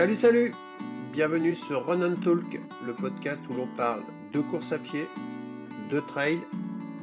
Salut, 0.00 0.16
salut 0.16 0.54
Bienvenue 1.12 1.54
sur 1.54 1.84
Run 1.84 2.00
and 2.00 2.22
Talk, 2.24 2.58
le 2.86 2.94
podcast 2.94 3.44
où 3.50 3.52
l'on 3.52 3.66
parle 3.76 4.00
de 4.32 4.40
course 4.40 4.72
à 4.72 4.78
pied, 4.78 5.06
de 5.90 6.00
trail, 6.00 6.38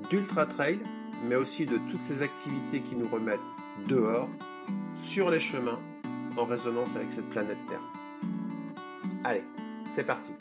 d'ultra 0.10 0.48
trail, 0.48 0.80
mais 1.30 1.36
aussi 1.36 1.68
de 1.68 1.78
toutes 1.92 2.02
ces 2.02 2.24
activités 2.24 2.82
qui 2.82 2.96
nous 2.96 3.08
remettent 3.08 3.38
dehors, 3.88 4.28
sur 5.00 5.30
les 5.30 5.40
chemins, 5.40 5.78
en 6.38 6.46
résonance 6.46 6.96
avec 6.96 7.12
cette 7.12 7.30
planète 7.30 7.60
Terre. 7.70 7.84
Allez, 9.24 9.44
c'est 9.96 10.04
parti 10.04 10.32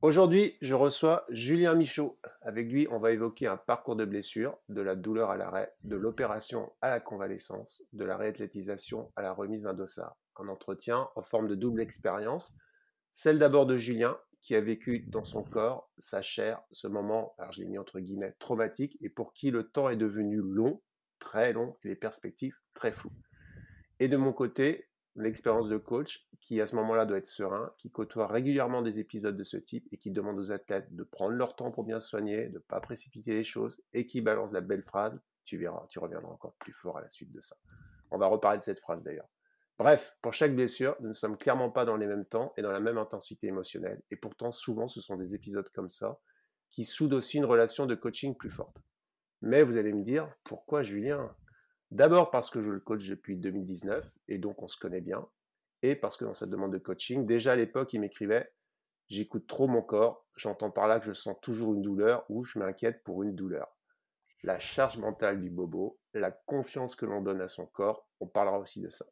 Aujourd'hui, 0.00 0.54
je 0.62 0.74
reçois 0.74 1.26
Julien 1.28 1.74
Michaud. 1.74 2.17
Avec 2.48 2.72
lui, 2.72 2.88
on 2.90 2.98
va 2.98 3.12
évoquer 3.12 3.46
un 3.46 3.58
parcours 3.58 3.94
de 3.94 4.06
blessure, 4.06 4.56
de 4.70 4.80
la 4.80 4.96
douleur 4.96 5.28
à 5.28 5.36
l'arrêt, 5.36 5.74
de 5.84 5.96
l'opération 5.96 6.72
à 6.80 6.88
la 6.88 6.98
convalescence, 6.98 7.82
de 7.92 8.06
la 8.06 8.16
réathlétisation 8.16 9.12
à 9.16 9.20
la 9.20 9.34
remise 9.34 9.64
d'un 9.64 9.74
dossard. 9.74 10.16
Un 10.36 10.48
entretien 10.48 11.10
en 11.14 11.20
forme 11.20 11.46
de 11.46 11.54
double 11.54 11.82
expérience. 11.82 12.56
Celle 13.12 13.38
d'abord 13.38 13.66
de 13.66 13.76
Julien, 13.76 14.16
qui 14.40 14.54
a 14.54 14.62
vécu 14.62 15.00
dans 15.08 15.24
son 15.24 15.42
corps, 15.42 15.90
sa 15.98 16.22
chair, 16.22 16.62
ce 16.72 16.88
moment, 16.88 17.34
alors 17.36 17.52
je 17.52 17.60
l'ai 17.60 17.68
mis 17.68 17.76
entre 17.76 18.00
guillemets, 18.00 18.34
traumatique, 18.38 18.96
et 19.02 19.10
pour 19.10 19.34
qui 19.34 19.50
le 19.50 19.64
temps 19.64 19.90
est 19.90 19.96
devenu 19.96 20.38
long, 20.38 20.80
très 21.18 21.52
long, 21.52 21.76
et 21.84 21.88
les 21.88 21.96
perspectives 21.96 22.56
très 22.72 22.92
floues. 22.92 23.12
Et 24.00 24.08
de 24.08 24.16
mon 24.16 24.32
côté, 24.32 24.87
l'expérience 25.22 25.68
de 25.68 25.76
coach 25.76 26.28
qui 26.40 26.60
à 26.60 26.66
ce 26.66 26.76
moment-là 26.76 27.06
doit 27.06 27.18
être 27.18 27.26
serein, 27.26 27.72
qui 27.76 27.90
côtoie 27.90 28.26
régulièrement 28.26 28.82
des 28.82 29.00
épisodes 29.00 29.36
de 29.36 29.44
ce 29.44 29.56
type 29.56 29.88
et 29.92 29.98
qui 29.98 30.10
demande 30.10 30.38
aux 30.38 30.52
athlètes 30.52 30.94
de 30.94 31.02
prendre 31.02 31.32
leur 31.32 31.56
temps 31.56 31.70
pour 31.70 31.84
bien 31.84 32.00
se 32.00 32.08
soigner, 32.08 32.48
de 32.48 32.54
ne 32.54 32.58
pas 32.58 32.80
précipiter 32.80 33.32
les 33.32 33.44
choses 33.44 33.82
et 33.92 34.06
qui 34.06 34.20
balance 34.20 34.52
la 34.52 34.60
belle 34.60 34.82
phrase 34.82 35.20
tu 35.48 35.56
verras, 35.56 35.86
tu 35.88 35.98
reviendras 35.98 36.30
encore 36.30 36.52
plus 36.58 36.72
fort 36.72 36.98
à 36.98 37.00
la 37.00 37.08
suite 37.08 37.32
de 37.32 37.40
ça. 37.40 37.56
On 38.10 38.18
va 38.18 38.26
reparler 38.26 38.58
de 38.58 38.62
cette 38.62 38.80
phrase 38.80 39.02
d'ailleurs. 39.02 39.28
Bref, 39.78 40.18
pour 40.20 40.34
chaque 40.34 40.54
blessure, 40.54 40.94
nous 41.00 41.08
ne 41.08 41.12
sommes 41.14 41.38
clairement 41.38 41.70
pas 41.70 41.86
dans 41.86 41.96
les 41.96 42.06
mêmes 42.06 42.26
temps 42.26 42.52
et 42.56 42.62
dans 42.62 42.72
la 42.72 42.80
même 42.80 42.98
intensité 42.98 43.46
émotionnelle, 43.46 44.02
et 44.10 44.16
pourtant 44.16 44.52
souvent 44.52 44.88
ce 44.88 45.00
sont 45.00 45.16
des 45.16 45.34
épisodes 45.34 45.68
comme 45.70 45.88
ça 45.88 46.20
qui 46.70 46.84
soudent 46.84 47.16
aussi 47.16 47.38
une 47.38 47.46
relation 47.46 47.86
de 47.86 47.94
coaching 47.94 48.36
plus 48.36 48.50
forte. 48.50 48.76
Mais 49.40 49.62
vous 49.62 49.78
allez 49.78 49.92
me 49.92 50.02
dire, 50.02 50.28
pourquoi 50.44 50.82
Julien? 50.82 51.34
D'abord 51.90 52.30
parce 52.30 52.50
que 52.50 52.60
je 52.60 52.70
le 52.70 52.80
coach 52.80 53.08
depuis 53.08 53.36
2019 53.36 54.18
et 54.28 54.38
donc 54.38 54.62
on 54.62 54.68
se 54.68 54.76
connaît 54.76 55.00
bien. 55.00 55.26
Et 55.82 55.94
parce 55.94 56.16
que 56.16 56.24
dans 56.24 56.34
cette 56.34 56.50
demande 56.50 56.72
de 56.72 56.78
coaching, 56.78 57.26
déjà 57.26 57.52
à 57.52 57.56
l'époque, 57.56 57.92
il 57.92 58.00
m'écrivait 58.00 58.52
J'écoute 59.08 59.46
trop 59.46 59.66
mon 59.66 59.80
corps, 59.80 60.26
j'entends 60.36 60.70
par 60.70 60.86
là 60.86 61.00
que 61.00 61.06
je 61.06 61.14
sens 61.14 61.34
toujours 61.40 61.72
une 61.72 61.80
douleur 61.80 62.26
ou 62.28 62.44
je 62.44 62.58
m'inquiète 62.58 63.02
pour 63.04 63.22
une 63.22 63.34
douleur. 63.34 63.74
La 64.42 64.58
charge 64.58 64.98
mentale 64.98 65.40
du 65.40 65.48
bobo, 65.48 65.98
la 66.12 66.30
confiance 66.30 66.94
que 66.94 67.06
l'on 67.06 67.22
donne 67.22 67.40
à 67.40 67.48
son 67.48 67.64
corps, 67.64 68.06
on 68.20 68.26
parlera 68.26 68.58
aussi 68.58 68.82
de 68.82 68.90
ça. 68.90 69.06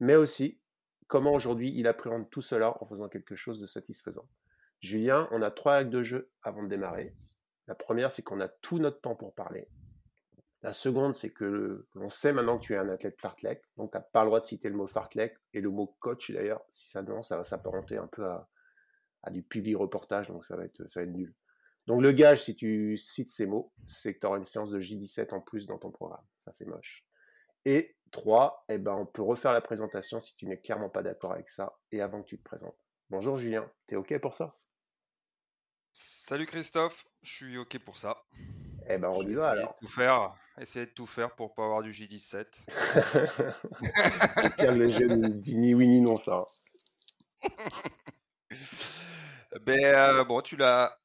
Mais 0.00 0.16
aussi, 0.16 0.58
comment 1.06 1.34
aujourd'hui 1.34 1.70
il 1.76 1.86
appréhende 1.86 2.30
tout 2.30 2.40
cela 2.40 2.82
en 2.82 2.86
faisant 2.86 3.10
quelque 3.10 3.34
chose 3.34 3.60
de 3.60 3.66
satisfaisant. 3.66 4.26
Julien, 4.80 5.28
on 5.32 5.42
a 5.42 5.50
trois 5.50 5.74
règles 5.74 5.90
de 5.90 6.02
jeu 6.02 6.30
avant 6.42 6.62
de 6.62 6.68
démarrer. 6.68 7.14
La 7.66 7.74
première, 7.74 8.10
c'est 8.10 8.22
qu'on 8.22 8.40
a 8.40 8.48
tout 8.48 8.78
notre 8.78 9.02
temps 9.02 9.16
pour 9.16 9.34
parler. 9.34 9.68
La 10.66 10.72
seconde, 10.72 11.14
c'est 11.14 11.30
que 11.30 11.86
l'on 11.94 12.08
sait 12.08 12.32
maintenant 12.32 12.58
que 12.58 12.64
tu 12.64 12.72
es 12.72 12.76
un 12.76 12.88
athlète 12.88 13.20
fartlek, 13.20 13.62
donc 13.76 13.92
tu 13.92 13.98
n'as 13.98 14.02
pas 14.02 14.24
le 14.24 14.30
droit 14.30 14.40
de 14.40 14.44
citer 14.44 14.68
le 14.68 14.74
mot 14.74 14.88
fartlek 14.88 15.38
et 15.52 15.60
le 15.60 15.70
mot 15.70 15.96
coach 16.00 16.32
d'ailleurs, 16.32 16.60
si 16.70 16.88
ça 16.88 17.02
non, 17.02 17.22
ça 17.22 17.36
va 17.36 17.44
s'apparenter 17.44 17.98
un 17.98 18.08
peu 18.08 18.24
à, 18.24 18.48
du 19.30 19.44
public 19.44 19.76
reportage, 19.76 20.26
donc 20.26 20.44
ça 20.44 20.56
va, 20.56 20.64
être, 20.64 20.84
ça 20.90 20.98
va 20.98 21.04
être 21.04 21.12
nul. 21.12 21.32
Donc 21.86 22.02
le 22.02 22.10
gage, 22.10 22.42
si 22.42 22.56
tu 22.56 22.96
cites 22.96 23.30
ces 23.30 23.46
mots, 23.46 23.72
c'est 23.86 24.14
que 24.14 24.18
tu 24.18 24.26
auras 24.26 24.38
une 24.38 24.44
séance 24.44 24.72
de 24.72 24.80
J17 24.80 25.32
en 25.34 25.40
plus 25.40 25.68
dans 25.68 25.78
ton 25.78 25.92
programme. 25.92 26.24
Ça, 26.40 26.50
c'est 26.50 26.64
moche. 26.64 27.06
Et 27.64 27.96
trois, 28.10 28.64
eh 28.68 28.78
ben, 28.78 28.94
on 28.94 29.06
peut 29.06 29.22
refaire 29.22 29.52
la 29.52 29.60
présentation 29.60 30.18
si 30.18 30.34
tu 30.34 30.48
n'es 30.48 30.58
clairement 30.58 30.90
pas 30.90 31.04
d'accord 31.04 31.30
avec 31.30 31.48
ça 31.48 31.78
et 31.92 32.00
avant 32.00 32.22
que 32.22 32.26
tu 32.26 32.38
te 32.38 32.42
présentes. 32.42 32.76
Bonjour 33.08 33.36
Julien, 33.36 33.70
t'es 33.86 33.94
OK 33.94 34.18
pour 34.18 34.34
ça? 34.34 34.58
Salut 35.92 36.46
Christophe, 36.46 37.06
je 37.22 37.32
suis 37.32 37.56
OK 37.56 37.78
pour 37.84 37.98
ça. 37.98 38.24
Eh 38.88 38.98
ben, 38.98 39.10
on 39.10 39.22
y 39.22 39.34
va 39.34 39.50
alors. 39.50 39.76
Tout 39.76 39.86
faire, 39.86 40.34
essayer 40.62 40.86
de 40.86 40.90
tout 40.90 41.06
faire 41.06 41.34
pour 41.34 41.54
pas 41.54 41.64
avoir 41.64 41.82
du 41.82 41.92
J17. 41.92 42.46
Calme 44.56 44.78
le 44.78 44.88
jeu, 44.88 45.08
dit 45.28 45.56
ni 45.56 45.74
oui 45.74 45.86
ni 45.86 46.00
non, 46.00 46.16
ça. 46.16 46.46
ben, 49.60 49.84
euh, 49.84 50.24
bon, 50.24 50.40
tu 50.40 50.56
l'as. 50.56 50.98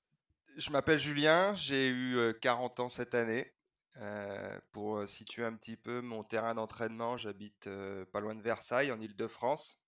Je 0.57 0.71
m'appelle 0.71 0.99
Julien, 0.99 1.53
j'ai 1.55 1.89
eu 1.89 2.33
40 2.41 2.79
euh, 2.79 2.83
ans 2.83 2.89
cette 2.89 3.15
année. 3.15 3.51
Euh, 3.97 4.57
pour 4.71 5.07
situer 5.07 5.43
un 5.43 5.53
petit 5.53 5.75
peu 5.75 6.01
mon 6.01 6.23
terrain 6.23 6.55
d'entraînement, 6.55 7.17
j'habite 7.17 7.69
pas 8.11 8.21
loin 8.21 8.35
de 8.35 8.41
Versailles, 8.41 8.91
en 8.91 9.01
Ile-de-France. 9.01 9.81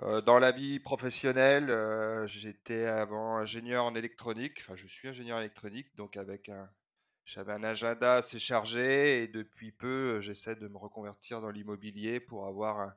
dans 0.00 0.38
la 0.38 0.50
vie 0.50 0.80
professionnelle, 0.80 1.70
j'étais 2.26 2.86
avant 2.86 3.36
ingénieur 3.36 3.84
en 3.84 3.94
électronique. 3.94 4.58
Enfin, 4.60 4.76
je 4.76 4.86
suis 4.86 5.08
ingénieur 5.08 5.38
électronique, 5.38 5.94
donc 5.96 6.16
avec 6.16 6.48
un, 6.48 6.70
j'avais 7.24 7.52
un 7.52 7.64
agenda 7.64 8.16
assez 8.16 8.38
chargé 8.38 9.22
et 9.22 9.28
depuis 9.28 9.72
peu, 9.72 10.20
j'essaie 10.20 10.56
de 10.56 10.68
me 10.68 10.76
reconvertir 10.76 11.40
dans 11.40 11.50
l'immobilier 11.50 12.20
pour 12.20 12.46
avoir 12.46 12.94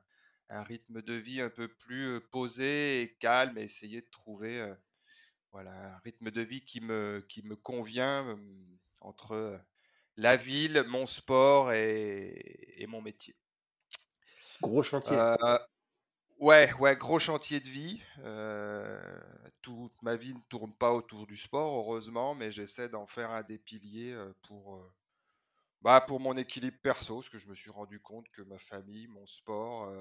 un, 0.50 0.62
rythme 0.62 1.02
de 1.02 1.14
vie 1.14 1.40
un 1.40 1.50
peu 1.50 1.68
plus 1.68 2.20
posé 2.30 3.02
et 3.02 3.14
calme 3.16 3.58
et 3.58 3.62
essayer 3.62 4.00
de 4.00 4.08
trouver 4.10 4.74
voilà, 5.52 5.94
un 5.94 5.98
rythme 5.98 6.30
de 6.30 6.42
vie 6.42 6.64
qui 6.64 6.80
me, 6.80 7.24
qui 7.28 7.42
me 7.42 7.56
convient 7.56 8.38
entre 9.00 9.60
la 10.16 10.36
ville, 10.36 10.84
mon 10.88 11.06
sport 11.06 11.72
et, 11.72 12.74
et 12.76 12.86
mon 12.86 13.00
métier. 13.02 13.34
Gros 14.60 14.82
chantier. 14.82 15.16
Ouais, 16.38 16.72
ouais, 16.74 16.96
gros 16.96 17.18
chantier 17.18 17.58
de 17.58 17.68
vie. 17.68 18.00
Euh, 18.20 19.20
toute 19.60 20.00
ma 20.02 20.14
vie 20.14 20.34
ne 20.34 20.42
tourne 20.48 20.72
pas 20.72 20.92
autour 20.92 21.26
du 21.26 21.36
sport, 21.36 21.78
heureusement, 21.78 22.36
mais 22.36 22.52
j'essaie 22.52 22.88
d'en 22.88 23.06
faire 23.06 23.32
un 23.32 23.42
des 23.42 23.58
piliers 23.58 24.12
euh, 24.12 24.32
pour, 24.46 24.76
euh, 24.76 24.94
bah, 25.82 26.00
pour 26.00 26.20
mon 26.20 26.36
équilibre 26.36 26.78
perso, 26.80 27.16
parce 27.16 27.28
que 27.28 27.38
je 27.38 27.48
me 27.48 27.54
suis 27.54 27.70
rendu 27.70 27.98
compte 27.98 28.28
que 28.30 28.42
ma 28.42 28.58
famille, 28.58 29.08
mon 29.08 29.26
sport, 29.26 29.92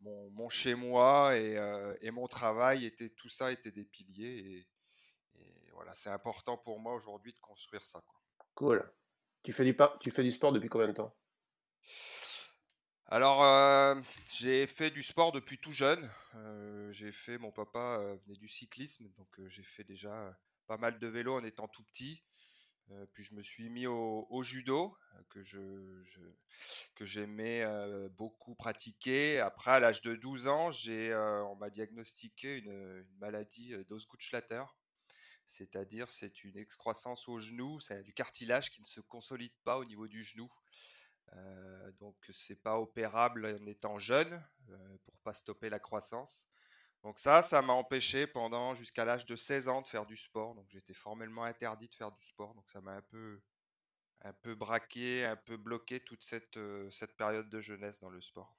mon, 0.00 0.30
mon 0.30 0.48
chez-moi 0.48 1.36
et, 1.36 1.58
et, 2.02 2.10
mon 2.12 2.28
travail, 2.28 2.84
était, 2.84 3.08
tout 3.10 3.28
ça 3.28 3.50
était 3.50 3.72
des 3.72 3.84
piliers. 3.84 4.38
Et, 4.38 4.68
voilà, 5.72 5.92
c'est 5.94 6.10
important 6.10 6.56
pour 6.56 6.78
moi 6.78 6.94
aujourd'hui 6.94 7.32
de 7.32 7.38
construire 7.38 7.84
ça. 7.84 8.02
Cool. 8.54 8.88
Tu 9.42 9.52
fais, 9.52 9.64
du, 9.64 9.76
tu 10.00 10.10
fais 10.10 10.22
du 10.22 10.32
sport 10.32 10.52
depuis 10.52 10.68
combien 10.68 10.88
de 10.88 10.92
temps? 10.92 11.14
Alors, 13.10 13.42
euh, 13.42 13.94
j'ai 14.30 14.66
fait 14.66 14.90
du 14.90 15.02
sport 15.02 15.32
depuis 15.32 15.56
tout 15.56 15.72
jeune. 15.72 16.10
Euh, 16.34 16.92
j'ai 16.92 17.10
fait, 17.10 17.38
mon 17.38 17.50
papa 17.50 17.78
euh, 17.78 18.16
venait 18.26 18.36
du 18.36 18.48
cyclisme, 18.48 19.08
donc 19.16 19.28
j'ai 19.46 19.62
fait 19.62 19.82
déjà 19.82 20.38
pas 20.66 20.76
mal 20.76 20.98
de 20.98 21.06
vélo 21.06 21.34
en 21.34 21.42
étant 21.42 21.68
tout 21.68 21.82
petit. 21.84 22.22
puis 23.14 23.24
je 23.24 23.34
me 23.34 23.40
suis 23.40 23.70
mis 23.70 23.86
au, 23.86 24.42
judo 24.42 24.94
que 25.30 25.42
je, 25.42 25.58
que 26.96 27.06
j'aimais 27.06 27.64
beaucoup 28.10 28.54
pratiquer. 28.54 29.40
Après, 29.40 29.70
à 29.70 29.80
l'âge 29.80 30.02
de 30.02 30.14
12 30.14 30.48
ans, 30.48 30.70
j'ai 30.70 31.14
on 31.14 31.56
m'a 31.56 31.70
diagnostiqué 31.70 32.58
une, 32.58 33.06
maladie 33.20 33.72
d'Osgood-Schlatter. 33.88 34.64
C'est-à-dire, 35.46 36.10
c'est 36.10 36.44
une 36.44 36.58
excroissance 36.58 37.26
au 37.26 37.40
genou, 37.40 37.80
c'est 37.80 38.02
du 38.02 38.12
cartilage 38.12 38.70
qui 38.70 38.82
ne 38.82 38.86
se 38.86 39.00
consolide 39.00 39.54
pas 39.64 39.78
au 39.78 39.86
niveau 39.86 40.08
du 40.08 40.22
genou. 40.22 40.52
Euh, 41.36 41.92
donc 42.00 42.16
c'est 42.32 42.60
pas 42.62 42.78
opérable 42.78 43.46
en 43.46 43.66
étant 43.66 43.98
jeune 43.98 44.42
euh, 44.70 44.98
pour 45.04 45.14
pas 45.18 45.32
stopper 45.32 45.68
la 45.68 45.78
croissance. 45.78 46.48
Donc 47.02 47.18
ça, 47.18 47.42
ça 47.42 47.62
m'a 47.62 47.72
empêché 47.72 48.26
pendant 48.26 48.74
jusqu'à 48.74 49.04
l'âge 49.04 49.24
de 49.26 49.36
16 49.36 49.68
ans 49.68 49.82
de 49.82 49.86
faire 49.86 50.06
du 50.06 50.16
sport. 50.16 50.54
Donc 50.54 50.66
j'étais 50.68 50.94
formellement 50.94 51.44
interdit 51.44 51.88
de 51.88 51.94
faire 51.94 52.12
du 52.12 52.24
sport. 52.24 52.54
Donc 52.54 52.68
ça 52.70 52.80
m'a 52.80 52.92
un 52.92 53.02
peu, 53.02 53.40
un 54.22 54.32
peu 54.32 54.54
braqué, 54.54 55.24
un 55.24 55.36
peu 55.36 55.56
bloqué 55.56 56.00
toute 56.00 56.22
cette, 56.22 56.56
euh, 56.56 56.90
cette 56.90 57.16
période 57.16 57.48
de 57.48 57.60
jeunesse 57.60 57.98
dans 58.00 58.10
le 58.10 58.20
sport. 58.20 58.56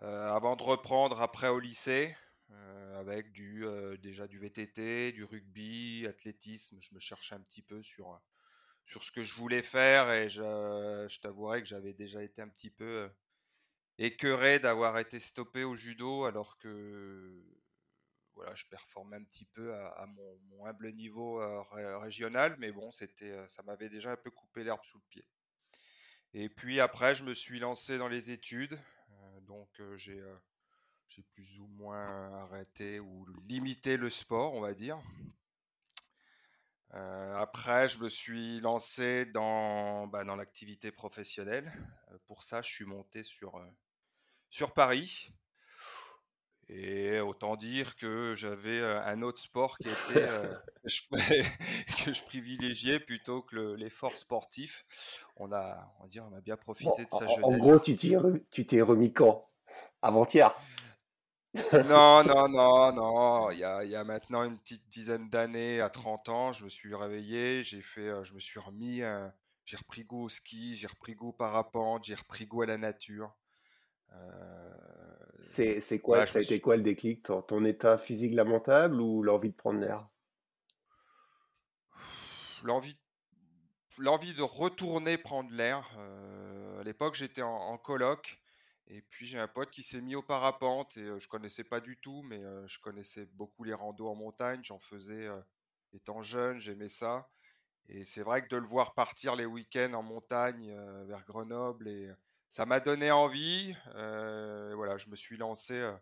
avant 0.00 0.56
de 0.56 0.62
reprendre 0.62 1.20
après 1.20 1.48
au 1.48 1.58
lycée, 1.58 2.16
avec 2.96 3.30
du, 3.32 3.64
déjà 4.00 4.26
du 4.26 4.38
VTT, 4.38 5.12
du 5.12 5.24
rugby, 5.24 6.06
athlétisme, 6.08 6.78
je 6.80 6.94
me 6.94 7.00
cherchais 7.00 7.34
un 7.34 7.40
petit 7.40 7.62
peu 7.62 7.82
sur 7.82 8.20
sur 8.88 9.02
ce 9.04 9.12
que 9.12 9.22
je 9.22 9.34
voulais 9.34 9.62
faire 9.62 10.10
et 10.10 10.30
je, 10.30 10.40
je 10.40 11.20
t'avouerai 11.20 11.60
que 11.60 11.68
j'avais 11.68 11.92
déjà 11.92 12.22
été 12.22 12.40
un 12.40 12.48
petit 12.48 12.70
peu 12.70 13.02
euh, 13.02 13.08
écœuré 13.98 14.60
d'avoir 14.60 14.98
été 14.98 15.20
stoppé 15.20 15.62
au 15.62 15.74
judo 15.74 16.24
alors 16.24 16.56
que 16.56 17.44
voilà, 18.34 18.54
je 18.54 18.64
performais 18.64 19.16
un 19.16 19.24
petit 19.24 19.44
peu 19.44 19.74
à, 19.74 20.06
mon, 20.06 20.64
humble 20.64 20.92
niveau 20.94 21.42
euh, 21.42 21.98
régional, 21.98 22.56
mais 22.58 22.72
bon, 22.72 22.90
c'était, 22.90 23.32
euh, 23.32 23.46
ça 23.48 23.62
m'avait 23.62 23.90
déjà 23.90 24.12
un 24.12 24.16
peu 24.16 24.30
coupé 24.30 24.64
l'herbe 24.64 24.82
sous 24.84 24.96
le 24.96 25.04
pied. 25.10 25.24
Et 26.32 26.48
puis 26.48 26.80
après, 26.80 27.14
je 27.14 27.24
me 27.24 27.34
suis 27.34 27.58
lancé 27.58 27.98
dans 27.98 28.08
les 28.08 28.30
études, 28.30 28.78
donc 29.42 29.68
j'ai 29.96 30.22
plus 31.32 31.58
ou 31.58 31.66
moins 31.66 32.32
arrêté 32.44 33.00
ou 33.00 33.26
limité 33.48 33.96
le 33.96 34.08
sport, 34.08 34.54
on 34.54 34.60
va 34.60 34.72
dire. 34.72 34.98
Après, 36.92 37.88
je 37.88 37.98
me 37.98 38.08
suis 38.08 38.60
lancé 38.60 39.26
dans, 39.26 40.06
bah, 40.06 40.24
dans 40.24 40.36
l'activité 40.36 40.90
professionnelle. 40.90 41.72
pour 42.26 42.42
ça, 42.42 42.62
je 42.62 42.70
suis 42.70 42.84
monté 42.84 43.22
sur, 43.22 43.60
sur 44.50 44.72
Paris. 44.72 45.30
Et 46.70 47.18
autant 47.20 47.56
dire 47.56 47.96
que 47.96 48.34
j'avais 48.34 48.82
un 48.82 49.22
autre 49.22 49.40
sport 49.40 49.78
qui 49.78 49.88
était 49.88 50.28
que 52.04 52.12
je 52.12 52.22
privilégiais 52.24 53.00
plutôt 53.00 53.40
que 53.40 53.74
l'effort 53.74 54.16
sportif. 54.16 55.24
On 55.36 55.50
a, 55.52 55.94
on, 56.00 56.06
dire, 56.06 56.26
on 56.30 56.36
a 56.36 56.40
bien 56.40 56.56
profité 56.56 57.04
de 57.04 57.10
sa 57.10 57.26
jeunesse. 57.26 57.40
En 57.42 57.56
gros, 57.56 57.78
tu 57.80 57.96
t'es 57.96 58.82
remis 58.82 59.12
quand? 59.12 59.42
Avant-hier? 60.02 60.54
Non, 61.54 62.22
non, 62.24 62.48
non, 62.48 62.92
non. 62.92 63.50
Il 63.50 63.58
y 63.58 63.64
a, 63.64 63.84
il 63.84 63.90
y 63.90 63.96
a 63.96 64.04
maintenant 64.04 64.44
une 64.44 64.58
petite 64.58 64.86
dizaine 64.88 65.28
d'années, 65.28 65.80
à 65.80 65.88
30 65.88 66.28
ans, 66.28 66.52
je 66.52 66.64
me 66.64 66.68
suis 66.68 66.94
réveillé, 66.94 67.62
j'ai 67.62 67.82
fait, 67.82 68.24
je 68.24 68.34
me 68.34 68.40
suis 68.40 68.60
remis, 68.60 69.02
j'ai 69.64 69.76
repris 69.76 70.04
goût 70.04 70.24
au 70.24 70.28
ski, 70.28 70.76
j'ai 70.76 70.86
repris 70.86 71.14
goût 71.14 71.28
au 71.28 71.32
parapente, 71.32 72.04
j'ai 72.04 72.14
repris 72.14 72.46
goût 72.46 72.62
à 72.62 72.66
la 72.66 72.78
nature. 72.78 73.34
C'est 75.40 76.00
quoi, 76.00 76.26
ça 76.26 76.38
a 76.38 76.42
été 76.42 76.60
quoi 76.60 76.76
le 76.76 76.82
déclic 76.82 77.22
ton, 77.22 77.64
état 77.64 77.98
physique 77.98 78.34
lamentable 78.34 79.00
ou 79.00 79.22
l'envie 79.22 79.50
de 79.50 79.54
prendre 79.54 79.80
l'air? 79.80 80.04
L'envie 82.64 82.98
l'envie 83.98 84.34
de 84.34 84.42
retourner 84.42 85.18
prendre 85.18 85.52
l'air. 85.52 85.88
à 86.78 86.84
l'époque, 86.84 87.14
j'étais 87.14 87.42
en, 87.42 87.76
coloc 87.78 88.40
et 88.88 89.02
puis 89.02 89.26
j'ai 89.26 89.38
un 89.38 89.48
pote 89.48 89.70
qui 89.70 89.82
s'est 89.82 90.00
mis 90.00 90.14
au 90.14 90.22
parapente 90.22 90.96
et 90.96 91.18
je 91.18 91.28
connaissais 91.28 91.64
pas 91.64 91.80
du 91.80 91.96
tout, 91.98 92.22
mais 92.22 92.40
je 92.66 92.78
connaissais 92.80 93.26
beaucoup 93.34 93.64
les 93.64 93.74
randos 93.74 94.08
en 94.08 94.14
montagne. 94.14 94.60
J'en 94.64 94.78
faisais 94.78 95.28
étant 95.92 96.22
jeune, 96.22 96.58
j'aimais 96.58 96.88
ça. 96.88 97.28
Et 97.88 98.04
c'est 98.04 98.22
vrai 98.22 98.42
que 98.42 98.48
de 98.48 98.56
le 98.56 98.66
voir 98.66 98.94
partir 98.94 99.36
les 99.36 99.46
week-ends 99.46 99.92
en 99.94 100.02
montagne 100.02 100.74
vers 101.06 101.24
Grenoble 101.24 101.88
et 101.88 102.10
ça 102.48 102.66
m'a 102.66 102.80
donné 102.80 103.10
envie. 103.10 103.74
Euh, 103.94 104.72
voilà, 104.74 104.96
je 104.96 105.08
me 105.08 105.16
suis 105.16 105.36
lancé. 105.36 105.74
Euh, 105.74 105.92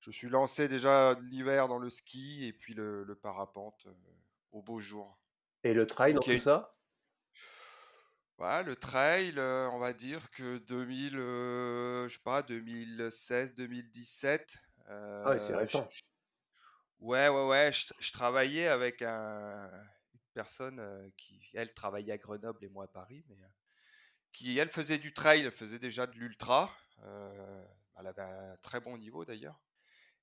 je 0.00 0.10
suis 0.10 0.28
lancé 0.28 0.68
déjà 0.68 1.18
l'hiver 1.22 1.68
dans 1.68 1.78
le 1.78 1.90
ski 1.90 2.46
et 2.46 2.52
puis 2.52 2.74
le, 2.74 3.18
parapente 3.20 3.86
euh, 3.86 3.92
au 4.52 4.62
beau 4.62 4.78
jour. 4.78 5.18
Et 5.64 5.74
le 5.74 5.86
trail 5.86 6.14
dans 6.14 6.20
tout 6.20 6.38
ça? 6.38 6.77
Le 8.38 8.74
trail, 8.74 9.34
on 9.38 9.78
va 9.78 9.92
dire 9.92 10.30
que 10.30 10.58
2000, 10.58 11.12
je 11.12 12.08
sais 12.08 12.22
pas, 12.22 12.42
2016, 12.42 13.54
2017. 13.54 14.62
ah 14.86 15.30
ouais, 15.30 15.38
c'est 15.38 15.54
récent. 15.54 15.88
ouais, 17.00 17.28
ouais, 17.28 17.46
ouais. 17.46 17.70
Je, 17.72 18.12
travaillais 18.12 18.68
avec 18.68 19.02
un, 19.02 19.70
une 20.14 20.20
personne 20.34 21.12
qui, 21.16 21.40
elle, 21.54 21.74
travaillait 21.74 22.12
à 22.12 22.18
Grenoble 22.18 22.64
et 22.64 22.68
moi 22.68 22.84
à 22.84 22.88
Paris, 22.88 23.24
mais 23.28 23.36
qui 24.32 24.58
elle 24.58 24.70
faisait 24.70 24.98
du 24.98 25.12
trail, 25.12 25.44
elle 25.44 25.50
faisait 25.50 25.78
déjà 25.78 26.06
de 26.06 26.16
l'ultra. 26.16 26.70
Euh, 27.04 27.64
elle 27.98 28.06
avait 28.06 28.22
un 28.22 28.56
très 28.62 28.80
bon 28.80 28.96
niveau 28.96 29.24
d'ailleurs. 29.24 29.60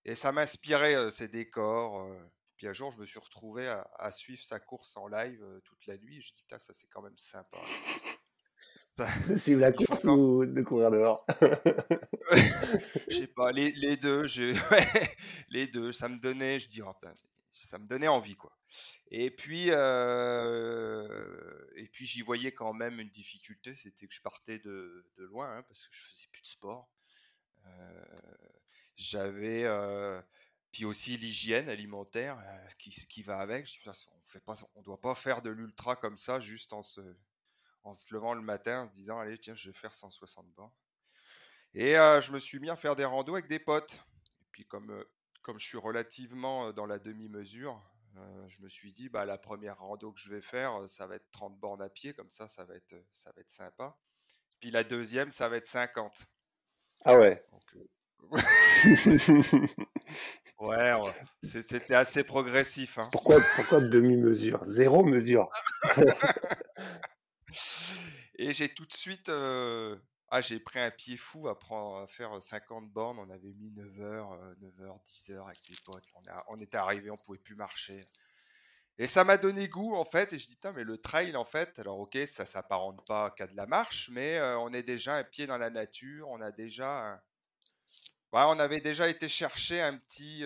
Et 0.04 0.16
ça 0.16 0.32
m'inspirait 0.32 0.96
euh, 0.96 1.10
ses 1.10 1.28
décors. 1.28 2.08
Euh. 2.56 2.58
Puis 2.58 2.68
un 2.68 2.74
jour, 2.74 2.92
je 2.92 3.00
me 3.00 3.06
suis 3.06 3.20
retrouvé 3.20 3.68
à, 3.68 4.12
suivre 4.12 4.44
sa 4.44 4.60
course 4.60 4.96
en 4.98 5.08
live 5.08 5.44
toute 5.64 5.86
la 5.88 5.98
nuit. 5.98 6.22
Je 6.22 6.32
me 6.32 6.38
dit, 6.38 6.44
putain, 6.44 6.60
ça 6.60 6.74
c'est 6.74 6.88
quand 6.88 7.02
même 7.02 7.18
sympa. 7.18 7.58
suivre 9.38 9.62
la 9.62 9.72
course 9.72 10.06
ou 10.06 10.46
de 10.46 10.62
courir 10.62 10.92
dehors? 10.92 11.26
Je 13.10 13.18
sais 13.18 13.28
pas, 13.28 13.52
les, 13.52 13.72
les 13.72 13.98
deux, 13.98 14.26
les 15.50 15.68
deux, 15.68 15.92
ça 15.92 16.10
me 16.10 16.18
donnait, 16.18 16.60
je 16.60 16.68
dis, 16.68 16.82
oh, 16.82 16.94
ça 17.52 17.78
me 17.78 17.86
donnait 17.88 18.08
envie 18.08 18.36
quoi. 18.36 18.58
Et 19.12 19.32
puis, 19.32 19.68
euh, 19.70 21.08
et 21.76 21.88
puis 21.88 22.06
j'y 22.06 22.22
voyais 22.22 22.52
quand 22.52 22.74
même 22.74 23.00
une 23.00 23.10
difficulté, 23.10 23.74
c'était 23.74 24.08
que 24.08 24.14
je 24.14 24.22
partais 24.22 24.60
de, 24.60 25.06
de 25.18 25.24
loin 25.26 25.58
hein, 25.58 25.64
parce 25.64 25.86
que 25.86 25.94
je 25.96 26.02
faisais 26.02 26.28
plus 26.32 26.42
de 26.42 26.48
sport. 26.48 26.90
Euh, 27.66 28.06
j'avais 28.96 29.64
euh, 29.66 30.22
puis 30.76 30.84
aussi 30.84 31.16
l'hygiène 31.16 31.70
alimentaire 31.70 32.38
qui, 32.78 32.92
qui, 33.08 33.24
va 33.24 33.40
avec. 33.40 33.66
Je, 33.66 33.90
on 33.90 34.26
fait 34.26 34.42
pas, 34.42 34.56
on 34.76 34.82
doit 34.82 34.98
pas 34.98 35.16
faire 35.16 35.42
de 35.42 35.50
l'ultra 35.50 35.96
comme 35.96 36.18
ça 36.18 36.42
juste 36.42 36.74
en 36.74 36.84
se, 36.84 37.00
en 37.86 37.94
se 37.94 38.14
levant 38.14 38.34
le 38.34 38.42
matin 38.42 38.82
en 38.82 38.90
se 38.90 38.94
disant 38.94 39.18
allez 39.18 39.38
tiens 39.38 39.56
je 39.56 39.70
vais 39.70 39.74
faire 39.74 39.94
160 39.94 40.46
bornes. 40.50 40.74
Et 41.76 41.94
je 41.94 42.30
me 42.34 42.40
suis 42.40 42.60
mis 42.60 42.70
à 42.70 42.76
faire 42.76 42.98
des 42.98 43.06
randos 43.06 43.36
avec 43.36 43.48
des 43.48 43.58
potes. 43.58 44.04
Et 44.42 44.46
puis 44.52 44.66
comme 44.66 45.06
comme 45.44 45.60
je 45.60 45.66
suis 45.66 45.78
relativement 45.78 46.74
dans 46.74 46.88
la 46.88 47.00
demi-mesure, 47.00 47.82
je 48.50 48.62
me 48.62 48.68
suis 48.68 48.92
dit, 48.92 49.08
bah, 49.08 49.24
la 49.24 49.38
première 49.38 49.80
rando 49.80 50.12
que 50.12 50.20
je 50.20 50.30
vais 50.30 50.42
faire, 50.42 50.90
ça 50.90 51.08
va 51.08 51.16
être 51.16 51.32
30 51.32 51.58
bornes 51.58 51.82
à 51.82 51.88
pied, 51.88 52.14
comme 52.14 52.30
ça, 52.30 52.50
ça 52.50 52.66
va 52.66 52.76
être, 52.76 53.02
ça 53.14 53.32
va 53.32 53.40
être 53.40 53.50
sympa. 53.50 53.98
Puis 54.60 54.72
la 54.72 54.84
deuxième, 54.84 55.32
ça 55.32 55.48
va 55.48 55.56
être 55.56 55.68
50. 55.68 56.28
Ah 57.06 57.18
ouais. 57.18 57.42
ouais, 60.60 60.94
c'était 61.44 61.96
assez 61.96 62.24
progressif. 62.24 62.98
Hein. 62.98 63.08
Pourquoi, 63.12 63.42
pourquoi 63.56 63.82
demi-mesure? 63.82 64.64
Zéro 64.66 65.04
mesure. 65.04 65.50
Et 68.38 68.52
j'ai 68.52 68.68
tout 68.70 68.86
de 68.86 68.94
suite 68.94 69.30
ah, 70.30 70.42
j'ai 70.42 70.60
pris 70.60 70.80
un 70.80 70.92
pied 70.92 71.18
fou 71.18 71.48
à, 71.48 71.58
prendre, 71.58 72.02
à 72.02 72.08
faire 72.08 72.42
50 72.42 72.92
bornes. 72.92 73.20
On 73.20 73.30
avait 73.30 73.54
mis 73.54 73.72
9h, 73.72 74.56
9h, 74.60 75.04
10h 75.06 75.46
avec 75.46 75.70
les 75.70 75.78
potes. 75.86 76.04
On, 76.48 76.60
était 76.60 76.78
arrivé, 76.78 77.10
on 77.12 77.16
pouvait 77.16 77.38
plus 77.38 77.56
marcher. 77.56 77.98
Et 78.98 79.08
ça 79.08 79.24
m'a 79.24 79.38
donné 79.38 79.68
goût 79.68 79.96
en 79.96 80.04
fait. 80.04 80.34
Et 80.34 80.38
je 80.38 80.48
dis 80.48 80.56
putain, 80.56 80.74
mais 80.74 80.84
le 80.84 80.98
trail 80.98 81.36
en 81.36 81.46
fait, 81.46 81.80
alors 81.80 82.00
ok, 82.00 82.18
ça 82.26 82.46
s'apparente 82.46 83.06
pas 83.08 83.30
qu'à 83.30 83.46
de 83.48 83.56
la 83.56 83.66
marche, 83.66 84.10
mais 84.12 84.42
on 84.60 84.74
est 84.74 84.84
déjà 84.84 85.16
un 85.16 85.24
pied 85.24 85.48
dans 85.48 85.58
la 85.58 85.70
nature. 85.70 86.28
On 86.30 86.42
a 86.42 86.50
déjà, 86.50 87.24
on 88.34 88.60
avait 88.60 88.82
déjà 88.82 89.08
été 89.08 89.28
chercher 89.28 89.82
un 89.82 89.98
petit, 89.98 90.44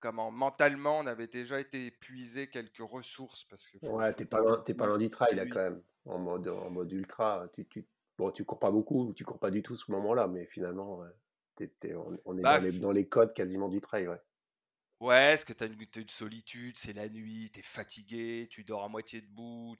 comment, 0.00 0.30
mentalement, 0.30 0.98
on 0.98 1.06
avait 1.06 1.28
déjà 1.28 1.60
été 1.60 1.86
épuisé 1.86 2.48
quelques 2.48 2.78
ressources 2.78 3.44
parce 3.44 3.68
que. 3.68 3.78
Ouais, 3.86 4.12
t'es 4.14 4.24
pas 4.24 4.40
loin, 4.40 4.62
pas 4.62 4.86
loin 4.86 4.98
du 4.98 5.10
trail 5.10 5.34
là 5.34 5.46
quand 5.46 5.62
même. 5.62 5.82
En 6.04 6.18
mode, 6.18 6.48
en 6.48 6.68
mode 6.68 6.90
ultra, 6.90 7.46
tu, 7.54 7.64
tu, 7.66 7.86
Bon, 8.18 8.30
tu 8.30 8.44
cours 8.44 8.58
pas 8.58 8.70
beaucoup, 8.70 9.12
tu 9.14 9.24
cours 9.24 9.38
pas 9.38 9.50
du 9.50 9.62
tout 9.62 9.74
ce 9.74 9.90
moment-là, 9.92 10.28
mais 10.28 10.46
finalement, 10.46 11.02
on, 12.24 12.38
est 12.38 12.42
bah, 12.42 12.60
dans, 12.80 12.92
les, 12.92 13.08
codes 13.08 13.32
quasiment 13.32 13.68
du 13.68 13.80
trail, 13.80 14.08
ouais. 14.08 14.20
Ouais, 15.02 15.30
parce 15.30 15.44
que 15.44 15.52
tu 15.52 15.64
as 15.64 15.66
une, 15.66 16.08
solitude, 16.08 16.78
c'est 16.78 16.92
la 16.92 17.08
nuit, 17.08 17.50
tu 17.52 17.58
es 17.58 17.62
fatigué, 17.62 18.46
tu 18.48 18.62
dors 18.62 18.84
à 18.84 18.88
moitié 18.88 19.20
debout, 19.20 19.76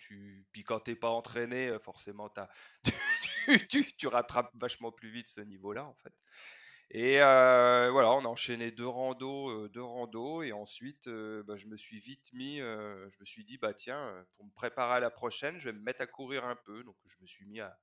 puis 0.51 0.65
quand 0.65 0.81
t'es 0.81 0.97
pas 0.97 1.11
entraîné, 1.11 1.79
forcément, 1.79 2.29
as... 2.37 2.49
tu, 3.69 4.09
rattrapes 4.09 4.51
vachement 4.55 4.91
plus 4.91 5.11
vite 5.11 5.29
ce 5.29 5.41
niveau-là, 5.41 5.85
en 5.85 5.95
fait. 5.95 6.13
Et 6.91 7.19
voilà, 7.19 8.11
on 8.11 8.25
a 8.25 8.29
enchaîné 8.29 8.73
deux 8.73 8.89
randos, 8.89 9.49
euh, 9.51 9.69
deux 9.69 9.85
randos, 9.85 10.43
et 10.43 10.51
ensuite, 10.53 11.09
bah, 11.09 11.55
je 11.55 11.69
me 11.69 11.77
suis 11.77 12.01
vite 12.01 12.33
mis, 12.33 12.59
je 12.59 13.21
me 13.21 13.25
suis 13.25 13.45
dit, 13.45 13.59
bah 13.59 13.75
tiens, 13.75 14.27
pour 14.33 14.45
me 14.45 14.51
préparer 14.51 14.97
à 14.97 15.01
la 15.01 15.11
prochaine, 15.13 15.57
je 15.61 15.67
vais 15.67 15.73
me 15.73 15.85
mettre 15.85 16.03
à 16.03 16.09
courir 16.09 16.45
un 16.47 16.57
peu, 16.57 16.83
donc 16.83 16.97
je 17.07 17.15
me 17.21 17.27
suis 17.29 17.47
mis 17.47 17.61
à, 17.61 17.79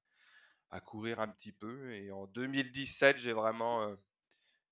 à 0.72 0.81
courir 0.81 1.22
un 1.22 1.29
petit 1.29 1.53
peu. 1.53 1.93
Et 1.93 2.12
en 2.12 2.27
2017, 2.27 3.17
j'ai 3.17 3.31
vraiment, 3.31 3.96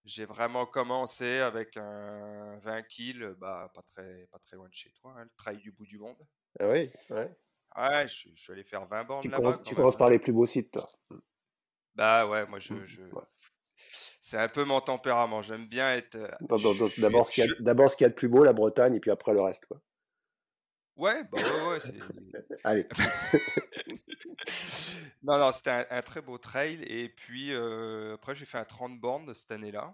j'ai 0.07 0.25
vraiment 0.25 0.65
commencé 0.65 1.39
avec 1.39 1.75
un 1.77 2.57
20 2.63 2.81
kills, 2.83 3.35
bah, 3.37 3.69
pas, 3.73 3.81
très, 3.83 4.27
pas 4.31 4.39
très 4.39 4.55
loin 4.55 4.67
de 4.69 4.73
chez 4.73 4.89
toi, 4.91 5.13
hein, 5.17 5.23
le 5.23 5.29
trail 5.37 5.57
du 5.57 5.71
bout 5.71 5.85
du 5.85 5.99
monde. 5.99 6.17
Ah 6.59 6.69
oui, 6.69 6.89
ouais. 7.09 7.29
Ouais, 7.77 8.07
je, 8.07 8.29
suis 8.35 8.51
allé 8.51 8.63
faire 8.63 8.85
20 8.87 9.03
bornes 9.03 9.21
Tu, 9.21 9.27
là-bas. 9.27 9.37
Commences, 9.37 9.63
tu 9.63 9.75
commences 9.75 9.97
par 9.97 10.09
les 10.09 10.17
plus 10.17 10.31
beaux 10.31 10.45
sites, 10.45 10.71
toi. 10.71 10.85
Bah 11.93 12.25
ouais, 12.27 12.45
moi 12.47 12.59
je. 12.59 12.73
Mmh. 12.73 12.87
C'est 14.19 14.37
un 14.37 14.47
peu 14.47 14.63
mon 14.63 14.81
tempérament. 14.81 15.41
J'aime 15.41 15.65
bien 15.65 15.93
être. 15.93 16.15
Euh, 16.15 16.27
d'abord, 16.41 17.27
ce 17.27 17.35
qu'il 17.35 17.43
y, 17.43 18.03
y, 18.03 18.05
a 18.05 18.09
de 18.09 18.13
plus 18.13 18.29
beau, 18.29 18.43
la 18.43 18.53
Bretagne, 18.53 18.95
et 18.95 18.99
puis 18.99 19.11
après 19.11 19.33
le 19.33 19.41
reste. 19.41 19.65
Quoi. 19.67 19.81
Ouais, 20.95 21.23
bah 21.25 21.37
ouais, 21.37 21.77
ouais. 21.77 21.79
Allez. 22.63 22.87
non, 25.27 25.37
non, 25.37 25.51
c'était 25.51 25.85
un, 25.89 26.01
très 26.01 26.21
beau 26.21 26.37
trail. 26.37 26.81
Et 26.83 27.09
puis, 27.09 27.53
après, 27.53 28.33
j'ai 28.33 28.45
fait 28.45 28.57
un 28.57 28.63
30 28.63 28.97
bornes 28.97 29.33
cette 29.33 29.51
année-là. 29.51 29.93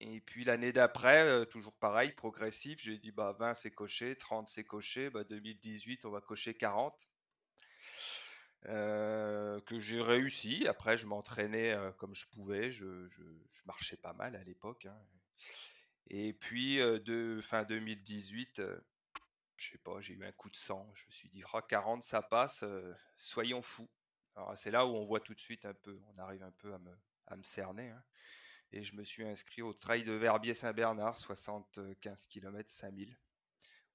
Et 0.00 0.20
puis, 0.20 0.44
l'année 0.44 0.72
d'après, 0.72 1.44
toujours 1.46 1.74
pareil, 1.74 2.12
progressif. 2.12 2.80
J'ai 2.80 2.96
dit, 2.96 3.12
bah, 3.12 3.36
20 3.38 3.52
c'est 3.52 3.70
coché, 3.70 4.16
30 4.16 4.48
c'est 4.48 4.64
coché. 4.64 5.10
Bah, 5.10 5.24
2018, 5.24 6.06
on 6.06 6.10
va 6.10 6.22
cocher 6.22 6.54
40. 6.54 7.10
Euh, 8.66 9.60
que 9.60 9.78
j'ai 9.78 10.00
réussi. 10.00 10.66
Après, 10.66 10.96
je 10.96 11.06
m'entraînais 11.06 11.76
comme 11.98 12.14
je 12.14 12.26
pouvais. 12.28 12.72
Je, 12.72 13.08
marchais 13.66 13.98
pas 13.98 14.14
mal 14.14 14.36
à 14.36 14.42
l'époque. 14.42 14.86
Hein. 14.86 14.98
Et 16.08 16.32
puis, 16.32 16.78
de 16.78 17.40
fin 17.42 17.64
2018 17.64 18.62
je 19.58 19.72
sais 19.72 19.78
pas, 19.78 20.00
j'ai 20.00 20.14
eu 20.14 20.24
un 20.24 20.32
coup 20.32 20.48
de 20.48 20.56
sang. 20.56 20.88
Je 20.94 21.04
me 21.04 21.10
suis 21.10 21.28
dit, 21.28 21.42
40, 21.68 22.02
ça 22.04 22.22
passe, 22.22 22.64
soyons 23.18 23.60
fous. 23.60 23.88
Alors, 24.38 24.56
c'est 24.56 24.70
là 24.70 24.86
où 24.86 24.90
on 24.90 25.04
voit 25.04 25.18
tout 25.18 25.34
de 25.34 25.40
suite 25.40 25.64
un 25.64 25.74
peu, 25.74 25.98
on 26.14 26.22
arrive 26.22 26.44
un 26.44 26.52
peu 26.58 26.72
à 26.72 26.78
me, 26.78 26.92
à 27.26 27.36
me 27.36 27.42
cerner. 27.42 27.88
Hein. 27.88 28.02
Et 28.72 28.84
je 28.84 28.94
me 28.94 29.02
suis 29.02 29.24
inscrit 29.24 29.62
au 29.62 29.72
trail 29.72 30.04
de 30.04 30.12
Verbier-Saint-Bernard, 30.12 31.18
75 31.18 32.26
km 32.26 32.70
5000. 32.70 33.18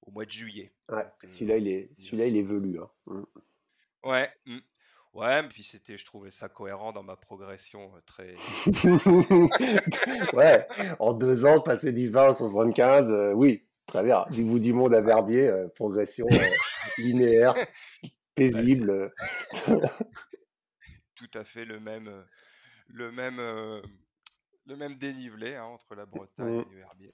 au 0.02 0.10
mois 0.10 0.26
de 0.26 0.30
juillet. 0.30 0.74
Ouais, 0.90 1.06
celui-là, 1.22 1.56
il 1.56 1.68
est, 1.68 1.90
celui-là, 1.98 2.26
il 2.26 2.36
est 2.36 2.42
velu. 2.42 2.78
Hein. 2.78 2.90
Mmh. 3.06 3.22
Ouais. 4.04 4.30
Mmh. 4.44 4.58
Ouais, 5.14 5.48
puis 5.48 5.62
c'était, 5.62 5.96
je 5.96 6.04
trouvais 6.04 6.30
ça 6.30 6.50
cohérent 6.50 6.92
dans 6.92 7.04
ma 7.04 7.16
progression 7.16 7.92
très. 8.04 8.34
ouais, 10.34 10.66
en 10.98 11.14
deux 11.14 11.46
ans, 11.46 11.60
passer 11.60 11.92
du 11.92 12.08
20 12.08 12.30
au 12.30 12.34
75, 12.34 13.32
oui, 13.34 13.64
très 13.86 14.02
bien. 14.02 14.26
Du 14.30 14.42
bout 14.42 14.58
du 14.58 14.74
monde 14.74 14.92
à 14.92 15.00
Verbier, 15.00 15.50
progression 15.76 16.26
linéaire, 16.98 17.54
paisible. 18.34 19.14
Tout 21.14 21.30
à 21.34 21.44
fait 21.44 21.64
le 21.64 21.80
même, 21.80 22.24
le 22.88 23.12
même, 23.12 23.38
le 23.38 24.76
même 24.76 24.96
dénivelé 24.96 25.54
hein, 25.54 25.64
entre 25.64 25.94
la 25.94 26.06
Bretagne 26.06 26.58
mmh. 26.58 26.72
et 26.72 26.76
Verbier. 26.76 27.10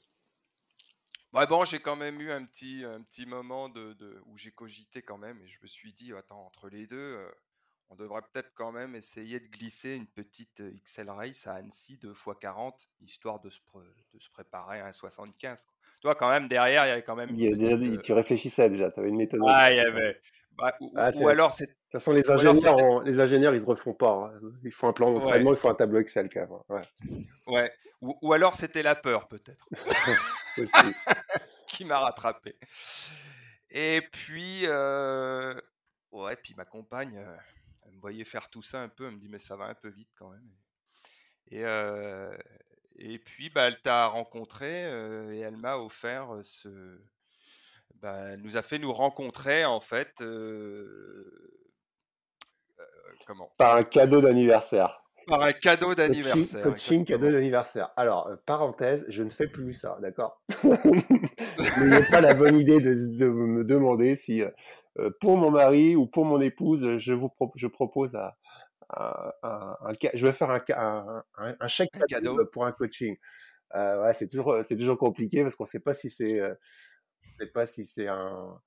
Bah 1.33 1.47
bon, 1.47 1.65
j'ai 1.65 1.79
quand 1.79 1.97
même 1.97 2.21
eu 2.21 2.31
un 2.31 2.45
petit, 2.45 2.83
un 2.85 3.03
petit 3.03 3.25
moment 3.25 3.69
de, 3.69 4.21
où 4.27 4.37
j'ai 4.37 4.51
cogité 4.51 5.03
quand 5.03 5.19
même 5.19 5.41
et 5.43 5.49
je 5.49 5.59
me 5.63 5.69
suis 5.69 5.93
dit, 5.93 6.13
attends, 6.13 6.45
entre 6.45 6.69
les 6.69 6.87
deux, 6.87 7.25
on 7.91 7.97
devrait 7.97 8.23
peut-être 8.23 8.53
quand 8.55 8.71
même 8.71 8.95
essayer 8.95 9.41
de 9.41 9.47
glisser 9.49 9.95
une 9.95 10.07
petite 10.07 10.63
XL 10.85 11.11
Race 11.11 11.47
à 11.47 11.55
Annecy 11.55 11.99
2 11.99 12.11
x 12.11 12.23
40, 12.41 12.89
histoire 13.01 13.41
de 13.41 13.51
se, 13.51 13.59
de 14.15 14.19
se 14.21 14.31
préparer 14.31 14.81
à 14.81 14.87
un 14.87 14.93
75. 14.93 15.67
Toi, 16.01 16.15
quand 16.15 16.31
même, 16.31 16.47
derrière, 16.49 16.87
il 16.87 16.89
y 16.89 16.93
avait 16.93 17.03
quand 17.03 17.17
même. 17.17 17.37
Tu 18.01 18.13
réfléchissais 18.13 18.71
déjà, 18.71 18.91
tu 18.91 19.01
avais 19.01 19.09
une 19.09 19.17
méthode. 19.17 19.41
Ah, 19.47 19.73
il 19.73 19.77
y 19.77 19.81
avait. 19.81 20.21
Bah, 20.61 20.75
ou, 20.81 20.93
ah, 20.97 21.11
alors, 21.29 21.53
c'est. 21.53 21.67
De 21.67 21.71
toute 21.71 21.93
façon, 21.93 22.13
les 22.13 22.31
ingénieurs, 22.31 23.03
les 23.03 23.21
ingénieurs, 23.21 23.55
ils 23.55 23.61
se 23.61 23.67
refont 23.67 23.95
pas. 23.95 24.33
Hein. 24.35 24.41
Il 24.63 24.73
faut 24.73 24.87
un 24.87 24.93
plan 24.93 25.13
d'entraînement, 25.13 25.53
il 25.53 25.57
faut 25.57 25.69
un 25.69 25.75
tableau 25.75 25.99
Excel 25.99 26.29
quand 26.29 26.41
même. 26.41 26.51
Ouais. 26.69 26.83
ouais. 27.49 27.73
Ou, 28.01 28.33
alors, 28.33 28.55
c'était 28.55 28.83
la 28.83 28.95
peur, 28.95 29.29
peut-être. 29.29 29.69
qui 31.69 31.85
m'a 31.85 31.99
rattrapé. 31.99 32.57
Et 33.71 34.03
puis, 34.13 34.63
euh, 34.65 35.55
ouais, 36.11 36.37
puis 36.37 36.55
ma 36.55 36.65
compagne, 36.65 37.19
euh, 37.19 37.37
elle 37.83 37.93
me 37.93 38.01
voyait 38.01 38.25
faire 38.25 38.49
tout 38.49 38.63
ça 38.63 38.81
un 38.81 38.89
peu, 38.89 39.07
elle 39.07 39.15
me 39.15 39.21
dit, 39.21 39.29
mais 39.29 39.39
ça 39.39 39.57
va 39.57 39.67
un 39.67 39.75
peu 39.75 39.89
vite 39.89 40.11
quand 40.19 40.31
même. 40.31 40.51
Et, 41.49 41.65
euh, 41.65 42.37
et 42.97 43.19
puis, 43.19 43.51
bah, 43.51 43.69
elle 43.69 43.81
t'a 43.81 44.07
rencontré 44.07 44.85
et 45.35 45.41
elle 45.41 45.57
m'a 45.57 45.77
offert 45.77 46.39
ce. 46.43 47.01
Bah, 48.03 48.37
nous 48.39 48.57
a 48.57 48.63
fait 48.63 48.79
nous 48.79 48.93
rencontrer, 48.93 49.65
en 49.65 49.81
fait. 49.81 50.23
comment? 53.27 53.51
Par 53.59 53.77
un 53.77 53.85
cadeau 53.85 54.21
d'anniversaire. 54.21 55.01
Par 55.27 55.43
un 55.43 55.53
cadeau 55.53 55.95
d'anniversaire. 55.95 56.63
Coaching, 56.63 57.05
cadeau 57.05 57.31
d'anniversaire. 57.31 57.91
Alors, 57.97 58.29
euh, 58.29 58.37
parenthèse, 58.47 59.07
je 59.09 59.23
ne 59.23 59.31
fais 59.31 59.47
plus 59.47 59.75
ça, 59.75 59.99
d'accord? 60.01 60.43
N'ayez 60.65 62.05
pas 62.11 62.21
la 62.21 62.35
bonne 62.35 62.59
idée 62.59 62.81
de, 62.81 63.29
me 63.29 63.65
demander 63.65 64.17
si, 64.17 64.43
euh, 64.43 64.51
euh, 64.99 65.11
pour 65.21 65.37
mon 65.37 65.51
mari 65.51 65.95
ou 65.95 66.07
pour 66.07 66.27
mon 66.27 66.41
épouse, 66.41 66.99
je 66.99 67.13
vous 67.13 67.31
je 67.55 67.67
propose 67.67 68.17
un, 68.17 68.33
un, 69.43 69.77
je 70.15 70.27
vais 70.27 70.33
faire 70.33 70.51
un, 70.51 71.23
un 71.39 71.69
chèque 71.69 71.91
cadeau, 72.09 72.45
pour 72.47 72.67
un 72.67 72.73
coaching. 72.73 73.17
ouais, 73.75 74.13
c'est 74.15 74.27
toujours, 74.27 74.61
c'est 74.65 74.77
toujours 74.77 74.99
compliqué 74.99 75.43
parce 75.43 75.55
qu'on 75.55 75.65
ne 75.65 75.69
sait 75.69 75.81
pas 75.81 75.93
si 75.93 76.11
c'est, 76.11 76.41
sait 77.41 77.51
pas 77.51 77.67
si 77.67 77.85
c'est 77.85 78.09
un 78.09 78.61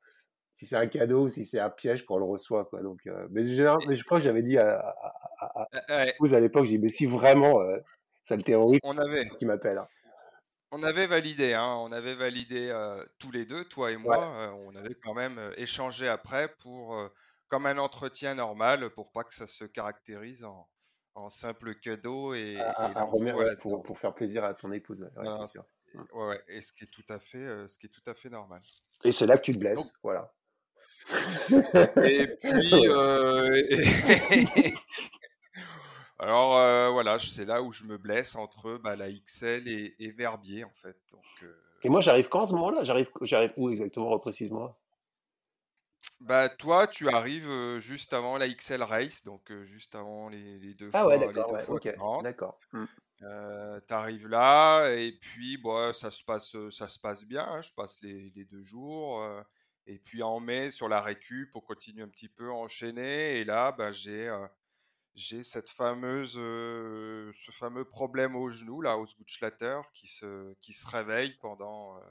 si 0.54 0.68
c'est 0.68 0.76
un 0.76 0.88
cadeau 0.88 1.24
ou 1.24 1.30
si 1.30 1.46
c'est 1.46 1.60
un 1.60 1.70
piège 1.70 2.06
quand 2.06 2.16
on 2.16 2.20
le 2.20 2.26
reçoit. 2.26 2.66
Quoi. 2.66 2.82
Donc, 2.82 3.08
euh, 3.08 3.28
mais, 3.32 3.44
mais, 3.44 3.96
je 3.96 4.04
crois 4.04 4.20
que 4.20 4.24
j'avais 4.24 4.44
dit 4.44 4.58
à, 4.58 4.96
à, 5.40 6.06
vous 6.20 6.34
à 6.34 6.40
l'époque, 6.40 6.66
j'ai 6.66 6.78
dit, 6.78 6.84
mais 6.84 6.90
si 6.90 7.06
vraiment 7.06 7.62
euh, 7.62 7.78
ça 8.24 8.36
le 8.36 8.44
terrorise, 8.44 8.80
on 8.84 8.98
avait, 8.98 9.28
qui 9.30 9.46
m'appelle. 9.46 9.80
Hein. 9.80 9.88
On 10.72 10.84
avait 10.84 11.08
validé, 11.08 11.54
hein, 11.54 11.76
on 11.80 11.92
avait 11.92 12.16
validé 12.16 12.70
euh, 12.70 13.04
tous 13.20 13.32
les 13.32 13.46
deux, 13.46 13.66
toi 13.66 13.92
et 13.92 13.98
moi. 13.98 14.54
on 14.68 14.76
avait 14.76 14.96
quand 14.96 15.14
même 15.14 15.40
échangé 15.58 16.08
après 16.08 16.48
pour, 16.48 16.98
comme 17.48 17.66
un 17.66 17.78
entretien 17.78 18.36
normal, 18.36 18.90
pour 18.92 19.12
pas 19.12 19.24
que 19.24 19.34
ça 19.34 19.46
se 19.46 19.66
caractérise 19.66 20.44
en, 20.44 20.68
en 21.14 21.30
simple 21.30 21.76
cadeau 21.76 22.34
et, 22.34 22.58
pour, 23.60 23.84
pour, 23.84 24.00
faire 24.00 24.16
plaisir 24.16 24.44
à 24.44 24.54
ton 24.56 24.72
épouse. 24.72 25.08
c'est 25.16 25.46
sûr. 25.46 25.64
Ouais, 26.14 26.42
et 26.48 26.62
ce 26.62 26.74
qui 26.74 26.86
est 26.86 26.92
tout 26.92 27.06
à 27.10 27.20
fait, 27.20 27.68
ce 27.68 27.78
qui 27.78 27.86
est 27.86 27.90
tout 27.90 28.10
à 28.10 28.14
fait 28.14 28.30
normal. 28.30 28.62
Et 29.04 29.12
c'est 29.12 29.26
là 29.26 29.38
que 29.38 29.44
tu 29.44 29.54
te 29.54 29.60
blesses, 29.60 29.94
voilà. 30.02 30.32
Et 32.04 32.28
puis, 32.28 32.88
euh, 32.90 33.62
alors 36.20 36.58
euh, 36.58 36.90
voilà, 36.92 37.20
c'est 37.20 37.46
là 37.46 37.62
où 37.62 37.72
je 37.72 37.84
me 37.84 37.98
blesse 37.98 38.36
entre 38.36 38.78
bah, 38.78 38.96
la 38.96 39.12
XL 39.12 39.68
et, 39.68 40.12
Verbier 40.12 40.64
en 40.64 40.74
fait. 40.74 40.98
Donc, 41.12 41.50
Et 41.84 41.90
moi, 41.90 42.02
j'arrive 42.02 42.30
quand 42.30 42.44
à 42.44 42.48
ce 42.48 42.54
moment-là? 42.54 42.84
J'arrive, 42.84 43.10
j'arrive 43.22 43.54
où 43.58 43.70
exactement 43.70 44.10
Reprécise-moi? 44.10 44.78
Bah 46.22 46.48
toi, 46.48 46.88
tu 46.88 47.10
arrives 47.10 47.80
juste 47.80 48.14
avant 48.14 48.38
la 48.38 48.48
XL 48.48 48.82
Race, 48.82 49.26
donc 49.26 49.52
juste 49.64 49.94
avant 49.94 50.30
les, 50.30 50.74
deux 50.74 50.90
ah 50.94 51.02
fois. 51.02 51.14
Ah 51.14 51.18
ouais, 51.18 51.34
d'accord. 51.84 52.24
d'accord. 52.24 52.60
Mmh. 53.24 53.82
tu 53.88 53.94
arrives 53.94 54.28
là 54.28 54.88
et 54.90 55.12
puis 55.14 55.58
bon, 55.58 55.94
ça 55.94 56.12
se 56.12 56.24
passe, 56.24 56.56
ça 56.70 56.88
se 56.88 57.00
passe 57.00 57.24
bien. 57.24 57.46
Hein, 57.46 57.62
je 57.62 57.72
passe 57.74 58.02
les, 58.02 58.32
deux 58.46 58.64
jours. 58.64 59.24
Et 59.86 60.00
puis 60.00 60.24
en 60.24 60.40
mai, 60.40 60.70
sur 60.70 60.88
la 60.88 61.02
récup, 61.02 61.52
pour 61.52 61.66
continuer 61.66 62.04
un 62.04 62.08
petit 62.08 62.30
peu 62.30 62.50
enchaîner. 62.52 63.40
Et 63.40 63.44
là, 63.44 63.72
bah, 63.72 63.92
j'ai 63.92 64.30
euh, 64.30 64.48
j'ai 65.16 65.44
cette 65.44 65.70
fameuse, 65.70 66.36
euh, 66.38 67.32
ce 67.34 67.52
fameux 67.52 67.86
problème 67.86 68.36
au 68.36 68.50
genou, 68.50 68.82
là, 68.82 68.98
au 68.98 69.06
Sgutschlatter, 69.06 69.82
qui 69.94 70.08
se, 70.08 70.54
qui 70.62 70.74
se 70.74 70.88
réveille 70.88 71.34
pendant, 71.40 71.98
euh, 71.98 72.02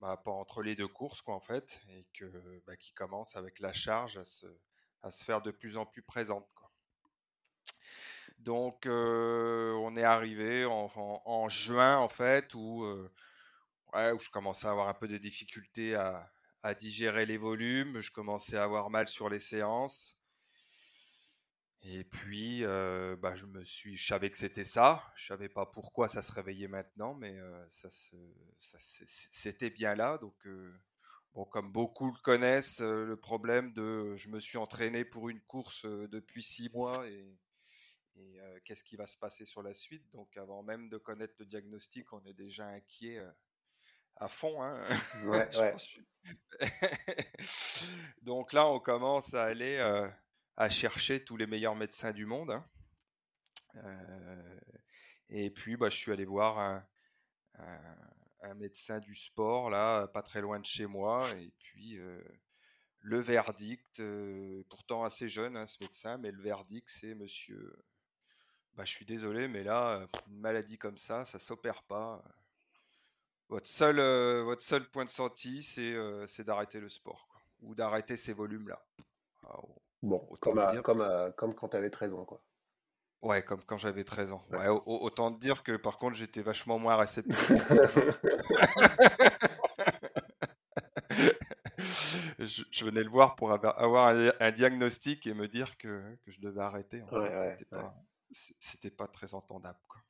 bah, 0.00 0.20
entre 0.26 0.62
les 0.62 0.74
deux 0.76 0.88
courses, 0.88 1.20
quoi, 1.20 1.34
en 1.34 1.40
fait, 1.40 1.82
et 1.90 2.06
que, 2.14 2.62
bah, 2.66 2.76
qui 2.76 2.92
commence 2.94 3.36
avec 3.36 3.60
la 3.60 3.72
charge 3.72 4.16
à 4.16 4.24
se, 4.24 4.46
à 5.02 5.10
se 5.10 5.24
faire 5.24 5.42
de 5.42 5.50
plus 5.50 5.76
en 5.76 5.86
plus 5.86 6.02
présente. 6.02 6.48
Donc, 8.44 8.84
on 8.86 9.96
est 9.96 10.04
arrivé 10.04 10.66
en, 10.66 11.48
juin, 11.48 11.96
en 11.96 12.08
fait, 12.08 12.54
où, 12.54 12.84
je 13.94 14.30
commençais 14.30 14.66
à 14.66 14.70
avoir 14.70 14.88
un 14.88 14.94
peu 14.94 15.08
des 15.08 15.18
difficultés 15.18 15.94
à, 15.94 16.74
digérer 16.78 17.26
les 17.26 17.36
volumes, 17.38 18.00
je 18.00 18.10
commençais 18.10 18.56
à 18.56 18.64
avoir 18.64 18.90
mal 18.90 19.08
sur 19.08 19.30
les 19.30 19.38
séances. 19.38 20.18
Et 21.82 22.04
puis, 22.04 22.62
bah, 22.62 23.34
je 23.34 23.46
me 23.46 23.64
suis, 23.64 23.96
savais 23.96 24.30
que 24.30 24.36
c'était 24.36 24.64
ça. 24.64 25.02
Je 25.14 25.26
savais 25.26 25.48
pas 25.48 25.64
pourquoi 25.64 26.06
ça 26.06 26.20
se 26.20 26.30
réveillait 26.30 26.68
maintenant, 26.68 27.14
mais 27.14 27.38
ça, 27.70 27.88
c'était 29.30 29.70
bien 29.70 29.94
là. 29.94 30.18
Donc, 30.18 30.36
bon, 31.32 31.46
comme 31.46 31.72
beaucoup 31.72 32.12
le 32.12 32.20
connaissent, 32.22 32.82
le 32.82 33.16
problème 33.16 33.72
de, 33.72 34.14
je 34.16 34.28
me 34.28 34.38
suis 34.38 34.58
entraîné 34.58 35.02
pour 35.02 35.30
une 35.30 35.40
course 35.40 35.86
depuis 35.86 36.42
six 36.42 36.68
mois 36.68 37.08
et, 37.08 37.38
et 38.16 38.40
qu'est-ce 38.64 38.84
qui 38.84 38.96
va 38.96 39.06
se 39.06 39.16
passer 39.16 39.44
sur 39.44 39.62
la 39.62 39.74
suite? 39.74 40.04
Donc, 40.12 40.36
avant 40.36 40.62
même 40.62 40.88
de 40.88 40.98
connaître 40.98 41.34
le 41.38 41.46
diagnostic, 41.46 42.12
on 42.12 42.24
est 42.24 42.34
déjà 42.34 42.66
inquiet 42.66 43.20
à 44.16 44.28
fond. 44.28 44.62
Hein. 44.62 44.82
Ouais, 45.24 45.48
ouais. 45.58 45.74
Donc 48.22 48.52
là, 48.52 48.66
on 48.68 48.80
commence 48.80 49.34
à 49.34 49.44
aller 49.44 49.76
euh, 49.78 50.08
à 50.56 50.68
chercher 50.68 51.24
tous 51.24 51.36
les 51.36 51.46
meilleurs 51.46 51.76
médecins 51.76 52.12
du 52.12 52.26
monde. 52.26 52.50
Hein. 52.50 52.64
Et 55.28 55.50
puis, 55.50 55.76
bah, 55.76 55.88
je 55.90 55.96
suis 55.96 56.12
allé 56.12 56.24
voir 56.24 56.58
un, 56.58 56.86
un, 58.42 58.54
médecin 58.54 59.00
du 59.00 59.14
sport, 59.16 59.68
là, 59.68 60.06
pas 60.08 60.22
très 60.22 60.40
loin 60.40 60.60
de 60.60 60.66
chez 60.66 60.86
moi. 60.86 61.34
Et 61.34 61.52
puis, 61.58 61.98
le 63.00 63.18
verdict, 63.18 64.00
pourtant 64.68 65.02
assez 65.02 65.28
jeune, 65.28 65.56
hein, 65.56 65.66
ce 65.66 65.82
médecin, 65.82 66.18
mais 66.18 66.30
le 66.30 66.40
verdict, 66.40 66.88
c'est 66.88 67.16
monsieur. 67.16 67.74
Bah, 68.76 68.84
je 68.84 68.90
suis 68.90 69.04
désolé, 69.04 69.46
mais 69.46 69.62
là, 69.62 70.04
une 70.28 70.40
maladie 70.40 70.78
comme 70.78 70.96
ça, 70.96 71.24
ça 71.24 71.38
s'opère 71.38 71.82
pas. 71.84 72.22
Votre 73.48 73.68
seul, 73.68 74.00
euh, 74.00 74.42
votre 74.42 74.62
seul 74.62 74.90
point 74.90 75.04
de 75.04 75.10
sortie, 75.10 75.62
c'est 75.62 75.94
euh, 75.94 76.26
d'arrêter 76.40 76.80
le 76.80 76.88
sport, 76.88 77.28
ou 77.62 77.74
d'arrêter 77.74 78.16
ces 78.16 78.32
volumes-là. 78.32 78.84
Ah, 79.46 79.60
bon, 80.02 80.18
comme, 80.40 80.82
comme, 80.82 81.32
comme 81.36 81.54
quand 81.54 81.68
tu 81.68 81.76
avais 81.76 81.90
13 81.90 82.14
ans, 82.14 82.24
quoi. 82.24 82.40
Ouais, 83.22 83.42
comme 83.42 83.62
quand 83.62 83.78
j'avais 83.78 84.04
13 84.04 84.32
ans. 84.32 84.42
Ouais. 84.50 84.66
autant 84.68 85.32
te 85.32 85.40
dire 85.40 85.62
que 85.62 85.76
par 85.76 85.98
contre, 85.98 86.16
j'étais 86.16 86.42
vachement 86.42 86.78
moins 86.78 86.96
réceptif. 86.96 87.48
je, 92.38 92.84
venais 92.84 93.02
le 93.02 93.08
voir 93.08 93.34
pour 93.36 93.50
avoir, 93.50 94.14
un, 94.40 94.50
diagnostic 94.50 95.26
et 95.26 95.32
me 95.32 95.48
dire 95.48 95.78
que, 95.78 96.02
que 96.24 96.32
je 96.32 96.40
devais 96.40 96.60
arrêter. 96.60 97.02
C'était 97.10 97.64
pas, 97.64 97.94
pas, 98.96 99.06
très 99.06 99.34
entendable. 99.34 99.78
Quoi. 99.88 100.00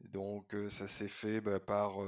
Donc 0.00 0.54
ça 0.68 0.88
s'est 0.88 1.08
fait 1.08 1.40
bah, 1.40 1.60
par... 1.60 1.98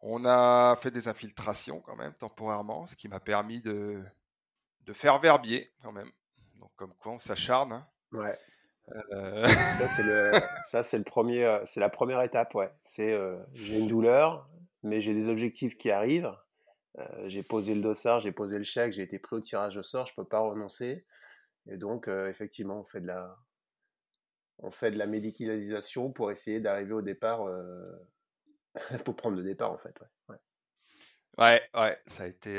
on 0.00 0.24
a 0.24 0.76
fait 0.76 0.90
des 0.90 1.08
infiltrations 1.08 1.80
quand 1.80 1.96
même 1.96 2.14
temporairement, 2.14 2.86
ce 2.86 2.96
qui 2.96 3.08
m'a 3.08 3.20
permis 3.20 3.60
de, 3.60 4.02
de 4.82 4.92
faire 4.92 5.18
verbier 5.18 5.72
quand 5.82 5.92
même. 5.92 6.10
Donc 6.56 6.70
comme 6.76 6.94
quoi 6.94 7.12
on 7.12 7.18
s'acharne. 7.18 7.72
Hein. 7.72 7.86
Ouais. 8.12 8.38
Ça 10.64 10.82
c'est 10.82 10.98
le, 10.98 11.04
premier, 11.04 11.60
c'est 11.66 11.80
la 11.80 11.90
première 11.90 12.22
étape, 12.22 12.54
ouais. 12.54 12.72
C'est 12.82 13.14
j'ai 13.52 13.78
une 13.78 13.88
douleur, 13.88 14.48
mais 14.82 15.00
j'ai 15.00 15.14
des 15.14 15.28
objectifs 15.28 15.76
qui 15.76 15.90
arrivent. 15.90 16.32
j'ai 17.26 17.42
posé 17.42 17.74
le 17.74 17.82
dossard, 17.82 18.20
j'ai 18.20 18.32
posé 18.32 18.56
le 18.56 18.64
chèque, 18.64 18.92
j'ai 18.92 19.02
été 19.02 19.18
pris 19.18 19.36
au 19.36 19.40
tirage 19.40 19.76
au 19.76 19.82
sort, 19.82 20.06
je 20.06 20.14
peux 20.14 20.24
pas 20.24 20.40
renoncer. 20.40 21.04
Et 21.66 21.76
donc, 21.76 22.08
effectivement, 22.08 22.80
on 22.80 22.84
fait 22.84 23.02
de 23.02 23.08
la, 23.08 23.36
on 24.58 24.70
fait 24.70 24.90
de 24.90 24.98
la 24.98 25.06
médicalisation 25.06 26.10
pour 26.10 26.30
essayer 26.30 26.60
d'arriver 26.60 26.92
au 26.92 27.02
départ, 27.02 27.46
pour 29.04 29.16
prendre 29.16 29.36
le 29.36 29.44
départ, 29.44 29.72
en 29.72 29.78
fait. 29.78 29.98
Ouais, 31.38 31.62
ouais, 31.74 32.00
ça 32.06 32.24
a 32.24 32.26
été, 32.26 32.58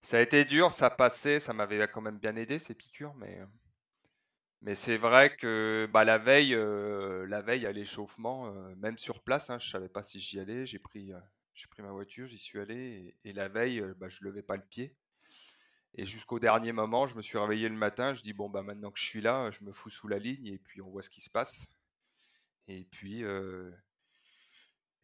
ça 0.00 0.18
a 0.18 0.20
été 0.20 0.44
dur, 0.44 0.70
ça 0.70 0.90
passait, 0.90 1.40
ça 1.40 1.52
m'avait 1.52 1.88
quand 1.88 2.00
même 2.00 2.18
bien 2.18 2.36
aidé 2.36 2.58
ces 2.58 2.74
piqûres, 2.74 3.14
mais. 3.14 3.40
Mais 4.62 4.74
c'est 4.74 4.96
vrai 4.96 5.36
que 5.36 5.86
bah, 5.92 6.04
la 6.04 6.16
veille, 6.16 6.56
la 6.56 7.42
veille 7.42 7.66
à 7.66 7.72
l'échauffement, 7.72 8.50
même 8.76 8.96
sur 8.96 9.22
place, 9.22 9.50
hein, 9.50 9.58
je 9.58 9.68
savais 9.68 9.90
pas 9.90 10.02
si 10.02 10.18
j'y 10.18 10.40
allais. 10.40 10.64
J'ai 10.64 10.78
pris, 10.78 11.12
j'ai 11.52 11.66
pris 11.66 11.82
ma 11.82 11.90
voiture, 11.90 12.26
j'y 12.28 12.38
suis 12.38 12.58
allé, 12.58 13.14
et, 13.24 13.32
la 13.34 13.48
veille, 13.48 13.84
bah, 13.98 14.08
je 14.08 14.24
levais 14.24 14.42
pas 14.42 14.56
le 14.56 14.62
pied. 14.62 14.96
Et 15.96 16.04
jusqu'au 16.04 16.38
dernier 16.38 16.72
moment, 16.72 17.06
je 17.06 17.16
me 17.16 17.22
suis 17.22 17.38
réveillé 17.38 17.68
le 17.68 17.76
matin. 17.76 18.14
Je 18.14 18.22
dis 18.22 18.32
bon 18.32 18.48
bah 18.48 18.62
maintenant 18.62 18.90
que 18.90 18.98
je 18.98 19.04
suis 19.04 19.20
là, 19.20 19.50
je 19.50 19.64
me 19.64 19.72
fous 19.72 19.90
sous 19.90 20.08
la 20.08 20.18
ligne 20.18 20.46
et 20.46 20.58
puis 20.58 20.82
on 20.82 20.90
voit 20.90 21.02
ce 21.02 21.10
qui 21.10 21.20
se 21.20 21.30
passe. 21.30 21.66
Et 22.68 22.86
puis 22.90 23.22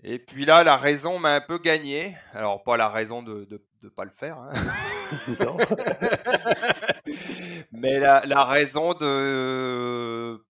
et 0.03 0.19
puis 0.19 0.47
là, 0.47 0.65
la 0.65 0.79
raison 0.79 1.19
m'a 1.19 1.35
un 1.35 1.41
peu 1.41 1.59
gagné. 1.59 2.17
Alors 2.33 2.63
pas 2.63 2.77
la 2.77 2.89
raison 2.89 3.23
de 3.23 3.47
ne 3.83 3.89
pas 3.89 4.05
le 4.05 4.11
faire, 4.11 4.39
hein. 4.39 4.51
mais 7.73 7.99
la, 7.99 8.25
la, 8.27 8.45
raison 8.45 8.95
de 8.95 10.41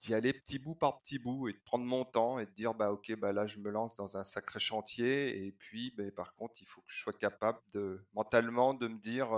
d'y 0.00 0.14
aller 0.14 0.32
petit 0.32 0.58
bout 0.58 0.74
par 0.74 0.98
petit 0.98 1.18
bout 1.18 1.48
et 1.48 1.52
de 1.52 1.60
prendre 1.64 1.84
mon 1.84 2.04
temps 2.04 2.40
et 2.40 2.46
de 2.46 2.50
dire 2.50 2.74
bah 2.74 2.90
ok 2.90 3.14
bah 3.16 3.32
là 3.32 3.46
je 3.46 3.58
me 3.58 3.70
lance 3.70 3.94
dans 3.94 4.16
un 4.16 4.24
sacré 4.24 4.58
chantier 4.58 5.46
et 5.46 5.52
puis 5.52 5.94
bah, 5.96 6.02
par 6.16 6.34
contre 6.34 6.54
il 6.60 6.66
faut 6.66 6.80
que 6.80 6.90
je 6.90 7.02
sois 7.02 7.12
capable 7.12 7.60
de 7.72 8.04
mentalement 8.14 8.74
de 8.74 8.88
me 8.88 8.98
dire 8.98 9.32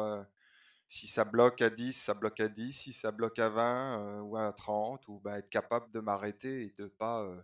si 0.93 1.07
ça 1.07 1.25
bloque 1.25 1.63
à 1.63 1.71
10, 1.71 1.95
ça 1.95 2.13
bloque 2.13 2.39
à 2.41 2.49
10, 2.49 2.71
si 2.71 2.93
ça 2.93 3.13
bloque 3.13 3.39
à 3.39 3.49
20 3.49 3.99
euh, 3.99 4.21
ou 4.21 4.37
à 4.37 4.53
30, 4.53 5.09
ou 5.09 5.21
bah, 5.21 5.39
être 5.39 5.49
capable 5.49 5.91
de 5.91 6.01
m'arrêter 6.01 6.65
et 6.65 6.75
de 6.79 6.87
pas, 6.87 7.23
euh, 7.23 7.41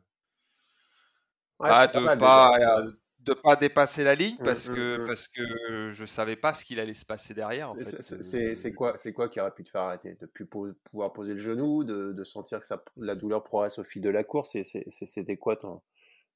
bah, 1.59 1.87
de 1.87 2.19
pas, 2.19 2.59
euh, 2.59 2.93
de 3.21 3.33
pas 3.33 3.57
dépasser 3.57 4.05
la 4.05 4.15
ligne 4.15 4.37
mmh, 4.39 4.45
parce 4.45 4.69
mmh, 4.69 4.75
que 4.75 4.99
mmh. 4.99 5.07
parce 5.07 5.29
que 5.29 5.89
je 5.89 6.05
savais 6.05 6.37
pas 6.37 6.53
ce 6.53 6.63
qu'il 6.63 6.79
allait 6.79 6.93
se 6.93 7.07
passer 7.07 7.33
derrière. 7.33 7.71
C'est 7.81 8.75
quoi 8.75 8.99
c'est 8.99 9.15
quoi 9.15 9.31
qui 9.31 9.41
aurait 9.41 9.55
pu 9.55 9.65
te 9.65 9.71
faire 9.71 9.81
arrêter? 9.81 10.15
De 10.21 10.27
plus 10.27 10.45
pouvoir 10.45 11.15
poser 11.15 11.33
le 11.33 11.41
genou, 11.41 11.85
de, 11.85 12.13
de 12.13 12.25
sentir 12.25 12.61
que 12.61 12.67
ça, 12.67 12.85
la 12.99 13.15
douleur 13.15 13.43
progresse 13.45 13.79
au 13.79 13.85
fil 13.85 14.03
de 14.03 14.11
la 14.11 14.25
course. 14.25 14.59
C'était 14.63 15.39
quoi 15.39 15.57
ton 15.57 15.81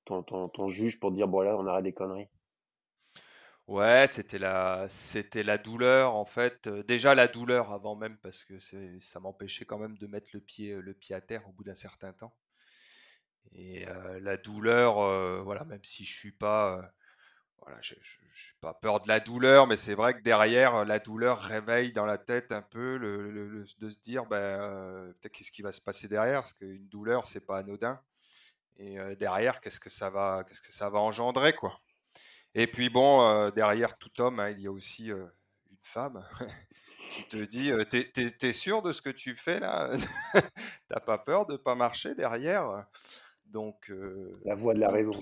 ton, 0.07 0.23
ton, 0.23 0.49
ton, 0.49 0.69
juge 0.69 0.99
pour 0.99 1.13
dire 1.13 1.29
bon 1.29 1.43
là 1.43 1.59
on 1.59 1.67
arrête 1.67 1.85
des 1.85 1.93
conneries? 1.93 2.31
Ouais, 3.69 4.07
c'était 4.09 4.39
la, 4.39 4.87
c'était 4.89 5.43
la 5.43 5.59
douleur 5.59 6.15
en 6.15 6.25
fait. 6.25 6.69
déjà 6.69 7.15
la 7.17 7.27
douleur 7.29 7.73
avant 7.73 7.95
même 7.97 8.17
parce 8.19 8.45
que 8.45 8.59
ça 9.01 9.19
m'empêchait 9.21 9.65
quand 9.65 9.79
même 9.79 9.99
de 9.99 10.07
mettre 10.07 10.31
le 10.33 10.41
pied, 10.41 10.75
le 10.81 10.95
pied 10.95 11.15
à 11.17 11.21
terre 11.21 11.49
au 11.49 11.53
bout 11.53 11.65
d'un 11.65 11.75
certain 11.75 12.13
temps. 12.13 12.35
Et 13.55 13.85
la 14.21 14.37
douleur, 14.37 14.95
voilà, 15.45 15.65
même 15.65 15.85
si 15.85 16.05
je 16.05 16.15
suis 16.17 16.33
pas, 16.33 16.93
voilà, 17.61 17.79
suis 17.83 17.97
pas 18.61 18.75
peur 18.75 19.01
de 19.01 19.09
la 19.09 19.21
douleur, 19.21 19.67
mais 19.67 19.77
c'est 19.77 19.95
vrai 19.95 20.15
que 20.15 20.23
derrière 20.23 20.85
la 20.85 20.99
douleur 20.99 21.41
réveille 21.41 21.93
dans 21.93 22.07
la 22.07 22.19
tête 22.19 22.53
un 22.53 22.63
peu 22.63 22.97
le, 22.99 23.65
de 23.79 23.91
se 23.91 23.99
dire, 24.01 24.27
ben 24.27 25.15
peut-être 25.21 25.33
qu'est-ce 25.33 25.53
qui 25.53 25.63
va 25.63 25.73
se 25.73 25.81
passer 25.81 26.09
derrière, 26.09 26.41
parce 26.41 26.55
qu'une 26.55 26.89
douleur 26.89 27.27
c'est 27.27 27.41
pas 27.47 27.59
anodin. 27.59 28.01
Et 28.79 28.97
derrière, 29.17 29.61
qu'est-ce 29.61 29.81
que 29.81 29.91
ça 29.91 30.11
va, 30.11 30.45
qu'est-ce 30.49 30.63
que 30.63 30.73
ça 30.73 30.91
va 30.91 31.01
engendrer 31.01 31.55
quoi. 31.55 31.81
Et 32.55 32.67
puis 32.67 32.91
bon, 32.91 33.27
euh, 33.27 33.51
derrière 33.51 33.97
tout 33.97 34.21
homme, 34.21 34.41
hein, 34.41 34.51
il 34.51 34.61
y 34.61 34.67
a 34.67 34.73
aussi 34.73 35.11
euh, 35.11 35.25
une 35.71 35.79
femme 35.83 36.27
qui 37.15 37.25
te 37.29 37.37
dit 37.39 37.71
euh, 37.71 37.85
T'es 37.85 38.53
sûr 38.53 38.83
de 38.83 38.93
ce 38.93 39.01
que 39.01 39.11
tu 39.11 39.37
fais 39.37 39.59
là? 39.59 39.91
T'as 40.89 41.01
pas 41.01 41.19
peur 41.19 41.47
de 41.47 41.57
pas 41.57 41.75
marcher 41.75 42.15
derrière? 42.15 42.87
Donc. 43.47 43.91
la 44.45 44.55
voix 44.55 44.75
de 44.75 44.81
la 44.81 44.91
raison. 44.91 45.13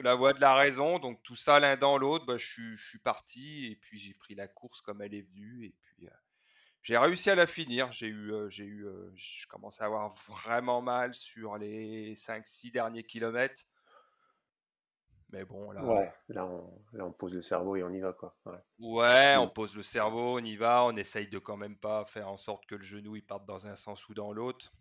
la 0.00 0.14
voix 0.14 0.34
de 0.34 0.40
la 0.40 0.54
raison. 0.54 0.98
Donc 0.98 1.22
tout 1.22 1.36
ça 1.36 1.58
l'un 1.58 1.76
dans 1.76 1.96
l'autre, 1.96 2.26
bah, 2.26 2.36
je, 2.36 2.76
suis 2.76 2.98
parti 2.98 3.72
et 3.72 3.76
puis 3.76 3.98
j'ai 3.98 4.14
pris 4.14 4.34
la 4.34 4.48
course 4.48 4.82
comme 4.82 5.00
elle 5.00 5.14
est 5.14 5.26
venue 5.34 5.64
et 5.64 5.74
puis. 5.80 6.08
j'ai 6.82 6.98
réussi 6.98 7.30
à 7.30 7.34
la 7.34 7.46
finir. 7.46 7.90
J'ai 7.92 8.08
eu, 8.08 8.30
j'ai 8.50 8.64
eu, 8.64 8.86
je 9.14 9.46
commence 9.46 9.80
à 9.80 9.86
avoir 9.86 10.10
vraiment 10.28 10.82
mal 10.82 11.14
sur 11.14 11.56
les 11.56 12.14
5-6 12.14 12.72
derniers 12.72 13.04
kilomètres. 13.04 13.62
Mais 15.32 15.46
bon, 15.46 15.70
là. 15.70 15.82
Ouais, 15.82 16.12
là 16.28 16.46
on, 16.46 17.10
pose 17.12 17.34
le 17.34 17.40
cerveau 17.40 17.74
et 17.76 17.82
on 17.82 17.90
y 17.90 18.00
va, 18.00 18.12
quoi. 18.12 18.36
Ouais, 18.78 19.34
on 19.36 19.48
pose 19.48 19.74
le 19.74 19.82
cerveau, 19.82 20.38
on 20.38 20.44
y 20.44 20.56
va. 20.56 20.84
On 20.84 20.94
essaye 20.94 21.26
de 21.26 21.38
quand 21.38 21.56
même 21.56 21.76
pas 21.76 22.04
faire 22.04 22.28
en 22.28 22.36
sorte 22.36 22.66
que 22.66 22.74
le 22.74 22.82
genou 22.82 23.16
il 23.16 23.24
parte 23.24 23.46
dans 23.46 23.66
un 23.66 23.74
sens 23.74 24.08
ou 24.10 24.14
dans 24.14 24.32
l'autre. 24.32 24.72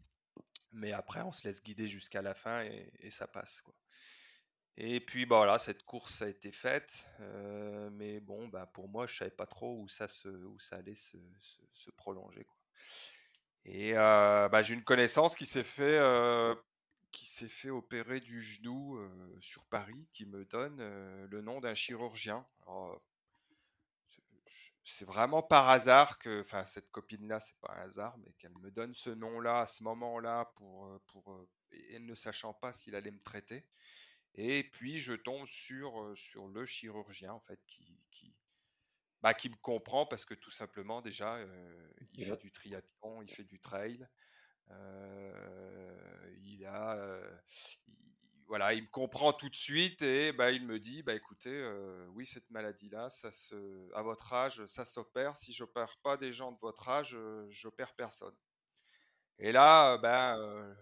Mais 0.73 0.91
après, 0.91 1.21
on 1.21 1.31
se 1.31 1.47
laisse 1.47 1.63
guider 1.63 1.87
jusqu'à 1.87 2.21
la 2.21 2.33
fin 2.33 2.63
et, 2.63 3.09
ça 3.09 3.27
passe, 3.27 3.61
quoi. 3.61 3.73
Et 4.77 4.99
puis, 4.99 5.25
bah, 5.25 5.37
voilà, 5.37 5.59
cette 5.59 5.83
course 5.83 6.21
a 6.21 6.29
été 6.29 6.51
faite. 6.51 7.07
Euh, 7.19 7.89
mais 7.91 8.19
bon, 8.19 8.47
bah, 8.47 8.65
pour 8.65 8.87
moi, 8.87 9.05
je 9.05 9.17
savais 9.17 9.31
pas 9.31 9.45
trop 9.45 9.77
où 9.77 9.87
ça, 9.87 10.07
se, 10.07 10.29
où 10.29 10.59
ça 10.59 10.77
allait 10.77 10.95
se, 10.95 11.17
se, 11.73 11.91
prolonger, 11.91 12.43
quoi. 12.45 12.57
Et 13.65 13.93
euh, 13.95 14.49
bah, 14.49 14.63
j'ai 14.63 14.73
une 14.73 14.83
connaissance 14.83 15.35
qui 15.35 15.45
s'est 15.45 15.63
fait 15.63 15.97
euh, 15.99 16.55
qui 17.11 17.25
s'est 17.25 17.47
fait 17.47 17.69
opérer 17.69 18.19
du 18.19 18.41
genou 18.41 18.99
sur 19.39 19.65
Paris, 19.65 20.07
qui 20.13 20.25
me 20.25 20.45
donne 20.45 20.77
le 20.77 21.41
nom 21.41 21.59
d'un 21.59 21.75
chirurgien. 21.75 22.45
c'est 24.83 25.05
vraiment 25.05 25.43
par 25.43 25.69
hasard 25.69 26.19
que, 26.19 26.41
enfin, 26.41 26.63
cette 26.65 26.89
copine-là, 26.91 27.39
c'est 27.39 27.57
pas 27.59 27.73
un 27.75 27.83
hasard, 27.83 28.17
mais 28.19 28.31
qu'elle 28.33 28.57
me 28.59 28.71
donne 28.71 28.93
ce 28.93 29.09
nom-là 29.09 29.61
à 29.61 29.65
ce 29.65 29.83
moment-là 29.83 30.51
pour, 30.55 30.99
pour, 31.07 31.47
elle 31.91 32.05
ne 32.05 32.15
sachant 32.15 32.53
pas 32.53 32.73
s'il 32.73 32.95
allait 32.95 33.11
me 33.11 33.19
traiter. 33.19 33.65
Et 34.35 34.63
puis 34.63 34.97
je 34.97 35.13
tombe 35.13 35.47
sur, 35.47 36.13
sur 36.15 36.47
le 36.47 36.65
chirurgien 36.65 37.33
en 37.33 37.41
fait 37.41 37.59
qui, 37.67 37.99
qui, 38.11 38.33
bah, 39.21 39.33
qui 39.33 39.49
me 39.49 39.55
comprend 39.57 40.05
parce 40.05 40.25
que 40.25 40.33
tout 40.33 40.51
simplement 40.51 41.01
déjà 41.01 41.37
il 42.13 42.25
fait 42.25 42.37
du 42.37 42.51
triathlon, 42.51 43.21
il 43.21 43.29
fait 43.29 43.43
du 43.43 43.59
trail, 43.59 44.07
il 46.61 46.65
a, 46.65 46.93
euh, 46.93 47.31
voilà, 48.47 48.73
il 48.73 48.83
me 48.83 48.87
comprend 48.89 49.33
tout 49.33 49.49
de 49.49 49.55
suite 49.55 50.01
et 50.01 50.31
bah, 50.31 50.51
il 50.51 50.65
me 50.65 50.79
dit, 50.79 51.03
bah 51.03 51.13
écoutez, 51.13 51.49
euh, 51.49 52.05
oui 52.09 52.25
cette 52.25 52.49
maladie-là, 52.51 53.09
ça 53.09 53.31
se, 53.31 53.93
à 53.95 54.01
votre 54.01 54.33
âge, 54.33 54.65
ça 54.67 54.85
s'opère. 54.85 55.35
Si 55.37 55.53
j'opère 55.53 55.97
pas 56.03 56.17
des 56.17 56.33
gens 56.33 56.51
de 56.51 56.59
votre 56.59 56.89
âge, 56.89 57.17
j'opère 57.49 57.93
personne. 57.93 58.35
Et 59.39 59.51
là, 59.51 59.97
ben 59.97 60.75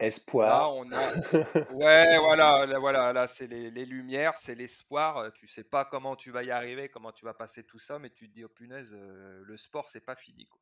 espoir. 0.00 0.74
on 0.76 0.90
a... 0.90 1.12
Ouais, 1.74 2.18
voilà, 2.18 2.66
là, 2.66 2.78
voilà, 2.78 3.12
là 3.12 3.26
c'est 3.26 3.46
les, 3.46 3.70
les, 3.70 3.84
lumières, 3.84 4.36
c'est 4.36 4.54
l'espoir. 4.54 5.32
Tu 5.34 5.46
sais 5.46 5.64
pas 5.64 5.84
comment 5.84 6.16
tu 6.16 6.30
vas 6.30 6.42
y 6.42 6.50
arriver, 6.50 6.88
comment 6.88 7.12
tu 7.12 7.24
vas 7.24 7.34
passer 7.34 7.64
tout 7.64 7.78
ça, 7.78 7.98
mais 7.98 8.10
tu 8.10 8.28
te 8.28 8.34
dis, 8.34 8.44
oh 8.44 8.48
punaise, 8.48 8.96
le 8.96 9.56
sport, 9.56 9.88
c'est 9.88 10.04
pas 10.04 10.16
fini. 10.16 10.46
Quoi. 10.46 10.60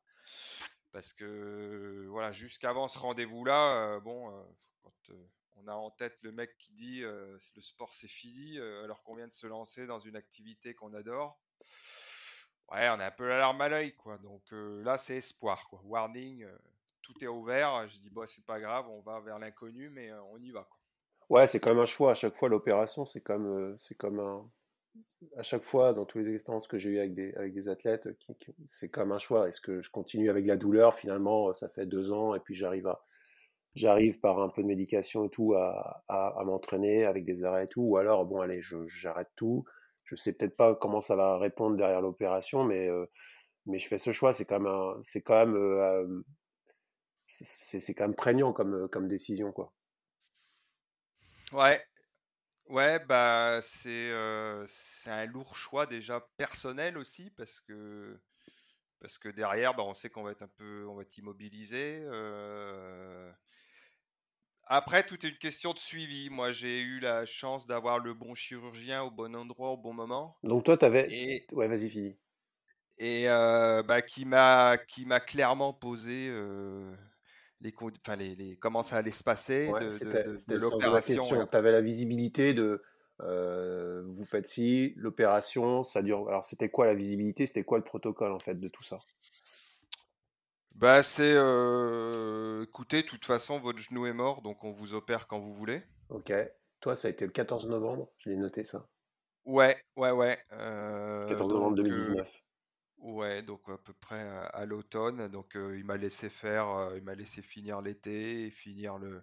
Parce 0.92 1.12
que 1.12 2.06
voilà, 2.08 2.32
jusqu'avant 2.32 2.88
ce 2.88 2.98
rendez-vous-là, 2.98 3.76
euh, 3.76 4.00
bon, 4.00 4.30
euh, 4.30 4.42
quand 4.82 5.10
euh, 5.10 5.30
on 5.56 5.68
a 5.68 5.74
en 5.74 5.90
tête 5.90 6.16
le 6.22 6.32
mec 6.32 6.56
qui 6.58 6.72
dit 6.72 7.00
le 7.00 7.38
sport 7.38 7.92
c'est 7.92 8.08
fini, 8.08 8.58
alors 8.58 9.02
qu'on 9.02 9.14
vient 9.14 9.26
de 9.26 9.32
se 9.32 9.46
lancer 9.46 9.86
dans 9.86 9.98
une 9.98 10.16
activité 10.16 10.74
qu'on 10.74 10.94
adore, 10.94 11.38
ouais, 12.70 12.88
on 12.88 13.00
a 13.00 13.06
un 13.06 13.10
peu 13.10 13.28
la 13.28 13.38
larme 13.38 13.60
à 13.60 13.68
l'œil, 13.68 13.94
quoi. 13.96 14.18
Donc 14.18 14.42
là, 14.50 14.96
c'est 14.96 15.16
espoir, 15.16 15.68
quoi. 15.68 15.80
Warning, 15.84 16.46
tout 17.02 17.22
est 17.22 17.28
ouvert. 17.28 17.88
Je 17.88 17.98
dis, 17.98 18.08
bon, 18.08 18.26
c'est 18.26 18.46
pas 18.46 18.60
grave, 18.60 18.88
on 18.88 19.00
va 19.00 19.20
vers 19.20 19.38
l'inconnu, 19.38 19.90
mais 19.90 20.12
on 20.30 20.38
y 20.38 20.52
va, 20.52 20.62
quoi. 20.62 20.78
Ouais, 21.28 21.46
c'est 21.46 21.60
comme 21.60 21.80
un 21.80 21.86
choix. 21.86 22.12
À 22.12 22.14
chaque 22.14 22.36
fois, 22.36 22.48
l'opération, 22.48 23.04
c'est 23.04 23.20
comme, 23.20 23.76
c'est 23.76 23.96
comme 23.96 24.20
un, 24.20 24.48
à 25.36 25.42
chaque 25.42 25.62
fois, 25.62 25.92
dans 25.94 26.04
toutes 26.04 26.22
les 26.22 26.34
expériences 26.34 26.68
que 26.68 26.78
j'ai 26.78 26.90
eues 26.90 26.98
avec 26.98 27.14
des, 27.14 27.68
athlètes, 27.68 28.08
c'est 28.66 28.88
comme 28.88 29.12
un 29.12 29.18
choix. 29.18 29.48
Est-ce 29.48 29.60
que 29.60 29.80
je 29.80 29.90
continue 29.90 30.30
avec 30.30 30.46
la 30.46 30.56
douleur 30.56 30.94
Finalement, 30.94 31.52
ça 31.54 31.68
fait 31.68 31.86
deux 31.86 32.12
ans 32.12 32.34
et 32.34 32.40
puis 32.40 32.54
j'arrive 32.54 32.86
à, 32.86 33.04
j'arrive 33.74 34.20
par 34.20 34.40
un 34.40 34.48
peu 34.48 34.62
de 34.62 34.66
médication 34.66 35.24
et 35.24 35.30
tout 35.30 35.54
à, 35.54 36.04
m'entraîner 36.44 37.04
avec 37.04 37.24
des 37.24 37.44
arrêts 37.44 37.64
et 37.64 37.68
tout. 37.68 37.82
Ou 37.82 37.96
alors, 37.96 38.26
bon, 38.26 38.40
allez, 38.40 38.60
j'arrête 38.86 39.30
tout. 39.36 39.64
Je 40.04 40.14
sais 40.14 40.32
peut-être 40.32 40.56
pas 40.56 40.74
comment 40.74 41.00
ça 41.00 41.16
va 41.16 41.38
répondre 41.38 41.76
derrière 41.76 42.00
l'opération, 42.00 42.64
mais, 42.64 42.88
euh, 42.88 43.06
mais 43.66 43.78
je 43.78 43.88
fais 43.88 43.98
ce 43.98 44.12
choix. 44.12 44.32
C'est 44.32 44.46
quand 44.46 44.60
même, 44.60 45.02
c'est 45.02 45.20
quand 45.20 45.46
même, 45.46 45.56
euh, 45.56 46.22
c'est 47.26 47.94
quand 47.94 48.04
même 48.04 48.14
prégnant 48.14 48.52
comme, 48.52 48.88
comme 48.88 49.08
décision, 49.08 49.52
quoi. 49.52 49.72
Ouais, 51.52 51.82
Ouais, 52.68 52.98
bah 52.98 53.60
c'est 53.62 54.12
un 55.06 55.26
lourd 55.26 55.56
choix 55.56 55.86
déjà 55.86 56.20
personnel 56.36 56.98
aussi 56.98 57.30
parce 57.30 57.60
que 57.60 58.20
parce 59.00 59.18
que 59.18 59.28
derrière, 59.28 59.74
bah, 59.74 59.84
on 59.84 59.94
sait 59.94 60.10
qu'on 60.10 60.24
va 60.24 60.32
être 60.32 60.42
un 60.42 60.48
peu, 60.48 60.86
on 60.88 60.96
va 60.96 61.02
être 61.02 61.18
immobilisé. 61.18 62.04
Après, 64.68 65.04
tout 65.04 65.26
est 65.26 65.30
une 65.30 65.36
question 65.38 65.72
de 65.72 65.80
suivi. 65.80 66.30
Moi, 66.30 66.52
j'ai 66.52 66.80
eu 66.80 67.00
la 67.00 67.26
chance 67.26 67.66
d'avoir 67.66 67.98
le 67.98 68.14
bon 68.14 68.34
chirurgien 68.36 69.02
au 69.02 69.10
bon 69.10 69.34
endroit 69.34 69.72
au 69.72 69.76
bon 69.76 69.92
moment. 69.92 70.36
Donc 70.42 70.64
toi, 70.64 70.76
tu 70.76 70.84
avais... 70.84 71.08
Et, 71.08 71.46
Ouais, 71.52 71.68
vas-y, 71.68 71.90
fini. 71.90 72.18
et 72.98 73.28
euh, 73.28 73.82
bah, 73.82 74.02
qui 74.02 74.24
m'a 74.24 74.76
qui 74.88 75.06
m'a 75.06 75.20
clairement 75.20 75.72
posé 75.72 76.28
les, 77.60 77.74
enfin, 78.04 78.16
les, 78.16 78.34
les- 78.34 78.56
comment 78.56 78.82
ça 78.82 78.96
allait 78.96 79.10
se 79.10 79.24
passer 79.24 79.68
Ouais, 79.68 79.80
de, 79.80 80.54
l'opération. 80.54 81.46
Tu 81.46 81.56
avais 81.56 81.72
la 81.72 81.80
visibilité 81.80 82.54
de 82.54 82.82
euh, 83.20 84.04
vous 84.06 84.24
faites 84.24 84.46
ci, 84.46 84.94
l'opération, 84.96 85.82
ça 85.82 86.02
dure. 86.02 86.28
Alors, 86.28 86.44
c'était 86.44 86.68
quoi 86.68 86.86
la 86.86 86.94
visibilité? 86.94 87.46
C'était 87.46 87.64
quoi 87.64 87.78
le 87.78 87.84
protocole 87.84 88.32
en 88.32 88.38
fait 88.38 88.54
de 88.54 88.68
tout 88.68 88.84
ça? 88.84 88.98
Bah, 90.76 91.02
c'est 91.02 91.34
euh, 91.34 92.62
écoutez, 92.62 93.02
de 93.02 93.08
toute 93.08 93.24
façon, 93.24 93.58
votre 93.58 93.80
genou 93.80 94.06
est 94.06 94.12
mort, 94.12 94.42
donc 94.42 94.62
on 94.62 94.70
vous 94.70 94.94
opère 94.94 95.26
quand 95.26 95.40
vous 95.40 95.52
voulez. 95.52 95.82
Ok. 96.10 96.32
Toi, 96.80 96.94
ça 96.94 97.08
a 97.08 97.10
été 97.10 97.26
le 97.26 97.32
14 97.32 97.68
novembre, 97.68 98.08
je 98.18 98.30
l'ai 98.30 98.36
noté 98.36 98.62
ça. 98.62 98.86
Ouais, 99.44 99.82
ouais, 99.96 100.12
ouais. 100.12 100.38
euh, 100.52 101.26
14 101.26 101.48
novembre 101.48 101.76
donc, 101.76 101.86
euh, 101.86 101.88
2019. 101.88 102.28
Ouais, 102.98 103.42
donc 103.42 103.68
à 103.68 103.78
peu 103.78 103.92
près 103.92 104.20
à, 104.20 104.42
à 104.46 104.64
l'automne. 104.66 105.28
Donc 105.28 105.56
euh, 105.56 105.76
il 105.78 105.84
m'a 105.84 105.96
laissé 105.96 106.28
faire, 106.28 106.68
euh, 106.68 106.96
il 106.96 107.02
m'a 107.04 107.14
laissé 107.14 107.42
finir 107.42 107.80
l'été 107.80 108.46
et 108.46 108.50
finir 108.50 108.98
le, 108.98 109.22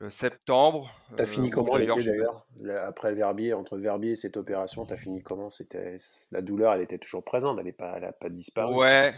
le 0.00 0.10
septembre. 0.10 0.90
T'as 1.16 1.26
fini 1.26 1.50
comment 1.50 1.76
l'été 1.76 2.02
d'ailleurs? 2.02 2.46
Le- 2.60 2.78
Après 2.78 3.10
le 3.10 3.16
Verbier, 3.16 3.52
entre 3.52 3.76
le 3.76 3.82
Verbier 3.82 4.12
et 4.12 4.16
cette 4.16 4.36
opération, 4.36 4.84
t'as 4.86 4.96
fini 4.96 5.22
comment? 5.22 5.50
C'était 5.50 5.98
la 6.30 6.42
douleur, 6.42 6.72
elle 6.74 6.82
était 6.82 6.98
toujours 6.98 7.24
présente, 7.24 7.58
elle 7.58 7.64
n'est 7.66 7.72
pas, 7.72 7.94
elle 7.96 8.04
a 8.04 8.12
pas 8.12 8.28
disparu? 8.30 8.80
Ouais, 8.80 9.14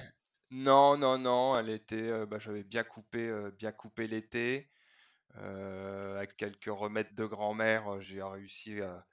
non, 0.51 0.97
non, 0.97 1.19
non, 1.19 1.59
elle 1.59 1.71
était, 1.71 2.27
bah, 2.27 2.39
j'avais 2.39 2.65
bien 2.65 2.85
coupé, 2.85 3.33
bien 3.59 3.73
coupé 3.73 4.07
l'été. 4.07 4.71
Avec 5.35 6.37
quelques 6.37 6.67
remèdes 6.67 7.15
de 7.15 7.27
grand-mère, 7.27 8.01
j'ai 8.01 8.23
réussi 8.23 8.81
à, 8.83 9.07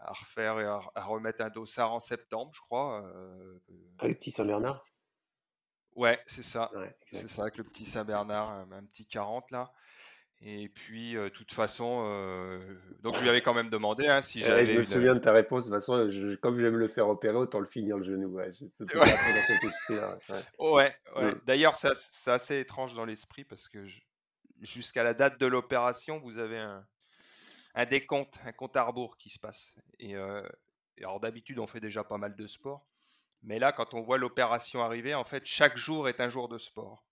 à 0.00 0.12
refaire 0.12 0.60
et 0.60 0.64
à, 0.64 0.80
à 0.94 1.04
remettre 1.04 1.42
un 1.42 1.50
dossard 1.50 1.92
en 1.92 2.00
septembre, 2.00 2.50
je 2.54 2.60
crois. 2.60 3.02
euh, 3.06 3.58
Avec 3.98 4.18
petit 4.18 4.30
Saint-Bernard? 4.30 4.84
Ouais, 5.94 6.20
c'est 6.26 6.42
ça. 6.42 6.70
Ouais, 6.74 6.94
C'est 7.10 7.28
ça, 7.28 7.42
avec 7.42 7.56
le 7.56 7.64
petit 7.64 7.86
Saint-Bernard, 7.86 8.50
un, 8.50 8.70
un 8.72 8.84
petit 8.84 9.06
40 9.06 9.50
là. 9.50 9.72
Et 10.42 10.68
puis, 10.68 11.14
de 11.14 11.30
toute 11.30 11.50
façon, 11.54 12.02
euh, 12.06 12.60
donc 13.00 13.16
je 13.16 13.22
lui 13.22 13.30
avais 13.30 13.40
quand 13.40 13.54
même 13.54 13.70
demandé 13.70 14.06
hein, 14.06 14.20
si 14.20 14.40
Ouais, 14.42 14.46
j'avais 14.46 14.66
je 14.66 14.72
me 14.72 14.76
une. 14.76 14.82
souviens 14.82 15.14
de 15.14 15.20
ta 15.20 15.32
réponse. 15.32 15.64
De 15.64 15.70
toute 15.70 15.78
façon, 15.80 16.10
je- 16.10 16.34
comme 16.36 16.58
j'aime 16.60 16.76
le 16.76 16.88
faire 16.88 17.08
opérer, 17.08 17.36
autant 17.38 17.58
le 17.60 17.66
finir 17.66 17.96
le 17.96 18.02
genou. 18.04 18.26
Ouais, 18.36 18.52
Ouais. 21.16 21.32
Mm. 21.34 21.40
D'ailleurs, 21.46 21.74
c'est 21.76 21.88
as- 21.88 22.08
c'est 22.12 22.30
assez 22.30 22.60
étrange 22.60 22.92
dans 22.92 23.06
l'esprit 23.06 23.44
parce 23.44 23.66
que 23.70 23.86
je- 23.86 24.02
jusqu'à 24.60 25.02
la 25.04 25.14
date 25.14 25.40
de 25.40 25.46
l'opération, 25.46 26.18
vous 26.20 26.36
avez 26.36 26.58
un, 26.58 26.84
un 27.76 27.84
décompte, 27.84 28.40
un 28.44 28.52
compte 28.52 28.76
à 28.76 28.82
rebours 28.82 29.16
qui 29.18 29.28
se 29.30 29.38
passe. 29.38 29.76
Et, 30.00 30.16
euh, 30.16 30.42
et 30.96 31.04
alors 31.04 31.20
d'habitude, 31.20 31.58
on 31.58 31.66
fait 31.66 31.80
déjà 31.80 32.02
pas 32.02 32.18
mal 32.18 32.34
de 32.34 32.46
sport. 32.46 32.86
Mais 33.42 33.58
là, 33.58 33.70
quand 33.72 33.94
on 33.94 34.00
voit 34.00 34.18
l'opération 34.18 34.82
arriver, 34.82 35.14
en 35.14 35.24
fait, 35.24 35.44
chaque 35.46 35.76
jour 35.76 36.08
est 36.08 36.20
un 36.20 36.28
jour 36.30 36.48
de 36.48 36.58
sport. 36.58 37.04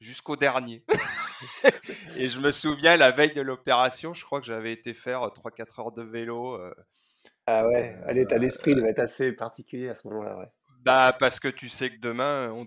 Jusqu'au 0.00 0.36
dernier. 0.36 0.84
Et 2.16 2.26
je 2.28 2.40
me 2.40 2.50
souviens, 2.50 2.96
la 2.96 3.10
veille 3.12 3.32
de 3.32 3.40
l'opération, 3.42 4.14
je 4.14 4.24
crois 4.24 4.40
que 4.40 4.46
j'avais 4.46 4.72
été 4.72 4.94
faire 4.94 5.20
3-4 5.32 5.80
heures 5.80 5.92
de 5.92 6.02
vélo. 6.02 6.54
euh, 6.54 6.74
Ah 7.46 7.66
ouais, 7.68 7.96
euh, 8.08 8.12
l'état 8.12 8.38
d'esprit 8.38 8.74
devait 8.74 8.90
être 8.90 8.98
assez 8.98 9.32
particulier 9.32 9.88
à 9.88 9.94
ce 9.94 10.08
moment-là. 10.08 10.38
Ouais, 10.38 10.48
bah, 10.80 11.14
parce 11.18 11.38
que 11.38 11.48
tu 11.48 11.68
sais 11.68 11.90
que 11.90 12.00
demain, 12.00 12.50
on, 12.50 12.66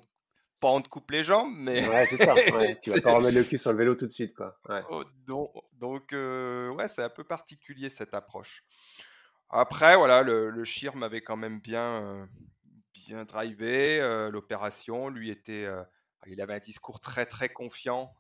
pas 0.62 0.70
on 0.70 0.82
te 0.82 0.88
coupe 0.90 1.12
les 1.12 1.24
jambes, 1.24 1.54
mais. 1.58 1.88
ouais 1.88 2.06
c'est 2.08 2.24
ça. 2.24 2.34
Ouais, 2.34 2.78
tu 2.82 2.90
vas 2.92 3.02
pas 3.02 3.14
remettre 3.16 3.36
le 3.38 3.44
cul 3.44 3.58
sur 3.58 3.72
le 3.72 3.78
vélo 3.78 3.96
tout 3.96 4.06
de 4.06 4.12
suite, 4.12 4.34
quoi. 4.34 4.58
Ouais. 4.70 4.82
Oh, 4.90 5.04
donc, 5.28 5.52
donc, 5.74 6.14
euh, 6.14 6.70
ouais, 6.70 6.88
c'est 6.88 7.04
un 7.04 7.10
peu 7.10 7.24
particulier 7.24 7.90
cette 7.90 8.14
approche. 8.14 8.64
Après, 9.50 9.96
voilà, 9.96 10.24
le, 10.24 10.50
le 10.50 10.64
Chir 10.64 10.96
m'avait 10.96 11.22
quand 11.22 11.38
même 11.38 11.60
bien, 11.60 12.02
euh, 12.04 12.26
bien 12.94 13.24
drivé. 13.26 14.00
euh, 14.02 14.32
L'opération, 14.32 15.10
lui, 15.10 15.30
était. 15.30 15.68
il 16.28 16.42
avait 16.42 16.54
un 16.56 16.60
discours 16.60 17.00
très, 17.00 17.26
très 17.26 17.50
confiant. 17.50 18.14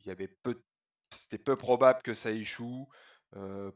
Il 0.00 0.06
y 0.08 0.10
avait 0.10 0.28
peu, 0.28 0.62
c'était 1.10 1.38
peu 1.38 1.56
probable 1.56 2.02
que 2.02 2.14
ça 2.14 2.30
échoue. 2.30 2.88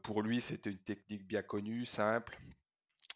Pour 0.02 0.22
lui, 0.22 0.40
c'était 0.40 0.70
une 0.70 0.78
technique 0.78 1.26
bien 1.26 1.42
connue, 1.42 1.84
simple. 1.86 2.38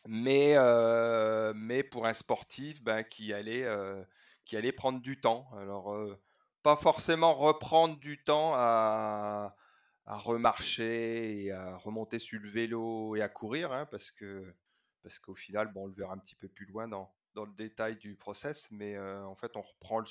Mais, 0.07 0.55
euh, 0.57 1.53
mais 1.55 1.83
pour 1.83 2.07
un 2.07 2.15
sportif 2.15 2.83
ben, 2.83 3.03
qui, 3.03 3.33
allait, 3.33 3.65
euh, 3.65 4.03
qui 4.45 4.57
allait 4.57 4.73
prendre 4.73 5.01
du 5.01 5.21
temps. 5.21 5.49
Alors, 5.59 5.93
euh, 5.95 6.21
pas 6.63 6.77
forcément 6.77 7.35
reprendre 7.35 7.99
du 7.99 8.23
temps 8.23 8.53
à, 8.55 9.57
à 10.05 10.19
remarcher 10.19 11.45
et 11.45 11.53
à 11.53 11.77
remonter 11.77 12.19
sur 12.19 12.41
le 12.41 12.49
vélo 12.49 13.17
et 13.17 13.23
à 13.23 13.29
courir, 13.29 13.73
hein, 13.73 13.87
parce 13.87 14.11
que 14.11 14.55
parce 15.03 15.21
qu'au 15.21 15.37
final, 15.37 15.73
bon, 15.73 15.85
on 15.85 15.87
le 15.87 15.95
verra 15.95 16.15
un 16.15 16.19
petit 16.19 16.35
peu 16.35 16.49
plus 16.49 16.67
loin 16.67 16.89
dans, 16.89 17.15
dans 17.35 17.45
le 17.45 17.53
détail 17.53 17.97
du 17.97 18.17
process, 18.17 18.69
mais 18.73 18.99
en 18.99 19.37
fait, 19.37 19.57
on 19.57 19.63
reprend 19.63 20.01
le, 20.01 20.07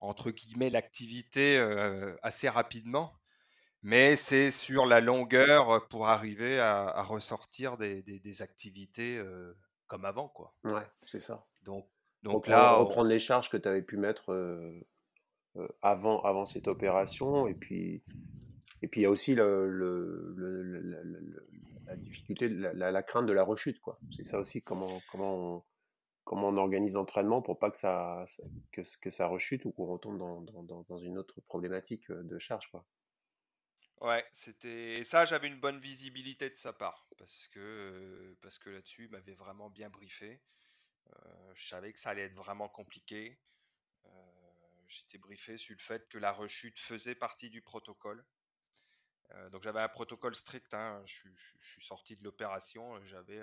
entre 0.00 0.30
guillemets 0.30 0.70
l'activité 0.70 1.58
assez 2.22 2.48
rapidement. 2.48 3.17
Mais 3.82 4.16
c'est 4.16 4.50
sur 4.50 4.86
la 4.86 5.00
longueur 5.00 5.86
pour 5.88 6.08
arriver 6.08 6.58
à, 6.58 6.88
à 6.88 7.02
ressortir 7.02 7.76
des, 7.76 8.02
des, 8.02 8.18
des 8.18 8.42
activités 8.42 9.16
euh, 9.18 9.54
comme 9.86 10.04
avant, 10.04 10.28
quoi. 10.28 10.54
Ouais, 10.64 10.86
c'est 11.06 11.20
ça. 11.20 11.46
Donc, 11.62 11.88
donc 12.22 12.34
Reprendre, 12.46 12.58
là, 12.58 12.76
on- 12.80 12.84
reprendre 12.84 13.08
les 13.08 13.18
charges 13.20 13.50
que 13.50 13.56
tu 13.56 13.68
avais 13.68 13.82
pu 13.82 13.96
mettre 13.96 14.32
euh, 14.32 14.80
avant, 15.82 16.20
avant 16.22 16.44
cette 16.44 16.66
opération. 16.68 17.46
Et 17.46 17.54
puis, 17.54 18.02
et 18.82 18.88
puis 18.88 19.00
il 19.00 19.04
y 19.04 19.06
a 19.06 19.10
aussi 19.10 19.34
le, 19.34 19.68
le- 19.70 20.34
le- 20.36 21.46
la 21.86 21.96
difficulté, 21.96 22.48
la, 22.48 22.72
la- 22.72 22.90
la 22.90 23.02
crainte 23.02 23.26
de 23.26 23.32
la 23.32 23.44
rechute, 23.44 23.80
quoi. 23.80 23.98
C'est 24.14 24.24
ça 24.24 24.38
aussi, 24.40 24.60
comment, 24.62 25.00
comment 25.12 25.56
on, 25.56 25.64
comment 26.24 26.48
on 26.48 26.56
organise 26.58 26.94
l'entraînement 26.94 27.40
pour 27.42 27.58
pas 27.58 27.70
que 27.70 27.78
ça, 27.78 28.24
que, 28.72 28.82
que 29.00 29.10
ça 29.10 29.26
rechute 29.28 29.64
ou 29.64 29.70
qu'on 29.72 29.86
retombe 29.86 30.18
dans, 30.18 30.82
dans- 30.82 30.98
une 30.98 31.16
autre 31.16 31.40
problématique 31.42 32.10
de 32.10 32.38
charge, 32.38 32.70
quoi. 32.70 32.84
Ouais, 34.00 34.24
c'était 34.32 34.98
et 35.00 35.04
ça, 35.04 35.24
j'avais 35.24 35.48
une 35.48 35.58
bonne 35.60 35.78
visibilité 35.80 36.48
de 36.50 36.54
sa 36.54 36.72
part 36.72 37.08
parce 37.18 37.48
que 37.48 38.36
parce 38.40 38.58
que 38.58 38.70
là-dessus, 38.70 39.04
il 39.04 39.10
m'avait 39.10 39.34
vraiment 39.34 39.70
bien 39.70 39.90
briefé. 39.90 40.40
Je 41.54 41.66
savais 41.68 41.92
que 41.92 42.00
ça 42.00 42.10
allait 42.10 42.22
être 42.24 42.34
vraiment 42.34 42.68
compliqué. 42.68 43.38
J'étais 44.88 45.18
briefé 45.18 45.56
sur 45.56 45.76
le 45.76 45.80
fait 45.80 46.08
que 46.08 46.18
la 46.18 46.32
rechute 46.32 46.80
faisait 46.80 47.14
partie 47.14 47.48
du 47.48 47.62
protocole. 47.62 48.24
Donc 49.52 49.62
j'avais 49.62 49.80
un 49.80 49.88
protocole 49.88 50.34
strict. 50.34 50.72
hein. 50.74 51.02
Je, 51.06 51.14
suis- 51.14 51.80
sorti 51.80 52.16
de 52.16 52.24
l'opération. 52.24 53.02
J'avais 53.04 53.40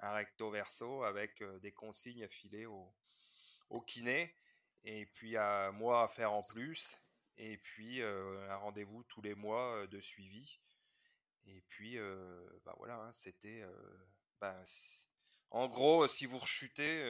un 0.00 0.12
recto 0.12 0.50
verso 0.50 1.02
avec 1.04 1.42
des 1.62 1.72
consignes 1.72 2.24
affilées 2.24 2.66
au, 2.66 2.92
au 3.70 3.80
kiné 3.82 4.34
et 4.84 5.06
puis 5.06 5.36
à 5.36 5.72
moi 5.72 6.04
à 6.04 6.08
faire 6.08 6.32
en 6.32 6.42
plus. 6.42 6.98
Et 7.38 7.58
puis 7.58 8.02
un 8.02 8.56
rendez-vous 8.56 9.02
tous 9.04 9.22
les 9.22 9.34
mois 9.34 9.86
de 9.86 10.00
suivi. 10.00 10.58
Et 11.46 11.62
puis 11.68 11.98
bah 12.64 12.74
voilà, 12.78 12.96
hein, 12.96 13.12
c'était. 13.12 13.64
c- 14.64 15.06
en 15.50 15.68
gros, 15.68 16.08
si 16.08 16.26
vous 16.26 16.38
rechutez, 16.38 17.02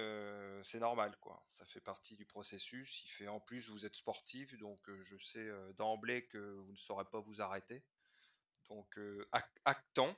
c'est 0.65 0.79
normal, 0.79 1.17
quoi. 1.21 1.43
Ça 1.49 1.65
fait 1.65 1.81
partie 1.81 2.17
du 2.17 2.27
processus. 2.27 3.05
Il 3.21 3.29
en 3.29 3.41
plus, 3.41 3.71
vous 3.71 3.87
êtes 3.87 3.97
sportif, 3.97 4.57
donc 4.59 4.81
je 5.03 5.17
sais 5.17 5.49
d'emblée 5.77 6.27
que 6.27 6.39
vous 6.39 6.73
ne 6.73 6.77
saurez 6.77 7.05
pas 7.07 7.21
vous 7.21 7.41
arrêter. 7.41 7.83
Donc 8.69 8.99
ac- 9.33 9.51
actons, 9.65 10.17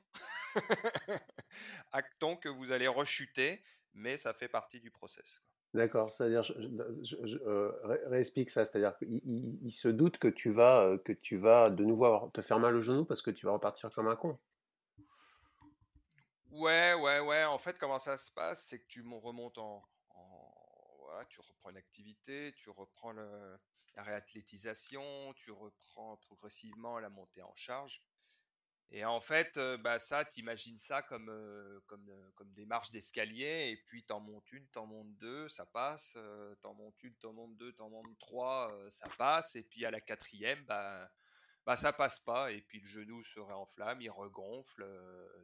actons 1.92 2.36
que 2.36 2.48
vous 2.48 2.72
allez 2.72 2.88
rechuter, 2.88 3.62
mais 3.94 4.16
ça 4.18 4.32
fait 4.34 4.48
partie 4.48 4.80
du 4.80 4.90
process. 4.90 5.42
D'accord, 5.74 6.12
c'est-à-dire, 6.12 6.42
euh, 7.46 7.72
ré- 7.84 8.00
réexplique 8.06 8.48
ça, 8.48 8.64
c'est-à-dire 8.64 8.96
qu'il 8.96 9.20
il- 9.24 9.70
se 9.70 9.88
doute 9.88 10.18
que 10.18 10.28
tu 10.28 10.50
vas, 10.50 10.82
euh, 10.84 10.98
que 10.98 11.12
tu 11.12 11.36
vas 11.36 11.68
de 11.68 11.84
nouveau 11.84 12.30
te 12.32 12.40
faire 12.40 12.58
mal 12.58 12.74
au 12.74 12.80
genou 12.80 13.04
parce 13.04 13.20
que 13.20 13.30
tu 13.30 13.44
vas 13.44 13.52
repartir 13.52 13.90
comme 13.90 14.08
un 14.08 14.16
con. 14.16 14.38
Ouais, 16.50 16.94
ouais, 16.94 17.20
ouais. 17.20 17.44
En 17.44 17.58
fait, 17.58 17.78
comment 17.78 17.98
ça 17.98 18.16
se 18.16 18.32
passe, 18.32 18.66
c'est 18.66 18.78
que 18.78 18.86
tu 18.88 19.02
mon- 19.02 19.20
remontes 19.20 19.58
en, 19.58 19.86
en- 20.14 20.54
voilà, 21.00 21.26
tu 21.26 21.40
reprends 21.40 21.70
l'activité, 21.70 22.52
tu 22.56 22.70
reprends 22.70 23.12
la 23.12 24.02
réathlétisation, 24.02 25.34
tu 25.34 25.50
reprends 25.50 26.16
progressivement 26.16 26.98
la 26.98 27.10
montée 27.10 27.42
en 27.42 27.54
charge. 27.54 28.02
Et 28.90 29.04
en 29.04 29.20
fait, 29.20 29.58
bah 29.80 29.98
ça, 29.98 30.24
t'imagines 30.24 30.78
ça 30.78 31.02
comme, 31.02 31.30
comme, 31.86 32.10
comme 32.34 32.52
des 32.54 32.64
marches 32.64 32.90
d'escalier, 32.90 33.70
et 33.70 33.76
puis 33.86 34.02
t'en 34.04 34.20
montes 34.20 34.50
une, 34.52 34.66
t'en 34.68 34.86
montes 34.86 35.14
deux, 35.18 35.46
ça 35.48 35.66
passe, 35.66 36.14
euh, 36.16 36.54
t'en 36.62 36.72
montes 36.72 37.02
une, 37.02 37.14
t'en 37.16 37.34
montes 37.34 37.56
deux, 37.58 37.72
t'en 37.72 37.90
montes 37.90 38.18
trois, 38.18 38.72
ça 38.88 39.06
passe, 39.18 39.56
et 39.56 39.62
puis 39.62 39.84
à 39.84 39.90
la 39.90 40.00
quatrième, 40.00 40.64
bah, 40.64 41.10
bah 41.66 41.76
ça 41.76 41.92
passe 41.92 42.18
pas, 42.20 42.50
et 42.50 42.62
puis 42.62 42.80
le 42.80 42.86
genou 42.86 43.22
se 43.24 43.38
réenflamme, 43.40 44.00
il 44.00 44.10
regonfle, 44.10 44.86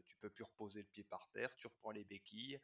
tu 0.06 0.16
peux 0.16 0.30
plus 0.30 0.44
reposer 0.44 0.80
le 0.80 0.88
pied 0.88 1.04
par 1.04 1.28
terre, 1.32 1.54
tu 1.56 1.66
reprends 1.66 1.90
les 1.90 2.04
béquilles, 2.04 2.58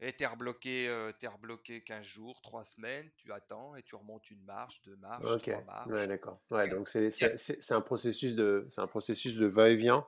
Et 0.00 0.12
t'es 0.14 0.26
rebloqué, 0.26 0.88
euh, 0.88 1.12
t'es 1.12 1.28
rebloqué 1.28 1.82
15 1.84 2.04
jours, 2.06 2.42
3 2.42 2.64
semaines, 2.64 3.10
tu 3.16 3.32
attends 3.32 3.76
et 3.76 3.82
tu 3.82 3.94
remontes 3.94 4.30
une 4.30 4.42
marche, 4.44 4.82
deux 4.82 4.96
marches, 4.96 5.38
trois 5.40 5.62
ouais, 5.84 6.06
marches. 6.06 6.08
d'accord. 6.08 6.42
Ouais, 6.50 6.68
donc 6.68 6.88
c'est 6.88 7.10
Tiens, 7.14 7.28
c'est- 7.28 7.36
c'est- 7.36 7.60
c'est 7.60 7.74
un 7.74 7.80
processus 7.80 8.34
de, 8.34 8.66
c'est 8.68 8.80
un 8.80 8.86
processus 8.86 9.36
de 9.36 9.46
va-et-vient 9.46 10.06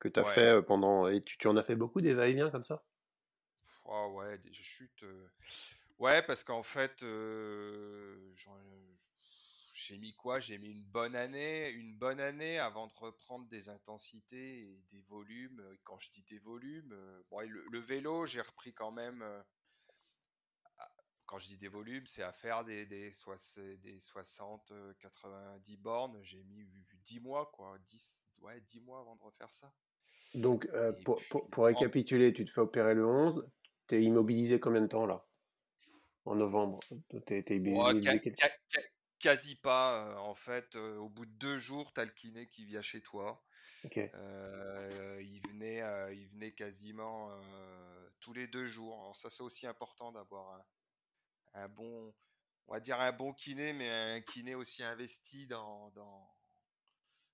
que 0.00 0.08
tu 0.08 0.20
as 0.20 0.24
Ouais, 0.24 0.26
fait 0.26 0.58
euh, 0.58 0.62
pendant. 0.62 1.08
Et 1.08 1.22
tu, 1.22 1.38
tu 1.38 1.48
en 1.48 1.56
as 1.56 1.62
fait 1.64 1.76
beaucoup 1.76 2.00
des 2.02 2.14
va-et-vient 2.14 2.50
comme 2.50 2.64
ça? 2.64 2.84
oh 3.84 4.12
ouais, 4.16 4.38
des 4.38 4.52
chutes. 4.52 5.02
euh. 5.02 5.28
Ouais, 5.98 6.22
parce 6.22 6.44
qu'en 6.44 6.62
fait, 6.62 7.02
euh, 7.02 8.32
j'en- 8.36 8.58
j'ai 9.76 9.98
mis 9.98 10.14
quoi? 10.14 10.40
J'ai 10.40 10.56
mis 10.58 10.70
une 10.70 10.84
bonne 10.84 11.14
année, 11.14 11.68
une 11.70 11.94
bonne 11.96 12.18
année 12.18 12.58
avant 12.58 12.86
de 12.86 12.94
reprendre 12.94 13.46
des 13.48 13.68
intensités 13.68 14.60
et 14.62 14.82
des 14.90 15.02
volumes. 15.02 15.62
Et 15.74 15.78
Quand 15.84 15.98
je 15.98 16.10
dis 16.10 16.22
des 16.22 16.38
volumes, 16.38 16.92
euh, 16.92 17.22
bon, 17.30 17.40
le, 17.40 17.62
le 17.70 17.78
vélo, 17.78 18.24
j'ai 18.24 18.40
repris 18.40 18.72
quand 18.72 18.90
même. 18.90 19.20
euh, 19.20 19.42
à- 20.78 20.90
quand 21.26 21.38
je 21.38 21.48
dis 21.48 21.58
des 21.58 21.68
volumes, 21.68 22.06
c'est 22.06 22.22
à 22.22 22.32
faire 22.32 22.64
des, 22.64 22.86
des, 22.86 23.10
des 23.82 24.00
60, 24.00 24.70
euh, 24.70 24.94
90 24.98 25.76
bornes. 25.76 26.18
J'ai 26.22 26.42
mis 26.44 26.66
10 27.04 27.20
mois, 27.20 27.50
quoi. 27.52 27.76
10, 27.86 28.26
ouais, 28.40 28.60
10 28.62 28.80
mois 28.80 29.00
avant 29.00 29.16
de 29.16 29.22
refaire 29.22 29.52
ça. 29.52 29.70
Donc, 30.34 30.66
euh, 30.72 30.92
pour, 31.04 31.20
pour, 31.28 31.42
puis, 31.42 31.50
pour 31.50 31.64
en, 31.64 31.66
récapituler, 31.66 32.32
tu 32.32 32.44
te 32.46 32.50
fais 32.50 32.60
opérer 32.60 32.94
le 32.94 33.06
11, 33.06 33.46
tu 33.88 33.96
es 33.96 34.02
immobilisé 34.02 34.58
combien 34.58 34.80
de 34.80 34.86
temps 34.86 35.04
là? 35.04 35.22
En 36.24 36.34
novembre? 36.34 36.80
Tu 37.26 37.34
es, 37.34 37.58
Ouais, 37.58 37.94
quasi 39.18 39.56
pas. 39.56 40.06
euh, 40.06 40.16
En 40.18 40.34
fait, 40.34 40.76
euh, 40.76 40.96
au 40.98 41.08
bout 41.08 41.26
de 41.26 41.32
deux 41.32 41.58
jours, 41.58 41.92
t'as 41.92 42.04
le 42.04 42.10
kiné 42.12 42.48
qui 42.48 42.64
vient 42.64 42.82
chez 42.82 43.02
toi. 43.02 43.44
Ok. 43.84 43.96
Euh, 44.14 45.20
il 45.22 45.40
venait, 45.48 45.82
euh, 45.82 46.14
il 46.14 46.28
venait 46.28 46.52
quasiment 46.54 47.30
euh, 47.32 48.10
tous 48.20 48.32
les 48.34 48.46
deux 48.48 48.66
jours. 48.66 49.00
Alors 49.00 49.16
ça, 49.16 49.30
c'est 49.30 49.42
aussi 49.42 49.66
important 49.66 50.12
d'avoir 50.12 50.66
un, 51.54 51.62
un 51.64 51.68
bon, 51.68 52.14
on 52.68 52.74
va 52.74 52.80
dire 52.80 53.00
un 53.00 53.12
bon 53.12 53.32
kiné, 53.34 53.72
mais 53.72 53.90
un 53.90 54.20
kiné 54.22 54.54
aussi 54.54 54.82
investi 54.84 55.46
dans, 55.48 55.90
dans, 55.90 56.28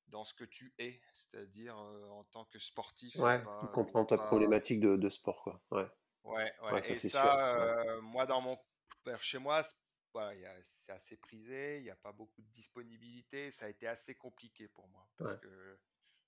dans 0.06 0.24
ce 0.24 0.32
que 0.32 0.44
tu 0.44 0.72
es, 0.78 1.02
c'est-à-dire 1.12 1.76
euh, 1.76 2.08
en 2.10 2.22
tant 2.24 2.44
que 2.44 2.58
sportif 2.60 3.24
et 3.24 3.24
Ouais, 3.24 3.40
il 3.62 3.68
pas, 3.68 3.88
et 3.88 3.94
comprend 3.94 4.04
ta 4.04 4.18
pas. 4.18 4.18
problématique 4.18 4.78
de, 4.80 4.96
de 4.96 5.08
sport, 5.08 5.42
quoi. 5.42 5.62
Ouais, 5.70 5.86
Ouais, 6.24 6.52
ouais, 6.62 6.76
ouais. 6.76 6.82
ça 6.82 6.94
Et 6.94 6.94
c'est 6.94 7.08
sûr. 7.08 7.30
ça, 7.30 7.54
Ouais, 7.54 7.72
euh, 7.80 8.00
moi, 8.00 8.26
dans 8.26 8.40
mon, 8.40 8.58
vers 9.04 9.22
chez 9.22 9.38
moi, 9.38 9.62
c'est 9.62 9.74
voilà, 10.12 10.32
c'est 10.62 10.92
assez 10.92 11.16
prisé, 11.16 11.78
il 11.78 11.84
n'y 11.84 11.90
a 11.90 11.96
pas 11.96 12.12
beaucoup 12.12 12.42
de 12.42 12.48
disponibilité. 12.50 13.50
Ça 13.50 13.66
a 13.66 13.68
été 13.68 13.86
assez 13.86 14.14
compliqué 14.14 14.68
pour 14.68 14.88
moi 14.88 15.08
parce 15.16 15.32
ouais, 15.32 15.40
que 15.40 15.78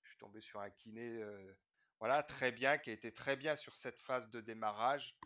je 0.03 0.09
suis 0.09 0.17
tombé 0.17 0.41
sur 0.41 0.59
un 0.59 0.69
kiné, 0.69 1.21
euh, 1.21 1.53
voilà, 1.99 2.23
très 2.23 2.51
bien, 2.51 2.77
qui 2.77 2.89
a 2.89 2.93
été 2.93 3.11
très 3.13 3.35
bien 3.35 3.55
sur 3.55 3.75
cette 3.75 3.99
phase 3.99 4.29
de 4.29 4.41
démarrage 4.41 5.17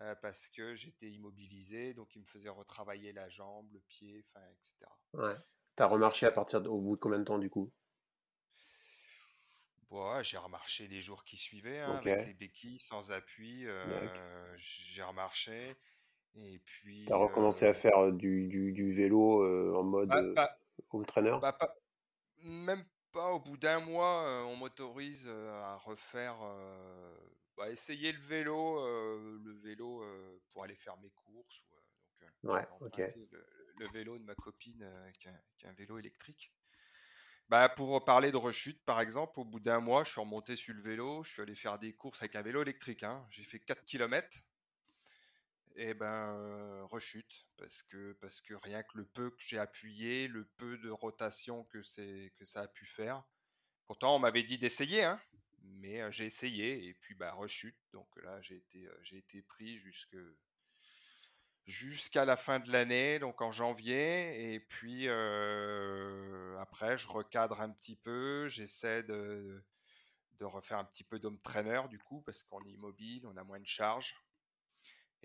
euh, 0.00 0.14
parce 0.16 0.48
que 0.48 0.74
j'étais 0.74 1.10
immobilisé, 1.10 1.94
donc 1.94 2.14
il 2.16 2.20
me 2.20 2.26
faisait 2.26 2.48
retravailler 2.48 3.12
la 3.12 3.28
jambe, 3.28 3.70
le 3.72 3.80
pied, 3.80 4.24
enfin, 4.28 4.46
etc. 4.50 4.86
ouais. 5.14 5.36
T'as 5.74 5.86
remarché 5.86 6.24
à 6.26 6.32
partir 6.32 6.62
de, 6.62 6.68
au 6.68 6.80
bout 6.80 6.96
de 6.96 7.00
combien 7.00 7.18
de 7.18 7.24
temps 7.24 7.38
du 7.38 7.50
coup? 7.50 7.70
Bon, 9.90 10.14
ouais, 10.14 10.24
j'ai 10.24 10.38
remarché 10.38 10.88
les 10.88 11.00
jours 11.00 11.24
qui 11.24 11.36
suivaient 11.36 11.80
hein, 11.80 11.96
avec 11.96 12.26
les 12.26 12.34
béquilles, 12.34 12.78
sans 12.78 13.12
appui. 13.12 13.66
euh, 13.66 14.56
j'ai 14.56 15.02
remarché. 15.02 15.76
Et 16.36 16.60
T'as 17.04 17.16
puis, 17.16 17.16
recommencé 17.16 17.66
à 17.66 17.72
faire 17.74 18.12
du, 18.12 18.46
du, 18.46 18.70
du 18.72 18.92
vélo 18.92 19.76
en 19.76 19.82
mode 19.82 20.12
bah, 20.12 20.22
pas, 20.34 20.50
home 20.90 21.06
trainer? 21.06 21.38
bah, 21.40 21.52
pas- 21.52 21.74
même 22.38 22.84
pas 23.12 23.32
au 23.32 23.40
bout 23.40 23.58
d'un 23.58 23.80
mois, 23.80 24.46
on 24.46 24.56
m'autorise 24.56 25.28
à 25.28 25.76
refaire, 25.76 26.38
euh, 26.42 27.16
bah, 27.56 27.70
essayer 27.70 28.12
le 28.12 28.20
vélo, 28.20 28.80
euh, 28.80 29.40
le 29.44 29.52
vélo 29.54 30.02
euh, 30.04 30.40
pour 30.50 30.64
aller 30.64 30.76
faire 30.76 30.98
mes 30.98 31.10
courses. 31.12 31.64
ou, 31.64 31.76
euh, 31.76 31.80
donc, 32.22 32.34
Ouais, 32.42 32.66
j'avais 32.66 32.70
ok. 32.80 33.00
emprunté 33.00 33.26
le, 33.32 33.46
le 33.76 33.88
vélo 33.88 34.18
de 34.18 34.24
ma 34.24 34.36
copine 34.36 35.12
qui, 35.18 35.28
a, 35.28 35.40
qui 35.58 35.66
a 35.66 35.70
un 35.70 35.74
vélo 35.74 35.98
électrique. 35.98 36.54
Bah, 37.48 37.68
pour 37.68 38.04
parler 38.04 38.32
de 38.32 38.36
rechute, 38.36 38.84
par 38.84 39.00
exemple, 39.00 39.40
au 39.40 39.44
bout 39.44 39.60
d'un 39.60 39.80
mois, 39.80 40.04
je 40.04 40.10
suis 40.12 40.20
remonté 40.20 40.56
sur 40.56 40.74
le 40.74 40.82
vélo, 40.82 41.22
je 41.24 41.32
suis 41.32 41.42
allé 41.42 41.54
faire 41.54 41.78
des 41.78 41.94
courses 41.94 42.22
avec 42.22 42.36
un 42.36 42.42
vélo 42.42 42.62
électrique. 42.62 43.02
hein. 43.04 43.26
J'ai 43.30 43.44
fait 43.44 43.60
4 43.60 43.84
kilomètres. 43.84 44.38
Et 45.78 45.92
ben, 45.92 46.06
euh, 46.06 46.84
rechute, 46.86 47.46
parce 47.58 47.82
que, 47.82 48.12
parce 48.14 48.40
que 48.40 48.54
rien 48.54 48.82
que 48.82 48.96
le 48.96 49.04
peu 49.04 49.30
que 49.30 49.36
j'ai 49.40 49.58
appuyé, 49.58 50.26
le 50.26 50.46
peu 50.56 50.78
de 50.78 50.88
rotation 50.88 51.64
que, 51.64 51.82
c'est, 51.82 52.32
que 52.38 52.46
ça 52.46 52.62
a 52.62 52.66
pu 52.66 52.86
faire. 52.86 53.22
Pourtant, 53.86 54.16
on 54.16 54.18
m'avait 54.18 54.42
dit 54.42 54.56
d'essayer, 54.56 55.04
hein, 55.04 55.20
mais 55.62 56.10
j'ai 56.10 56.24
essayé, 56.24 56.86
et 56.88 56.94
puis 56.94 57.14
bah, 57.14 57.32
rechute. 57.34 57.76
Donc 57.92 58.08
là, 58.22 58.40
j'ai 58.40 58.56
été, 58.56 58.88
j'ai 59.02 59.18
été 59.18 59.42
pris 59.42 59.76
jusque, 59.76 60.16
jusqu'à 61.66 62.24
la 62.24 62.38
fin 62.38 62.58
de 62.58 62.72
l'année, 62.72 63.18
donc 63.18 63.42
en 63.42 63.50
janvier. 63.50 64.54
Et 64.54 64.60
puis 64.60 65.10
après, 66.58 66.96
je 66.96 67.06
recadre 67.06 67.60
un 67.60 67.70
petit 67.70 67.96
peu, 67.96 68.48
j'essaie 68.48 69.02
de, 69.02 69.62
de 70.38 70.44
refaire 70.46 70.78
un 70.78 70.86
petit 70.86 71.04
peu 71.04 71.18
d'homme 71.18 71.38
trainer, 71.40 71.82
du 71.90 71.98
coup, 71.98 72.22
parce 72.22 72.42
qu'on 72.44 72.64
est 72.64 72.72
immobile, 72.72 73.26
on 73.26 73.36
a 73.36 73.44
moins 73.44 73.60
de 73.60 73.66
charge. 73.66 74.16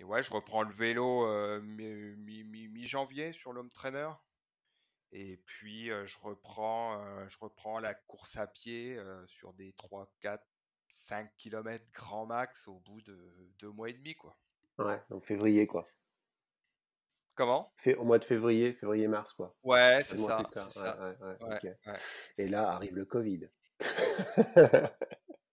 Et 0.02 0.04
ouais, 0.04 0.24
je 0.24 0.34
reprends 0.34 0.64
le 0.64 0.74
vélo 0.74 1.28
euh, 1.28 1.62
mi- 1.62 2.16
mi- 2.18 2.44
mi- 2.44 2.68
mi-janvier 2.68 3.34
sur 3.34 3.54
l'homme 3.54 3.70
trainer. 3.70 4.10
Et 5.12 5.38
puis 5.46 5.92
euh, 5.92 6.08
je 6.08 6.18
reprends, 6.18 7.00
euh, 7.06 7.28
je 7.30 7.38
reprends 7.38 7.78
la 7.78 7.94
course 7.94 8.36
à 8.38 8.48
pied 8.48 9.00
sur 9.28 9.54
des 9.54 9.74
3, 9.74 10.12
4, 10.22 10.44
5 10.88 11.30
km 11.38 11.86
grand 11.94 12.26
max 12.26 12.68
au 12.68 12.80
bout 12.80 13.00
de 13.02 13.16
deux 13.60 13.70
mois 13.70 13.90
et 13.90 13.94
demi, 13.94 14.16
quoi. 14.16 14.36
Ouais, 14.80 15.00
donc 15.12 15.24
février, 15.24 15.68
quoi. 15.68 15.88
Comment? 17.36 17.72
Fait, 17.76 17.94
au 17.94 18.04
mois 18.04 18.18
de 18.18 18.26
février, 18.26 18.74
février-mars, 18.74 19.34
quoi. 19.34 19.56
Ouais, 19.64 20.00
c'est 20.02 20.18
ça, 20.18 20.44
ça. 20.56 21.16
ouais, 21.22 21.38
ouais. 21.46 21.76
Et 22.40 22.48
là 22.48 22.72
arrive 22.72 22.96
le 22.96 23.06
Covid. 23.06 23.48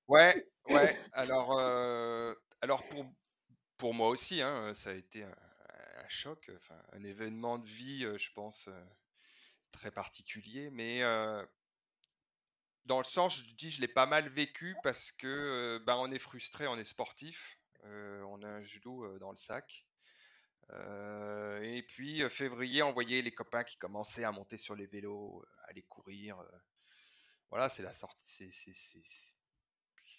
Ouais, 0.09 0.47
ouais. 0.71 0.97
Alors, 1.13 1.61
alors 2.63 2.83
pour, 2.89 3.05
pour 3.79 3.95
moi 3.95 4.09
aussi, 4.09 4.43
hein, 4.43 4.75
ça 4.75 4.91
a 4.91 4.95
été 4.95 5.23
un, 5.23 6.09
choc, 6.09 6.51
enfin, 6.57 6.81
un 6.93 7.05
événement 7.05 7.59
de 7.59 7.67
vie, 7.67 8.01
je 8.19 8.33
pense, 8.33 8.69
très 9.73 9.91
particulier. 9.91 10.71
Mais 10.71 11.01
dans 12.85 12.99
le 12.99 13.05
sens, 13.05 13.37
je 13.37 13.55
dis, 13.55 13.71
je 13.71 13.81
l'ai 13.81 13.89
pas 13.89 14.07
mal 14.07 14.29
vécu 14.29 14.77
parce 14.83 15.13
que 15.13 15.83
ben, 15.87 15.97
on 15.97 16.11
est 16.11 16.19
frustré, 16.19 16.67
on 16.67 16.77
est 16.77 16.85
sportif, 16.85 17.59
on 17.85 18.43
a 18.43 18.49
un 18.49 18.63
judo 18.63 19.19
dans 19.19 19.31
le 19.31 19.37
sac. 19.37 19.87
Et 21.63 21.83
puis 21.87 22.29
février, 22.29 22.83
on 22.83 22.93
voyait 22.93 23.23
les 23.23 23.33
copains 23.33 23.65
qui 23.65 23.79
commençaient 23.79 24.25
à 24.25 24.33
monter 24.33 24.57
sur 24.57 24.75
les 24.75 24.87
vélos, 24.87 25.43
euh, 25.43 25.69
aller 25.69 25.83
courir. 25.83 26.43
voilà, 27.51 27.69
c'est 27.69 27.83
la 27.83 27.93
sortie. 27.93 28.51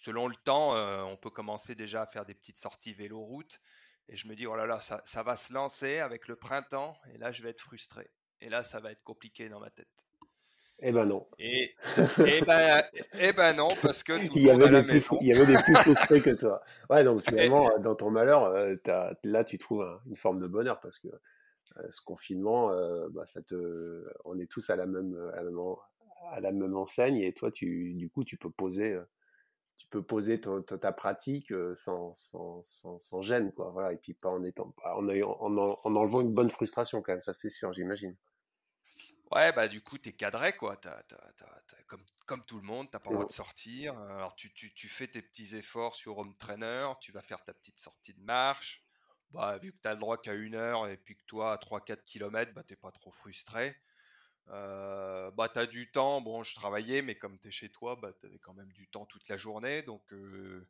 Selon 0.00 0.28
le 0.28 0.34
temps, 0.34 0.74
euh, 0.76 1.02
on 1.02 1.18
peut 1.18 1.28
commencer 1.28 1.74
déjà 1.74 2.00
à 2.00 2.06
faire 2.06 2.24
des 2.24 2.32
petites 2.32 2.56
sorties 2.56 2.94
vélo-route. 2.94 3.60
Et 4.08 4.16
je 4.16 4.28
me 4.28 4.34
dis, 4.34 4.46
oh 4.46 4.56
là 4.56 4.64
là, 4.64 4.80
ça, 4.80 5.02
ça 5.04 5.22
va 5.22 5.36
se 5.36 5.52
lancer 5.52 5.98
avec 5.98 6.26
le 6.26 6.36
printemps. 6.36 6.94
Et 7.12 7.18
là, 7.18 7.32
je 7.32 7.42
vais 7.42 7.50
être 7.50 7.60
frustré. 7.60 8.10
Et 8.40 8.48
là, 8.48 8.62
ça 8.62 8.80
va 8.80 8.92
être 8.92 9.02
compliqué 9.02 9.50
dans 9.50 9.60
ma 9.60 9.68
tête. 9.68 10.06
Eh 10.78 10.90
ben 10.90 11.04
non. 11.04 11.28
Et, 11.38 11.74
et 12.26 12.40
ben, 12.40 12.82
et 13.18 13.34
ben 13.34 13.52
non, 13.54 13.68
parce 13.82 14.02
que 14.02 14.26
tout 14.26 14.32
Il 14.36 14.42
y 14.42 14.50
avait 14.50 14.70
des 14.70 14.82
plus, 15.00 15.06
il 15.20 15.26
y 15.26 15.32
avait 15.34 15.44
des 15.44 15.62
plus 15.62 15.74
frustrés 15.74 16.22
que 16.22 16.30
toi. 16.30 16.62
Ouais, 16.88 17.04
donc 17.04 17.20
finalement, 17.28 17.70
euh, 17.70 17.78
dans 17.78 17.94
ton 17.94 18.10
malheur, 18.10 18.44
euh, 18.44 18.74
là, 19.22 19.44
tu 19.44 19.58
trouves 19.58 19.82
un- 19.82 20.00
une 20.06 20.16
forme 20.16 20.40
de 20.40 20.46
bonheur 20.46 20.80
parce 20.80 20.98
que 20.98 21.08
euh, 21.08 21.90
ce 21.90 22.00
confinement, 22.00 22.72
euh, 22.72 23.06
bah, 23.10 23.26
ça 23.26 23.42
te, 23.42 24.10
on 24.24 24.38
est 24.38 24.50
tous 24.50 24.70
à 24.70 24.76
la 24.76 24.86
même, 24.86 25.14
à 25.34 25.36
la 25.36 25.42
même, 25.42 25.58
en- 25.58 25.78
à 26.30 26.40
la 26.40 26.52
même 26.52 26.74
enseigne 26.74 27.18
et 27.18 27.34
toi, 27.34 27.50
tu, 27.50 27.92
du 27.92 28.08
coup, 28.08 28.24
tu 28.24 28.38
peux 28.38 28.50
poser, 28.50 28.98
tu 29.80 29.86
peux 29.88 30.02
poser 30.02 30.40
ton- 30.40 30.62
ta 30.62 30.92
pratique 30.92 31.52
sans, 31.74 32.14
sans, 32.14 32.62
sans, 32.62 32.98
sans 32.98 33.22
gêne, 33.22 33.52
quoi. 33.52 33.70
Voilà, 33.70 33.92
et 33.94 33.96
puis 33.96 34.12
pas 34.14 34.28
en 34.30 34.44
étant, 34.44 34.74
en, 34.84 35.08
ayant- 35.08 35.36
en, 35.40 35.56
en, 35.56 35.78
en 35.82 35.96
enlevant 35.96 36.20
une 36.20 36.34
bonne 36.34 36.50
frustration 36.50 37.02
quand 37.02 37.12
même, 37.12 37.22
ça 37.22 37.32
c'est 37.32 37.48
sûr, 37.48 37.72
j'imagine. 37.72 38.16
Ouais, 39.32 39.52
bah 39.52 39.68
du 39.68 39.80
coup, 39.80 39.96
t'es 39.98 40.12
cadré, 40.12 40.52
quoi. 40.56 40.76
Comme, 41.86 42.02
comme 42.26 42.44
tout 42.44 42.56
le 42.58 42.62
monde, 42.66 42.90
t'as 42.90 42.98
pas 42.98 43.10
le 43.10 43.14
droit 43.14 43.24
de 43.24 43.30
sortir. 43.30 43.96
Alors, 43.98 44.34
tu, 44.36 44.52
tu, 44.52 44.72
tu 44.74 44.88
fais 44.88 45.06
tes 45.08 45.22
petits 45.22 45.56
efforts 45.56 45.94
sur 45.94 46.18
Home 46.18 46.36
Trainer, 46.36 46.88
tu 47.00 47.12
vas 47.12 47.22
faire 47.22 47.42
ta 47.44 47.54
petite 47.54 47.78
sortie 47.78 48.14
de 48.14 48.20
marche. 48.22 48.82
Bah, 49.30 49.58
vu 49.58 49.72
que 49.72 49.78
t'as 49.80 49.94
le 49.94 50.00
droit 50.00 50.18
qu'à 50.18 50.34
une 50.34 50.54
heure 50.56 50.88
et 50.88 50.96
puis 50.96 51.16
que 51.16 51.22
toi, 51.26 51.52
à 51.52 51.58
3-4 51.58 52.04
km, 52.04 52.52
bah, 52.52 52.64
t'es 52.64 52.76
pas 52.76 52.90
trop 52.90 53.12
frustré. 53.12 53.76
Euh, 54.48 55.30
bah, 55.32 55.48
t'as 55.48 55.66
du 55.66 55.90
temps. 55.92 56.20
Bon, 56.20 56.42
je 56.42 56.54
travaillais, 56.54 57.02
mais 57.02 57.16
comme 57.16 57.38
t'es 57.38 57.50
chez 57.50 57.70
toi, 57.70 57.96
bah, 57.96 58.12
t'avais 58.12 58.38
quand 58.38 58.54
même 58.54 58.72
du 58.72 58.88
temps 58.88 59.06
toute 59.06 59.28
la 59.28 59.36
journée. 59.36 59.82
Donc, 59.82 60.12
euh, 60.12 60.68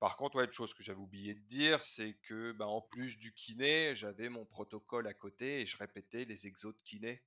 par 0.00 0.16
contre, 0.16 0.36
ouais, 0.36 0.44
une 0.46 0.52
chose 0.52 0.74
que 0.74 0.82
j'avais 0.82 0.98
oublié 1.00 1.34
de 1.34 1.40
dire, 1.40 1.82
c'est 1.82 2.14
que, 2.22 2.52
bah, 2.52 2.66
en 2.66 2.80
plus 2.82 3.18
du 3.18 3.32
kiné, 3.34 3.94
j'avais 3.94 4.28
mon 4.28 4.46
protocole 4.46 5.06
à 5.06 5.14
côté 5.14 5.60
et 5.60 5.66
je 5.66 5.76
répétais 5.76 6.24
les 6.24 6.46
exos 6.46 6.74
de 6.76 6.82
kiné. 6.82 7.22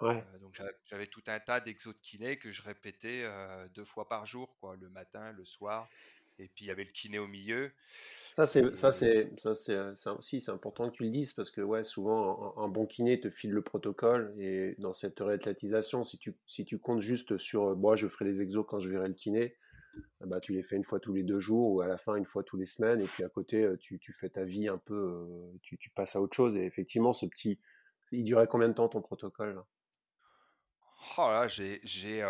Ouais, 0.00 0.26
Euh, 0.34 0.38
donc 0.38 0.54
j'a- 0.54 0.70
j'avais 0.84 1.06
tout 1.06 1.22
un 1.26 1.40
tas 1.40 1.60
d'exos 1.60 1.94
de 1.94 2.00
kiné 2.00 2.38
que 2.38 2.52
je 2.52 2.62
répétais 2.62 3.24
deux 3.74 3.84
fois 3.84 4.08
par 4.08 4.26
jour, 4.26 4.56
quoi, 4.58 4.76
le 4.76 4.88
matin, 4.90 5.32
le 5.32 5.44
soir. 5.44 5.90
Et 6.38 6.48
puis 6.54 6.64
il 6.64 6.68
y 6.68 6.70
avait 6.70 6.84
le 6.84 6.90
kiné 6.90 7.18
au 7.18 7.26
milieu. 7.26 7.70
Ça, 8.34 8.46
c'est, 8.46 8.74
ça, 8.74 8.92
c'est, 8.92 9.30
ça, 9.36 9.54
c'est, 9.54 9.94
ça 9.94 10.14
aussi, 10.14 10.40
c'est 10.40 10.50
important 10.50 10.88
que 10.90 10.96
tu 10.96 11.02
le 11.02 11.10
dises 11.10 11.34
parce 11.34 11.50
que 11.50 11.60
ouais, 11.60 11.84
souvent, 11.84 12.56
un, 12.56 12.68
bon 12.68 12.86
kiné 12.86 13.20
te 13.20 13.28
file 13.28 13.50
le 13.50 13.62
protocole 13.62 14.34
et 14.38 14.74
dans 14.78 14.94
cette 14.94 15.20
réathlétisation, 15.20 16.02
si 16.02 16.16
tu, 16.16 16.34
si 16.46 16.64
tu 16.64 16.78
comptes 16.78 17.00
juste 17.00 17.36
sur 17.36 17.76
moi, 17.76 17.94
je 17.94 18.08
ferai 18.08 18.24
les 18.24 18.40
exos 18.40 18.64
quand 18.66 18.80
je 18.80 18.88
verrai 18.88 19.08
le 19.08 19.14
kiné, 19.14 19.54
bah, 20.24 20.40
tu 20.40 20.54
les 20.54 20.62
fais 20.62 20.76
une 20.76 20.84
fois 20.84 20.98
tous 20.98 21.12
les 21.12 21.22
deux 21.22 21.40
jours 21.40 21.72
ou 21.72 21.80
à 21.82 21.86
la 21.86 21.98
fin 21.98 22.16
une 22.16 22.24
fois 22.24 22.42
tous 22.42 22.56
les 22.56 22.64
semaines 22.64 23.02
et 23.02 23.06
puis 23.06 23.22
à 23.22 23.28
côté, 23.28 23.70
tu, 23.80 23.98
tu 23.98 24.14
fais 24.14 24.30
ta 24.30 24.44
vie 24.44 24.66
un 24.66 24.78
peu, 24.78 25.28
tu, 25.62 25.76
tu, 25.76 25.90
passes 25.90 26.16
à 26.16 26.22
autre 26.22 26.34
chose. 26.34 26.56
Et 26.56 26.64
effectivement, 26.64 27.12
ce 27.12 27.26
petit, 27.26 27.60
il 28.12 28.24
durait 28.24 28.46
combien 28.46 28.68
de 28.68 28.74
temps 28.74 28.88
ton 28.88 29.02
protocole 29.02 29.54
là? 29.56 29.66
Oh 31.18 31.28
là, 31.28 31.48
j'ai, 31.48 31.80
j'ai, 31.82 32.22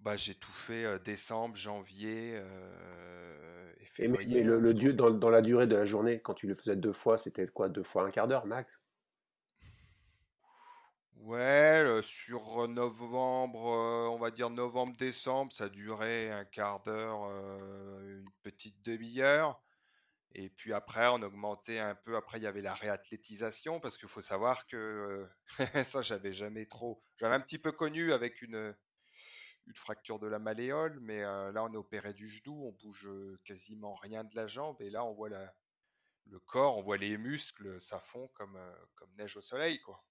bah, 0.00 0.16
j'ai 0.16 0.34
tout 0.34 0.52
fait 0.52 0.98
décembre, 1.00 1.56
janvier 1.56 2.40
et 3.80 3.84
février. 3.86 4.34
mais, 4.34 4.42
le, 4.42 4.68
hein, 4.68 4.92
dans, 4.92 5.10
dans, 5.10 5.30
la 5.30 5.42
durée 5.42 5.66
de 5.66 5.76
la 5.76 5.84
journée, 5.84 6.20
quand 6.20 6.34
tu 6.34 6.46
le 6.46 6.54
faisais 6.54 6.76
deux 6.76 6.92
fois, 6.92 7.18
c'était 7.18 7.46
quoi 7.46 7.68
Deux 7.68 7.82
fois 7.82 8.04
un 8.04 8.10
quart 8.10 8.28
d'heure 8.28 8.46
max? 8.46 8.80
Ouais, 11.24 12.00
sur 12.02 12.68
novembre, 12.68 13.64
on 14.12 14.18
va 14.18 14.30
dire 14.30 14.50
novembre-décembre, 14.50 15.52
ça 15.52 15.70
durait 15.70 16.30
un 16.30 16.44
quart 16.44 16.82
d'heure, 16.82 17.22
une 18.02 18.28
petite 18.42 18.82
demi-heure. 18.84 19.58
Et 20.34 20.50
puis 20.50 20.72
après, 20.72 21.06
on 21.08 21.22
augmentait 21.22 21.78
un 21.78 21.94
peu. 21.94 22.16
Après, 22.16 22.38
il 22.38 22.42
y 22.42 22.46
avait 22.46 22.60
la 22.60 22.74
réathlétisation, 22.74 23.80
parce 23.80 23.96
qu'il 23.96 24.08
faut 24.08 24.20
savoir 24.20 24.66
que 24.66 25.26
ça, 25.84 26.02
j'avais 26.02 26.32
jamais 26.32 26.66
trop. 26.66 27.00
J'avais 27.16 27.34
un 27.34 27.40
petit 27.40 27.58
peu 27.58 27.72
connu 27.72 28.12
avec 28.12 28.42
une, 28.42 28.74
une 29.66 29.74
fracture 29.74 30.18
de 30.18 30.26
la 30.26 30.38
malléole, 30.38 30.98
mais 31.00 31.20
là, 31.20 31.64
on 31.64 31.72
est 31.72 31.76
opéré 31.76 32.12
du 32.12 32.28
genou, 32.28 32.66
on 32.66 32.72
bouge 32.72 33.08
quasiment 33.44 33.94
rien 33.94 34.24
de 34.24 34.34
la 34.36 34.46
jambe, 34.46 34.80
et 34.80 34.90
là, 34.90 35.04
on 35.04 35.14
voit 35.14 35.28
la, 35.28 35.54
le 36.26 36.38
corps, 36.38 36.76
on 36.76 36.82
voit 36.82 36.96
les 36.96 37.16
muscles, 37.16 37.80
ça 37.80 37.98
fond 38.00 38.28
comme, 38.34 38.58
comme 38.94 39.10
neige 39.16 39.36
au 39.36 39.42
soleil, 39.42 39.80
quoi. 39.80 40.04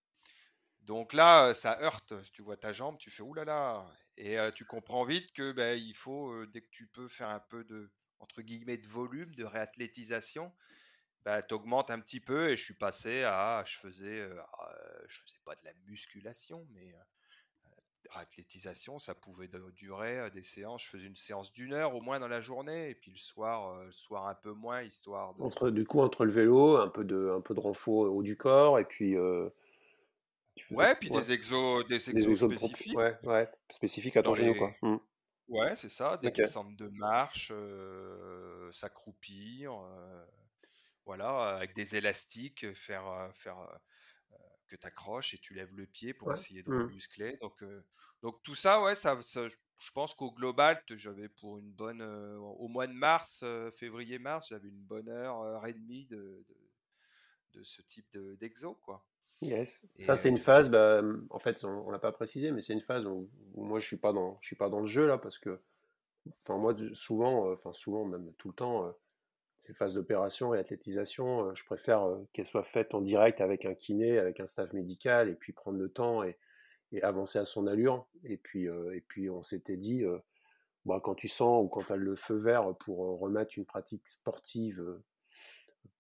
Donc 0.81 1.13
là, 1.13 1.53
ça 1.53 1.79
heurte. 1.81 2.13
Tu 2.33 2.41
vois 2.41 2.57
ta 2.57 2.73
jambe, 2.73 2.97
tu 2.97 3.09
fais 3.09 3.23
oulala, 3.23 3.85
et 4.17 4.37
tu 4.55 4.65
comprends 4.65 5.05
vite 5.05 5.31
que 5.33 5.51
ben, 5.51 5.79
il 5.79 5.95
faut, 5.95 6.45
dès 6.47 6.61
que 6.61 6.69
tu 6.69 6.87
peux, 6.87 7.07
faire 7.07 7.29
un 7.29 7.39
peu 7.39 7.63
de 7.63 7.91
entre 8.19 8.41
guillemets 8.41 8.77
de 8.77 8.87
volume, 8.87 9.35
de 9.35 9.43
réathlétisation, 9.43 10.53
bah, 11.25 11.43
tu 11.43 11.53
augmentes 11.53 11.91
un 11.91 11.99
petit 11.99 12.19
peu 12.21 12.49
et 12.49 12.55
je 12.55 12.63
suis 12.63 12.73
passé 12.73 13.23
à, 13.23 13.63
je 13.65 13.77
faisais, 13.77 14.29
ah, 14.59 14.75
je 15.07 15.21
faisais 15.21 15.39
pas 15.43 15.55
de 15.55 15.65
la 15.65 15.73
musculation, 15.85 16.65
mais 16.71 16.95
réathlétisation, 18.13 18.99
ça 18.99 19.13
pouvait 19.15 19.49
durer 19.75 20.29
des 20.31 20.43
séances. 20.43 20.83
Je 20.83 20.89
faisais 20.89 21.07
une 21.07 21.15
séance 21.15 21.51
d'une 21.51 21.73
heure 21.73 21.95
au 21.95 22.01
moins 22.01 22.19
dans 22.19 22.27
la 22.27 22.41
journée, 22.41 22.89
et 22.89 22.95
puis 22.95 23.11
le 23.11 23.17
soir, 23.17 23.83
le 23.83 23.91
soir 23.91 24.27
un 24.27 24.35
peu 24.35 24.51
moins, 24.51 24.81
histoire 24.81 25.33
de... 25.35 25.41
Entre, 25.41 25.69
du 25.69 25.85
coup, 25.85 25.99
entre 25.99 26.25
le 26.25 26.31
vélo, 26.31 26.77
un 26.77 26.89
peu 26.89 27.03
de, 27.03 27.33
un 27.35 27.41
peu 27.41 27.53
de 27.53 27.59
renfort 27.59 27.93
au 27.93 28.07
haut 28.07 28.23
du 28.23 28.37
corps, 28.37 28.79
et 28.79 28.85
puis... 28.85 29.17
ouais, 30.71 30.95
puis 30.95 31.09
des 31.09 31.31
exos, 31.31 31.85
des 31.87 32.09
exos, 32.09 32.37
spécifiques. 32.37 32.97
Ouais, 32.97 33.17
ouais, 33.23 33.49
spécifiques 33.69 34.17
à 34.17 34.23
ton 34.23 34.33
genou, 34.33 34.55
quoi. 34.55 34.73
Mmh. 34.81 34.97
Ouais, 35.49 35.75
c'est 35.75 35.89
ça, 35.89 36.17
des 36.17 36.31
descentes 36.31 36.75
de 36.77 36.87
marche, 36.87 37.51
s'accroupir, 38.71 39.73
voilà, 41.05 41.55
avec 41.57 41.75
des 41.75 41.97
élastiques, 41.97 42.73
faire, 42.73 43.29
faire 43.33 43.57
que 44.67 44.75
tu 44.75 44.87
accroches 44.87 45.33
et 45.33 45.37
tu 45.37 45.53
lèves 45.53 45.75
le 45.75 45.85
pied 45.85 46.13
pour 46.13 46.31
essayer 46.31 46.63
de 46.63 46.71
mmh. 46.71 46.87
muscler. 46.87 47.37
Donc, 47.41 47.63
donc 48.21 48.41
tout 48.43 48.55
ça, 48.55 48.81
ouais, 48.81 48.95
ça, 48.95 49.19
je 49.19 49.91
pense 49.91 50.13
qu'au 50.13 50.31
global, 50.31 50.81
j'avais 50.89 51.29
pour 51.29 51.57
une 51.57 51.71
bonne, 51.71 52.01
au 52.01 52.67
mois 52.67 52.87
de 52.87 52.93
mars, 52.93 53.43
février-mars, 53.75 54.49
j'avais 54.49 54.69
une 54.69 54.83
bonne 54.83 55.09
heure, 55.09 55.41
heure 55.41 55.67
et 55.67 55.73
demie 55.73 56.05
de, 56.05 56.45
de, 57.53 57.63
ce 57.63 57.81
type 57.81 58.17
d'exo, 58.39 58.75
quoi. 58.81 59.05
Yes. 59.41 59.85
ça, 59.99 60.15
c'est 60.15 60.29
une 60.29 60.37
phase, 60.37 60.69
bah, 60.69 61.01
en 61.29 61.39
fait, 61.39 61.65
on, 61.65 61.87
ne 61.87 61.91
l'a 61.91 61.99
pas 61.99 62.13
précisé, 62.13 62.51
mais 62.51 62.61
c'est 62.61 62.71
une 62.71 62.81
phase 62.81 63.05
où, 63.05 63.29
moi, 63.55 63.79
je 63.79 63.85
suis 63.87 63.97
pas 63.97 64.13
dans, 64.13 64.37
je 64.41 64.47
suis 64.47 64.55
pas 64.55 64.69
dans 64.69 64.79
le 64.79 64.85
jeu 64.85 65.05
là, 65.05 65.17
parce 65.17 65.37
que, 65.37 65.59
enfin, 66.29 66.57
moi, 66.57 66.75
souvent, 66.93 67.51
enfin, 67.51 67.73
souvent, 67.73 68.05
même 68.05 68.33
tout 68.37 68.47
le 68.47 68.53
temps, 68.53 68.95
ces 69.65 69.73
phases 69.73 69.95
d'opération 69.95 70.53
et 70.53 70.59
athlétisation, 70.59 71.47
euh, 71.47 71.53
je 71.53 71.65
préfère 71.65 72.05
qu'elles 72.33 72.45
soient 72.45 72.63
faites 72.63 72.93
en 72.93 73.01
direct 73.01 73.41
avec 73.41 73.65
un 73.65 73.73
kiné, 73.73 74.19
avec 74.19 74.39
un 74.39 74.45
staff 74.45 74.73
médical, 74.73 75.29
et 75.29 75.35
puis 75.35 75.53
prendre 75.53 75.77
le 75.77 75.89
temps 75.89 76.23
et, 76.23 76.37
avancer 77.01 77.39
à 77.39 77.45
son 77.45 77.65
allure. 77.65 78.05
Et 78.23 78.37
puis, 78.37 78.65
et 78.65 79.01
puis 79.07 79.27
on 79.27 79.41
s'était 79.41 79.77
dit, 79.77 80.03
bah, 80.85 81.01
quand 81.03 81.15
tu 81.15 81.27
sens 81.27 81.65
ou 81.65 81.67
quand 81.67 81.85
tu 81.85 81.93
as 81.93 81.95
le 81.95 82.13
feu 82.13 82.35
vert 82.35 82.75
pour 82.75 83.19
remettre 83.19 83.57
une 83.57 83.65
pratique 83.65 84.07
sportive 84.07 85.01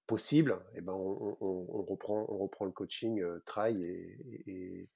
possible, 0.07 0.59
et 0.73 0.77
eh 0.77 0.81
ben 0.81 0.93
on, 0.93 1.83
reprend, 1.83 2.25
on 2.29 2.37
reprend 2.37 2.65
le 2.65 2.71
coaching 2.71 3.21
euh, 3.21 3.41
trail 3.45 3.83
et, 3.83 4.89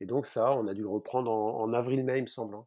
et, 0.00 0.06
donc 0.06 0.26
ça, 0.26 0.52
on 0.52 0.66
a 0.68 0.74
dû 0.74 0.82
le 0.82 0.88
reprendre 0.88 1.30
en, 1.30 1.72
avril-mai, 1.72 2.18
il 2.18 2.22
me 2.22 2.26
semble. 2.26 2.56
Hein. 2.56 2.66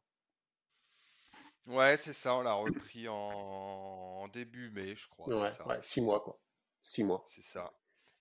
Ouais, 1.67 1.97
c'est 1.97 2.13
ça, 2.13 2.35
on 2.35 2.41
l'a 2.41 2.53
repris 2.53 3.07
en, 3.09 4.27
début 4.33 4.69
mai, 4.71 4.95
je 4.95 5.07
crois. 5.09 5.27
Ouais, 5.27 5.47
ça, 5.49 5.65
six 5.81 6.01
mois, 6.01 6.21
quoi. 6.21 6.39
Six 6.81 7.03
mois. 7.03 7.23
C'est 7.25 7.41
ça. 7.41 7.73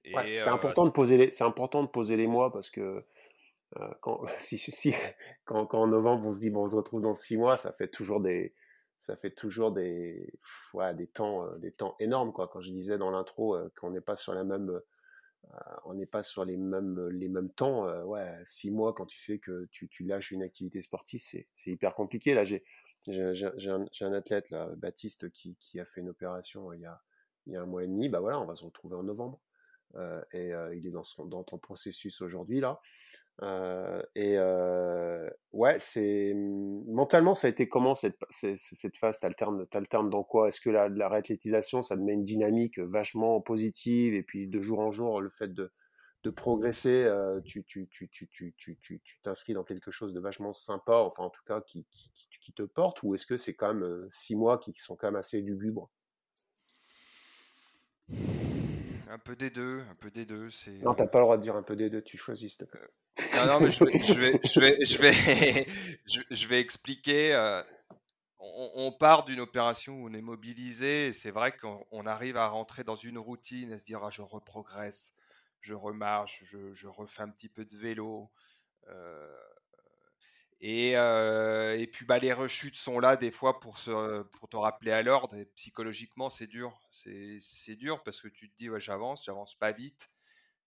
c'est 0.04 0.48
important 0.48 0.84
de 0.84 0.90
poser 0.90 1.16
les, 1.16 1.42
important 1.42 1.82
de 1.82 1.88
poser 1.88 2.16
les 2.16 2.26
mois 2.26 2.52
parce 2.52 2.70
que 2.70 3.04
euh, 3.76 3.94
quand, 4.00 4.24
si, 4.38 4.58
si, 4.58 4.94
quand, 5.44 5.66
quand, 5.66 5.82
en 5.82 5.86
novembre 5.86 6.26
on 6.26 6.32
se 6.32 6.40
dit 6.40 6.50
bon 6.50 6.64
on 6.64 6.68
se 6.68 6.76
retrouve 6.76 7.02
dans 7.02 7.14
six 7.14 7.36
mois, 7.36 7.56
ça 7.56 7.72
fait 7.72 7.88
toujours 7.88 8.20
des, 8.20 8.54
ça 8.98 9.16
fait 9.16 9.30
toujours 9.30 9.72
des, 9.72 10.32
ouais, 10.74 10.94
des, 10.94 11.06
temps, 11.06 11.44
euh, 11.44 11.58
des 11.58 11.72
temps 11.72 11.96
énormes. 12.00 12.32
Quoi. 12.32 12.48
Quand 12.48 12.60
je 12.60 12.70
disais 12.70 12.98
dans 12.98 13.10
l'intro 13.10 13.54
euh, 13.54 13.72
qu'on 13.78 13.90
n'est 13.90 14.00
pas 14.00 14.16
sur 14.16 14.34
la 14.34 14.44
même, 14.44 14.70
euh, 14.70 15.58
on 15.84 15.94
n'est 15.94 16.06
pas 16.06 16.22
sur 16.22 16.44
les 16.44 16.56
mêmes, 16.56 17.08
les 17.10 17.28
mêmes 17.28 17.50
temps, 17.50 17.86
ouais, 18.04 18.32
six 18.44 18.70
mois 18.70 18.94
quand 18.94 19.06
tu 19.06 19.18
sais 19.18 19.38
que 19.38 19.68
tu, 19.70 19.88
tu 19.88 20.04
lâches 20.04 20.32
une 20.32 20.42
activité 20.42 20.80
sportive, 20.80 21.20
c'est, 21.22 21.46
c'est 21.54 21.70
hyper 21.70 21.94
compliqué. 21.94 22.34
Là, 22.34 22.44
j'ai, 22.44 22.62
j'ai, 23.08 23.70
un, 23.70 24.12
athlète, 24.12 24.50
là, 24.50 24.68
Baptiste, 24.76 25.30
qui, 25.30 25.80
a 25.80 25.84
fait 25.84 26.00
une 26.00 26.08
opération 26.08 26.72
il 26.72 26.80
y 26.80 26.86
a, 26.86 27.00
il 27.46 27.52
y 27.52 27.56
a 27.56 27.62
un 27.62 27.66
mois 27.66 27.84
et 27.84 27.88
demi. 27.88 28.08
Bah 28.08 28.20
voilà, 28.20 28.40
on 28.40 28.46
va 28.46 28.54
se 28.54 28.64
retrouver 28.64 28.96
en 28.96 29.02
novembre. 29.02 29.40
et 30.32 30.52
il 30.74 30.86
est 30.86 30.90
dans, 30.90 31.04
son, 31.04 31.28
ton 31.28 31.58
processus 31.58 32.20
aujourd'hui 32.22 32.60
là. 32.60 32.80
Euh, 33.42 34.02
et 34.14 34.34
euh, 34.38 35.28
ouais, 35.52 35.78
c'est 35.78 36.32
mentalement, 36.34 37.34
ça 37.34 37.48
a 37.48 37.50
été 37.50 37.68
comment 37.68 37.94
cette, 37.94 38.16
phase? 38.96 39.20
T'alternes 39.20 40.10
dans 40.10 40.24
quoi? 40.24 40.48
Est-ce 40.48 40.60
que 40.60 40.70
la, 40.70 40.88
la 40.88 41.08
réathlétisation, 41.08 41.82
ça 41.82 41.96
te 41.96 42.00
met 42.00 42.14
une 42.14 42.24
dynamique 42.24 42.78
vachement 42.78 43.40
positive? 43.40 44.14
Et 44.14 44.22
puis 44.22 44.48
de 44.48 44.60
jour 44.60 44.80
en 44.80 44.90
jour, 44.90 45.20
le 45.20 45.28
fait 45.28 45.52
de, 45.52 45.70
de 46.26 46.30
progresser, 46.30 47.04
euh, 47.04 47.40
tu, 47.40 47.62
tu, 47.62 47.86
tu, 47.88 48.08
tu, 48.08 48.28
tu, 48.28 48.52
tu, 48.56 48.78
tu, 48.80 49.18
t'inscris 49.22 49.54
dans 49.54 49.62
quelque 49.62 49.92
chose 49.92 50.12
de 50.12 50.18
vachement 50.18 50.52
sympa, 50.52 50.94
enfin 50.96 51.22
en 51.22 51.30
tout 51.30 51.44
cas 51.46 51.60
qui, 51.60 51.86
qui, 51.92 52.10
qui 52.40 52.52
te 52.52 52.64
porte, 52.64 53.04
ou 53.04 53.14
est-ce 53.14 53.26
que 53.26 53.36
c'est 53.36 53.54
quand 53.54 53.72
même 53.72 54.06
six 54.10 54.34
mois 54.34 54.58
qui 54.58 54.72
sont 54.74 54.96
quand 54.96 55.06
même 55.06 55.16
assez 55.16 55.40
lugubres? 55.40 55.88
Un 59.08 59.18
peu 59.18 59.36
des 59.36 59.50
deux, 59.50 59.82
un 59.88 59.94
peu 59.94 60.10
des 60.10 60.26
deux. 60.26 60.50
C'est... 60.50 60.82
Non, 60.82 60.94
t'as 60.94 61.06
pas 61.06 61.20
le 61.20 61.24
droit 61.24 61.36
de 61.36 61.42
dire 61.42 61.54
un 61.54 61.62
peu 61.62 61.76
des 61.76 61.90
deux, 61.90 62.02
tu 62.02 62.16
choisis. 62.16 62.58
Non, 62.60 63.46
non, 63.46 63.60
mais 63.60 63.70
je 63.70 63.84
vais, 63.84 63.98
je 64.00 64.14
vais, 64.14 64.40
je 64.42 64.60
vais, 64.60 64.84
je 64.84 64.98
vais, 64.98 65.66
je 66.30 66.48
vais 66.48 66.60
expliquer. 66.60 67.34
Euh, 67.34 67.62
on, 68.40 68.90
part 68.90 69.24
d'une 69.24 69.40
opération 69.40 69.94
où 69.94 70.08
on 70.08 70.12
est 70.12 70.22
mobilisé, 70.22 71.06
et 71.06 71.12
c'est 71.12 71.30
vrai 71.30 71.52
qu'on 71.52 72.06
arrive 72.06 72.36
à 72.36 72.48
rentrer 72.48 72.82
dans 72.82 72.96
une 72.96 73.18
routine, 73.18 73.72
à 73.72 73.78
se 73.78 73.84
dire 73.84 74.00
ah, 74.02 74.10
je 74.10 74.22
reprogresse, 74.22 75.14
je 75.66 75.74
remarche, 75.74 76.42
je, 76.44 76.72
je 76.74 76.86
refais 76.86 77.22
un 77.22 77.28
petit 77.28 77.48
peu 77.48 77.64
de 77.64 77.76
vélo. 77.76 78.30
Euh, 78.88 79.36
et, 80.60 80.96
euh, 80.96 81.76
et, 81.76 81.86
puis 81.88 82.06
bah, 82.06 82.18
les 82.18 82.32
rechutes 82.32 82.76
sont 82.76 83.00
là 83.00 83.16
des 83.16 83.32
fois 83.32 83.58
pour, 83.58 83.78
se, 83.78 84.22
pour 84.22 84.48
te 84.48 84.56
rappeler 84.56 84.92
à 84.92 85.02
l'ordre. 85.02 85.36
Et 85.36 85.44
psychologiquement, 85.56 86.30
c'est 86.30 86.46
dur. 86.46 86.80
C'est 86.90 87.74
dur 87.74 88.02
parce 88.04 88.20
que 88.20 88.28
tu 88.28 88.48
te 88.48 88.56
dis, 88.56 88.70
ouais, 88.70 88.80
j'avance, 88.80 89.24
j'avance 89.24 89.56
pas 89.56 89.72
vite. 89.72 90.08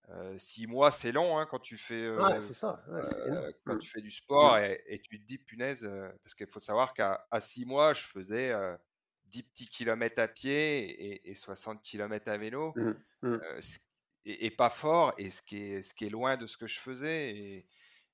Euh, 0.10 0.38
six 0.38 0.68
mois, 0.68 0.92
c'est 0.92 1.12
long 1.12 1.38
hein, 1.38 1.46
quand 1.46 1.60
tu 1.60 1.78
fais, 1.78 1.94
euh, 1.94 2.40
ça. 2.40 2.84
quand 3.64 3.76
mmh. 3.76 3.80
tu 3.80 3.90
fais 3.90 4.02
du 4.02 4.10
sport 4.10 4.58
mmh. 4.58 4.76
et, 4.88 5.00
tu 5.00 5.20
te 5.20 5.26
dis, 5.26 5.38
punaise, 5.38 5.89
parce 6.24 6.36
qu'il 6.36 6.47
faut 6.47 6.60
savoir 6.60 6.93
qu'à 6.93 7.26
six 7.39 7.66
mois, 7.66 7.93
je 7.93 8.04
faisais 8.04 8.54
10 9.28 9.43
petits 9.43 9.68
kilomètres 9.68 10.20
à 10.20 10.28
pied 10.28 11.30
et, 11.30 11.34
60 11.34 11.82
kilomètres 11.84 12.30
à 12.30 12.38
vélo. 12.38 12.74
Mmh, 13.22 13.39
et, 14.26 14.45
et, 14.45 14.51
pas 14.51 14.70
fort, 14.70 15.13
et 15.17 15.30
ce 15.30 15.41
qui, 15.41 15.57
est, 15.57 15.82
ce 15.82 15.93
qui 15.93 16.05
est 16.05 16.09
loin 16.09 16.38
de 16.38 16.45
ce 16.45 16.57
que 16.57 16.67
je 16.67 16.80
faisais. 16.80 17.36
Et, 17.36 17.65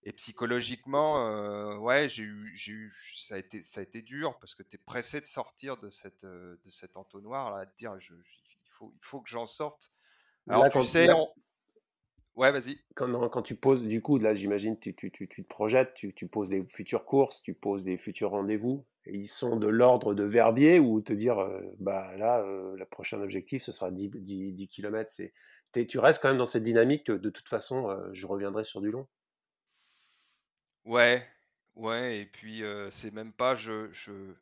et 0.05 0.13
psychologiquement, 0.13 1.27
euh, 1.27 1.77
ouais, 1.77 2.07
j'ai 2.07 2.23
eu, 2.23 2.51
j'ai 2.53 2.71
eu, 2.73 2.93
ça 3.15 3.35
a 3.35 3.37
été, 3.39 3.63
ça 3.63 3.79
a 3.79 3.83
été 3.83 4.03
dur 4.03 4.37
parce 4.39 4.53
que 4.53 4.61
tu 4.61 4.75
es 4.75 4.79
pressé 4.79 5.19
de 5.19 5.25
sortir 5.25 5.77
de 5.77 5.89
cette, 5.89 6.25
euh, 6.25 6.57
de 6.63 6.69
cet 6.69 6.95
entonnoir 6.95 7.55
là, 7.55 7.65
de 7.65 7.71
dire, 7.75 7.99
je, 7.99 8.13
il 8.13 8.71
faut, 8.71 8.93
il 8.95 9.03
faut 9.03 9.19
que 9.19 9.29
j'en 9.29 9.47
sorte. 9.47 9.91
Alors 10.47 10.69
tu 10.69 10.83
sais, 10.83 11.09
ouais, 12.35 12.51
vas-y. 12.51 12.77
Quand, 12.93 13.29
quand 13.29 13.41
tu 13.41 13.55
poses, 13.55 13.83
du 13.83 14.03
coup, 14.03 14.19
là, 14.19 14.35
j'imagine, 14.35 14.77
tu, 14.77 14.93
tu, 14.93 15.11
tu, 15.11 15.27
tu, 15.27 15.43
te 15.43 15.49
projettes, 15.49 15.95
tu, 15.95 16.13
tu 16.13 16.27
poses 16.27 16.49
des 16.49 16.63
futures 16.67 17.05
courses, 17.05 17.41
tu 17.41 17.55
poses 17.55 17.83
des 17.83 17.97
futurs 17.97 18.29
rendez-vous. 18.29 18.85
ils 19.07 19.27
sont 19.27 19.55
de 19.55 19.67
l'ordre 19.67 20.13
de 20.13 20.23
Verbier 20.23 20.77
ou 20.77 21.01
te 21.01 21.13
dire, 21.13 21.43
bah 21.79 22.15
là, 22.17 22.45
le 22.45 22.85
prochain 22.85 23.19
objectif, 23.21 23.63
ce 23.63 23.71
sera 23.71 23.89
10, 23.89 24.11
10, 24.11 24.67
km. 24.67 25.09
C'est, 25.11 25.33
tu 25.87 25.99
restes 25.99 26.21
quand 26.21 26.29
même 26.29 26.37
dans 26.37 26.45
cette 26.45 26.63
dynamique 26.63 27.07
de 27.11 27.29
toute 27.29 27.49
façon, 27.49 27.97
je 28.13 28.25
reviendrai 28.25 28.63
sur 28.63 28.81
du 28.81 28.91
long. 28.91 29.07
Ouais, 30.85 31.27
ouais, 31.75 32.19
et 32.19 32.25
puis 32.25 32.63
c'est 32.91 33.11
même 33.11 33.33
pas 33.33 33.55
je, 33.55 33.91
je... 33.91 34.35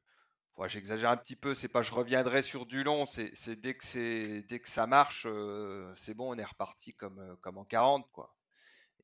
j'exagère 0.67 1.09
un 1.09 1.17
petit 1.17 1.35
peu, 1.35 1.53
c'est 1.55 1.67
pas 1.69 1.81
je 1.81 1.93
reviendrai 1.93 2.41
sur 2.41 2.65
du 2.65 2.83
long, 2.83 3.05
c'est 3.05 3.55
dès 3.55 3.75
que 3.75 4.41
dès 4.41 4.59
que 4.59 4.69
ça 4.69 4.87
marche, 4.87 5.27
c'est 5.95 6.13
bon, 6.13 6.35
on 6.35 6.37
est 6.37 6.43
reparti 6.43 6.93
comme 6.95 7.57
en 7.57 7.65
40 7.65 8.09
quoi. 8.11 8.35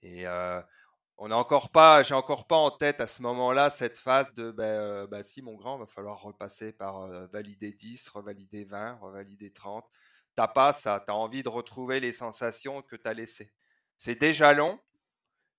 Et 0.02 0.26
on 1.18 1.32
a 1.32 1.36
encore 1.36 1.70
pas, 1.72 2.02
j'ai 2.04 2.14
encore 2.14 2.48
pas 2.48 2.56
en 2.58 2.72
tête 2.72 3.02
à 3.02 3.08
ce 3.08 3.22
moment-là 3.22 3.70
cette 3.70 3.98
phase 3.98 4.34
de 4.34 4.52
bah 5.10 5.24
si 5.24 5.42
mon 5.42 5.56
grand, 5.56 5.78
va 5.78 5.86
falloir 5.86 6.22
repasser 6.22 6.74
par 6.74 7.08
valider 7.28 7.72
10, 7.74 8.10
revalider 8.10 8.64
20, 8.66 8.96
revalider 9.02 9.52
30. 9.52 9.86
T'as 10.40 10.48
pas 10.48 10.72
ça, 10.72 11.04
tu 11.06 11.12
as 11.12 11.16
envie 11.16 11.44
de 11.44 11.50
retrouver 11.50 12.00
les 12.00 12.14
sensations 12.14 12.82
que 12.82 12.96
tu 12.96 13.10
as 13.10 13.14
laissées. 13.14 13.52
C'est 13.98 14.16
déjà 14.16 14.54
long, 14.54 14.80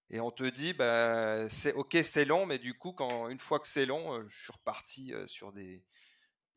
et 0.09 0.21
on 0.21 0.31
te 0.31 0.45
dit, 0.45 0.73
bah, 0.73 1.51
c'est 1.51 1.75
ok, 1.75 1.99
c'est 2.03 2.25
long, 2.25 2.47
mais 2.47 2.59
du 2.59 2.73
coup, 2.73 2.93
quand 2.95 3.29
une 3.29 3.41
fois 3.41 3.61
que 3.61 3.69
c'est 3.69 3.85
long, 3.85 4.27
je 4.27 4.43
suis 4.43 4.53
reparti 4.55 5.13
sur 5.27 5.53
des, 5.53 5.85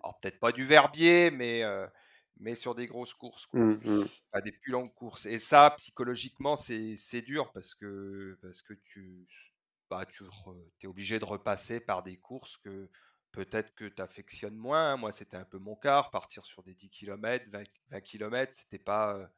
alors 0.02 0.18
peut-être 0.22 0.40
pas 0.40 0.54
du 0.54 0.64
verbier, 0.64 1.32
mais 1.32 1.64
mais 2.38 2.56
sur 2.56 2.76
des 2.76 2.88
grosses 2.88 3.14
courses, 3.14 3.46
quoi. 3.46 3.60
Mmh, 3.60 3.80
mmh. 3.84 4.42
des 4.42 4.54
plus 4.54 4.72
longues 4.72 4.94
courses. 4.94 5.26
Et 5.26 5.38
ça, 5.38 5.72
psychologiquement, 5.72 6.56
c'est 6.56 7.22
dur 7.24 7.52
parce 7.52 7.76
que 7.76 8.40
parce 8.42 8.62
que 8.62 8.74
tu 8.86 9.28
bah, 9.90 10.06
tu 10.06 10.24
es 10.82 10.88
obligé 10.88 11.20
de 11.20 11.26
repasser 11.26 11.82
par 11.82 12.04
des 12.04 12.16
courses 12.16 12.56
que 12.56 12.90
peut-être 13.34 13.76
que 13.76 13.86
tu 13.86 14.02
affectionnes 14.02 14.56
moins. 14.56 14.96
Moi, 14.96 15.12
c'était 15.12 15.36
un 15.36 15.44
peu 15.44 15.58
mon 15.58 15.76
cas, 15.76 16.04
partir 16.12 16.46
sur 16.46 16.64
des 16.64 16.74
10 16.74 16.90
km, 16.90 17.46
20, 17.52 17.64
20 17.92 18.02
km, 18.02 18.54
c'était 18.54 18.80
pas 18.80 19.30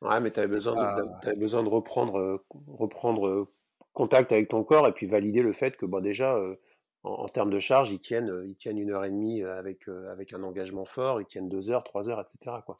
Ouais, 0.00 0.20
mais 0.20 0.30
tu 0.30 0.38
avais 0.38 0.48
besoin, 0.48 0.74
de, 0.74 1.34
besoin 1.34 1.62
de 1.62 1.68
reprendre, 1.68 2.44
reprendre 2.66 3.46
contact 3.94 4.32
avec 4.32 4.48
ton 4.48 4.62
corps 4.62 4.86
et 4.86 4.92
puis 4.92 5.06
valider 5.06 5.40
le 5.40 5.52
fait 5.52 5.76
que 5.76 5.86
bon, 5.86 6.00
déjà, 6.00 6.38
en, 7.04 7.26
termes 7.26 7.50
de 7.50 7.58
charge, 7.58 7.90
ils 7.90 8.00
tiennent, 8.00 8.42
ils 8.46 8.56
tiennent 8.56 8.78
une 8.78 8.90
heure 8.90 9.04
et 9.04 9.10
demie 9.10 9.42
avec, 9.42 9.88
avec 9.88 10.34
un 10.34 10.42
engagement 10.42 10.84
fort, 10.84 11.22
ils 11.22 11.26
tiennent 11.26 11.48
deux 11.48 11.70
heures, 11.70 11.84
trois 11.84 12.10
heures, 12.10 12.20
etc. 12.20 12.56
Quoi. 12.66 12.76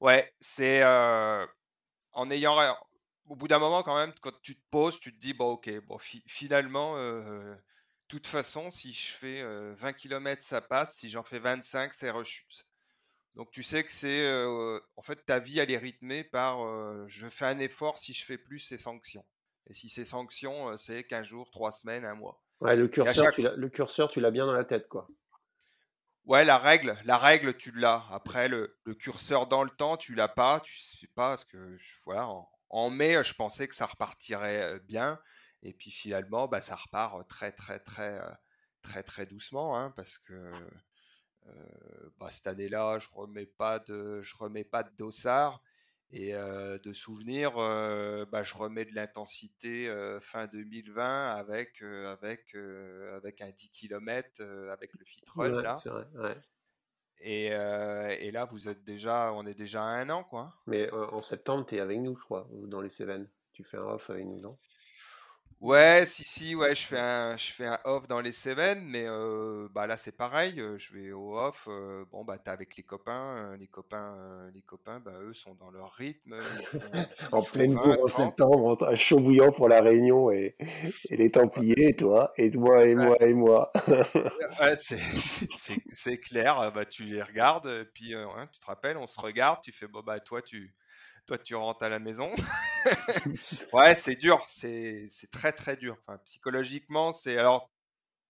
Ouais, 0.00 0.32
c'est 0.38 0.84
en 0.84 2.30
ayant. 2.30 2.76
Au 3.28 3.36
bout 3.36 3.48
d'un 3.48 3.58
moment, 3.58 3.82
quand 3.82 3.96
même, 3.96 4.12
quand 4.20 4.32
tu 4.42 4.56
te 4.56 4.62
poses, 4.70 4.98
tu 4.98 5.14
te 5.14 5.20
dis, 5.20 5.34
bon, 5.34 5.52
ok, 5.52 5.70
bon, 5.86 5.98
finalement, 6.26 6.96
toute 8.10 8.26
façon, 8.26 8.70
si 8.70 8.92
je 8.92 9.12
fais 9.12 9.42
20 9.74 9.92
km, 9.92 10.42
ça 10.42 10.60
passe, 10.60 10.96
si 10.96 11.08
j'en 11.08 11.22
fais 11.22 11.38
25, 11.38 11.92
c'est 11.94 12.10
rechute. 12.10 12.66
Donc 13.36 13.50
tu 13.52 13.62
sais 13.62 13.84
que 13.84 13.92
c'est 13.92 14.28
en 14.96 15.02
fait 15.02 15.24
ta 15.24 15.38
vie 15.38 15.60
elle 15.60 15.70
est 15.70 15.78
rythmée 15.78 16.24
par 16.24 16.58
je 17.06 17.28
fais 17.28 17.44
un 17.44 17.60
effort 17.60 17.96
si 17.96 18.12
je 18.12 18.24
fais 18.24 18.38
plus 18.38 18.58
c'est 18.58 18.76
sanctions. 18.76 19.24
Et 19.68 19.74
si 19.74 19.88
c'est 19.88 20.04
sanctions 20.04 20.76
c'est 20.76 21.04
15 21.04 21.24
jours, 21.24 21.50
3 21.52 21.70
semaines, 21.70 22.04
un 22.04 22.16
mois. 22.16 22.42
Ouais, 22.60 22.76
le 22.76 22.88
curseur, 22.88 23.30
tu 23.32 23.42
le 23.42 23.68
curseur 23.68 24.08
tu 24.08 24.20
l'as 24.20 24.32
bien 24.32 24.46
dans 24.46 24.52
la 24.52 24.64
tête 24.64 24.88
quoi. 24.88 25.06
Ouais, 26.24 26.44
la 26.44 26.58
règle, 26.58 26.98
la 27.04 27.18
règle 27.18 27.56
tu 27.56 27.70
l'as. 27.72 28.04
Après 28.10 28.48
le, 28.48 28.76
le, 28.84 28.94
curseur 28.94 29.46
dans 29.46 29.64
le 29.64 29.70
temps, 29.70 29.96
tu 29.96 30.14
l'as 30.14 30.28
pas, 30.28 30.60
tu 30.60 30.78
sais 30.78 31.08
pas 31.08 31.30
parce 31.30 31.44
que 31.44 31.76
voilà, 32.04 32.28
en, 32.68 32.90
mai, 32.90 33.22
je 33.24 33.34
pensais 33.34 33.66
que 33.66 33.74
ça 33.74 33.86
repartirait 33.86 34.78
bien 34.80 35.18
et 35.62 35.72
puis 35.72 35.90
finalement 35.90 36.48
bah 36.48 36.60
ça 36.60 36.76
repart 36.76 37.28
très 37.28 37.52
très 37.52 37.78
très 37.80 38.20
très 38.82 39.02
très 39.02 39.26
doucement 39.26 39.78
hein, 39.78 39.92
parce 39.96 40.18
que 40.18 40.52
euh, 41.46 41.52
bah, 42.18 42.28
cette 42.30 42.46
année-là, 42.46 42.98
je 42.98 43.08
remets 43.12 43.46
pas 43.46 43.78
de, 43.78 44.20
je 44.22 44.36
remets 44.36 44.64
pas 44.64 44.82
de 44.82 44.90
dossard 44.96 45.62
et 46.12 46.34
euh, 46.34 46.78
de 46.78 46.92
souvenirs, 46.92 47.56
euh, 47.58 48.26
bah, 48.26 48.42
je 48.42 48.54
remets 48.54 48.84
de 48.84 48.94
l'intensité 48.94 49.88
fin 50.20 50.46
2020 50.46 51.34
avec 51.34 51.82
avec 51.82 52.54
avec 53.16 53.40
un 53.40 53.50
10 53.50 53.70
km 53.70 54.42
avec 54.70 54.92
le 54.94 55.04
fit 55.04 55.24
run 55.34 55.62
là. 55.62 55.78
Et, 57.22 57.48
et, 57.48 58.30
là, 58.30 58.46
vous 58.46 58.70
êtes 58.70 58.82
déjà, 58.82 59.30
on 59.34 59.44
est 59.44 59.54
déjà 59.54 59.82
à 59.82 59.88
un 59.88 60.08
an, 60.08 60.24
quoi. 60.24 60.54
Mais 60.66 60.90
en 60.90 61.20
septembre, 61.20 61.66
tu 61.66 61.74
es 61.74 61.80
avec 61.80 62.00
nous, 62.00 62.16
je 62.16 62.24
crois, 62.24 62.48
dans 62.50 62.80
les 62.80 62.88
Cévennes. 62.88 63.28
Tu 63.52 63.62
fais 63.62 63.76
un 63.76 63.82
off 63.82 64.08
avec 64.08 64.24
nous, 64.24 64.40
non? 64.40 64.56
Ouais, 65.60 66.06
si, 66.06 66.24
si, 66.24 66.54
ouais, 66.54 66.74
je 66.74 66.86
fais 66.86 66.98
un, 66.98 67.36
je 67.36 67.52
fais 67.52 67.66
un 67.66 67.78
off 67.84 68.08
dans 68.08 68.22
les 68.22 68.32
Cévennes, 68.32 68.82
mais 68.82 69.04
bah 69.74 69.86
là 69.86 69.98
c'est 69.98 70.16
pareil, 70.16 70.54
je 70.78 70.94
vais 70.94 71.12
au 71.12 71.36
off, 71.36 71.68
bon 72.10 72.24
bah 72.24 72.38
t'es 72.38 72.50
avec 72.50 72.78
les 72.78 72.82
copains, 72.82 73.54
les 73.58 73.66
copains, 73.66 74.16
les 74.54 74.62
copains, 74.62 75.00
bah 75.00 75.12
eux 75.20 75.34
sont 75.34 75.54
dans 75.56 75.70
leur 75.70 75.92
rythme. 75.92 76.38
en 77.32 77.42
pleine 77.42 77.76
cour 77.76 77.94
en 78.02 78.06
septembre, 78.06 78.82
à 78.86 78.96
chaud 78.96 79.20
bouillant 79.20 79.52
pour 79.52 79.68
la 79.68 79.82
Réunion 79.82 80.30
et, 80.30 80.56
et 81.10 81.16
les 81.18 81.30
Templiers, 81.30 81.94
toi, 81.94 82.32
et 82.38 82.50
moi, 82.52 82.86
et 82.86 82.94
moi, 82.94 83.16
et 83.20 83.34
moi. 83.34 83.70
ouais, 84.60 84.74
c'est 85.92 86.18
clair, 86.18 86.72
bah 86.72 86.86
tu 86.86 87.04
les 87.04 87.22
regardes, 87.22 87.84
puis 87.92 88.14
hein, 88.14 88.48
tu 88.50 88.60
te 88.60 88.66
rappelles, 88.66 88.96
on 88.96 89.06
se 89.06 89.20
regarde, 89.20 89.60
tu 89.62 89.72
fais, 89.72 89.86
bon 89.86 90.00
bah 90.00 90.20
toi 90.20 90.40
tu 90.40 90.72
toi 91.26 91.38
tu 91.38 91.54
rentres 91.54 91.82
à 91.82 91.88
la 91.88 91.98
maison. 91.98 92.30
ouais, 93.72 93.94
c'est 93.94 94.16
dur, 94.16 94.44
c'est 94.48 95.08
très 95.30 95.52
très 95.52 95.76
dur. 95.76 95.96
Enfin, 96.00 96.18
psychologiquement, 96.24 97.12
c'est 97.12 97.36
alors 97.36 97.70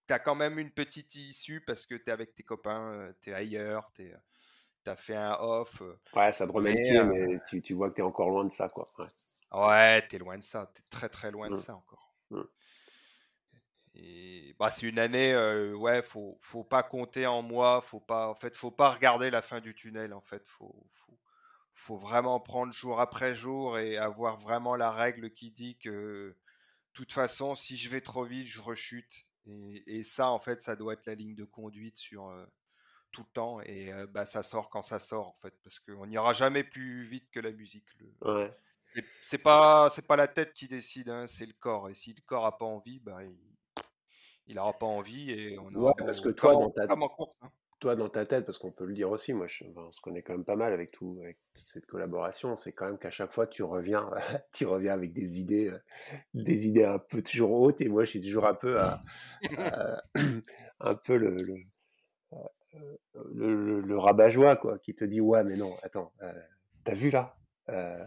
tu 0.06 0.14
as 0.14 0.18
quand 0.18 0.34
même 0.34 0.58
une 0.58 0.70
petite 0.70 1.14
issue 1.14 1.60
parce 1.60 1.86
que 1.86 1.94
tu 1.94 2.04
es 2.08 2.10
avec 2.10 2.34
tes 2.34 2.42
copains, 2.42 2.92
euh, 2.92 3.12
tu 3.22 3.30
es 3.30 3.34
ailleurs, 3.34 3.92
tu 3.94 4.12
as 4.86 4.96
fait 4.96 5.14
un 5.14 5.36
off. 5.40 5.82
Euh, 5.82 5.98
ouais, 6.16 6.32
ça 6.32 6.46
te 6.46 6.52
remet 6.52 6.72
le 6.72 6.82
pied, 6.82 7.04
mais 7.04 7.40
tu, 7.48 7.62
tu, 7.62 7.74
vois 7.74 7.90
que 7.90 7.94
tu 7.94 8.00
es 8.00 8.04
encore 8.04 8.30
loin 8.30 8.44
de 8.44 8.52
ça, 8.52 8.68
quoi. 8.68 8.88
Ouais, 9.52 10.06
tu 10.08 10.16
es 10.16 10.18
loin 10.18 10.36
de 10.36 10.42
ça, 10.42 10.70
tu 10.74 10.80
es 10.80 10.84
très 10.90 11.08
très 11.08 11.30
loin 11.30 11.48
de 11.48 11.54
mmh. 11.54 11.58
ça 11.58 11.74
encore. 11.76 12.12
Mmh. 12.30 12.42
Et 13.94 14.54
bah, 14.58 14.70
c'est 14.70 14.86
une 14.86 14.98
année, 14.98 15.32
euh, 15.32 15.74
ouais, 15.74 16.02
faut, 16.02 16.38
faut 16.40 16.64
pas 16.64 16.82
compter 16.82 17.26
en 17.26 17.42
moi, 17.42 17.80
faut 17.80 18.00
pas, 18.00 18.28
en 18.28 18.34
fait, 18.34 18.56
faut 18.56 18.70
pas 18.70 18.90
regarder 18.90 19.30
la 19.30 19.42
fin 19.42 19.60
du 19.60 19.74
tunnel, 19.74 20.12
en 20.12 20.20
fait, 20.20 20.46
faut, 20.46 20.86
faut, 20.94 21.18
faut 21.80 21.96
vraiment 21.96 22.38
prendre 22.40 22.72
jour 22.72 23.00
après 23.00 23.34
jour 23.34 23.78
et 23.78 23.96
avoir 23.96 24.36
vraiment 24.36 24.76
la 24.76 24.92
règle 24.92 25.32
qui 25.32 25.50
dit 25.50 25.78
que, 25.78 25.88
de 26.28 26.36
toute 26.92 27.12
façon, 27.12 27.54
si 27.54 27.76
je 27.76 27.88
vais 27.88 28.02
trop 28.02 28.24
vite, 28.24 28.46
je 28.46 28.60
rechute. 28.60 29.26
Et, 29.86 30.02
ça, 30.02 30.30
en 30.30 30.38
fait, 30.38 30.60
ça 30.60 30.76
doit 30.76 30.92
être 30.92 31.06
la 31.06 31.14
ligne 31.14 31.34
de 31.34 31.44
conduite 31.44 31.96
sur 31.96 32.28
euh, 32.28 32.44
tout 33.10 33.22
le 33.22 33.32
temps. 33.32 33.60
Et 33.62 33.92
euh, 33.92 34.06
bah, 34.06 34.26
ça 34.26 34.42
sort 34.42 34.68
quand 34.68 34.82
ça 34.82 34.98
sort, 34.98 35.28
en 35.28 35.34
fait, 35.34 35.54
parce 35.64 35.78
qu'on 35.80 36.06
n'ira 36.06 36.34
jamais 36.34 36.64
plus 36.64 37.02
vite 37.02 37.30
que 37.30 37.40
la 37.40 37.50
musique. 37.50 37.88
Ouais. 38.20 38.54
C'est 39.22 39.38
pas, 39.38 39.88
c'est 39.88 40.06
pas 40.06 40.16
la 40.16 40.28
tête 40.28 40.52
qui 40.52 40.68
décide, 40.68 41.08
hein, 41.08 41.26
c'est 41.26 41.46
le 41.46 41.54
corps. 41.54 41.88
Et 41.88 41.94
si 41.94 42.12
le 42.12 42.20
corps 42.26 42.44
a 42.44 42.58
pas 42.58 42.66
envie, 42.66 43.00
bah, 43.00 43.20
il, 44.46 44.54
n'aura 44.54 44.78
pas 44.78 44.86
envie 44.86 45.30
et 45.30 45.58
on 45.58 45.72
aura. 45.74 45.94
parce 45.94 46.20
que 46.20 46.28
toi, 46.28 46.52
dans 46.52 46.70
ta... 46.70 46.86
course, 46.88 47.38
hein 47.40 47.50
toi, 47.80 47.96
dans 47.96 48.08
ta 48.08 48.26
tête, 48.26 48.44
parce 48.44 48.58
qu'on 48.58 48.70
peut 48.70 48.84
le 48.84 48.92
dire 48.92 49.10
aussi, 49.10 49.32
moi, 49.32 49.46
on 49.76 49.90
se 49.90 50.00
connaît 50.00 50.22
quand 50.22 50.34
même 50.34 50.44
pas 50.44 50.56
mal 50.56 50.72
avec, 50.72 50.90
tout, 50.90 51.18
toute 51.54 51.66
cette 51.66 51.86
collaboration, 51.86 52.54
c'est 52.54 52.72
quand 52.72 52.86
même 52.86 52.98
qu'à 52.98 53.10
chaque 53.10 53.32
fois, 53.32 53.46
tu 53.46 53.62
reviens, 53.62 54.08
tu 54.52 54.66
reviens 54.66 54.92
avec 54.92 55.12
des 55.12 55.40
idées, 55.40 55.70
euh, 55.70 55.78
des 56.34 56.66
idées 56.66 56.84
un 56.84 56.98
peu 56.98 57.22
toujours 57.22 57.52
hautes, 57.52 57.80
et 57.80 57.88
moi, 57.88 58.04
je 58.04 58.10
suis 58.10 58.20
toujours 58.20 58.46
un 58.46 58.54
peu, 58.54 58.78
un 59.58 60.94
peu 61.06 61.16
le, 61.16 61.36
le, 63.34 63.80
le, 63.80 63.98
rabat-joie, 63.98 64.56
quoi, 64.56 64.78
qui 64.78 64.94
te 64.94 65.04
dit, 65.04 65.20
ouais, 65.20 65.42
mais 65.42 65.56
non, 65.56 65.74
attends, 65.82 66.12
euh, 66.22 66.32
t'as 66.84 66.94
vu 66.94 67.10
là 67.10 67.36
euh, 67.70 68.04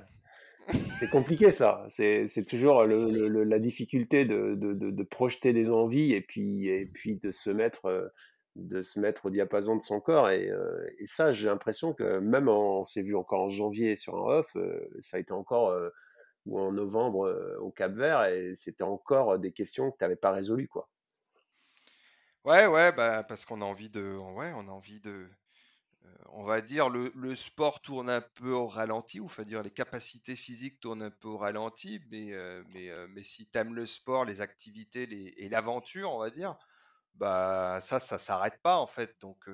c'est 0.98 1.10
compliqué 1.10 1.52
ça. 1.52 1.86
C'est 1.90 2.46
toujours 2.48 2.86
la 2.86 3.60
difficulté 3.60 4.24
de, 4.24 4.56
de, 4.56 4.74
de, 4.74 5.04
projeter 5.04 5.52
des 5.52 5.70
envies 5.70 6.14
et 6.14 6.22
puis, 6.22 6.68
et 6.68 6.86
puis 6.86 7.18
de 7.18 7.32
se 7.32 7.50
mettre 7.50 8.14
de 8.56 8.82
se 8.82 9.00
mettre 9.00 9.26
au 9.26 9.30
diapason 9.30 9.76
de 9.76 9.82
son 9.82 10.00
corps. 10.00 10.30
Et, 10.30 10.52
et 11.00 11.08
ça, 11.08 11.32
j'ai 11.32 11.48
l'impression 11.48 11.94
que 11.94 12.20
même 12.20 12.48
on 12.48 12.86
s'est 12.86 13.02
vu 13.02 13.16
encore 13.16 13.42
en 13.42 13.50
janvier 13.50 13.96
sur 13.96 14.16
un 14.16 14.40
off, 14.40 14.56
ça 15.02 15.18
a 15.18 15.20
été 15.20 15.34
encore, 15.34 15.76
ou 16.46 16.60
en 16.60 16.72
novembre 16.72 17.58
au 17.60 17.72
Cap 17.72 17.94
Vert, 17.94 18.26
et 18.26 18.54
c'était 18.56 18.84
encore 18.84 19.40
des 19.40 19.52
questions 19.52 19.92
que 19.92 19.98
tu 19.98 20.04
n'avais 20.04 20.16
pas 20.16 20.32
résolues. 20.32 20.68
Quoi. 20.68 20.90
Ouais, 22.46 22.68
ouais, 22.68 22.92
bah, 22.92 23.24
parce 23.24 23.46
qu'on 23.46 23.62
a 23.62 23.66
envie 23.66 23.90
de. 23.90 24.18
Ouais, 24.36 24.52
on 24.56 24.68
a 24.68 24.72
envie 24.72 25.00
de. 25.00 25.30
on 26.34 26.44
va 26.44 26.62
dire 26.62 26.90
le, 26.90 27.12
le, 27.16 27.36
sport 27.36 27.82
tourne 27.82 28.10
un 28.10 28.22
peu 28.22 28.52
au 28.52 28.68
ralenti, 28.68 29.20
ou 29.22 29.26
enfin 29.26 29.44
dire 29.44 29.64
les 29.64 29.72
capacités 29.72 30.36
physiques 30.36 30.80
tournent 30.82 31.04
un 31.04 31.12
peu 31.12 31.30
au 31.30 31.38
ralenti, 31.38 32.02
mais, 32.12 32.34
mais, 32.74 32.90
mais 33.10 33.24
si 33.24 33.48
tu 33.48 33.58
aimes 33.58 33.74
le 33.74 33.86
sport, 33.86 34.26
les 34.26 34.42
activités 34.42 35.06
les, 35.06 35.34
et 35.38 35.48
l'aventure, 35.48 36.12
on 36.12 36.20
va 36.20 36.30
dire, 36.30 36.58
bah 37.16 37.78
ça, 37.82 38.00
ça 38.00 38.18
s'arrête 38.18 38.62
pas 38.62 38.78
en 38.78 38.88
fait. 38.88 39.16
Donc 39.22 39.48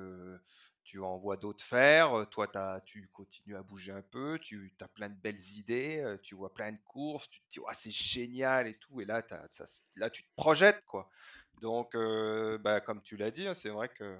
tu 0.82 1.00
envoies 1.00 1.36
d'autres 1.36 1.62
faire, 1.62 2.26
toi 2.30 2.48
as, 2.56 2.80
tu 2.80 3.08
continues 3.12 3.56
à 3.56 3.62
bouger 3.62 3.92
un 3.92 4.02
peu, 4.02 4.38
tu 4.40 4.74
as 4.80 4.88
plein 4.88 5.08
de 5.08 5.14
belles 5.14 5.40
idées, 5.56 6.16
tu 6.22 6.34
vois 6.34 6.52
plein 6.52 6.72
de 6.72 6.80
courses, 6.84 7.28
tu 7.30 7.40
te 7.42 7.50
dis 7.50 7.60
c'est 7.72 7.92
génial 7.92 8.66
et 8.66 8.74
tout, 8.74 9.00
et 9.00 9.04
là, 9.04 9.22
as, 9.30 9.84
là 9.96 10.10
tu 10.10 10.24
te 10.24 10.34
projettes 10.34 10.84
quoi. 10.86 11.08
Donc, 11.60 11.94
bah, 12.62 12.80
comme 12.80 13.02
tu 13.02 13.16
l'as 13.16 13.30
dit, 13.30 13.46
hein, 13.46 13.54
c'est 13.54 13.68
vrai 13.68 13.88
que 13.88 14.18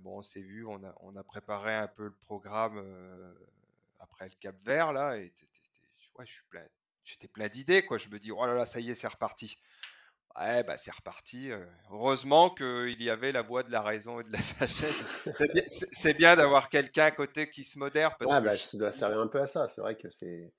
bon, 0.00 0.18
on 0.18 0.22
s'est 0.22 0.42
vu, 0.42 0.64
on 0.64 0.84
a, 0.84 0.94
on 1.00 1.16
a 1.16 1.24
préparé 1.24 1.74
un 1.74 1.88
peu 1.88 2.04
le 2.04 2.14
programme 2.14 2.78
après 3.98 4.26
le 4.26 4.34
Cap 4.38 4.56
Vert 4.64 4.92
là, 4.92 5.16
et 5.16 5.32
je 6.20 6.32
suis 6.32 6.44
plein, 6.44 6.62
j'étais 7.02 7.26
plein 7.26 7.48
d'idées 7.48 7.84
quoi. 7.84 7.98
Je 7.98 8.08
me 8.08 8.20
dis 8.20 8.30
oh 8.30 8.46
là, 8.46 8.66
ça 8.66 8.78
y 8.78 8.90
est, 8.90 8.94
c'est 8.94 9.08
reparti. 9.08 9.58
Ouais, 10.38 10.62
bah 10.62 10.76
c'est 10.76 10.94
reparti. 10.94 11.50
Heureusement 11.90 12.50
qu'il 12.50 13.02
y 13.02 13.10
avait 13.10 13.32
la 13.32 13.42
voix 13.42 13.62
de 13.62 13.70
la 13.70 13.82
raison 13.82 14.20
et 14.20 14.24
de 14.24 14.32
la 14.32 14.40
sagesse. 14.40 15.06
C'est 15.92 16.14
bien, 16.14 16.36
d'avoir 16.36 16.68
quelqu'un 16.68 17.06
à 17.06 17.10
côté 17.10 17.50
qui 17.50 17.64
se 17.64 17.78
modère. 17.78 18.16
Parce 18.16 18.32
que 18.32 18.44
bah, 18.44 18.54
je... 18.54 18.76
dois 18.76 18.90
servir 18.90 19.20
un 19.20 19.28
peu 19.28 19.40
à 19.40 19.46
ça. 19.46 19.66
C'est 19.66 19.80
vrai 19.80 19.96
que 19.96 20.08
c'est. 20.08 20.52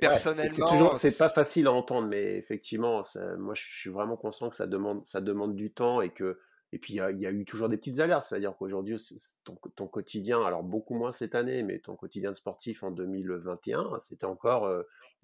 Personnellement, 0.00 0.96
c'est 0.96 1.16
pas 1.16 1.28
facile 1.28 1.68
à 1.68 1.72
entendre, 1.72 2.08
mais 2.08 2.36
effectivement, 2.36 3.02
moi, 3.38 3.54
je 3.54 3.62
suis 3.62 3.90
vraiment 3.90 4.16
conscient 4.16 4.48
que 4.48 4.56
ça 4.56 4.66
demande, 4.66 5.06
ça 5.06 5.20
demande 5.20 5.54
du 5.54 5.72
temps 5.72 6.00
et 6.00 6.10
que 6.10 6.40
et 6.72 6.78
puis, 6.78 6.94
il 6.94 7.20
y, 7.20 7.26
a 7.26 7.30
eu 7.30 7.44
toujours 7.44 7.68
des 7.68 7.76
petites 7.76 8.00
alertes, 8.00 8.24
c'est-à-dire 8.24 8.54
qu'aujourd'hui, 8.56 8.96
ton, 9.44 9.86
quotidien, 9.86 10.44
alors 10.44 10.64
beaucoup 10.64 10.94
moins 10.94 11.12
cette 11.12 11.36
année, 11.36 11.62
mais 11.62 11.78
ton 11.78 11.94
quotidien 11.94 12.32
de 12.32 12.36
sportif 12.36 12.82
en 12.82 12.90
2021, 12.90 13.98
c'était 14.00 14.26
encore 14.26 14.66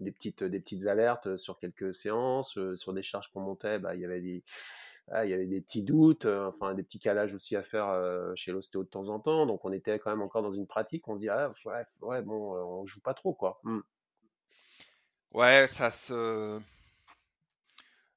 des, 0.03 0.13
petites, 0.13 0.45
des 0.45 0.61
petites 0.61 0.87
alertes 0.87 1.37
sur 1.37 1.59
quelques 1.59 1.95
séances, 1.95 2.59
sur 2.77 2.93
des 2.93 3.03
charges 3.03 3.31
qu'on 3.33 3.41
montait, 3.41 3.79
bah, 3.79 3.95
il 3.95 4.01
y 4.01 4.05
avait 4.05 4.21
des... 4.21 4.43
Ah, 5.09 5.25
il 5.25 5.33
y 5.33 5.35
avait 5.35 5.47
des 5.47 5.61
petits 5.61 5.83
doutes, 5.83 6.27
enfin 6.27 6.75
des 6.75 6.85
petits 6.85 7.01
calages 7.01 7.35
aussi 7.35 7.57
à 7.57 7.65
faire 7.65 7.93
chez 8.37 8.53
l'ostéo 8.53 8.85
de 8.85 8.89
temps 8.89 9.09
en 9.09 9.19
temps, 9.19 9.47
donc 9.47 9.65
on 9.65 9.73
était 9.73 9.99
quand 9.99 10.11
même 10.11 10.23
encore 10.23 10.43
dans 10.43 10.53
une 10.53 10.69
pratique, 10.69 11.09
on 11.09 11.17
se 11.17 11.23
dit 11.23 11.29
ah 11.29 11.51
ouais, 11.65 11.83
ouais 12.03 12.23
bon, 12.23 12.55
on 12.55 12.87
joue 12.87 13.01
pas 13.01 13.13
trop 13.13 13.35
quoi. 13.35 13.61
Mmh. 13.65 13.81
Ouais, 15.33 15.67
ça 15.67 15.91
se, 15.91 16.61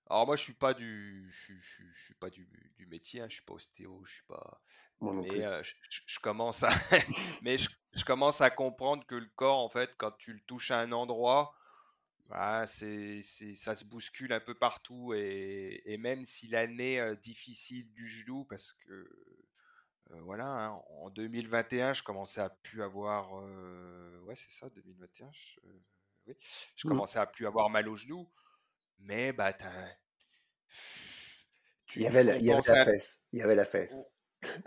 alors 0.10 0.28
moi 0.28 0.36
je 0.36 0.44
suis 0.44 0.54
pas 0.54 0.74
du, 0.74 1.28
je, 1.32 1.54
je, 1.54 2.04
suis 2.04 2.14
pas 2.14 2.30
du, 2.30 2.48
du 2.78 2.86
métier, 2.86 3.22
hein, 3.22 3.26
je 3.28 3.36
suis 3.36 3.44
pas 3.44 3.54
ostéo, 3.54 4.04
je 4.06 4.14
suis 4.14 4.24
pas. 4.28 4.62
mais 5.02 5.64
je, 6.06 6.20
commence 6.20 6.64
à, 6.64 6.70
mais 7.42 7.58
je, 7.58 8.06
commence 8.06 8.40
à 8.40 8.52
comprendre 8.52 9.04
que 9.08 9.16
le 9.16 9.30
corps 9.36 9.58
en 9.58 9.70
fait, 9.70 9.96
quand 9.98 10.12
tu 10.12 10.34
le 10.34 10.40
touches 10.42 10.70
à 10.70 10.80
un 10.80 10.92
endroit, 10.92 11.56
bah, 12.28 12.66
c'est, 12.68 13.22
ça 13.22 13.76
se 13.76 13.86
bouscule 13.86 14.34
un 14.34 14.40
peu 14.40 14.56
partout 14.56 15.14
et, 15.14 15.82
et 15.86 15.98
même 15.98 16.26
si 16.26 16.48
l'année 16.48 17.16
difficile 17.22 17.92
du 17.94 18.08
genou, 18.08 18.46
parce 18.46 18.74
que 18.74 19.10
voilà, 20.22 20.46
hein, 20.46 20.82
en 21.02 21.10
2021 21.10 21.94
je 21.94 22.04
commençais 22.04 22.42
à 22.42 22.50
plus 22.50 22.82
avoir, 22.84 23.34
ouais 24.24 24.36
c'est 24.36 24.52
ça, 24.52 24.70
2021, 24.70 25.30
je, 25.32 25.60
oui, 26.28 26.36
je 26.76 26.88
mmh. 26.88 26.92
commençais 26.92 27.20
à 27.20 27.26
plus 27.26 27.46
avoir 27.46 27.70
mal 27.70 27.88
au 27.88 27.96
genou. 27.96 28.30
Mais 29.00 29.34
bah, 29.34 29.54
il 31.96 32.02
y 32.02 32.08
avait, 32.08 32.24
la, 32.24 32.38
il 32.38 32.46
y 32.46 32.52
avait 32.52 32.62
la 32.68 32.86
fesse. 32.86 33.24
Il 33.32 33.40
y 33.40 33.42
avait 33.42 33.56
la 33.56 33.66
fesse. 33.66 34.12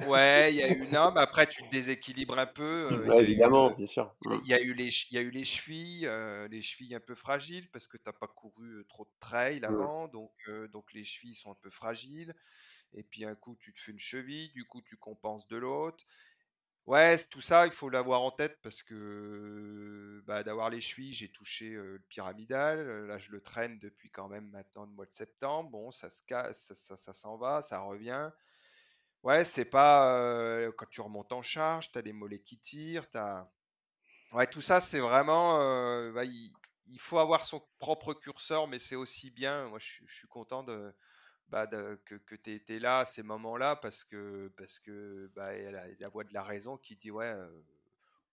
Ouais, 0.07 0.53
il 0.53 0.57
y 0.57 0.63
a 0.63 0.73
eu 0.73 0.87
non, 0.93 1.13
mais 1.13 1.21
après 1.21 1.47
tu 1.47 1.63
te 1.63 1.69
déséquilibres 1.71 2.39
un 2.39 2.47
peu. 2.47 2.89
Euh, 2.91 3.19
évidemment, 3.19 3.71
bien 3.71 3.87
sûr. 3.87 4.15
Il 4.45 4.49
y 4.49 4.55
a 4.55 4.61
eu 4.61 4.75
les, 4.75 4.89
il 5.11 5.15
y 5.15 5.19
a 5.19 5.21
eu 5.21 5.31
les 5.31 5.45
chevilles, 5.45 6.07
euh, 6.07 6.49
les 6.49 6.63
chevilles 6.63 6.95
un 6.95 7.01
peu 7.01 7.15
fragiles 7.15 7.69
parce 7.71 7.87
que 7.87 7.97
tu 7.97 8.05
n'as 8.07 8.13
pas 8.13 8.29
couru 8.29 8.85
trop 8.89 9.05
de 9.05 9.11
trail 9.21 9.65
avant, 9.65 10.09
donc 10.09 10.33
donc 10.73 10.93
les 10.93 11.05
chevilles 11.05 11.35
sont 11.35 11.51
un 11.51 11.59
peu 11.61 11.71
fragiles. 11.71 12.35
Et 12.95 13.03
puis 13.03 13.25
un 13.25 13.35
coup 13.35 13.57
tu 13.61 13.73
te 13.73 13.81
fais 13.81 13.93
une 13.93 13.99
cheville, 13.99 14.51
du 14.53 14.65
coup 14.65 14.83
tu 14.83 14.97
compenses 14.97 15.47
de 15.49 15.57
l'autre. 15.57 16.05
Ouais, 16.89 17.19
tout 17.31 17.43
ça, 17.43 17.67
il 17.67 17.73
faut 17.73 17.91
l'avoir 17.91 18.23
en 18.23 18.31
tête 18.31 18.59
parce 18.63 18.83
que 18.83 20.23
bah, 20.27 20.43
d'avoir 20.43 20.71
les 20.71 20.81
chevilles, 20.81 21.13
j'ai 21.13 21.29
touché 21.29 21.69
le 21.69 22.03
pyramidal. 22.09 23.07
Là, 23.07 23.19
je 23.19 23.31
le 23.31 23.43
traîne 23.43 23.77
depuis 23.77 24.11
quand 24.11 24.27
même 24.27 24.49
maintenant 24.49 24.87
le 24.87 24.93
mois 24.93 25.05
de 25.05 25.13
septembre. 25.13 25.69
Bon, 25.69 25.91
ça 25.91 26.09
se 26.09 26.23
casse, 26.23 26.73
ça, 26.73 26.97
ça, 26.97 27.13
s'en 27.13 27.37
va, 27.37 27.61
ça 27.61 27.81
revient. 27.81 28.31
Ouais, 29.23 29.45
c'est 29.45 29.65
pas 29.65 30.71
quand 30.77 30.87
tu 30.89 31.01
remontes 31.01 31.33
en 31.33 31.43
charge, 31.43 31.91
tu 31.91 31.99
as 31.99 32.03
les 32.03 32.13
mollets 32.13 32.41
qui 32.41 32.59
tirent, 32.59 33.07
as... 33.15 33.49
Ouais, 34.33 34.47
tout 34.47 34.61
ça, 34.61 34.81
c'est 34.81 35.01
vraiment. 35.01 35.59
Bah, 36.13 36.25
il, 36.25 37.01
faut 37.01 37.19
avoir 37.19 37.45
son 37.45 37.63
propre 37.79 38.15
curseur, 38.15 38.69
mais 38.69 38.79
c'est 38.79 38.95
aussi 38.95 39.31
bien. 39.31 39.69
Moi, 39.69 39.79
je 39.79 40.05
suis 40.07 40.29
content 40.29 40.63
de 40.63 40.95
bah, 41.49 41.67
que, 41.67 42.15
que 42.17 42.35
tu 42.35 42.53
étais 42.53 42.79
là 42.79 43.01
à 43.01 43.05
ces 43.07 43.23
moments-là 43.23 43.77
parce 43.77 44.05
que, 44.05 44.53
parce 44.59 44.79
que 44.79 45.27
bah, 45.35 45.57
y 45.57 45.67
a 45.67 45.71
la, 45.71 46.09
voix 46.11 46.25
de 46.25 46.35
la 46.35 46.43
raison 46.43 46.77
qui 46.77 46.97
dit 46.97 47.11
Ouais, 47.11 47.35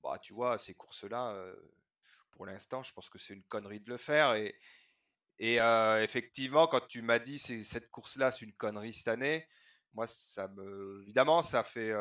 bah, 0.03 0.19
tu 0.21 0.33
vois, 0.33 0.57
ces 0.57 0.73
courses-là, 0.73 1.35
pour 2.31 2.45
l'instant, 2.45 2.83
je 2.83 2.93
pense 2.93 3.09
que 3.09 3.17
c'est 3.17 3.33
une 3.33 3.43
connerie 3.43 3.79
de 3.79 3.89
le 3.89 3.97
faire. 3.97 4.35
Et, 4.35 4.55
et 5.39 5.55
effectivement, 6.03 6.67
quand 6.67 6.85
tu 6.87 7.01
m'as 7.01 7.19
dit 7.19 7.39
cette 7.39 7.89
course-là, 7.89 8.31
c'est 8.31 8.45
une 8.45 8.53
connerie 8.53 8.93
cette 8.93 9.07
année, 9.07 9.47
moi, 9.95 10.05
ça 10.07 10.47
me. 10.49 11.01
Évidemment, 11.03 11.41
ça 11.41 11.63
fait. 11.63 11.93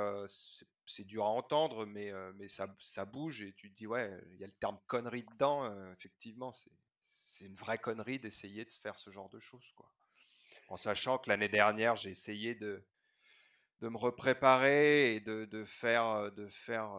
c'est 0.87 1.05
dur 1.05 1.25
à 1.25 1.29
entendre, 1.29 1.87
mais, 1.87 2.13
mais 2.35 2.49
ça, 2.49 2.75
ça 2.79 3.05
bouge 3.05 3.43
et 3.43 3.53
tu 3.55 3.71
te 3.71 3.77
dis 3.77 3.87
Ouais, 3.87 4.11
il 4.33 4.39
y 4.39 4.45
a 4.45 4.47
le 4.47 4.53
terme 4.53 4.79
connerie 4.87 5.25
dedans. 5.33 5.73
effectivement, 5.93 6.53
c'est 6.53 7.47
une 7.47 7.55
vraie 7.55 7.79
connerie 7.79 8.19
d'essayer 8.19 8.65
de 8.65 8.73
faire 8.73 8.99
ce 8.99 9.11
genre 9.11 9.31
de 9.31 9.39
choses. 9.39 9.73
quoi 9.77 9.91
en 10.69 10.77
sachant 10.77 11.19
que 11.19 11.29
l'année 11.29 11.49
dernière, 11.49 11.97
j'ai 11.97 12.11
essayé 12.11 12.55
de, 12.55 12.85
de 13.81 13.89
me 13.89 13.97
repréparer 13.97 15.15
et 15.15 15.21
de, 15.21 15.45
de 15.45 15.65
faire, 15.65 16.33
de 16.33 16.47
faire 16.49 16.91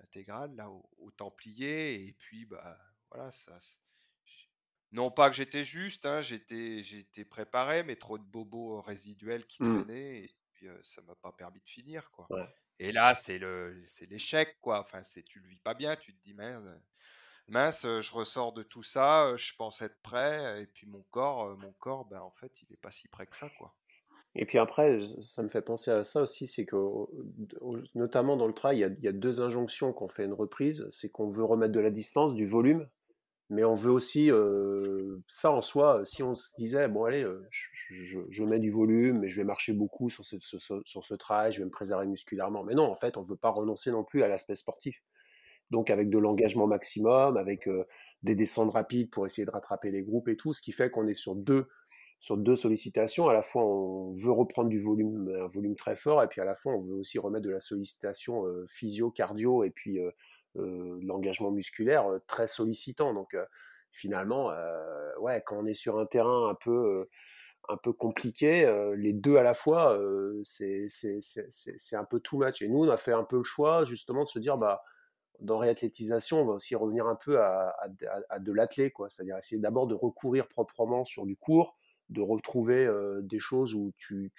l'intégrale 0.00 0.54
là 0.54 0.70
au, 0.70 1.10
Templier. 1.16 2.06
Et 2.06 2.12
puis, 2.12 2.44
bah, 2.44 2.78
voilà, 3.10 3.30
ça. 3.32 3.58
Non 4.92 5.10
pas 5.10 5.28
que 5.28 5.36
j'étais 5.36 5.64
juste, 5.64 6.06
hein, 6.06 6.20
j'étais, 6.20 6.82
j'étais 6.82 7.24
préparé, 7.24 7.82
mais 7.82 7.96
trop 7.96 8.18
de 8.18 8.24
bobos 8.24 8.80
résiduels 8.80 9.46
qui 9.46 9.62
mmh. 9.62 9.84
traînaient. 9.84 10.18
Et 10.24 10.34
puis, 10.52 10.66
ça 10.82 11.02
m'a 11.02 11.14
pas 11.14 11.32
permis 11.32 11.60
de 11.60 11.68
finir, 11.68 12.10
quoi. 12.10 12.26
Et 12.78 12.92
là, 12.92 13.14
c'est 13.14 13.38
le, 13.38 13.82
c'est 13.86 14.06
l'échec, 14.06 14.56
quoi. 14.60 14.80
Enfin, 14.80 15.02
c'est, 15.02 15.22
tu 15.22 15.40
le 15.40 15.48
vis 15.48 15.60
pas 15.60 15.74
bien. 15.74 15.96
Tu 15.96 16.14
te 16.14 16.22
dis, 16.22 16.34
merde 16.34 16.80
mince, 17.48 17.82
je 17.82 18.12
ressors 18.12 18.52
de 18.52 18.62
tout 18.62 18.82
ça, 18.82 19.34
je 19.36 19.52
pense 19.56 19.82
être 19.82 20.00
prêt, 20.02 20.62
et 20.62 20.66
puis 20.66 20.86
mon 20.86 21.04
corps, 21.10 21.56
mon 21.56 21.72
corps, 21.78 22.04
ben 22.04 22.20
en 22.20 22.30
fait, 22.30 22.52
il 22.62 22.66
n'est 22.70 22.76
pas 22.76 22.90
si 22.90 23.08
prêt 23.08 23.26
que 23.26 23.36
ça, 23.36 23.48
quoi. 23.58 23.74
Et 24.34 24.44
puis 24.44 24.58
après, 24.58 25.00
ça 25.20 25.42
me 25.42 25.48
fait 25.48 25.62
penser 25.62 25.90
à 25.90 26.04
ça 26.04 26.20
aussi, 26.20 26.46
c'est 26.46 26.66
que 26.66 26.76
notamment 27.94 28.36
dans 28.36 28.46
le 28.46 28.52
trail, 28.52 28.76
il 28.76 29.04
y 29.04 29.08
a, 29.08 29.12
deux 29.12 29.40
injonctions 29.40 29.92
qu'on 29.92 30.08
fait 30.08 30.24
une 30.24 30.34
reprise, 30.34 30.86
c'est 30.90 31.10
qu'on 31.10 31.28
veut 31.28 31.44
remettre 31.44 31.72
de 31.72 31.80
la 31.80 31.90
distance, 31.90 32.34
du 32.34 32.46
volume, 32.46 32.88
mais 33.50 33.64
on 33.64 33.74
veut 33.74 33.90
aussi 33.90 34.30
ça 35.28 35.50
en 35.50 35.60
soi. 35.60 36.04
Si 36.04 36.22
on 36.22 36.34
se 36.34 36.50
disait 36.58 36.88
bon 36.88 37.04
allez, 37.04 37.26
je, 37.50 38.44
mets 38.44 38.58
du 38.58 38.70
volume, 38.70 39.20
mais 39.20 39.28
je 39.28 39.36
vais 39.36 39.44
marcher 39.44 39.72
beaucoup 39.72 40.08
sur 40.10 40.24
ce, 40.24 40.36
sur 40.38 41.04
ce 41.04 41.14
trail, 41.14 41.52
je 41.52 41.60
vais 41.60 41.64
me 41.64 41.70
préserver 41.70 42.06
musculairement. 42.06 42.64
Mais 42.64 42.74
non, 42.74 42.84
en 42.84 42.94
fait, 42.94 43.16
on 43.16 43.22
ne 43.22 43.26
veut 43.26 43.36
pas 43.36 43.50
renoncer 43.50 43.90
non 43.90 44.04
plus 44.04 44.22
à 44.22 44.28
l'aspect 44.28 44.56
sportif 44.56 45.02
donc 45.70 45.90
avec 45.90 46.10
de 46.10 46.18
l'engagement 46.18 46.66
maximum, 46.66 47.36
avec 47.36 47.68
des 48.22 48.34
descentes 48.34 48.72
rapides 48.72 49.10
pour 49.10 49.26
essayer 49.26 49.44
de 49.44 49.50
rattraper 49.50 49.90
les 49.90 50.02
groupes 50.02 50.28
et 50.28 50.36
tout, 50.36 50.52
ce 50.52 50.62
qui 50.62 50.72
fait 50.72 50.90
qu'on 50.90 51.06
est 51.06 51.14
sur 51.14 51.34
deux, 51.34 51.68
sur 52.18 52.36
deux 52.36 52.56
sollicitations. 52.56 53.28
À 53.28 53.32
la 53.32 53.42
fois, 53.42 53.64
on 53.64 54.12
veut 54.12 54.32
reprendre 54.32 54.68
du 54.68 54.80
volume, 54.80 55.30
un 55.40 55.46
volume 55.46 55.76
très 55.76 55.96
fort, 55.96 56.22
et 56.22 56.28
puis 56.28 56.40
à 56.40 56.44
la 56.44 56.54
fois, 56.54 56.74
on 56.74 56.80
veut 56.80 56.94
aussi 56.94 57.18
remettre 57.18 57.44
de 57.44 57.50
la 57.50 57.60
sollicitation 57.60 58.44
physio, 58.66 59.10
cardio, 59.10 59.62
et 59.62 59.70
puis 59.70 59.98
l'engagement 60.54 61.50
musculaire 61.50 62.06
très 62.26 62.46
sollicitant. 62.46 63.14
Donc 63.14 63.36
finalement, 63.92 64.52
ouais, 65.20 65.42
quand 65.46 65.58
on 65.58 65.66
est 65.66 65.74
sur 65.74 65.98
un 65.98 66.06
terrain 66.06 66.48
un 66.48 66.54
peu 66.54 67.08
un 67.70 67.76
peu 67.76 67.92
compliqué, 67.92 68.66
les 68.96 69.12
deux 69.12 69.36
à 69.36 69.42
la 69.42 69.54
fois, 69.54 69.98
c'est 70.44 70.86
un 71.92 72.04
peu 72.04 72.20
too 72.20 72.38
much. 72.38 72.62
Et 72.62 72.68
nous, 72.68 72.84
on 72.84 72.88
a 72.88 72.96
fait 72.96 73.12
un 73.12 73.24
peu 73.24 73.36
le 73.36 73.44
choix 73.44 73.84
justement 73.84 74.24
de 74.24 74.28
se 74.28 74.38
dire, 74.38 74.56
bah 74.58 74.82
dans 75.40 75.58
réathlétisation, 75.58 76.42
on 76.42 76.46
va 76.46 76.52
aussi 76.54 76.74
revenir 76.74 77.06
un 77.06 77.14
peu 77.14 77.40
à, 77.40 77.74
de 78.40 78.52
l'athlé, 78.52 78.90
quoi. 78.90 79.08
C'est-à-dire 79.08 79.36
essayer 79.36 79.60
d'abord 79.60 79.86
de 79.86 79.94
recourir 79.94 80.48
proprement 80.48 81.04
sur 81.04 81.26
du 81.26 81.36
cours, 81.36 81.76
de 82.08 82.20
retrouver 82.20 82.86
euh, 82.86 83.20
des 83.22 83.38
choses 83.38 83.74
où 83.74 83.92
tu, 83.96 84.32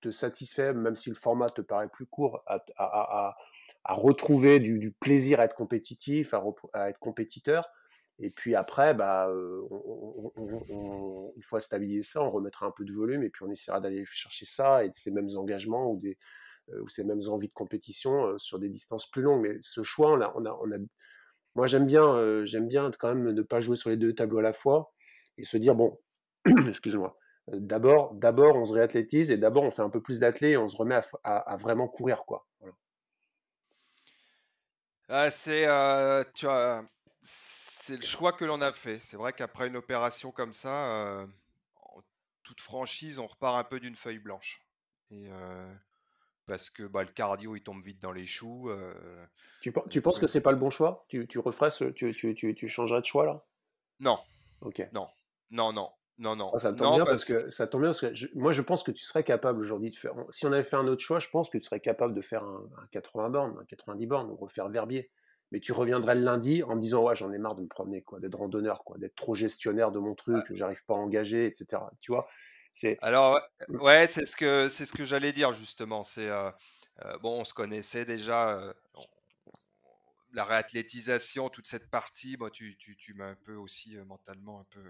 te, 0.00 0.10
satisfais, 0.10 0.72
même 0.72 0.96
si 0.96 1.08
le 1.08 1.16
format 1.16 1.50
te 1.50 1.60
paraît 1.60 1.88
plus 1.88 2.06
court, 2.06 2.42
à, 2.46 3.34
retrouver 3.94 4.60
du, 4.60 4.92
plaisir 4.92 5.40
à 5.40 5.44
être 5.44 5.54
compétitif, 5.54 6.34
à, 6.72 6.90
être 6.90 6.98
compétiteur. 6.98 7.68
Et 8.18 8.30
puis 8.30 8.54
après, 8.54 8.94
bah, 8.94 9.28
euh, 9.28 9.60
une 11.36 11.42
fois 11.42 11.60
stabilisé 11.60 12.02
ça, 12.02 12.22
on 12.22 12.30
remettra 12.30 12.66
un 12.66 12.72
peu 12.74 12.84
de 12.84 12.92
volume 12.92 13.22
et 13.22 13.30
puis 13.30 13.44
on 13.44 13.50
essaiera 13.50 13.80
d'aller 13.80 14.04
chercher 14.06 14.46
ça 14.46 14.84
et 14.84 14.90
ces 14.94 15.10
mêmes 15.10 15.28
engagements 15.36 16.00
euh, 16.02 16.80
ou 16.80 16.88
ces 16.88 17.04
mêmes 17.04 17.20
envies 17.28 17.48
de 17.48 17.52
compétition 17.52 18.26
euh, 18.26 18.38
sur 18.38 18.58
des 18.58 18.70
distances 18.70 19.10
plus 19.10 19.22
longues. 19.22 19.42
Mais 19.42 19.58
ce 19.60 19.82
choix, 19.82 20.14
on 20.14 20.20
on 20.22 20.46
a, 20.46 20.78
moi 21.54 21.66
j'aime 21.66 21.86
bien, 21.86 22.42
bien 22.62 22.90
quand 22.98 23.14
même 23.14 23.30
ne 23.32 23.42
pas 23.42 23.60
jouer 23.60 23.76
sur 23.76 23.90
les 23.90 23.98
deux 23.98 24.14
tableaux 24.14 24.38
à 24.38 24.42
la 24.42 24.54
fois 24.54 24.94
et 25.36 25.44
se 25.44 25.58
dire 25.58 25.74
bon, 25.74 25.98
excuse-moi. 26.68 27.18
D'abord, 27.52 28.12
d'abord, 28.14 28.56
on 28.56 28.64
se 28.64 28.72
réathlétise 28.72 29.30
et 29.30 29.36
d'abord, 29.36 29.62
on 29.62 29.70
fait 29.70 29.82
un 29.82 29.90
peu 29.90 30.02
plus 30.02 30.18
d'athlé 30.18 30.50
et 30.50 30.56
on 30.56 30.68
se 30.68 30.76
remet 30.76 30.98
à, 31.22 31.56
vraiment 31.56 31.86
courir, 31.86 32.24
quoi. 32.26 32.44
C'est, 35.30 35.66
tu 36.34 36.46
c'est 37.20 37.96
le 37.96 38.02
choix 38.02 38.32
que 38.32 38.44
l'on 38.44 38.60
a 38.60 38.72
fait. 38.72 38.98
C'est 39.00 39.16
vrai 39.16 39.32
qu'après 39.32 39.68
une 39.68 39.76
opération 39.76 40.32
comme 40.32 40.52
ça, 40.52 41.26
tout 41.74 42.02
toute 42.42 42.60
franchise, 42.60 43.18
on 43.18 43.26
repart 43.26 43.56
un 43.56 43.64
peu 43.64 43.80
d'une 43.80 43.96
feuille 43.96 44.18
blanche. 44.18 44.62
Et 45.10 45.28
parce 46.46 46.70
que 46.70 46.84
bah, 46.84 47.02
le 47.02 47.10
cardio 47.10 47.56
il 47.56 47.62
tombe 47.62 47.82
vite 47.82 48.00
dans 48.00 48.12
les 48.12 48.26
choux. 48.26 48.70
tu, 49.60 49.72
tu 49.90 50.00
penses 50.00 50.18
que 50.18 50.26
c'est 50.26 50.42
pas 50.42 50.52
le 50.52 50.58
bon 50.58 50.70
choix? 50.70 51.04
Tu, 51.08 51.26
tu 51.26 51.38
referais 51.38 51.70
tu, 51.94 52.14
tu, 52.14 52.34
tu, 52.34 52.54
tu 52.54 52.68
changerais 52.68 53.00
de 53.00 53.06
choix 53.06 53.26
là? 53.26 53.44
Non. 54.00 54.18
Ok. 54.60 54.86
Non, 54.92 55.08
non, 55.50 55.72
non. 55.72 55.90
Non, 56.18 56.34
non. 56.34 56.50
Ah, 56.54 56.58
ça 56.58 56.72
tombe 56.72 56.94
bien 56.94 57.04
parce, 57.04 57.24
que, 57.24 57.50
ça 57.50 57.66
tombe 57.66 57.82
bien 57.82 57.90
parce 57.90 58.00
que 58.00 58.38
moi 58.38 58.52
je 58.52 58.62
pense 58.62 58.82
que 58.82 58.90
tu 58.90 59.04
serais 59.04 59.22
capable 59.22 59.60
aujourd'hui 59.60 59.90
de 59.90 59.96
faire. 59.96 60.14
Si 60.30 60.46
on 60.46 60.52
avait 60.52 60.62
fait 60.62 60.76
un 60.76 60.86
autre 60.88 61.02
choix, 61.02 61.18
je 61.18 61.28
pense 61.28 61.50
que 61.50 61.58
tu 61.58 61.64
serais 61.64 61.80
capable 61.80 62.14
de 62.14 62.22
faire 62.22 62.42
un, 62.42 62.68
80 62.92 63.28
bornes, 63.30 63.58
un 63.60 63.64
90 63.64 64.06
bornes, 64.06 64.30
ou 64.30 64.36
refaire 64.36 64.68
Verbier. 64.68 65.10
Mais 65.52 65.60
tu 65.60 65.72
reviendrais 65.72 66.14
le 66.14 66.22
lundi 66.22 66.62
en 66.62 66.74
me 66.74 66.80
disant 66.80 67.04
ouais 67.04 67.14
j'en 67.14 67.32
ai 67.32 67.38
marre 67.38 67.54
de 67.54 67.62
me 67.62 67.68
promener 67.68 68.02
quoi, 68.02 68.18
d'être 68.18 68.36
randonneur 68.36 68.82
quoi, 68.82 68.98
d'être 68.98 69.14
trop 69.14 69.34
gestionnaire 69.34 69.92
de 69.92 69.98
mon 69.98 70.14
truc, 70.14 70.44
que 70.46 70.54
j'arrive 70.54 70.84
pas 70.86 70.94
à 70.94 70.96
engager, 70.96 71.46
etc. 71.46 71.82
Tu 72.00 72.12
vois 72.12 72.26
C'est. 72.72 72.98
Alors 73.02 73.38
mmh. 73.68 73.80
ouais, 73.82 74.06
c'est 74.06 74.26
ce 74.26 74.36
que 74.36 74.68
c'est 74.68 74.86
ce 74.86 74.92
que 74.92 75.04
j'allais 75.04 75.32
dire 75.32 75.52
justement. 75.52 76.02
C'est 76.02 76.30
euh, 76.30 76.50
euh, 77.04 77.18
bon, 77.18 77.40
on 77.40 77.44
se 77.44 77.52
connaissait 77.52 78.06
déjà. 78.06 78.56
Euh, 78.56 78.72
la 80.32 80.44
réathlétisation, 80.44 81.48
toute 81.48 81.66
cette 81.66 81.88
partie, 81.88 82.36
moi, 82.36 82.50
tu, 82.50 82.76
tu, 82.76 82.94
tu 82.94 83.14
m'as 83.14 83.28
un 83.28 83.36
peu 83.36 83.54
aussi 83.54 83.96
mentalement 84.04 84.60
un 84.60 84.66
peu 84.68 84.82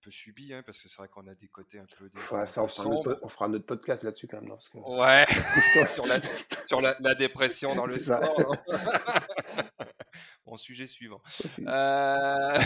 peu 0.00 0.10
subi, 0.10 0.52
hein, 0.52 0.62
parce 0.64 0.80
que 0.80 0.88
c'est 0.88 0.96
vrai 0.96 1.08
qu'on 1.08 1.26
a 1.26 1.34
des 1.34 1.48
côtés 1.48 1.78
un 1.78 1.86
peu. 1.86 2.10
ouais, 2.36 2.46
ça, 2.46 2.62
on, 2.62 2.66
fera 2.66 2.88
on, 3.22 3.28
fera 3.28 3.46
un 3.46 3.54
autre 3.54 3.66
podcast 3.66 4.04
là-dessus 4.04 4.26
quand 4.26 4.40
même. 4.40 4.56
Ouais, 4.74 5.26
sur, 5.86 6.06
la, 6.06 6.20
sur 6.64 6.80
la, 6.80 7.14
dépression 7.14 7.74
dans 7.74 7.86
le 7.86 7.98
sport. 7.98 8.56
bon, 10.46 10.56
sujet 10.56 10.86
suivant. 10.86 11.22
Euh... 11.60 12.58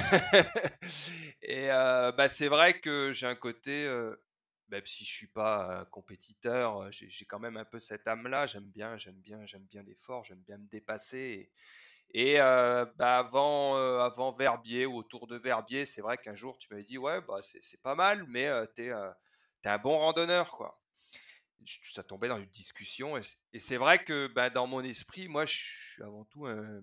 et 1.42 1.70
euh, 1.70 2.12
bah, 2.12 2.28
c'est 2.28 2.48
vrai 2.48 2.80
que 2.80 3.12
j'ai 3.12 3.26
un 3.26 3.36
côté, 3.36 3.84
euh, 3.86 4.14
même 4.68 4.86
si 4.86 5.04
je 5.04 5.12
suis 5.12 5.26
pas 5.26 5.86
compétiteur, 5.90 6.90
j'ai 6.92 7.24
quand 7.24 7.40
même 7.40 7.56
un 7.56 7.64
peu 7.64 7.80
cette 7.80 8.06
âme-là. 8.06 8.46
J'aime 8.46 8.70
bien, 8.70 8.96
j'aime 8.96 9.20
bien, 9.20 9.44
j'aime 9.46 9.64
bien 9.64 9.82
l'effort, 9.82 10.24
j'aime 10.24 10.42
bien 10.46 10.58
me 10.58 10.66
dépasser. 10.68 11.18
Et, 11.18 11.52
et 12.14 12.36
bah, 12.36 13.18
avant, 13.18 13.76
avant 14.00 14.32
Verbier 14.32 14.86
ou 14.86 14.96
autour 14.96 15.26
de 15.26 15.36
Verbier, 15.36 15.84
c'est 15.84 16.00
vrai 16.00 16.16
qu'un 16.16 16.34
jour 16.34 16.56
tu 16.58 16.68
m'avais 16.70 16.84
dit 16.84 16.96
ouais 16.96 17.20
bah 17.20 17.40
c'est 17.42 17.82
pas 17.82 17.94
mal, 17.94 18.24
mais 18.28 18.48
tu 18.76 18.86
es, 18.86 18.92
un 18.92 19.78
bon 19.78 19.98
randonneur 19.98 20.52
quoi. 20.52 20.80
Ça 21.92 22.02
tombait 22.02 22.28
dans 22.28 22.38
une 22.38 22.50
discussion 22.50 23.16
et 23.16 23.58
c'est 23.58 23.78
vrai 23.78 24.04
que 24.04 24.28
bah, 24.28 24.50
dans 24.50 24.66
mon 24.66 24.82
esprit, 24.82 25.28
moi 25.28 25.44
je 25.44 25.56
suis 25.56 26.02
avant 26.02 26.24
tout 26.24 26.46
un 26.46 26.82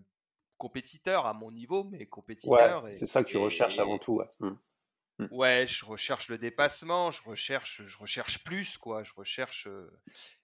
compétiteur 0.62 1.26
à 1.26 1.34
mon 1.34 1.50
niveau, 1.50 1.84
mais 1.86 2.06
compétiteur. 2.06 2.86
c'est 2.92 3.06
ça 3.06 3.24
que 3.24 3.30
tu 3.30 3.38
recherches 3.38 3.80
avant 3.80 3.98
tout. 3.98 4.18
Ouais. 4.18 4.28
Mmh. 4.40 4.50
Mmh. 5.18 5.26
ouais. 5.32 5.66
je 5.66 5.84
recherche 5.86 6.30
le 6.30 6.38
dépassement, 6.38 7.10
je 7.10 7.24
recherche, 7.24 7.82
je 7.84 7.98
recherche 7.98 8.44
plus 8.44 8.78
quoi, 8.78 9.04
je 9.04 9.14
recherche. 9.16 9.68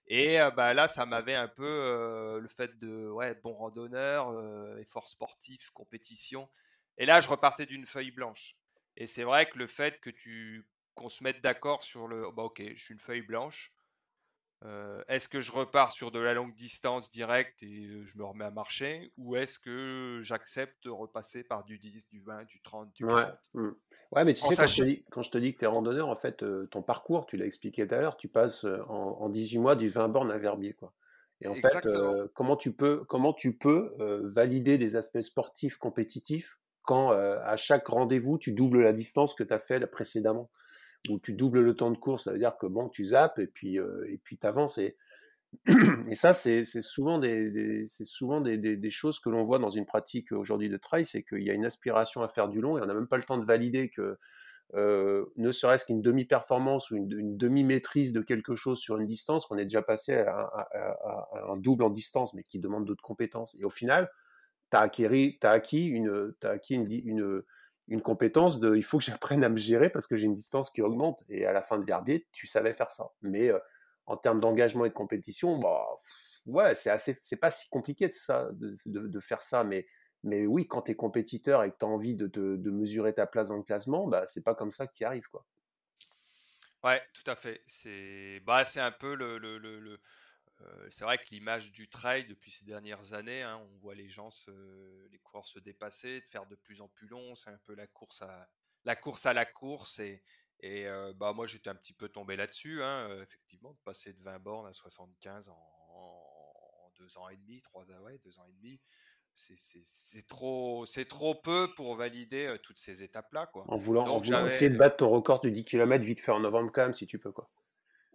Et 0.08 0.38
bah, 0.56 0.72
là, 0.74 0.88
ça 0.88 1.04
m'avait 1.06 1.34
un 1.34 1.48
peu 1.48 2.38
le 2.40 2.48
fait 2.48 2.78
de 2.78 3.08
ouais, 3.10 3.34
bon 3.34 3.52
randonneur, 3.54 4.32
effort 4.78 5.08
sportif, 5.08 5.70
compétition. 5.70 6.48
Et 6.96 7.06
là, 7.06 7.20
je 7.20 7.28
repartais 7.28 7.66
d'une 7.66 7.86
feuille 7.86 8.10
blanche. 8.10 8.56
Et 8.96 9.06
c'est 9.06 9.22
vrai 9.24 9.48
que 9.48 9.58
le 9.58 9.66
fait 9.66 10.00
que 10.00 10.10
tu 10.10 10.66
qu'on 10.94 11.08
se 11.10 11.22
mette 11.22 11.40
d'accord 11.42 11.84
sur 11.84 12.08
le 12.08 12.28
bah 12.32 12.42
ok, 12.42 12.60
je 12.74 12.82
suis 12.82 12.94
une 12.94 12.98
feuille 13.00 13.22
blanche. 13.22 13.72
Est-ce 15.08 15.28
que 15.28 15.40
je 15.40 15.52
repars 15.52 15.92
sur 15.92 16.10
de 16.10 16.18
la 16.18 16.34
longue 16.34 16.54
distance 16.54 17.10
directe 17.10 17.62
et 17.62 18.02
je 18.02 18.18
me 18.18 18.24
remets 18.24 18.44
à 18.44 18.50
marcher 18.50 19.12
ou 19.16 19.36
est-ce 19.36 19.58
que 19.58 20.20
j'accepte 20.22 20.84
de 20.84 20.90
repasser 20.90 21.44
par 21.44 21.64
du 21.64 21.78
10, 21.78 22.08
du 22.08 22.20
20, 22.20 22.44
du 22.44 22.60
30, 22.62 22.92
du 22.92 23.06
40 23.06 23.38
mmh. 23.54 23.70
Ouais, 24.12 24.24
mais 24.24 24.32
tu 24.32 24.40
sais, 24.40 24.56
quand 24.56 24.66
je, 24.66 24.84
dis, 24.84 25.04
quand 25.10 25.22
je, 25.22 25.30
te 25.30 25.36
dis, 25.36 25.52
que 25.52 25.58
tu 25.58 25.64
es 25.64 25.68
randonneur, 25.68 26.08
en 26.08 26.16
fait, 26.16 26.42
euh, 26.42 26.66
ton 26.70 26.82
parcours, 26.82 27.26
tu 27.26 27.36
l'as 27.36 27.44
expliqué 27.44 27.86
tout 27.86 27.94
à 27.94 27.98
l'heure, 27.98 28.16
tu 28.16 28.28
passes 28.28 28.64
euh, 28.64 28.82
en, 28.88 29.28
18 29.28 29.58
mois 29.58 29.76
du 29.76 29.90
20 29.90 30.08
bornes 30.08 30.30
à 30.30 30.38
Verbier. 30.38 30.72
Quoi. 30.72 30.94
Et 31.42 31.48
en 31.48 31.54
fait, 31.54 31.84
euh, 31.84 32.26
comment 32.34 32.56
tu 32.56 32.72
peux, 32.72 33.04
comment 33.04 33.34
tu 33.34 33.56
peux 33.56 33.94
valider 34.24 34.78
des 34.78 34.96
aspects 34.96 35.20
sportifs 35.20 35.76
compétitifs 35.76 36.58
quand 36.82 37.10
à 37.10 37.56
chaque 37.56 37.86
rendez-vous, 37.88 38.38
tu 38.38 38.52
doubles 38.52 38.80
la 38.80 38.94
distance 38.94 39.34
que 39.34 39.44
tu 39.44 39.52
as 39.52 39.58
fait 39.58 39.86
précédemment? 39.86 40.50
Ou 41.08 41.18
tu 41.18 41.34
doubles 41.34 41.60
le 41.60 41.74
temps 41.74 41.90
de 41.90 41.96
course, 41.96 42.24
ça 42.24 42.32
veut 42.32 42.38
dire 42.38 42.56
que 42.58 42.66
bon, 42.66 42.88
tu 42.88 43.06
zappes 43.06 43.38
et 43.38 43.46
puis 43.46 43.76
et 43.76 44.20
puis 44.22 44.36
tu 44.36 44.46
avances. 44.46 44.78
Et, 44.78 44.96
ça, 46.12 46.32
c'est 46.32 46.64
souvent, 46.82 47.18
des, 47.18 47.86
souvent 47.86 48.40
des, 48.40 48.58
des, 48.58 48.90
choses 48.90 49.18
que 49.18 49.30
l'on 49.30 49.44
voit 49.44 49.58
dans 49.58 49.70
une 49.70 49.86
pratique 49.86 50.32
aujourd'hui 50.32 50.68
de 50.68 50.76
trail, 50.76 51.06
c'est 51.06 51.22
qu'il 51.22 51.42
y 51.42 51.50
a 51.50 51.54
une 51.54 51.64
aspiration 51.64 52.22
à 52.22 52.28
faire 52.28 52.48
du 52.48 52.60
long 52.60 52.76
et 52.76 52.82
on 52.82 52.86
n'a 52.86 52.94
même 52.94 53.06
pas 53.06 53.16
le 53.16 53.22
temps 53.22 53.38
de 53.38 53.46
valider 53.46 53.88
que 53.88 54.18
euh, 54.74 55.24
ne 55.36 55.50
serait-ce 55.50 55.86
qu'une 55.86 56.02
demi-performance 56.02 56.90
ou 56.90 56.96
une, 56.96 57.36
demi-maîtrise 57.38 58.12
de 58.12 58.20
quelque 58.20 58.54
chose 58.54 58.78
sur 58.78 58.98
une 58.98 59.06
distance, 59.06 59.46
qu'on 59.46 59.56
est 59.56 59.64
déjà 59.64 59.82
passé 59.82 60.14
à, 60.14 60.68
un 61.48 61.56
double 61.56 61.84
en 61.84 61.90
distance, 61.90 62.34
mais 62.34 62.42
qui 62.42 62.58
demande 62.58 62.84
d'autres 62.84 63.02
compétences. 63.02 63.56
Et 63.58 63.64
au 63.64 63.70
final, 63.70 64.10
tu 64.70 64.76
as, 64.76 64.80
as, 64.80 65.50
acquis, 65.50 65.86
une, 65.86 66.34
as 66.42 66.48
acquis 66.48 66.74
une, 66.74 67.42
une, 67.88 68.02
compétence 68.02 68.60
de 68.60 68.74
il 68.76 68.82
faut 68.82 68.98
que 68.98 69.04
j'apprenne 69.04 69.44
à 69.44 69.48
me 69.48 69.56
gérer 69.56 69.90
parce 69.90 70.06
que 70.06 70.16
j'ai 70.16 70.26
une 70.26 70.34
distance 70.34 70.70
qui 70.70 70.82
augmente. 70.82 71.24
Et 71.28 71.46
à 71.46 71.52
la 71.52 71.62
fin 71.62 71.78
de 71.78 71.84
Verbier, 71.84 72.26
tu 72.32 72.46
savais 72.46 72.72
faire 72.72 72.90
ça. 72.90 73.10
Mais 73.22 73.50
euh, 73.50 73.58
en 74.06 74.16
termes 74.16 74.40
d'engagement 74.40 74.84
et 74.84 74.88
de 74.88 74.94
compétition, 74.94 75.58
bah, 75.58 75.86
ouais, 76.46 76.74
c'est 76.74 76.90
assez, 76.90 77.18
c'est 77.22 77.36
pas 77.36 77.50
si 77.50 77.68
compliqué 77.68 78.08
de 78.08 78.14
ça, 78.14 78.48
de, 78.52 78.76
de, 78.86 79.20
faire 79.20 79.42
ça, 79.42 79.64
mais, 79.64 79.86
mais 80.24 80.46
oui, 80.46 80.66
quand 80.66 80.82
tu 80.82 80.92
es 80.92 80.94
compétiteur 80.94 81.62
et 81.62 81.70
que 81.70 81.76
tu 81.78 81.84
as 81.84 81.88
envie 81.88 82.14
de, 82.14 82.26
de, 82.26 82.70
mesurer 82.70 83.14
ta 83.14 83.26
place 83.26 83.48
dans 83.48 83.56
le 83.56 83.62
classement, 83.62 84.06
bah, 84.06 84.24
c'est 84.26 84.42
pas 84.42 84.54
comme 84.54 84.70
ça 84.70 84.86
que 84.86 84.92
tu 84.92 85.02
y 85.02 85.06
arrives, 85.06 85.28
quoi. 85.28 85.44
Ouais, 86.84 87.02
tout 87.12 87.28
à 87.28 87.36
fait. 87.36 87.62
C'est, 87.66 88.40
bah, 88.46 88.64
c'est 88.64 88.80
un 88.80 88.92
peu 88.92 89.14
le, 89.14 89.98
euh, 90.60 90.88
c'est 90.90 91.04
vrai 91.04 91.18
que 91.18 91.24
l'image 91.30 91.72
du 91.72 91.88
trail 91.88 92.26
depuis 92.26 92.50
ces 92.50 92.64
dernières 92.64 93.12
années, 93.14 93.42
hein, 93.42 93.60
on 93.72 93.78
voit 93.78 93.94
les 93.94 94.08
gens, 94.08 94.30
se, 94.30 94.50
les 95.10 95.18
coureurs 95.18 95.46
se 95.46 95.58
dépasser, 95.58 96.20
de 96.20 96.26
faire 96.26 96.46
de 96.46 96.56
plus 96.56 96.80
en 96.80 96.88
plus 96.88 97.06
long. 97.06 97.34
C'est 97.34 97.50
un 97.50 97.60
peu 97.64 97.74
la 97.74 97.86
course 97.86 98.22
à 98.22 98.48
la 98.84 98.96
course 98.96 99.26
à 99.26 99.32
la 99.32 99.44
course 99.44 99.98
et, 99.98 100.22
et 100.60 100.86
bah, 101.16 101.32
moi, 101.32 101.46
j'étais 101.46 101.70
un 101.70 101.74
petit 101.74 101.92
peu 101.92 102.08
tombé 102.08 102.36
là-dessus, 102.36 102.82
hein, 102.82 103.22
effectivement, 103.22 103.72
de 103.72 103.78
passer 103.84 104.12
de 104.12 104.22
20 104.22 104.38
bornes 104.40 104.66
à 104.66 104.72
75 104.72 105.50
en, 105.50 105.52
en 105.52 106.90
deux 106.98 107.18
ans 107.18 107.28
et 107.28 107.36
demi, 107.36 107.60
trois 107.62 107.84
ans, 107.90 108.00
ouais, 108.02 108.18
deux 108.24 108.38
ans 108.38 108.46
et 108.48 108.52
demi. 108.52 108.80
C'est 109.34 110.26
trop, 110.26 110.84
trop 111.08 111.34
peu 111.36 111.72
pour 111.76 111.94
valider 111.94 112.56
toutes 112.62 112.78
ces 112.78 113.04
étapes-là. 113.04 113.46
Quoi. 113.46 113.64
En 113.68 113.76
voulant, 113.76 114.04
en 114.08 114.18
voulant 114.18 114.44
essayer 114.44 114.68
de 114.68 114.76
battre 114.76 114.96
ton 114.96 115.08
record 115.10 115.40
du 115.40 115.52
10 115.52 115.64
km 115.64 116.04
vite 116.04 116.20
fait 116.20 116.32
en 116.32 116.40
novembre 116.40 116.72
quand 116.72 116.82
même, 116.82 116.94
si 116.94 117.06
tu 117.06 117.20
peux. 117.20 117.30
Quoi. 117.30 117.48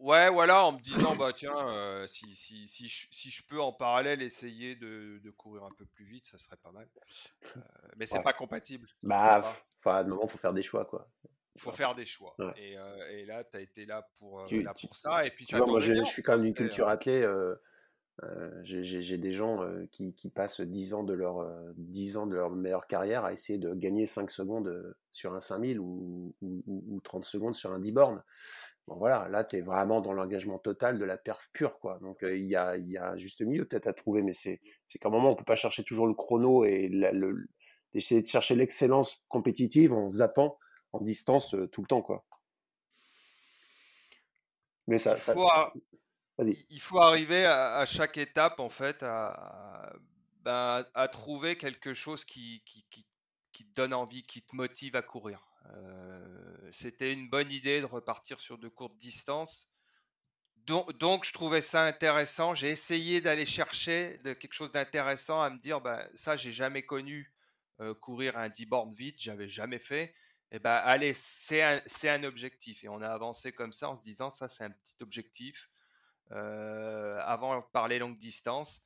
Ouais, 0.04 0.30
voilà, 0.30 0.66
en 0.66 0.74
me 0.74 0.82
disant, 0.82 1.16
bah 1.16 1.32
tiens, 1.34 2.06
si, 2.08 2.36
si, 2.36 2.68
si, 2.68 2.90
je, 2.90 3.08
si, 3.10 3.30
je, 3.30 3.42
peux 3.48 3.62
en 3.62 3.72
parallèle 3.72 4.22
essayer 4.22 4.76
de, 4.76 5.20
de, 5.24 5.32
courir 5.32 5.64
un 5.64 5.72
peu 5.78 5.86
plus 5.86 6.04
vite, 6.04 6.28
ça 6.28 6.38
serait 6.38 6.58
pas 6.58 6.74
mal. 6.74 6.90
mais 7.96 8.06
c'est 8.06 8.22
pas 8.22 8.34
compatible. 8.34 8.90
Bah, 9.02 9.42
enfin, 9.80 9.96
à 9.96 10.00
un 10.02 10.04
moment, 10.04 10.24
il 10.26 10.30
faut 10.30 10.38
faire 10.38 10.54
des 10.54 10.62
choix, 10.62 10.84
quoi. 10.84 11.08
Il 11.56 11.62
faut 11.62 11.72
faire 11.72 11.96
des 11.96 12.04
choix. 12.04 12.36
Et, 12.58 12.78
euh, 12.78 13.10
et, 13.12 13.26
là, 13.26 13.46
tu 13.46 13.56
as 13.56 13.62
été 13.62 13.86
là 13.86 14.06
pour, 14.18 14.42
euh, 14.42 14.62
là 14.62 14.74
pour 14.74 14.98
ça. 14.98 15.26
Et 15.26 15.32
puis, 15.32 15.46
ça 15.46 15.60
vois, 15.60 15.68
moi, 15.68 15.80
je, 15.80 16.04
suis 16.04 16.22
quand 16.22 16.34
même 16.34 16.42
d'une 16.42 16.54
culture 16.54 16.90
athlée. 16.90 17.24
Euh, 17.24 17.56
j'ai 18.64 19.18
des 19.18 19.32
gens 19.32 19.66
qui, 19.90 20.14
qui, 20.16 20.30
passent 20.30 20.60
10 20.60 20.96
ans, 20.96 21.04
de 21.04 21.14
leur, 21.14 21.48
10 21.78 22.18
ans 22.18 22.28
de 22.28 22.36
leur 22.36 22.50
meilleure 22.50 22.88
carrière 22.88 23.24
à 23.24 23.32
essayer 23.32 23.58
de 23.58 23.74
gagner 23.74 24.06
5 24.06 24.30
secondes 24.32 24.96
sur 25.12 25.34
un 25.34 25.40
5000 25.40 25.80
ou, 25.80 26.36
ou, 26.42 26.64
ou 26.68 27.00
30 27.02 27.24
secondes 27.24 27.56
sur 27.56 27.72
un 27.72 27.80
10 27.80 27.92
bornes. 27.92 28.24
Bon, 28.88 28.98
voilà, 28.98 29.30
là, 29.30 29.44
tu 29.44 29.58
es 29.58 29.62
vraiment 29.62 30.02
dans 30.02 30.14
l'engagement 30.14 30.60
total 30.60 31.00
de 31.00 31.06
la 31.06 31.18
perf 31.18 31.50
pure. 31.54 31.80
Quoi. 31.80 32.00
Donc, 32.02 32.20
il 32.22 32.46
y, 32.46 32.56
a, 32.56 32.76
y 32.78 32.98
a 32.98 33.16
juste 33.16 33.42
milieu 33.42 33.66
peut-être 33.66 33.88
à 33.88 33.94
trouver, 33.94 34.22
mais 34.22 34.34
c'est 34.34 34.60
qu'à 35.00 35.08
un 35.08 35.12
moment, 35.12 35.32
on 35.32 35.36
peut 35.36 35.46
pas 35.46 35.56
chercher 35.56 35.84
toujours 35.84 36.08
le 36.08 36.14
chrono 36.14 36.66
et 36.66 36.90
le, 36.90 37.48
essayer 37.94 38.22
de 38.22 38.28
chercher 38.28 38.56
l'excellence 38.56 39.24
compétitive 39.30 39.94
en 39.94 40.10
zappant 40.10 40.58
en 40.92 41.02
distance 41.02 41.56
tout 41.72 41.82
le 41.82 41.88
temps, 41.88 42.02
quoi. 42.02 42.24
Mais 44.88 44.98
ça, 44.98 45.16
il, 45.16 45.22
faut 45.22 45.50
il 46.70 46.82
faut 46.82 47.00
arriver 47.00 47.46
à, 47.46 47.86
chaque 47.86 48.18
étape, 48.18 48.60
en 48.60 48.70
fait, 48.70 49.02
à, 49.02 49.94
ben, 50.42 50.86
à, 50.94 51.08
trouver 51.08 51.58
quelque 51.58 51.94
chose 51.94 52.26
qui, 52.26 52.62
qui, 52.66 52.86
qui, 52.90 53.06
qui, 53.54 53.66
te 53.66 53.74
donne 53.76 53.94
envie, 53.94 54.24
qui 54.24 54.42
te 54.42 54.56
motive 54.56 54.96
à 54.96 55.02
courir. 55.02 55.53
C'était 56.72 57.12
une 57.14 57.30
bonne 57.30 57.52
idée 57.52 57.82
de 57.82 57.86
repartir 57.86 58.40
sur 58.40 58.58
de 58.58 58.68
courtes 58.68 58.98
distances. 58.98 59.68
Donc, 60.66 61.26
je 61.26 61.34
trouvais 61.34 61.62
ça 61.62 61.84
intéressant. 61.84 62.56
J'ai 62.56 62.70
essayé 62.70 63.22
d'aller 63.22 63.46
chercher 63.46 64.20
quelque 64.24 64.54
chose 64.54 64.72
d'intéressant 64.72 65.42
à 65.42 65.50
me 65.50 65.60
dire, 65.60 65.82
ben, 65.82 66.08
ça, 66.16 66.36
j'ai 66.36 66.52
jamais 66.52 66.84
connu 66.84 67.34
courir 68.02 68.38
un 68.38 68.50
10 68.50 68.66
bornes 68.66 68.94
vite, 68.94 69.16
j'avais 69.20 69.48
jamais 69.48 69.80
fait 69.80 70.16
eh 70.56 70.60
ben, 70.60 70.76
allez, 70.76 71.14
c'est 71.14 71.64
un, 71.64 71.82
un, 72.04 72.24
objectif. 72.24 72.84
Et 72.84 72.88
on 72.88 73.02
a 73.02 73.10
avancé 73.10 73.52
comme 73.52 73.74
ça 73.74 73.90
en 73.90 73.96
se 73.96 74.04
disant, 74.04 74.30
ça, 74.30 74.48
c'est 74.48 74.64
un 74.64 74.70
petit 74.70 74.96
objectif. 75.02 75.68
Euh, 76.32 77.20
avant 77.26 77.60
de 77.60 77.66
parler 77.74 77.98
longue 77.98 78.20
distance. 78.20 78.82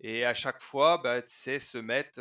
Et 0.00 0.24
à 0.24 0.32
chaque 0.34 0.62
fois, 0.62 0.98
bah, 0.98 1.20
c'est 1.26 1.58
se 1.58 1.78
mettre. 1.78 2.20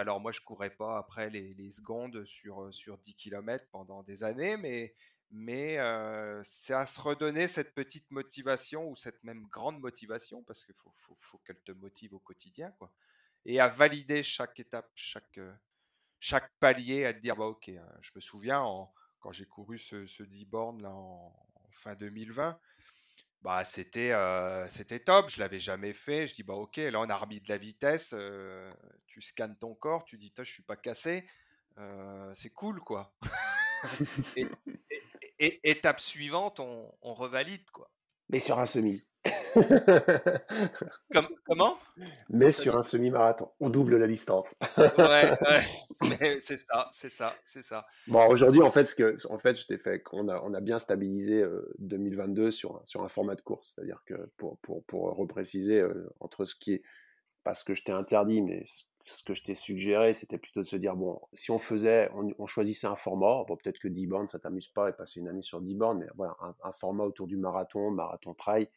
Alors, 0.00 0.20
moi, 0.20 0.32
je 0.32 0.40
courais 0.40 0.70
pas 0.70 0.98
après 0.98 1.30
les, 1.30 1.70
secondes 1.70 2.24
sur, 2.24 2.72
sur 2.74 2.98
10 2.98 3.14
km 3.14 3.64
pendant 3.70 4.02
des 4.02 4.24
années, 4.24 4.56
mais, 4.56 4.94
mais 5.30 5.78
c'est 6.42 6.74
à 6.74 6.86
se 6.86 7.00
redonner 7.00 7.46
cette 7.46 7.74
petite 7.74 8.10
motivation 8.10 8.88
ou 8.88 8.96
cette 8.96 9.22
même 9.24 9.46
grande 9.48 9.80
motivation, 9.80 10.42
parce 10.42 10.64
qu'il 10.64 10.74
faut, 10.74 10.92
faut, 10.96 11.16
faut 11.20 11.38
qu'elle 11.38 11.60
te 11.60 11.72
motive 11.72 12.14
au 12.14 12.18
quotidien, 12.18 12.72
quoi. 12.78 12.92
Et 13.44 13.60
à 13.60 13.68
valider 13.68 14.22
chaque 14.22 14.58
étape, 14.60 14.90
chaque, 14.94 15.40
chaque 16.20 16.50
palier, 16.60 17.04
à 17.04 17.12
te 17.12 17.18
dire, 17.18 17.36
bah 17.36 17.46
ok, 17.46 17.68
hein, 17.70 17.88
je 18.00 18.10
me 18.14 18.20
souviens 18.20 18.64
quand 19.20 19.32
j'ai 19.32 19.46
couru 19.46 19.78
ce, 19.78 20.06
ce 20.06 20.22
10 20.22 20.46
bornes 20.46 20.86
en, 20.86 21.32
fin 21.70 21.94
2020, 21.94 22.58
bah 23.42 23.64
c'était 23.64 24.12
c'était 24.68 25.00
top, 25.00 25.30
je 25.30 25.40
l'avais 25.40 25.60
jamais 25.60 25.92
fait. 25.92 26.26
Je 26.26 26.34
dis 26.34 26.42
bah 26.42 26.54
ok, 26.54 26.76
là 26.76 27.00
on 27.00 27.08
a 27.08 27.16
remis 27.16 27.40
de 27.40 27.48
la 27.48 27.58
vitesse, 27.58 28.14
tu 29.06 29.20
scannes 29.20 29.56
ton 29.56 29.74
corps, 29.74 30.04
tu 30.04 30.16
dis 30.16 30.32
je 30.36 30.42
suis 30.44 30.62
pas 30.62 30.76
cassé, 30.76 31.26
c'est 32.34 32.50
cool 32.50 32.80
quoi. 32.80 33.12
et, 35.38 35.70
étape 35.70 36.00
suivante, 36.00 36.60
on, 36.60 36.94
on, 37.02 37.14
revalide 37.14 37.68
quoi. 37.70 37.90
Mais 38.32 38.38
sur 38.38 38.58
un 38.58 38.66
semi. 38.66 39.06
comment? 41.44 41.78
Mais 42.30 42.50
sur 42.50 42.76
un 42.76 42.82
semi-marathon, 42.82 43.50
on 43.60 43.68
double 43.68 43.98
la 43.98 44.06
distance. 44.06 44.46
ouais, 44.78 46.40
c'est 46.40 46.56
ça, 46.56 46.88
c'est 46.90 47.10
ça, 47.10 47.36
c'est 47.44 47.62
ça. 47.62 47.86
Bon, 48.08 48.26
aujourd'hui, 48.28 48.62
en 48.62 48.70
fait, 48.70 48.86
ce 48.86 48.94
que, 48.94 49.14
en 49.30 49.36
fait, 49.38 49.54
je 49.54 49.66
t'ai 49.66 49.76
fait 49.76 50.02
qu'on 50.02 50.28
a, 50.28 50.40
on 50.42 50.54
a 50.54 50.60
bien 50.62 50.78
stabilisé 50.78 51.44
2022 51.78 52.50
sur, 52.50 52.80
sur 52.84 53.04
un 53.04 53.08
format 53.08 53.34
de 53.34 53.42
course. 53.42 53.74
C'est-à-dire 53.74 54.02
que 54.06 54.14
pour, 54.38 54.58
pour, 54.60 54.82
pour 54.84 55.14
repréciser 55.14 55.84
entre 56.20 56.46
ce 56.46 56.54
qui 56.54 56.72
est, 56.72 56.82
pas 57.44 57.52
ce 57.52 57.64
que 57.64 57.74
je 57.74 57.84
t'ai 57.84 57.92
interdit, 57.92 58.40
mais 58.40 58.64
ce 58.64 58.84
que 59.24 59.34
je 59.34 59.42
t'ai 59.42 59.54
suggéré, 59.54 60.12
c'était 60.14 60.38
plutôt 60.38 60.62
de 60.62 60.68
se 60.68 60.76
dire, 60.76 60.96
bon, 60.96 61.20
si 61.32 61.50
on 61.50 61.58
faisait, 61.58 62.10
on, 62.38 62.46
choisissait 62.46 62.86
un 62.86 62.96
format, 62.96 63.44
peut-être 63.46 63.78
que 63.78 63.88
10 63.88 64.06
bornes, 64.06 64.28
ça 64.28 64.38
t'amuse 64.38 64.68
pas 64.68 64.88
et 64.90 64.92
passer 64.92 65.20
une 65.20 65.28
année 65.28 65.42
sur 65.42 65.60
10 65.60 65.74
bornes, 65.76 65.98
mais 65.98 66.06
voilà, 66.14 66.36
un, 66.62 66.72
format 66.72 67.04
autour 67.04 67.26
du 67.26 67.36
marathon, 67.36 67.90
marathon 67.90 68.34
trail, 68.34 68.68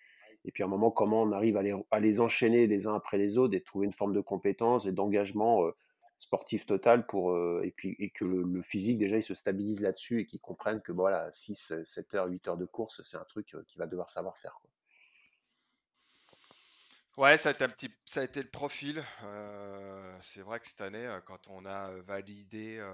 et 0.46 0.52
puis 0.52 0.64
à 0.64 0.66
un 0.66 0.70
moment, 0.70 0.92
comment 0.92 1.24
on 1.24 1.32
arrive 1.32 1.58
à 1.58 2.00
les, 2.00 2.22
enchaîner 2.22 2.68
les 2.68 2.88
uns 2.88 2.96
après 2.96 3.18
les 3.18 3.38
autres 3.38 3.56
et 3.56 3.62
trouver 3.62 3.86
une 3.86 3.94
forme 3.94 4.14
de 4.14 4.22
compétence 4.22 4.86
et 4.86 4.92
d'engagement 4.92 5.66
euh, 5.66 5.72
sportif 6.18 6.66
total 6.66 7.06
pour, 7.08 7.32
euh, 7.32 7.62
et, 7.64 7.72
puis, 7.72 7.96
et 8.00 8.10
que 8.10 8.26
le, 8.26 8.62
physique, 8.62 8.98
déjà, 8.98 9.18
il 9.18 9.24
se 9.24 9.34
stabilise 9.34 9.82
là-dessus 9.82 10.22
et 10.22 10.26
qu'ils 10.26 10.42
comprennent 10.42 10.82
que 10.82 10.92
voilà, 10.92 11.30
6, 11.32 11.74
7 11.84 12.16
heures, 12.16 12.28
8 12.28 12.48
heures 12.48 12.58
de 12.58 12.66
course, 12.66 13.02
c'est 13.04 13.18
un 13.18 13.26
truc 13.26 13.56
euh, 13.56 13.64
qu'il 13.68 13.80
va 13.80 13.88
devoir 13.88 14.10
savoir 14.10 14.38
faire. 14.38 14.60
Ouais, 17.18 17.38
ça 17.38 17.50
a 17.50 17.52
été, 17.54 17.64
un 17.64 17.70
petit, 17.70 17.90
ça 18.06 18.22
a 18.22 18.24
été 18.24 18.42
le 18.42 18.50
profil. 18.50 19.04
c'est 20.22 20.42
vrai 20.42 20.60
que 20.60 20.68
cette 20.68 20.82
année, 20.82 21.20
quand 21.26 21.48
on 21.48 21.66
a 21.66 21.92
validé, 22.02 22.86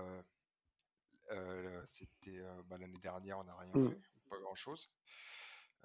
c'était 1.86 2.40
bah, 2.66 2.78
l'année 2.80 3.00
dernière, 3.00 3.40
on 3.40 3.44
n'a 3.44 3.56
rien 3.56 3.72
mmh. 3.74 3.90
fait, 3.90 4.00
pas 4.30 4.38
grand-chose. 4.40 4.90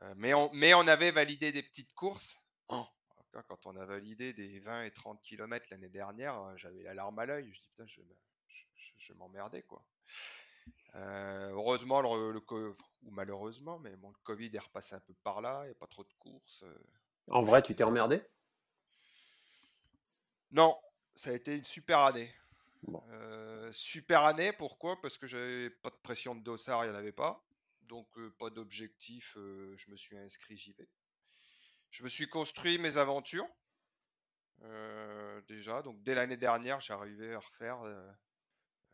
Euh, 0.03 0.15
mais, 0.17 0.35
on, 0.35 0.51
mais 0.53 0.75
on 0.75 0.87
avait 0.87 1.11
validé 1.11 1.53
des 1.53 1.63
petites 1.63 1.95
courses. 1.95 2.41
Quand 3.49 3.67
on 3.67 3.77
a 3.77 3.85
validé 3.85 4.33
des 4.33 4.61
20 4.61 4.85
et 4.85 4.91
30 4.91 5.21
km 5.21 5.67
l'année 5.71 5.91
dernière, 5.91 6.41
euh, 6.41 6.57
j'avais 6.57 6.83
la 6.83 6.95
larme 6.95 7.19
à 7.19 7.27
l'œil. 7.27 7.53
Je 7.53 7.61
dis 7.61 7.69
putain, 7.69 7.87
je, 7.87 8.01
je, 8.97 9.13
m'emmerdais 9.13 9.63
quoi. 9.63 9.85
Euh, 10.95 11.51
heureusement, 11.51 12.01
le, 12.01 12.39
ou 12.41 13.11
malheureusement, 13.11 13.79
mais 13.79 13.95
bon, 13.97 14.09
le 14.09 14.17
Covid 14.25 14.51
est 14.55 14.59
repassé 14.59 14.95
un 14.95 15.01
peu 15.01 15.13
par 15.23 15.43
là, 15.43 15.61
il 15.65 15.67
n'y 15.67 15.73
a 15.73 15.75
pas 15.75 15.87
trop 15.87 16.03
de 16.05 16.13
courses. 16.19 16.65
En 17.29 17.43
vrai, 17.43 17.63
tu 17.63 17.75
t'es 17.75 17.85
emmerdé? 17.85 18.23
Non, 20.53 20.79
ça 21.15 21.31
a 21.31 21.33
été 21.33 21.57
une 21.57 21.65
super 21.65 21.99
année. 22.01 22.33
super 23.73 24.25
année, 24.25 24.53
pourquoi? 24.53 25.01
Parce 25.01 25.19
que 25.19 25.27
j'avais 25.27 25.71
pas 25.71 25.91
de 25.91 25.97
pression 25.97 26.35
de 26.35 26.43
dossard, 26.43 26.85
il 26.85 26.91
n'y 26.91 26.95
en 26.95 26.99
avait 26.99 27.13
pas. 27.13 27.45
Donc 27.83 28.09
pas 28.39 28.51
d'objectif, 28.51 29.33
je 29.35 29.91
me 29.91 29.97
suis 29.97 30.17
inscrit, 30.19 30.57
j'y 30.57 30.73
vais. 30.73 30.89
Je 31.91 32.03
me 32.03 32.09
suis 32.09 32.29
construit 32.29 32.79
mes 32.79 32.97
aventures. 32.97 33.49
déjà, 35.49 35.83
donc 35.83 36.03
dès 36.03 36.15
l'année 36.15 36.37
dernière, 36.37 36.81
j'arrivais 36.81 37.35
à 37.35 37.41
refaire, 37.41 37.83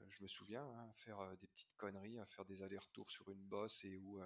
je 0.09 0.23
me 0.23 0.29
souviens, 0.29 0.65
hein, 0.65 0.89
à 0.91 0.93
faire 0.95 1.37
des 1.37 1.47
petites 1.47 1.75
conneries, 1.77 2.19
à 2.19 2.27
faire 2.27 2.45
des 2.45 2.63
allers-retours 2.63 3.09
sur 3.09 3.29
une 3.31 3.43
bosse 3.45 3.85
et 3.85 3.97
ou, 3.97 4.21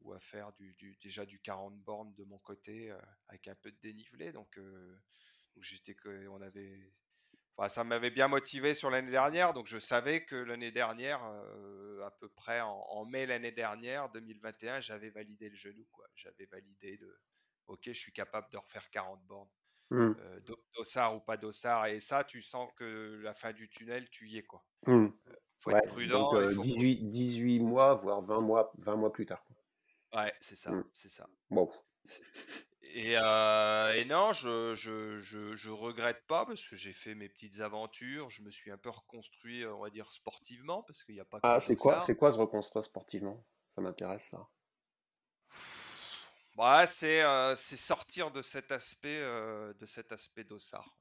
ou 0.00 0.12
à 0.12 0.20
faire 0.20 0.52
du, 0.52 0.74
déjà 1.02 1.26
du 1.26 1.40
40 1.40 1.78
bornes 1.80 2.14
de 2.14 2.24
mon 2.24 2.38
côté 2.38 2.94
avec 3.28 3.48
un 3.48 3.54
peu 3.54 3.70
de 3.70 3.78
dénivelé. 3.80 4.32
Donc, 4.32 4.58
j'étais, 5.60 5.96
on 6.28 6.40
avait 6.40 6.92
ça 7.68 7.84
m'avait 7.84 8.10
bien 8.10 8.28
motivé 8.28 8.74
sur 8.74 8.90
l'année 8.90 9.10
dernière, 9.10 9.54
donc 9.54 9.66
je 9.66 9.78
savais 9.78 10.24
que 10.24 10.36
l'année 10.36 10.70
dernière, 10.70 11.20
euh, 11.24 12.04
à 12.04 12.10
peu 12.10 12.28
près 12.28 12.60
en, 12.60 13.04
mai 13.06 13.26
l'année 13.26 13.52
dernière, 13.52 14.10
2021, 14.10 14.80
j'avais 14.80 15.10
validé 15.10 15.48
le 15.48 15.56
genou. 15.56 15.86
J'avais 16.14 16.46
validé 16.46 16.98
le 17.00 17.18
OK, 17.68 17.80
je 17.86 17.92
suis 17.92 18.12
capable 18.12 18.48
de 18.52 18.58
refaire 18.58 18.88
40 18.90 19.24
bornes. 19.26 19.48
Mmh. 19.90 20.14
Euh, 20.18 20.40
dossard 20.74 21.16
ou 21.16 21.20
pas 21.20 21.36
dossard. 21.36 21.86
Et 21.86 22.00
ça, 22.00 22.24
tu 22.24 22.42
sens 22.42 22.68
que 22.76 23.20
la 23.22 23.34
fin 23.34 23.52
du 23.52 23.68
tunnel, 23.68 24.08
tu 24.10 24.28
y 24.28 24.38
es. 24.38 24.42
quoi. 24.42 24.64
Mmh. 24.86 25.06
Euh, 25.06 25.10
faut 25.58 25.70
être 25.70 25.86
prudent. 25.86 26.32
Donc, 26.32 26.60
18, 26.60 27.08
18 27.08 27.60
mois, 27.60 27.94
voire 27.94 28.20
20 28.20 28.40
mois, 28.40 28.72
20 28.78 28.96
mois 28.96 29.12
plus 29.12 29.26
tard. 29.26 29.45
Ouais, 30.14 30.32
c'est 30.40 30.56
ça. 30.56 30.70
Mmh. 30.70 30.84
C'est 30.92 31.08
ça. 31.08 31.28
Bon. 31.50 31.70
Et, 32.94 33.16
euh, 33.18 33.94
et, 33.94 34.04
non, 34.04 34.32
je, 34.32 34.74
je, 34.74 35.18
je, 35.18 35.56
je, 35.56 35.70
regrette 35.70 36.24
pas 36.26 36.46
parce 36.46 36.66
que 36.66 36.76
j'ai 36.76 36.92
fait 36.92 37.14
mes 37.14 37.28
petites 37.28 37.60
aventures. 37.60 38.30
Je 38.30 38.42
me 38.42 38.50
suis 38.50 38.70
un 38.70 38.78
peu 38.78 38.90
reconstruit, 38.90 39.66
on 39.66 39.80
va 39.80 39.90
dire, 39.90 40.10
sportivement 40.12 40.82
parce 40.82 41.04
qu'il 41.04 41.14
n'y 41.14 41.20
a 41.20 41.24
pas 41.24 41.40
Ah, 41.42 41.60
c'est 41.60 41.76
quoi, 41.76 42.00
c'est 42.00 42.16
quoi 42.16 42.30
se 42.30 42.38
reconstruire 42.38 42.84
sportivement? 42.84 43.44
Ça 43.68 43.80
m'intéresse, 43.80 44.28
ça. 44.30 44.48
Bah, 46.54 46.86
c'est, 46.86 47.22
euh, 47.22 47.54
sortir 47.56 48.30
de 48.30 48.40
cet 48.40 48.72
aspect, 48.72 49.20
euh, 49.20 49.74
de 49.74 49.84
cet 49.84 50.12
aspect 50.12 50.44
d'ossard. 50.44 50.98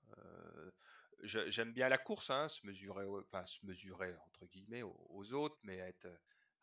J'aime 1.23 1.71
bien 1.71 1.87
la 1.87 1.97
course, 1.97 2.29
hein, 2.29 2.49
se 2.49 2.65
mesurer, 2.67 3.05
enfin, 3.05 3.45
se 3.47 3.65
mesurer 3.65 4.13
entre 4.27 4.45
guillemets 4.47 4.83
aux, 4.83 5.07
aux 5.09 5.33
autres, 5.33 5.57
mais 5.63 5.77
être, 5.77 6.07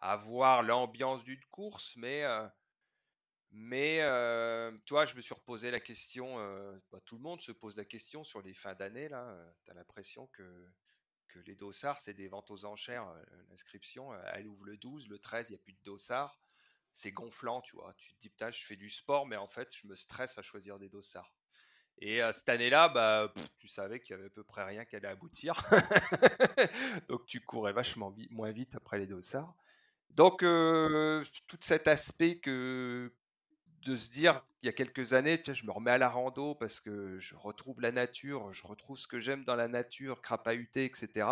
avoir 0.02 0.62
l'ambiance 0.62 1.24
d'une 1.24 1.44
course, 1.46 1.94
mais 1.96 2.24
mais 3.52 3.98
tu 4.84 4.94
vois, 4.94 5.06
je 5.06 5.14
me 5.14 5.20
suis 5.20 5.34
reposé 5.34 5.70
la 5.70 5.80
question, 5.80 6.36
bah, 6.90 7.00
tout 7.04 7.16
le 7.16 7.22
monde 7.22 7.40
se 7.40 7.52
pose 7.52 7.76
la 7.76 7.84
question 7.84 8.24
sur 8.24 8.42
les 8.42 8.54
fins 8.54 8.74
d'année, 8.74 9.08
là. 9.08 9.36
tu 9.64 9.70
as 9.70 9.74
l'impression 9.74 10.26
que, 10.28 10.68
que 11.28 11.38
les 11.40 11.54
dossards, 11.54 12.00
c'est 12.00 12.14
des 12.14 12.28
ventes 12.28 12.50
aux 12.50 12.64
enchères. 12.64 13.06
L'inscription, 13.50 14.12
elle 14.32 14.46
ouvre 14.46 14.64
le 14.64 14.76
12, 14.76 15.08
le 15.08 15.18
13, 15.18 15.48
il 15.48 15.52
n'y 15.52 15.56
a 15.56 15.62
plus 15.62 15.74
de 15.74 15.82
dossards. 15.84 16.38
C'est 16.94 17.12
gonflant, 17.12 17.62
tu 17.62 17.76
vois. 17.76 17.94
Tu 17.94 18.12
te 18.14 18.20
dis, 18.20 18.28
putain, 18.28 18.50
je 18.50 18.64
fais 18.64 18.76
du 18.76 18.90
sport, 18.90 19.26
mais 19.26 19.36
en 19.36 19.46
fait, 19.46 19.74
je 19.74 19.86
me 19.86 19.94
stresse 19.94 20.36
à 20.38 20.42
choisir 20.42 20.78
des 20.78 20.88
dossards. 20.88 21.32
Et 21.98 22.20
cette 22.32 22.48
année-là, 22.48 22.88
bah, 22.88 23.32
tu 23.58 23.68
savais 23.68 24.00
qu'il 24.00 24.16
y 24.16 24.18
avait 24.18 24.26
à 24.26 24.30
peu 24.30 24.42
près 24.42 24.64
rien 24.64 24.84
qui 24.84 24.96
allait 24.96 25.08
aboutir. 25.08 25.62
Donc, 27.08 27.26
tu 27.26 27.40
courais 27.40 27.72
vachement 27.72 28.14
moins 28.30 28.50
vite 28.50 28.74
après 28.74 28.98
les 28.98 29.06
dossards. 29.06 29.54
Donc, 30.14 30.40
tout 30.40 31.58
cet 31.60 31.88
aspect 31.88 32.38
que, 32.38 33.12
de 33.82 33.96
se 33.96 34.10
dire 34.10 34.44
il 34.62 34.66
y 34.66 34.68
a 34.68 34.72
quelques 34.72 35.12
années, 35.12 35.42
je 35.44 35.66
me 35.66 35.72
remets 35.72 35.90
à 35.90 35.98
la 35.98 36.08
rando 36.08 36.54
parce 36.54 36.78
que 36.78 37.18
je 37.18 37.34
retrouve 37.34 37.80
la 37.80 37.90
nature, 37.90 38.52
je 38.52 38.64
retrouve 38.64 38.96
ce 38.96 39.08
que 39.08 39.18
j'aime 39.18 39.42
dans 39.42 39.56
la 39.56 39.66
nature, 39.66 40.20
crapahuter, 40.20 40.84
etc. 40.84 41.26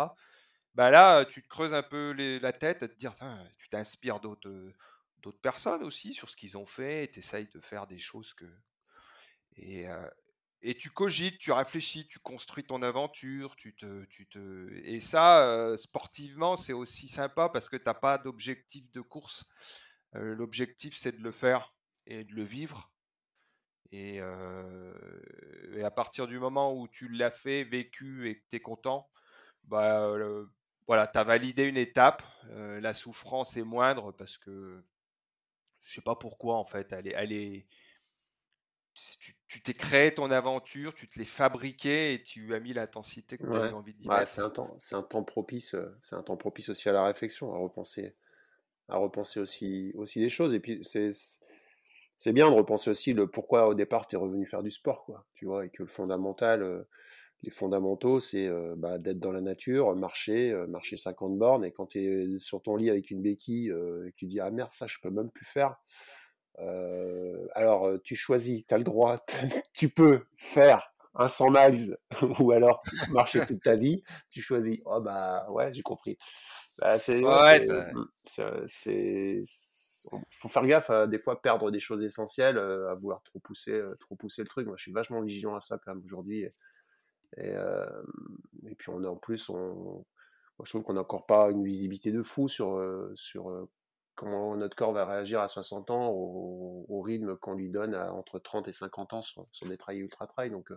Bah 0.75 0.89
là, 0.89 1.23
tu 1.25 1.41
te 1.41 1.47
creuses 1.47 1.73
un 1.73 1.83
peu 1.83 2.13
la 2.13 2.51
tête 2.51 2.83
à 2.83 2.87
te 2.87 2.95
dire, 2.95 3.13
tu 3.57 3.69
t'inspires 3.69 4.19
d'autres, 4.19 4.73
personnes 5.41 5.83
aussi 5.83 6.13
sur 6.13 6.29
ce 6.29 6.35
qu'ils 6.35 6.57
ont 6.57 6.65
fait, 6.65 7.05
et 7.05 7.07
tu 7.07 7.19
essayes 7.19 7.47
de 7.47 7.61
faire 7.61 7.87
des 7.87 7.99
choses 7.99 8.33
que. 8.33 8.45
Et 10.61 10.75
tu 10.75 10.89
cogites, 10.91 11.39
tu 11.39 11.51
réfléchis, 11.51 12.07
tu 12.07 12.19
construis 12.19 12.63
ton 12.63 12.81
aventure, 12.81 13.55
tu 13.55 13.75
te, 13.75 14.05
tu 14.05 14.27
te... 14.27 14.69
et 14.83 14.99
ça, 14.99 15.73
sportivement, 15.77 16.55
c'est 16.55 16.73
aussi 16.73 17.07
sympa 17.07 17.49
parce 17.49 17.67
que 17.67 17.77
tu 17.77 17.83
n'as 17.85 17.95
pas 17.95 18.17
d'objectif 18.17 18.91
de 18.91 19.01
course. 19.01 19.45
L'objectif, 20.13 20.95
c'est 20.95 21.13
de 21.13 21.23
le 21.23 21.31
faire 21.31 21.73
et 22.05 22.23
de 22.23 22.33
le 22.33 22.43
vivre. 22.43 22.91
Et, 23.91 24.21
à 24.21 25.91
partir 25.91 26.27
du 26.27 26.39
moment 26.39 26.73
où 26.77 26.87
tu 26.87 27.07
l'as 27.09 27.31
fait, 27.31 27.63
vécu 27.63 28.29
et 28.29 28.35
que 28.39 28.43
tu 28.49 28.55
es 28.57 28.59
content, 28.59 29.09
bah, 29.63 30.13
voilà, 30.87 31.07
tu 31.07 31.17
as 31.17 31.23
validé 31.23 31.63
une 31.63 31.77
étape. 31.77 32.23
la 32.49 32.93
souffrance 32.93 33.57
est 33.57 33.63
moindre 33.63 34.11
parce 34.11 34.37
que 34.37 34.83
je 35.83 35.95
sais 35.95 36.01
pas 36.01 36.15
pourquoi 36.15 36.57
en 36.57 36.65
fait. 36.65 36.91
Elle 36.91 37.07
est, 37.07 37.13
elle 37.15 37.31
est, 37.31 37.67
tu 39.47 39.61
t'es 39.61 39.73
créé 39.73 40.13
ton 40.13 40.31
aventure, 40.31 40.93
tu 40.93 41.07
te 41.07 41.17
l'es 41.19 41.25
fabriqué 41.25 42.13
et 42.13 42.23
tu 42.23 42.53
as 42.53 42.59
mis 42.59 42.73
l'intensité 42.73 43.37
que 43.37 43.43
tu 43.43 43.55
avais 43.55 43.73
envie 43.73 43.93
d'y 43.93 44.07
mettre. 44.07 44.27
C'est 44.27 44.41
un 44.41 44.49
temps, 44.49 44.75
c'est 44.77 44.95
un 44.95 45.03
temps 45.03 45.23
propice, 45.23 45.75
c'est 46.01 46.15
un 46.15 46.23
temps 46.23 46.37
propice 46.37 46.69
aussi 46.69 46.89
à 46.89 46.91
la 46.91 47.03
réflexion, 47.03 47.53
à 47.53 47.57
repenser, 47.57 48.15
à 48.89 48.97
repenser 48.97 49.39
aussi, 49.39 49.91
aussi 49.95 50.19
des 50.19 50.29
choses. 50.29 50.53
Et 50.53 50.59
puis 50.59 50.79
c'est 50.81 51.09
c'est 52.17 52.33
bien 52.33 52.49
de 52.49 52.55
repenser 52.55 52.91
aussi 52.91 53.13
le 53.13 53.27
pourquoi 53.27 53.67
au 53.67 53.73
départ 53.73 54.07
tu 54.07 54.15
es 54.15 54.19
revenu 54.19 54.45
faire 54.45 54.63
du 54.63 54.71
sport, 54.71 55.05
quoi, 55.05 55.25
tu 55.33 55.45
vois, 55.45 55.65
et 55.65 55.69
que 55.69 55.83
le 55.83 55.89
fondamental, 55.89 56.61
euh, 56.61 56.83
les 57.43 57.49
fondamentaux, 57.49 58.19
c'est 58.19 58.47
bah, 58.77 58.99
d'être 58.99 59.19
dans 59.19 59.31
la 59.31 59.41
nature, 59.41 59.95
marcher, 59.95 60.53
marcher 60.69 60.95
50 60.95 61.39
bornes, 61.39 61.65
et 61.65 61.71
quand 61.71 61.87
tu 61.87 62.35
es 62.35 62.39
sur 62.39 62.61
ton 62.61 62.75
lit 62.75 62.91
avec 62.91 63.09
une 63.09 63.23
béquille, 63.23 63.69
et 63.69 64.11
que 64.11 64.15
tu 64.15 64.27
dis 64.27 64.39
ah 64.39 64.51
merde 64.51 64.71
ça 64.71 64.85
je 64.85 64.99
peux 65.01 65.09
même 65.09 65.31
plus 65.31 65.45
faire. 65.45 65.77
Alors 67.53 67.91
tu 68.03 68.15
choisis, 68.15 68.65
tu 68.65 68.73
as 68.73 68.77
le 68.77 68.83
droit, 68.83 69.17
tu 69.73 69.89
peux 69.89 70.25
faire 70.37 70.91
un 71.15 71.27
100 71.27 71.49
miles 71.51 71.97
ou 72.39 72.51
alors 72.51 72.81
marcher 73.09 73.45
toute 73.45 73.61
ta 73.61 73.75
vie. 73.75 74.03
Tu 74.29 74.41
choisis. 74.41 74.79
Oh 74.85 75.01
bah 75.01 75.49
ouais, 75.49 75.73
j'ai 75.73 75.81
compris. 75.81 76.17
Bah, 76.79 76.97
c'est, 76.97 77.21
c'est, 78.65 79.41
faut 80.29 80.47
faire 80.47 80.65
gaffe 80.65 80.89
à 80.89 81.05
des 81.07 81.19
fois 81.19 81.41
perdre 81.41 81.69
des 81.69 81.79
choses 81.79 82.03
essentielles, 82.03 82.57
à 82.57 82.95
vouloir 82.95 83.21
trop 83.23 83.39
pousser, 83.39 83.81
trop 83.99 84.15
pousser 84.15 84.41
le 84.41 84.47
truc. 84.47 84.67
Moi, 84.67 84.75
je 84.77 84.83
suis 84.83 84.91
vachement 84.91 85.21
vigilant 85.21 85.55
à 85.55 85.59
ça 85.59 85.77
quand 85.77 85.93
même 85.93 86.03
aujourd'hui. 86.03 86.47
Et, 87.37 87.53
et, 88.67 88.75
puis 88.77 88.89
on 88.89 89.03
est 89.03 89.07
en 89.07 89.15
plus, 89.15 89.49
on, 89.49 90.05
je 90.63 90.69
trouve 90.69 90.83
qu'on 90.83 90.93
n'a 90.93 91.01
encore 91.01 91.25
pas 91.25 91.51
une 91.51 91.63
visibilité 91.63 92.11
de 92.11 92.21
fou 92.21 92.47
sur, 92.47 92.81
sur 93.15 93.67
comment 94.21 94.55
notre 94.55 94.75
corps 94.75 94.93
va 94.93 95.03
réagir 95.03 95.41
à 95.41 95.47
60 95.47 95.89
ans 95.89 96.11
au, 96.11 97.01
rythme 97.01 97.35
qu'on 97.37 97.55
lui 97.55 97.71
donne 97.71 97.95
à 97.95 98.13
entre 98.13 98.37
30 98.37 98.67
et 98.67 98.71
50 98.71 99.13
ans 99.13 99.21
sur, 99.23 99.47
des 99.63 99.77
trails 99.77 99.97
ultra 99.97 100.27
trails. 100.27 100.51
Donc, 100.51 100.69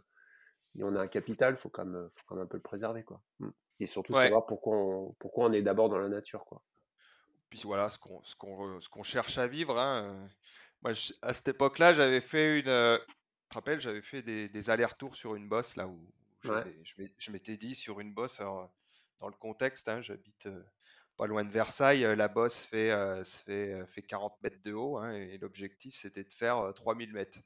on 0.81 0.97
a 0.97 1.03
un 1.03 1.07
capital, 1.07 1.55
faut 1.59 1.69
quand 1.69 1.85
même, 1.85 2.09
faut 2.11 2.23
quand 2.25 2.37
même 2.37 2.45
un 2.45 2.49
peu 2.49 2.57
le 2.57 2.63
préserver, 2.63 3.05
quoi. 3.05 3.21
Mmh. 3.41 3.51
Et 3.81 3.87
surtout 3.87 4.15
savoir 4.15 4.47
pourquoi 4.47 4.79
on, 4.79 5.13
pourquoi 5.19 5.45
on 5.45 5.53
est 5.53 5.61
d'abord 5.61 5.91
dans 5.91 5.99
la 5.99 6.09
nature, 6.09 6.47
quoi. 6.47 6.63
Puis 7.51 7.61
voilà, 7.65 7.91
ce 7.91 7.99
qu'on, 7.99 8.25
ce 8.25 8.35
qu'on, 8.35 8.81
ce 8.81 8.89
qu'on 8.89 9.03
cherche 9.03 9.37
à 9.37 9.47
vivre. 9.47 9.79
Hein. 9.79 10.27
Moi, 10.81 10.93
à 11.21 11.35
cette 11.35 11.49
époque-là, 11.49 11.93
j'avais 11.93 12.23
fait 12.23 12.61
une, 12.61 12.63
tu 12.63 13.49
te 13.51 13.55
rappelles, 13.55 13.81
j'avais 13.81 14.01
fait 14.01 14.23
des, 14.23 14.49
des 14.49 14.71
allers-retours 14.71 15.17
sur 15.17 15.35
une 15.35 15.51
bosse 15.51 15.77
là 15.77 15.87
où 15.87 16.01
je 16.43 17.31
m'étais 17.31 17.59
dit 17.59 17.75
sur 17.75 18.01
une 18.01 18.15
bosse, 18.15 18.39
dans 18.39 19.29
le 19.29 19.37
contexte, 19.37 19.89
hein, 19.91 20.01
j'habite 20.01 20.49
pas 21.17 21.27
loin 21.27 21.45
de 21.45 21.51
Versailles, 21.51 22.07
la 22.17 22.29
bosse 22.29 22.59
fait, 22.59 22.93
fait, 23.47 23.87
fait 23.87 24.03
40 24.03 24.35
mètres 24.43 24.62
de 24.65 24.73
haut 24.73 24.99
hein, 24.99 25.12
et 25.12 25.39
l'objectif 25.39 25.95
c'était 25.95 26.25
de 26.25 26.35
faire 26.35 26.73
3000 26.75 27.12
mètres. 27.12 27.39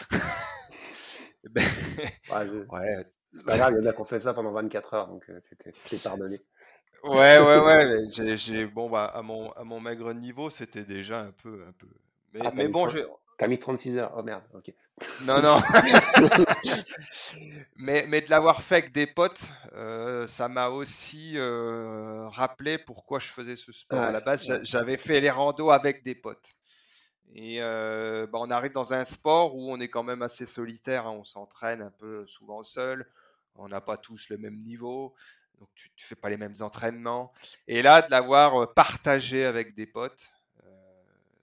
ben... 1.50 1.62
ouais, 2.72 3.06
c'est 3.32 3.46
pas 3.46 3.56
grave, 3.56 3.74
il 3.76 3.82
y 3.82 3.86
en 3.86 3.90
a 3.90 3.92
qui 3.92 4.00
ont 4.00 4.04
fait 4.04 4.18
ça 4.18 4.34
pendant 4.34 4.52
24 4.52 4.94
heures, 4.94 5.08
donc 5.08 5.30
c'était 5.42 5.98
pardonné. 6.02 6.36
Ouais, 7.02 7.38
ouais, 7.38 7.58
ouais. 7.58 8.04
J'ai, 8.36 8.66
bon, 8.66 8.90
bah, 8.90 9.04
à 9.06 9.22
mon, 9.22 9.50
à 9.52 9.64
mon 9.64 9.80
maigre 9.80 10.12
niveau, 10.12 10.50
c'était 10.50 10.84
déjà 10.84 11.20
un 11.20 11.32
peu, 11.32 11.64
un 11.66 11.72
peu. 11.72 11.88
Mais, 12.32 12.40
ah, 12.44 12.52
mais 12.54 12.68
bon, 12.68 12.88
T'as 13.40 13.48
mis 13.48 13.58
36 13.58 13.96
heures. 13.96 14.12
Oh 14.18 14.22
merde, 14.22 14.42
ok. 14.52 14.70
Non, 15.22 15.40
non. 15.40 15.56
mais, 17.76 18.04
mais 18.06 18.20
de 18.20 18.28
l'avoir 18.28 18.60
fait 18.60 18.74
avec 18.74 18.92
des 18.92 19.06
potes, 19.06 19.40
euh, 19.72 20.26
ça 20.26 20.50
m'a 20.50 20.68
aussi 20.68 21.38
euh, 21.38 22.28
rappelé 22.28 22.76
pourquoi 22.76 23.18
je 23.18 23.28
faisais 23.28 23.56
ce 23.56 23.72
sport. 23.72 23.98
à 23.98 24.12
la 24.12 24.20
base, 24.20 24.46
j'avais 24.62 24.98
fait 24.98 25.22
les 25.22 25.30
randos 25.30 25.70
avec 25.70 26.04
des 26.04 26.14
potes. 26.14 26.54
Et 27.34 27.62
euh, 27.62 28.26
bah, 28.26 28.40
on 28.42 28.50
arrive 28.50 28.72
dans 28.72 28.92
un 28.92 29.04
sport 29.04 29.56
où 29.56 29.72
on 29.72 29.80
est 29.80 29.88
quand 29.88 30.02
même 30.02 30.20
assez 30.20 30.44
solitaire. 30.44 31.06
Hein. 31.06 31.12
On 31.12 31.24
s'entraîne 31.24 31.80
un 31.80 31.92
peu 31.92 32.26
souvent 32.26 32.62
seul. 32.62 33.10
On 33.54 33.68
n'a 33.68 33.80
pas 33.80 33.96
tous 33.96 34.28
le 34.28 34.36
même 34.36 34.58
niveau. 34.58 35.14
Donc 35.58 35.68
tu 35.74 35.88
ne 35.88 36.02
fais 36.02 36.14
pas 36.14 36.28
les 36.28 36.36
mêmes 36.36 36.56
entraînements. 36.60 37.32
Et 37.66 37.80
là, 37.80 38.02
de 38.02 38.10
l'avoir 38.10 38.74
partagé 38.74 39.46
avec 39.46 39.74
des 39.74 39.86
potes, 39.86 40.30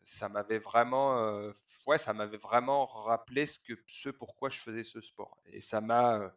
ça 0.04 0.30
m'avait 0.30 0.60
vraiment 0.60 1.52
ouais, 1.88 1.98
ça 1.98 2.14
m'avait 2.14 2.38
vraiment 2.38 2.86
rappelé 2.86 3.48
ce, 3.48 4.10
pourquoi 4.10 4.50
je 4.50 4.60
faisais 4.60 4.84
ce 4.84 5.02
sport. 5.02 5.38
Et 5.48 5.62
ça 5.62 5.82
m'a, 5.82 6.32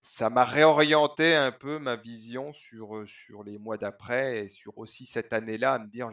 ça 0.00 0.28
m'a 0.28 0.44
réorienté 0.44 1.34
un 1.34 1.52
peu 1.52 1.78
ma 1.78 1.96
vision 1.96 2.52
sur, 2.52 3.08
sur 3.08 3.44
les 3.44 3.56
mois 3.58 3.78
d'après 3.78 4.44
et 4.44 4.48
sur 4.48 4.76
aussi 4.78 5.06
cette 5.06 5.32
année-là 5.32 5.74
à 5.74 5.78
me 5.78 5.86
dire 5.86 6.10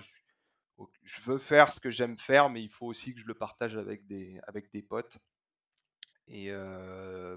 je, 1.04 1.22
veux 1.22 1.38
faire 1.38 1.72
ce 1.72 1.80
que 1.80 1.90
j'aime 1.90 2.18
faire, 2.18 2.50
mais 2.50 2.62
il 2.62 2.70
faut 2.70 2.86
aussi 2.86 3.14
que 3.14 3.20
je 3.20 3.28
le 3.28 3.34
partage 3.34 3.76
avec 3.76 4.06
des, 4.06 4.40
avec 4.48 4.72
des 4.72 4.82
potes. 4.82 5.18
Et 6.28 6.52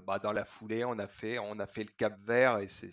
bah 0.05 0.19
dans 0.19 0.31
la 0.31 0.45
foulée, 0.45 0.83
on 0.83 0.97
a 0.99 1.07
fait, 1.07 1.39
on 1.39 1.59
a 1.59 1.67
fait 1.67 1.83
le 1.83 1.91
Cap 1.91 2.19
Vert 2.21 2.59
et 2.59 2.67
c'est 2.67 2.91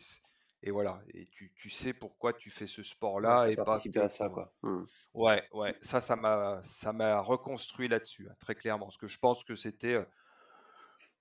et 0.67 0.71
voilà, 0.73 1.01
et 1.15 1.27
tu, 1.27 1.53
tu, 1.55 1.71
sais 1.71 1.93
pourquoi 1.93 2.33
tu 2.33 2.51
fais 2.51 2.67
ce 2.67 2.83
sport-là 2.83 3.49
et 3.49 3.57
pas 3.57 3.81
à 3.97 4.09
ça 4.09 4.29
quoi. 4.29 4.53
Mmh. 4.63 4.83
Ouais, 5.15 5.43
ouais, 5.53 5.77
ça 5.81 6.01
ça 6.01 6.17
m'a 6.17 6.61
ça 6.63 6.93
m'a 6.93 7.21
reconstruit 7.21 7.87
là-dessus 7.87 8.27
hein, 8.29 8.35
très 8.41 8.57
clairement 8.57 8.87
parce 8.87 8.97
que 8.97 9.07
je 9.07 9.19
pense 9.19 9.45
que 9.45 9.55
c'était 9.55 10.05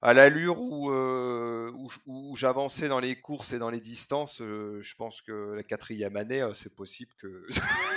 à 0.02 0.14
l'allure 0.14 0.60
où, 0.60 0.92
où, 0.92 1.90
où 2.06 2.36
j'avançais 2.36 2.88
dans 2.88 3.00
les 3.00 3.22
courses 3.22 3.54
et 3.54 3.60
dans 3.60 3.70
les 3.70 3.80
distances, 3.80 4.40
je 4.40 4.96
pense 4.96 5.22
que 5.22 5.54
la 5.54 5.64
quatrième 5.64 6.18
année, 6.18 6.48
c'est 6.54 6.76
possible 6.76 7.14
que 7.18 7.48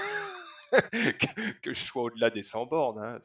que, 1.62 1.72
je 1.72 1.80
sois 1.80 2.02
au-delà 2.04 2.30
des 2.30 2.42
100 2.42 2.66
bornes. 2.66 2.98
Hein. 2.98 3.18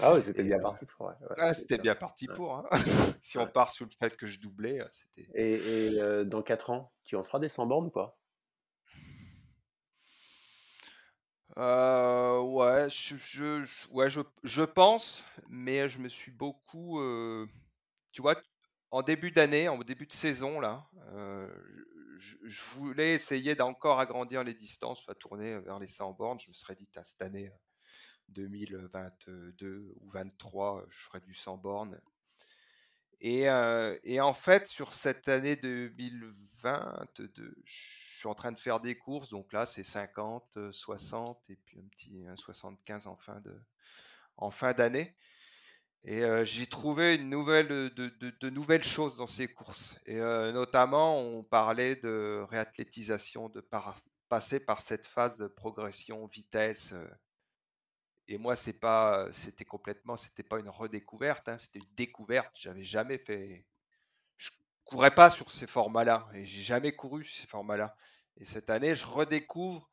Ah 0.00 0.14
oui, 0.14 0.22
c'était 0.22 0.42
bien 0.42 0.58
parti 0.58 0.86
pour. 0.86 1.12
ah, 1.38 1.54
c'était 1.54 1.78
bien 1.78 1.94
parti 1.94 2.26
pour. 2.26 2.56
Hein. 2.56 2.64
si 3.20 3.38
on 3.38 3.46
part 3.46 3.72
sur 3.72 3.86
le 3.86 3.92
fait 3.98 4.16
que 4.16 4.26
je 4.26 4.40
doublais, 4.40 4.82
c'était. 4.90 5.28
Et, 5.34 5.86
et 5.86 6.24
dans 6.24 6.42
4 6.42 6.70
ans, 6.70 6.92
tu 7.04 7.16
en 7.16 7.22
feras 7.22 7.38
des 7.38 7.48
100 7.48 7.66
bornes 7.66 7.86
ou 7.86 7.90
pas? 7.90 8.20
Euh, 11.58 12.40
ouais, 12.40 12.88
je, 12.90 13.16
je, 13.16 13.66
ouais 13.90 14.08
je, 14.08 14.20
je, 14.44 14.62
pense, 14.62 15.24
mais 15.48 15.88
je 15.88 15.98
me 15.98 16.08
suis 16.08 16.30
beaucoup. 16.30 17.00
Euh, 17.00 17.46
tu 18.12 18.22
vois, 18.22 18.40
en 18.90 19.02
début 19.02 19.30
d'année, 19.30 19.68
en 19.68 19.78
début 19.78 20.06
de 20.06 20.12
saison, 20.12 20.60
là, 20.60 20.86
euh, 21.12 21.48
je, 22.20 22.62
voulais 22.74 23.14
essayer 23.14 23.54
d'encore 23.54 23.98
agrandir 23.98 24.44
les 24.44 24.54
distances, 24.54 25.00
enfin, 25.00 25.14
tourner 25.14 25.58
vers 25.60 25.78
les 25.78 25.86
100 25.86 26.12
bornes. 26.12 26.38
Je 26.38 26.48
me 26.48 26.54
serais 26.54 26.74
dit, 26.74 26.88
cette 27.02 27.22
année 27.22 27.50
2022 28.28 29.94
ou 29.96 30.10
2023, 30.12 30.86
je 30.88 30.98
ferai 30.98 31.20
du 31.20 31.34
100 31.34 31.56
bornes. 31.58 32.00
Et, 33.22 33.48
et, 34.04 34.20
en 34.20 34.32
fait, 34.32 34.66
sur 34.66 34.94
cette 34.94 35.28
année 35.28 35.56
2022, 35.56 37.54
je 37.64 38.18
suis 38.18 38.28
en 38.28 38.34
train 38.34 38.52
de 38.52 38.60
faire 38.60 38.80
des 38.80 38.96
courses. 38.96 39.28
Donc 39.28 39.52
là, 39.52 39.66
c'est 39.66 39.82
50, 39.82 40.72
60 40.72 41.50
et 41.50 41.56
puis 41.56 41.78
un 41.78 41.88
petit 41.88 42.24
75 42.36 43.06
en 43.06 43.16
fin 43.16 43.40
de 43.40 43.54
en 44.36 44.50
fin 44.50 44.72
d'année. 44.72 45.14
Et 46.04 46.22
j'ai 46.44 46.66
trouvé 46.66 47.18
nouvelle, 47.18 47.68
de, 47.68 48.50
nouvelles 48.50 48.82
choses 48.82 49.16
dans 49.16 49.26
ces 49.26 49.48
courses. 49.48 49.98
Et 50.06 50.18
notamment, 50.18 51.20
on 51.20 51.42
parlait 51.42 51.96
de 51.96 52.44
réathlétisation, 52.48 53.48
de 53.50 53.60
passer 54.28 54.60
par 54.60 54.80
cette 54.80 55.06
phase 55.06 55.36
de 55.36 55.46
progression, 55.46 56.26
vitesse. 56.26 56.94
et 58.28 58.38
moi, 58.38 58.56
c'est 58.56 58.72
pas, 58.72 59.28
c'était 59.32 59.66
complètement, 59.66 60.16
c'était 60.16 60.42
pas 60.42 60.58
une 60.58 60.70
redécouverte, 60.70 61.48
hein, 61.48 61.58
c'était 61.58 61.80
une 61.80 61.94
découverte. 61.94 62.56
J'avais 62.58 62.84
jamais 62.84 63.18
fait, 63.18 63.66
je 64.38 64.50
courais 64.84 65.14
pas 65.14 65.28
sur 65.28 65.50
ces 65.50 65.66
formats-là, 65.66 66.28
et 66.32 66.46
j'ai 66.46 66.62
jamais 66.62 66.96
couru 66.96 67.24
sur 67.24 67.42
ces 67.42 67.46
formats-là. 67.46 67.94
Et 68.38 68.46
cette 68.46 68.70
année, 68.70 68.94
je 68.94 69.04
redécouvre 69.04 69.90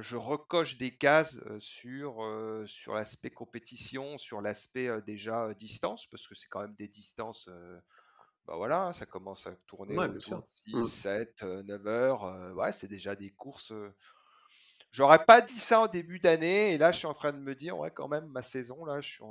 je 0.00 0.16
recoche 0.16 0.78
des 0.78 0.96
cases 0.96 1.40
sur, 1.58 2.22
sur 2.66 2.94
l'aspect 2.94 3.30
compétition, 3.30 4.18
sur 4.18 4.40
l'aspect 4.40 4.88
déjà 5.02 5.52
distance, 5.54 6.06
parce 6.06 6.26
que 6.26 6.34
c'est 6.34 6.48
quand 6.48 6.60
même 6.60 6.74
des 6.74 6.88
distances, 6.88 7.48
bah 8.46 8.56
voilà, 8.56 8.92
ça 8.92 9.06
commence 9.06 9.46
à 9.46 9.54
tourner 9.66 9.96
ouais, 9.96 10.08
autour 10.08 10.46
6, 10.66 10.82
7, 10.82 11.42
9 11.42 11.86
heures. 11.86 12.54
ouais, 12.56 12.72
c'est 12.72 12.88
déjà 12.88 13.14
des 13.14 13.30
courses. 13.30 13.72
J'aurais 14.90 15.24
pas 15.24 15.40
dit 15.40 15.58
ça 15.58 15.80
en 15.80 15.86
début 15.86 16.18
d'année, 16.18 16.74
et 16.74 16.78
là 16.78 16.92
je 16.92 16.98
suis 16.98 17.06
en 17.06 17.14
train 17.14 17.32
de 17.32 17.38
me 17.38 17.54
dire, 17.54 17.78
ouais, 17.78 17.90
quand 17.90 18.08
même, 18.08 18.26
ma 18.26 18.42
saison, 18.42 18.84
là, 18.84 19.00
je 19.00 19.08
suis 19.08 19.24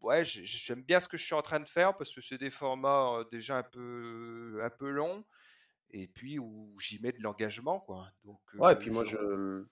ouais, 0.00 0.24
j'aime 0.24 0.82
bien 0.82 1.00
ce 1.00 1.08
que 1.08 1.16
je 1.16 1.24
suis 1.24 1.34
en 1.34 1.42
train 1.42 1.60
de 1.60 1.68
faire 1.68 1.96
parce 1.96 2.14
que 2.14 2.20
c'est 2.20 2.38
des 2.38 2.50
formats 2.50 3.24
déjà 3.30 3.58
un 3.58 3.62
peu, 3.62 4.60
un 4.62 4.70
peu 4.70 4.90
longs 4.90 5.24
et 5.90 6.06
puis 6.06 6.38
où 6.38 6.76
j'y 6.78 7.00
mets 7.02 7.12
de 7.12 7.22
l'engagement 7.22 7.80
quoi. 7.80 8.08
Donc 8.24 8.40
ouais, 8.54 8.74
et 8.74 8.76
puis 8.76 8.90
moi 8.90 9.04
je 9.04 9.64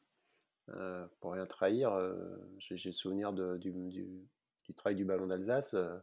euh, 0.70 1.06
pour 1.20 1.32
rien 1.32 1.46
trahir, 1.46 1.92
euh, 1.92 2.14
j'ai 2.58 2.92
souvenir 2.92 3.32
de, 3.32 3.56
du, 3.56 3.72
du, 3.72 4.28
du, 4.64 4.74
travail 4.74 4.96
du 4.96 5.04
ballon 5.04 5.26
d'Alsace. 5.26 5.74
Euh. 5.74 5.96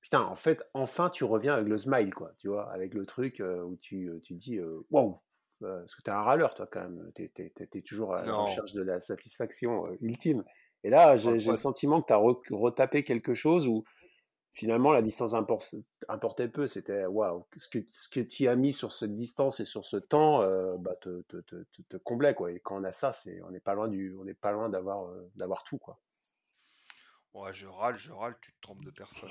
putain, 0.00 0.22
en 0.22 0.34
fait, 0.34 0.62
enfin 0.74 1.08
tu 1.08 1.24
reviens 1.24 1.54
avec 1.54 1.68
le 1.68 1.76
smile, 1.76 2.12
quoi, 2.12 2.32
tu 2.38 2.48
vois, 2.48 2.70
avec 2.72 2.94
le 2.94 3.06
truc 3.06 3.40
où 3.40 3.76
tu, 3.76 4.10
tu 4.24 4.34
dis 4.34 4.58
waouh, 4.90 5.20
parce 5.60 5.94
que 5.94 6.02
t'es 6.02 6.10
un 6.10 6.22
râleur, 6.22 6.54
toi, 6.54 6.66
quand 6.70 6.82
même. 6.82 7.12
T'es 7.14 7.30
es, 7.36 7.82
toujours 7.82 8.14
à 8.14 8.24
la 8.24 8.34
recherche 8.34 8.72
de 8.72 8.82
la 8.82 8.98
satisfaction 8.98 9.86
ultime. 10.00 10.44
Et 10.82 10.90
là, 10.90 11.16
j'ai 11.16 11.38
le 11.38 11.56
sentiment 11.56 12.02
que 12.02 12.06
tu 12.08 12.12
as 12.12 12.56
retapé 12.56 13.04
quelque 13.04 13.34
chose 13.34 13.68
où 13.68 13.84
finalement, 14.52 14.92
la 14.92 15.02
distance 15.02 15.34
importait 16.08 16.48
peu. 16.48 16.66
C'était 16.66 17.06
waouh, 17.06 17.46
ce 17.56 17.68
que, 17.68 18.20
tu 18.20 18.48
as 18.48 18.56
mis 18.56 18.72
sur 18.72 18.92
cette 18.92 19.14
distance 19.14 19.60
et 19.60 19.64
sur 19.64 19.84
ce 19.84 19.96
temps 19.96 20.42
euh, 20.42 20.76
bah, 20.78 20.96
te, 21.00 21.22
te, 21.22 21.96
comblait. 21.98 22.34
Quoi. 22.34 22.52
Et 22.52 22.60
quand 22.60 22.80
on 22.80 22.84
a 22.84 22.92
ça, 22.92 23.12
c'est, 23.12 23.40
on 23.42 23.50
n'est 23.50 23.60
pas 23.60 23.74
loin, 23.74 23.90
euh, 23.90 25.30
d'avoir 25.34 25.64
tout. 25.64 25.78
Quoi. 25.78 25.98
Ouais, 27.32 27.52
je 27.52 27.66
râle, 27.66 27.96
je 27.96 28.10
râle, 28.10 28.36
tu 28.40 28.52
te 28.52 28.60
trompes 28.60 28.84
de 28.84 28.90
personne. 28.90 29.30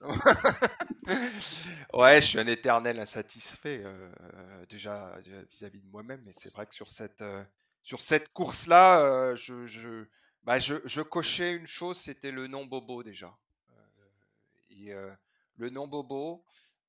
ouais, 1.92 2.20
je 2.20 2.26
suis 2.26 2.38
un 2.38 2.46
éternel 2.46 2.98
insatisfait 2.98 3.82
euh, 3.84 4.08
déjà 4.70 5.18
vis-à-vis 5.50 5.84
de 5.84 5.90
moi-même, 5.90 6.22
mais 6.24 6.32
c'est 6.32 6.50
vrai 6.50 6.64
que 6.66 6.74
sur 6.74 6.88
cette, 6.88 7.22
sur 7.82 8.00
cette 8.00 8.32
course-là, 8.32 9.00
euh, 9.00 9.36
je, 9.36 10.06
bah, 10.44 10.58
je, 10.58 11.00
cochais 11.02 11.54
une 11.54 11.66
chose, 11.66 11.98
c'était 11.98 12.30
le 12.30 12.46
non 12.46 12.64
bobo 12.64 13.02
déjà. 13.02 13.36
Et 14.88 14.94
le 15.56 15.70
non 15.70 15.86
bobo, 15.86 16.44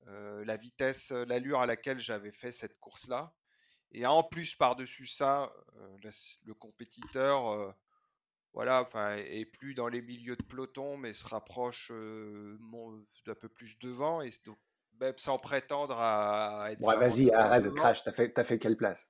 la 0.08 0.58
vitesse, 0.58 1.12
l'allure 1.12 1.60
à 1.60 1.66
laquelle 1.66 2.00
j'avais 2.00 2.32
fait 2.32 2.52
cette 2.52 2.80
course-là, 2.80 3.34
et 3.92 4.06
en 4.06 4.24
plus 4.24 4.56
par-dessus 4.56 5.08
ça, 5.08 5.52
le 6.46 6.54
compétiteur 6.54 7.76
voilà, 8.54 8.82
enfin, 8.82 9.16
et 9.16 9.46
plus 9.46 9.74
dans 9.74 9.88
les 9.88 10.02
milieux 10.02 10.36
de 10.36 10.44
peloton, 10.44 10.98
mais 10.98 11.14
se 11.14 11.26
rapproche 11.26 11.90
d'un 11.90 13.36
peu 13.36 13.48
plus 13.48 13.80
devant, 13.80 14.22
et 14.22 14.30
donc, 14.46 14.58
même 15.00 15.18
sans 15.18 15.38
prétendre 15.38 15.98
à 15.98 16.68
être. 16.70 16.80
Bon, 16.80 16.98
vas-y, 16.98 17.32
arrête 17.32 17.64
de 17.64 17.70
crash, 17.70 18.04
t'as 18.04 18.12
fait, 18.12 18.38
as 18.38 18.44
fait 18.44 18.60
quelle 18.60 18.76
place? 18.76 19.10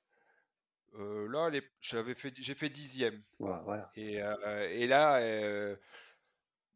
Là, 0.93 1.49
j'avais 1.79 2.13
fait, 2.13 2.33
j'ai 2.37 2.53
fait 2.53 2.69
dixième. 2.69 3.23
voilà. 3.39 3.91
Et, 3.95 4.21
et 4.69 4.87
là, 4.87 5.75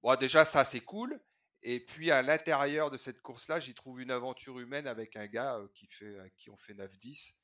bon, 0.01 0.15
déjà, 0.15 0.43
ça, 0.43 0.63
c'est 0.65 0.79
cool. 0.79 1.19
Et 1.67 1.79
puis, 1.79 2.11
à 2.11 2.21
l'intérieur 2.21 2.91
de 2.91 2.97
cette 2.97 3.21
course-là, 3.21 3.59
j'y 3.59 3.73
trouve 3.73 3.99
une 3.99 4.11
aventure 4.11 4.59
humaine 4.59 4.85
avec 4.85 5.15
un 5.15 5.25
gars 5.25 5.59
qui, 5.73 5.87
fait, 5.87 6.15
qui 6.37 6.51
ont 6.51 6.57
fait 6.57 6.75
9-10. 6.75 7.35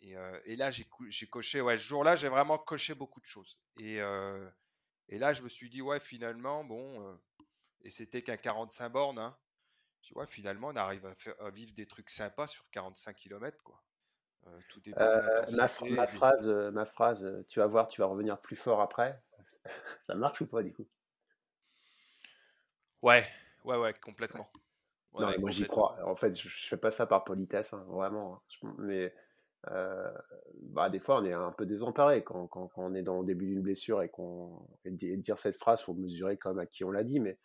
Et, 0.00 0.14
et, 0.46 0.56
là, 0.56 0.70
j'ai 0.70 0.86
coché, 1.26 1.60
ouais, 1.60 1.76
ce 1.76 1.82
jour-là, 1.82 2.16
j'ai 2.16 2.28
vraiment 2.28 2.56
coché 2.56 2.94
beaucoup 2.94 3.20
de 3.20 3.26
choses. 3.26 3.58
Et, 3.78 4.00
et 5.08 5.18
là, 5.18 5.32
je 5.32 5.42
me 5.42 5.48
suis 5.48 5.70
dit, 5.70 5.82
ouais, 5.82 6.00
finalement, 6.00 6.64
bon, 6.64 7.06
euh, 7.06 7.14
et 7.82 7.90
c'était 7.90 8.22
qu'un 8.22 8.36
45 8.36 8.88
bornes, 8.88 9.18
hein. 9.18 9.36
Dis, 10.02 10.12
ouais, 10.14 10.26
finalement, 10.26 10.68
on 10.68 10.76
arrive 10.76 11.06
à, 11.38 11.50
vivre 11.50 11.72
des 11.74 11.86
trucs 11.86 12.10
sympas 12.10 12.46
sur 12.46 12.68
45 12.70 13.14
km, 13.14 13.62
quoi. 13.62 13.82
Tout 14.68 14.80
dépend 14.80 15.00
ma, 15.00 15.68
ma, 15.90 16.06
phrase, 16.06 16.46
ma 16.46 16.84
phrase, 16.84 17.44
tu 17.48 17.58
vas 17.58 17.66
voir, 17.66 17.88
tu 17.88 18.00
vas 18.00 18.06
revenir 18.06 18.40
plus 18.40 18.54
fort 18.54 18.80
après. 18.80 19.20
Ça 20.02 20.14
marche 20.14 20.40
ou 20.40 20.46
pas, 20.46 20.62
du 20.62 20.72
coup? 20.72 20.86
Ouais, 23.02 23.28
ouais, 23.66 23.76
ouais, 23.76 23.94
complètement. 23.94 24.48
non, 25.18 25.30
moi 25.38 25.50
j'y 25.50 25.66
crois. 25.66 25.98
En 26.04 26.16
fait, 26.16 26.38
je, 26.38 26.48
je, 26.48 26.66
fais 26.68 26.76
pas 26.76 26.90
ça 26.90 27.06
par 27.06 27.24
politesse, 27.24 27.72
hein, 27.72 27.84
vraiment. 27.88 28.42
Hein. 28.62 28.74
Mais 28.78 29.12
euh, 29.70 30.10
bah, 30.62 30.90
des 30.90 30.98
fois, 30.98 31.20
on 31.20 31.24
est 31.24 31.32
un 31.32 31.52
peu 31.52 31.66
désemparé 31.66 32.22
quand, 32.22 32.46
quand, 32.46 32.70
on 32.76 32.94
est 32.94 33.02
dans 33.02 33.20
le 33.20 33.26
début 33.26 33.46
d'une 33.46 33.62
blessure 33.62 34.02
et 34.02 34.08
qu'on 34.08 34.66
dire 34.84 35.38
cette 35.38 35.56
phrase, 35.56 35.80
faut 35.80 35.94
mesurer 35.94 36.36
quand 36.36 36.50
même 36.50 36.60
à 36.60 36.66
qui 36.66 36.84
on 36.84 36.90
l'a 36.90 37.02
dit. 37.02 37.20
Mais 37.20 37.36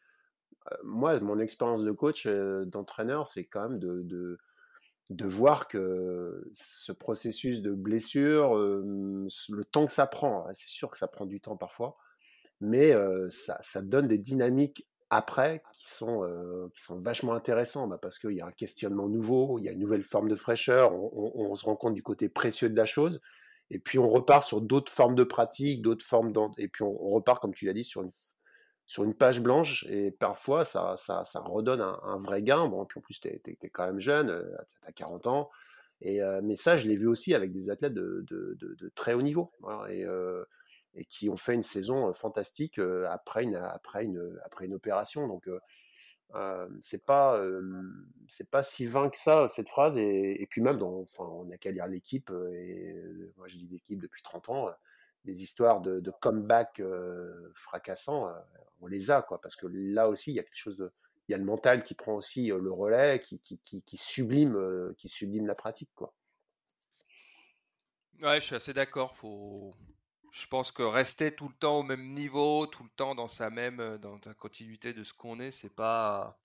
euh, 0.72 0.76
moi, 0.84 1.20
mon 1.20 1.40
expérience 1.40 1.84
de 1.84 1.92
coach, 1.92 2.26
euh, 2.28 2.66
d'entraîneur, 2.66 3.28
c'est 3.28 3.46
quand 3.46 3.70
même 3.70 3.80
de, 3.80 4.02
de, 4.04 4.38
de, 5.10 5.26
voir 5.26 5.68
que 5.68 6.48
ce 6.54 6.92
processus 6.92 7.62
de 7.62 7.74
blessure, 7.74 8.56
le 8.56 9.64
temps 9.64 9.86
que 9.86 9.92
ça 9.92 10.08
prend, 10.08 10.48
c'est 10.54 10.70
sûr 10.70 10.90
que 10.92 10.98
ça 10.98 11.08
prend 11.08 11.26
du 11.26 11.42
temps 11.42 11.58
parfois, 11.58 11.98
mais 12.60 12.94
ça, 13.30 13.58
ça, 13.62 13.82
donne 13.82 14.08
des 14.08 14.20
dynamiques 14.20 14.88
après 15.12 15.62
qui 15.74 15.89
sont, 15.89 16.26
qui 16.74 16.82
sont 16.82 16.97
vachement 16.97 17.34
intéressants 17.34 17.86
bah 17.88 17.99
parce 18.01 18.18
qu'il 18.18 18.32
y 18.32 18.41
a 18.41 18.45
un 18.45 18.51
questionnement 18.51 19.09
nouveau, 19.09 19.59
il 19.59 19.66
y 19.66 19.70
a 19.70 19.74
une 19.74 19.80
nouvelle 19.80 20.03
forme 20.03 20.30
de 20.30 20.36
fraîcheur, 20.36 20.93
on, 20.93 21.53
se 21.55 21.66
rend 21.66 21.76
compte 21.76 21.93
du 21.93 22.01
côté 22.01 22.30
précieux 22.30 22.70
de 22.70 22.78
la 22.78 22.86
chose, 22.86 23.22
et 23.70 23.78
puis 23.78 23.99
on 23.99 24.09
repart 24.09 24.45
sur 24.45 24.62
d'autres 24.62 24.91
formes 24.91 25.16
de 25.16 25.26
pratiques, 25.26 25.82
d'autres 25.82 26.05
formes, 26.05 26.34
et 26.57 26.70
puis 26.70 26.84
on, 26.84 27.09
repart, 27.09 27.41
comme 27.41 27.53
tu 27.53 27.66
l'as 27.66 27.74
dit, 27.74 27.84
sur 27.84 28.01
une, 28.01 28.09
sur 28.86 29.03
une 29.03 29.14
page 29.14 29.41
blanche, 29.41 29.86
et 29.89 30.12
parfois 30.12 30.64
ça, 30.64 30.95
ça, 30.95 31.26
ça 31.26 31.41
redonne 31.41 31.82
un, 31.82 32.18
vrai 32.18 32.41
gain. 32.41 32.68
Bon, 32.68 32.86
puis 32.86 32.99
en 32.99 33.01
plus, 33.01 33.20
tu 33.20 33.28
es, 33.28 33.70
quand 33.70 33.86
même 33.86 33.99
jeune, 33.99 34.28
tu 34.82 34.88
as 34.88 34.93
40 34.93 35.28
ans, 35.28 35.49
et, 36.01 36.22
mais 36.41 36.55
ça, 36.55 36.78
je 36.78 36.88
l'ai 36.88 36.95
vu 36.95 37.07
aussi 37.07 37.36
avec 37.36 37.51
des 37.51 37.70
athlètes 37.70 37.93
de, 37.93 38.26
de, 38.28 38.91
très 38.95 39.14
haut 39.14 39.22
niveau. 39.22 39.51
Euh, 39.89 40.45
et 40.96 41.06
qui 41.06 41.30
ont 41.30 41.38
fait 41.38 41.54
une 41.54 41.64
saison 41.64 42.12
fantastique 42.14 42.80
après 43.10 43.44
une, 43.44 43.56
après 43.56 44.04
une, 44.04 44.39
après 44.44 44.66
une 44.66 44.74
opération. 44.74 45.28
Donc, 45.28 45.48
euh, 46.36 46.70
c'est 46.82 47.06
pas 47.06 47.42
pas 48.52 48.64
si 48.64 48.86
vain 48.86 49.10
que 49.10 49.18
ça 49.18 49.48
cette 49.50 49.68
phrase 49.68 49.98
et, 49.98 50.48
puis 50.50 50.62
même 50.62 50.78
dans, 50.78 51.02
enfin, 51.02 51.26
on 51.26 51.50
a 51.52 51.58
qu'à 51.58 51.72
lire 51.72 51.88
l'équipe 51.88 52.32
et 52.54 52.96
moi 53.38 53.48
je 53.48 53.58
dis 53.58 53.68
l'équipe 53.68 54.00
depuis 54.00 54.22
30 54.24 54.50
ans 54.50 54.70
des 55.26 55.44
histoires 55.44 55.82
de, 55.82 56.00
de 56.00 56.12
comeback 56.12 56.82
fracassants 57.54 58.32
on 58.80 58.88
les 58.88 59.12
a 59.12 59.22
quoi 59.22 59.42
parce 59.42 59.58
que 59.58 59.68
là 59.68 60.08
aussi 60.08 60.32
il 60.32 60.36
y 60.36 60.39
a 60.39 60.44
quelque 60.44 60.56
chose 60.56 60.78
de 60.78 60.94
il 61.28 61.34
y 61.34 61.36
a 61.36 61.38
le 61.38 61.44
mental 61.44 61.84
qui 61.84 61.96
prend 61.96 62.14
aussi 62.14 62.48
le 62.48 62.72
relais 62.72 63.20
qui, 63.20 63.39
qui, 63.39 63.60
qui, 63.60 63.82
qui 63.82 63.98
sublime 63.98 64.58
qui 64.98 65.10
sublime 65.10 65.48
la 65.48 65.56
pratique 65.56 65.92
quoi 65.96 66.14
ouais 68.22 68.39
je 68.39 68.46
suis 68.46 68.56
assez 68.56 68.74
d'accord 68.74 69.18
faut 69.18 69.76
je 70.32 70.48
pense 70.48 70.72
que 70.72 70.82
rester 70.82 71.36
tout 71.36 71.50
le 71.50 71.54
temps 71.56 71.80
au 71.80 71.84
même 71.84 72.14
niveau, 72.14 72.66
tout 72.66 72.84
le 72.84 72.90
temps 72.90 73.16
dans 73.16 73.28
sa 73.28 73.50
même, 73.50 73.80
euh, 73.82 73.98
dans 73.98 74.20
la 74.26 74.34
continuité 74.34 74.94
de 74.94 75.04
ce 75.04 75.14
qu'on 75.14 75.40
est, 75.40 75.52
c'est 75.52 75.76
pas. 75.76 76.40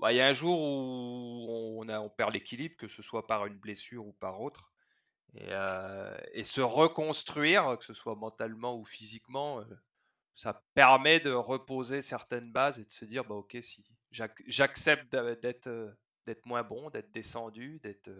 Bah, 0.00 0.12
il 0.12 0.16
y 0.16 0.20
a 0.20 0.26
un 0.26 0.32
jour 0.32 0.60
où 0.60 1.84
on, 1.88 2.10
perd 2.10 2.32
l'équilibre, 2.32 2.76
que 2.76 2.88
ce 2.88 3.02
soit 3.02 3.26
par 3.26 3.46
une 3.46 3.56
blessure 3.56 4.06
ou 4.06 4.12
par 4.12 4.40
autre. 4.40 4.72
Et, 5.34 5.46
euh, 5.50 6.42
se 6.42 6.60
reconstruire, 6.60 7.78
que 7.78 7.84
ce 7.84 7.94
soit 7.94 8.16
mentalement 8.16 8.76
ou 8.76 8.84
physiquement, 8.84 9.60
euh, 9.60 9.64
ça 10.34 10.64
permet 10.74 11.20
de 11.20 11.30
reposer 11.30 12.02
certaines 12.02 12.50
bases 12.52 12.80
et 12.80 12.84
de 12.84 12.90
se 12.90 13.04
dire 13.04 13.24
bah, 13.24 13.36
ok, 13.36 13.56
si 13.60 13.84
j'accepte 14.10 15.14
d'être 15.14 15.96
d'être 16.26 16.46
moins 16.46 16.62
bon, 16.62 16.90
d'être 16.90 17.12
descendu, 17.12 17.80
d'être, 17.80 18.10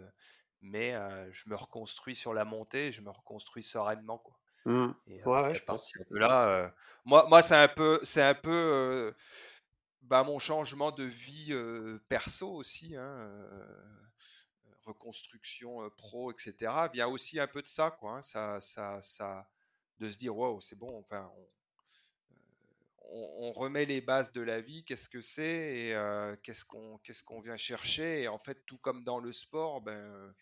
mais 0.61 0.93
je 1.31 1.49
me 1.49 1.55
reconstruis 1.55 2.15
sur 2.15 2.33
la 2.33 2.45
montée, 2.45 2.91
je 2.91 3.01
me 3.01 3.09
reconstruis 3.09 3.63
sereinement. 3.63 4.17
Quoi. 4.19 4.37
Mmh. 4.65 4.91
ouais, 5.25 5.55
je 5.55 5.63
pense. 5.63 5.91
là, 6.09 6.73
moi, 7.05 7.25
moi 7.27 7.41
c'est 7.41 7.55
un 7.55 7.67
peu, 7.67 7.99
c'est 8.03 8.21
un 8.21 8.35
peu 8.35 9.13
bah, 10.01 10.23
mon 10.23 10.39
changement 10.39 10.91
de 10.91 11.03
vie 11.03 11.53
perso 12.07 12.49
aussi, 12.51 12.95
hein, 12.95 13.29
reconstruction 14.85 15.89
pro, 15.97 16.31
etc. 16.31 16.71
Vient 16.93 17.07
aussi 17.07 17.39
un 17.39 17.47
peu 17.47 17.61
de 17.61 17.67
ça, 17.67 17.91
quoi. 17.91 18.17
Hein, 18.17 18.21
ça, 18.21 18.59
ça, 18.59 19.01
ça, 19.01 19.47
de 19.99 20.09
se 20.09 20.17
dire, 20.17 20.35
wow, 20.35 20.59
c'est 20.61 20.77
bon, 20.77 20.99
enfin, 20.99 21.29
on, 23.13 23.51
remet 23.51 23.85
les 23.85 24.01
bases 24.01 24.31
de 24.31 24.41
la 24.41 24.61
vie, 24.61 24.83
qu'est-ce 24.83 25.09
que 25.09 25.21
c'est 25.21 25.45
et 25.45 25.95
qu'est-ce 26.41 26.65
qu'on 26.65 26.97
qu'est-ce 26.99 27.23
qu'on 27.23 27.41
vient 27.41 27.57
chercher? 27.57 28.23
Et 28.23 28.27
en 28.27 28.39
fait, 28.39 28.65
tout 28.65 28.77
comme 28.77 29.03
dans 29.03 29.19
le 29.19 29.31
sport, 29.31 29.81
ben, 29.81 30.33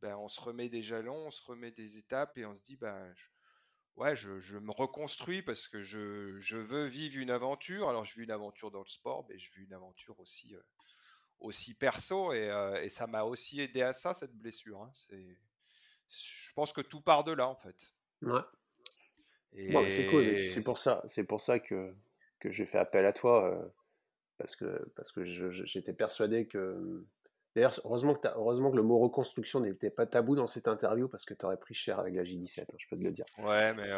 ben, 0.00 0.16
on 0.16 0.28
se 0.28 0.40
remet 0.40 0.68
des 0.68 0.82
jalons, 0.82 1.26
on 1.26 1.30
se 1.30 1.42
remet 1.42 1.72
des 1.72 1.98
étapes 1.98 2.38
et 2.38 2.46
on 2.46 2.54
se 2.54 2.62
dit, 2.62 2.76
ben, 2.76 3.14
ouais, 3.96 4.16
je, 4.16 4.58
me 4.58 4.70
reconstruis 4.70 5.42
parce 5.42 5.68
que 5.68 5.82
je, 5.82 6.56
veux 6.56 6.86
vivre 6.86 7.18
une 7.18 7.30
aventure. 7.30 7.88
Alors, 7.88 8.04
je 8.04 8.14
vis 8.14 8.24
une 8.24 8.30
aventure 8.30 8.70
dans 8.70 8.82
le 8.82 8.88
sport, 8.88 9.26
mais 9.28 9.38
je 9.38 9.50
vis 9.52 9.64
une 9.64 9.72
aventure 9.72 10.18
aussi, 10.20 10.54
euh, 10.54 10.60
aussi 11.40 11.74
perso 11.74 12.32
euh, 12.32 12.80
et, 12.80 12.88
ça 12.88 13.06
m'a 13.06 13.24
aussi 13.24 13.60
aidé 13.60 13.82
à 13.82 13.92
ça, 13.92 14.14
cette 14.14 14.34
blessure. 14.34 14.82
Hein. 14.82 14.90
C'est, 14.92 15.38
je 16.08 16.52
pense 16.54 16.72
que 16.72 16.80
tout 16.80 17.00
part 17.00 17.24
de 17.24 17.32
là, 17.32 17.48
en 17.48 17.56
fait. 17.56 17.94
Ouais. 18.22 19.90
c'est 19.90 20.06
cool. 20.06 20.44
C'est 20.44 20.64
pour 20.64 20.78
ça, 20.78 21.02
c'est 21.06 21.24
pour 21.24 21.40
ça 21.40 21.58
que, 21.58 21.94
que 22.38 22.50
j'ai 22.50 22.66
fait 22.66 22.78
appel 22.78 23.06
à 23.06 23.12
toi 23.12 23.50
euh, 23.50 23.68
parce 24.38 24.56
que, 24.56 24.90
parce 24.96 25.12
que 25.12 25.24
j'étais 25.24 25.92
persuadé 25.92 26.46
que 26.46 27.06
D'ailleurs, 27.54 27.74
heureusement 27.84 28.14
que, 28.14 28.28
heureusement 28.28 28.70
que 28.70 28.76
le 28.76 28.82
mot 28.82 28.98
reconstruction 28.98 29.60
n'était 29.60 29.90
pas 29.90 30.06
tabou 30.06 30.34
dans 30.34 30.46
cette 30.46 30.68
interview 30.68 31.08
parce 31.08 31.24
que 31.24 31.34
tu 31.34 31.44
aurais 31.44 31.58
pris 31.58 31.74
cher 31.74 31.98
avec 31.98 32.14
la 32.14 32.22
J17, 32.22 32.62
hein, 32.62 32.74
je 32.78 32.86
peux 32.88 32.96
te 32.96 33.02
le 33.02 33.10
dire. 33.10 33.26
Ouais, 33.38 33.74
mais, 33.74 33.92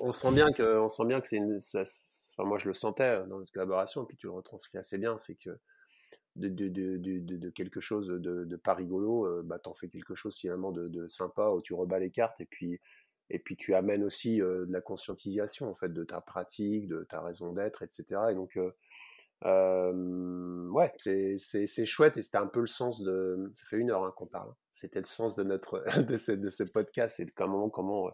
on, 0.00 0.12
sent 0.12 0.32
bien 0.32 0.50
que, 0.52 0.78
on 0.78 0.88
sent 0.88 1.04
bien 1.04 1.20
que 1.20 1.28
c'est 1.28 1.36
une. 1.36 1.56
enfin, 1.56 2.48
moi, 2.48 2.58
je 2.58 2.68
le 2.68 2.74
sentais 2.74 3.02
euh, 3.02 3.26
dans 3.26 3.38
notre 3.38 3.52
collaboration, 3.52 4.04
et 4.04 4.06
puis 4.06 4.16
tu 4.16 4.26
le 4.26 4.32
retranscris 4.32 4.78
assez 4.78 4.96
bien, 4.96 5.18
c'est 5.18 5.34
que 5.34 5.58
de, 6.38 6.48
de, 6.48 6.68
de, 6.68 7.36
de, 7.36 7.50
quelque 7.50 7.80
chose 7.80 8.08
de, 8.08 8.56
pas 8.56 8.74
rigolo, 8.74 9.26
euh, 9.26 9.42
bah, 9.44 9.58
t'en 9.58 9.74
fais 9.74 9.88
quelque 9.88 10.14
chose 10.14 10.36
finalement 10.36 10.72
de, 10.72 11.06
sympa 11.08 11.48
où 11.50 11.60
tu 11.60 11.74
rebats 11.74 11.98
les 11.98 12.10
cartes 12.10 12.40
et 12.40 12.46
puis, 12.46 12.80
et 13.30 13.38
puis 13.38 13.56
tu 13.56 13.74
amènes 13.74 14.04
aussi 14.04 14.40
euh, 14.40 14.64
de 14.66 14.72
la 14.72 14.80
conscientisation 14.80 15.68
en 15.68 15.74
fait 15.74 15.92
de 15.92 16.04
ta 16.04 16.20
pratique, 16.20 16.86
de 16.86 17.04
ta 17.04 17.20
raison 17.20 17.52
d'être, 17.52 17.82
etc. 17.82 18.04
Et 18.30 18.34
donc, 18.34 18.56
euh, 18.56 18.70
ouais, 19.44 20.92
c'est 20.96 21.86
chouette 21.86 22.16
et 22.16 22.22
c'était 22.22 22.38
un 22.38 22.46
peu 22.46 22.60
le 22.60 22.66
sens 22.66 23.00
de. 23.02 23.50
Ça 23.54 23.66
fait 23.66 23.76
une 23.78 23.90
heure 23.90 24.04
hein, 24.04 24.12
qu'on 24.16 24.26
parle. 24.26 24.50
Hein. 24.50 24.56
C'était 24.70 25.00
le 25.00 25.06
sens 25.06 25.36
de 25.36 25.42
notre 25.44 25.82
de 26.02 26.16
ce, 26.16 26.32
de 26.32 26.48
ce 26.48 26.64
podcast 26.64 27.20
et 27.20 27.24
de 27.24 27.30
comment 27.30 27.68
comment 27.70 28.10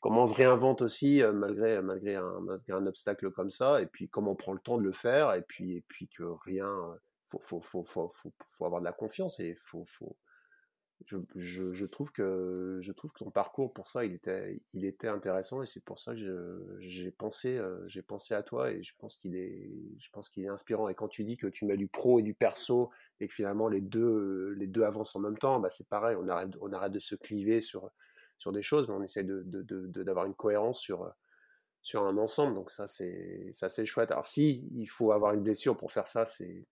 comment 0.00 0.22
on 0.22 0.26
se 0.26 0.34
réinvente 0.34 0.82
aussi 0.82 1.22
malgré 1.34 1.80
malgré 1.82 2.16
un, 2.16 2.40
malgré 2.40 2.72
un 2.72 2.86
obstacle 2.86 3.30
comme 3.30 3.50
ça 3.50 3.82
et 3.82 3.86
puis 3.86 4.08
comment 4.08 4.32
on 4.32 4.36
prend 4.36 4.52
le 4.52 4.60
temps 4.60 4.78
de 4.78 4.82
le 4.82 4.92
faire 4.92 5.34
et 5.34 5.42
puis 5.42 5.76
et 5.76 5.84
puis 5.88 6.08
que 6.08 6.24
rien 6.44 6.70
faut 7.26 7.38
faut 7.38 7.60
faut 7.60 7.84
faut 7.84 8.08
faut, 8.08 8.32
faut 8.48 8.64
avoir 8.64 8.80
de 8.80 8.86
la 8.86 8.92
confiance 8.92 9.40
et 9.40 9.54
faut 9.58 9.84
faut 9.86 10.16
je, 11.06 11.86
trouve 11.86 12.12
que 12.12 12.78
je 12.80 12.92
trouve 12.92 13.12
que 13.12 13.18
ton 13.18 13.30
parcours 13.30 13.72
pour 13.72 13.86
ça 13.86 14.04
il 14.04 14.12
était 14.12 14.60
il 14.74 14.84
était 14.84 15.08
intéressant 15.08 15.62
et 15.62 15.66
c'est 15.66 15.82
pour 15.82 15.98
ça 15.98 16.14
que 16.14 16.76
j'ai 16.78 17.10
pensé 17.10 17.56
euh, 17.56 17.86
j'ai 17.86 18.02
pensé 18.02 18.34
à 18.34 18.42
toi 18.42 18.70
et 18.70 18.82
je 18.82 18.94
pense 18.98 19.16
qu'il 19.16 19.34
est 19.34 19.70
je 19.98 20.10
pense 20.10 20.28
qu'il 20.28 20.44
est 20.44 20.48
inspirant 20.48 20.88
et 20.88 20.94
quand 20.94 21.08
tu 21.08 21.24
dis 21.24 21.36
que 21.36 21.46
tu 21.46 21.64
mets 21.64 21.76
du 21.76 21.88
pro 21.88 22.18
et 22.18 22.22
du 22.22 22.34
perso 22.34 22.90
et 23.20 23.28
que 23.28 23.34
finalement 23.34 23.68
les 23.68 23.80
deux 23.80 24.54
les 24.58 24.66
deux 24.66 24.82
avancent 24.82 25.16
en 25.16 25.20
même 25.20 25.38
temps 25.38 25.58
bah 25.60 25.70
c'est 25.70 25.88
pareil 25.88 26.16
on 26.20 26.28
arrête 26.28 26.50
on 26.60 26.72
arrête 26.72 26.92
de 26.92 26.98
se 26.98 27.14
cliver 27.14 27.60
sur 27.60 27.90
sur 28.38 28.52
des 28.52 28.62
choses 28.62 28.88
mais 28.88 28.94
on 28.94 29.02
essaie 29.02 29.24
de 29.24 29.42
d'avoir 30.02 30.26
une 30.26 30.34
cohérence 30.34 30.80
sur 30.80 31.12
sur 31.82 32.04
un 32.04 32.16
ensemble. 32.18 32.54
Donc 32.54 32.70
ça, 32.70 32.86
c'est 32.86 33.50
ça 33.52 33.68
c'est 33.68 33.86
chouette. 33.86 34.10
Alors 34.10 34.24
si 34.24 34.68
il 34.74 34.86
faut 34.86 35.12
avoir 35.12 35.32
une 35.34 35.42
blessure 35.42 35.76
pour 35.76 35.92
faire 35.92 36.06
ça, 36.06 36.26
c'est 36.26 36.66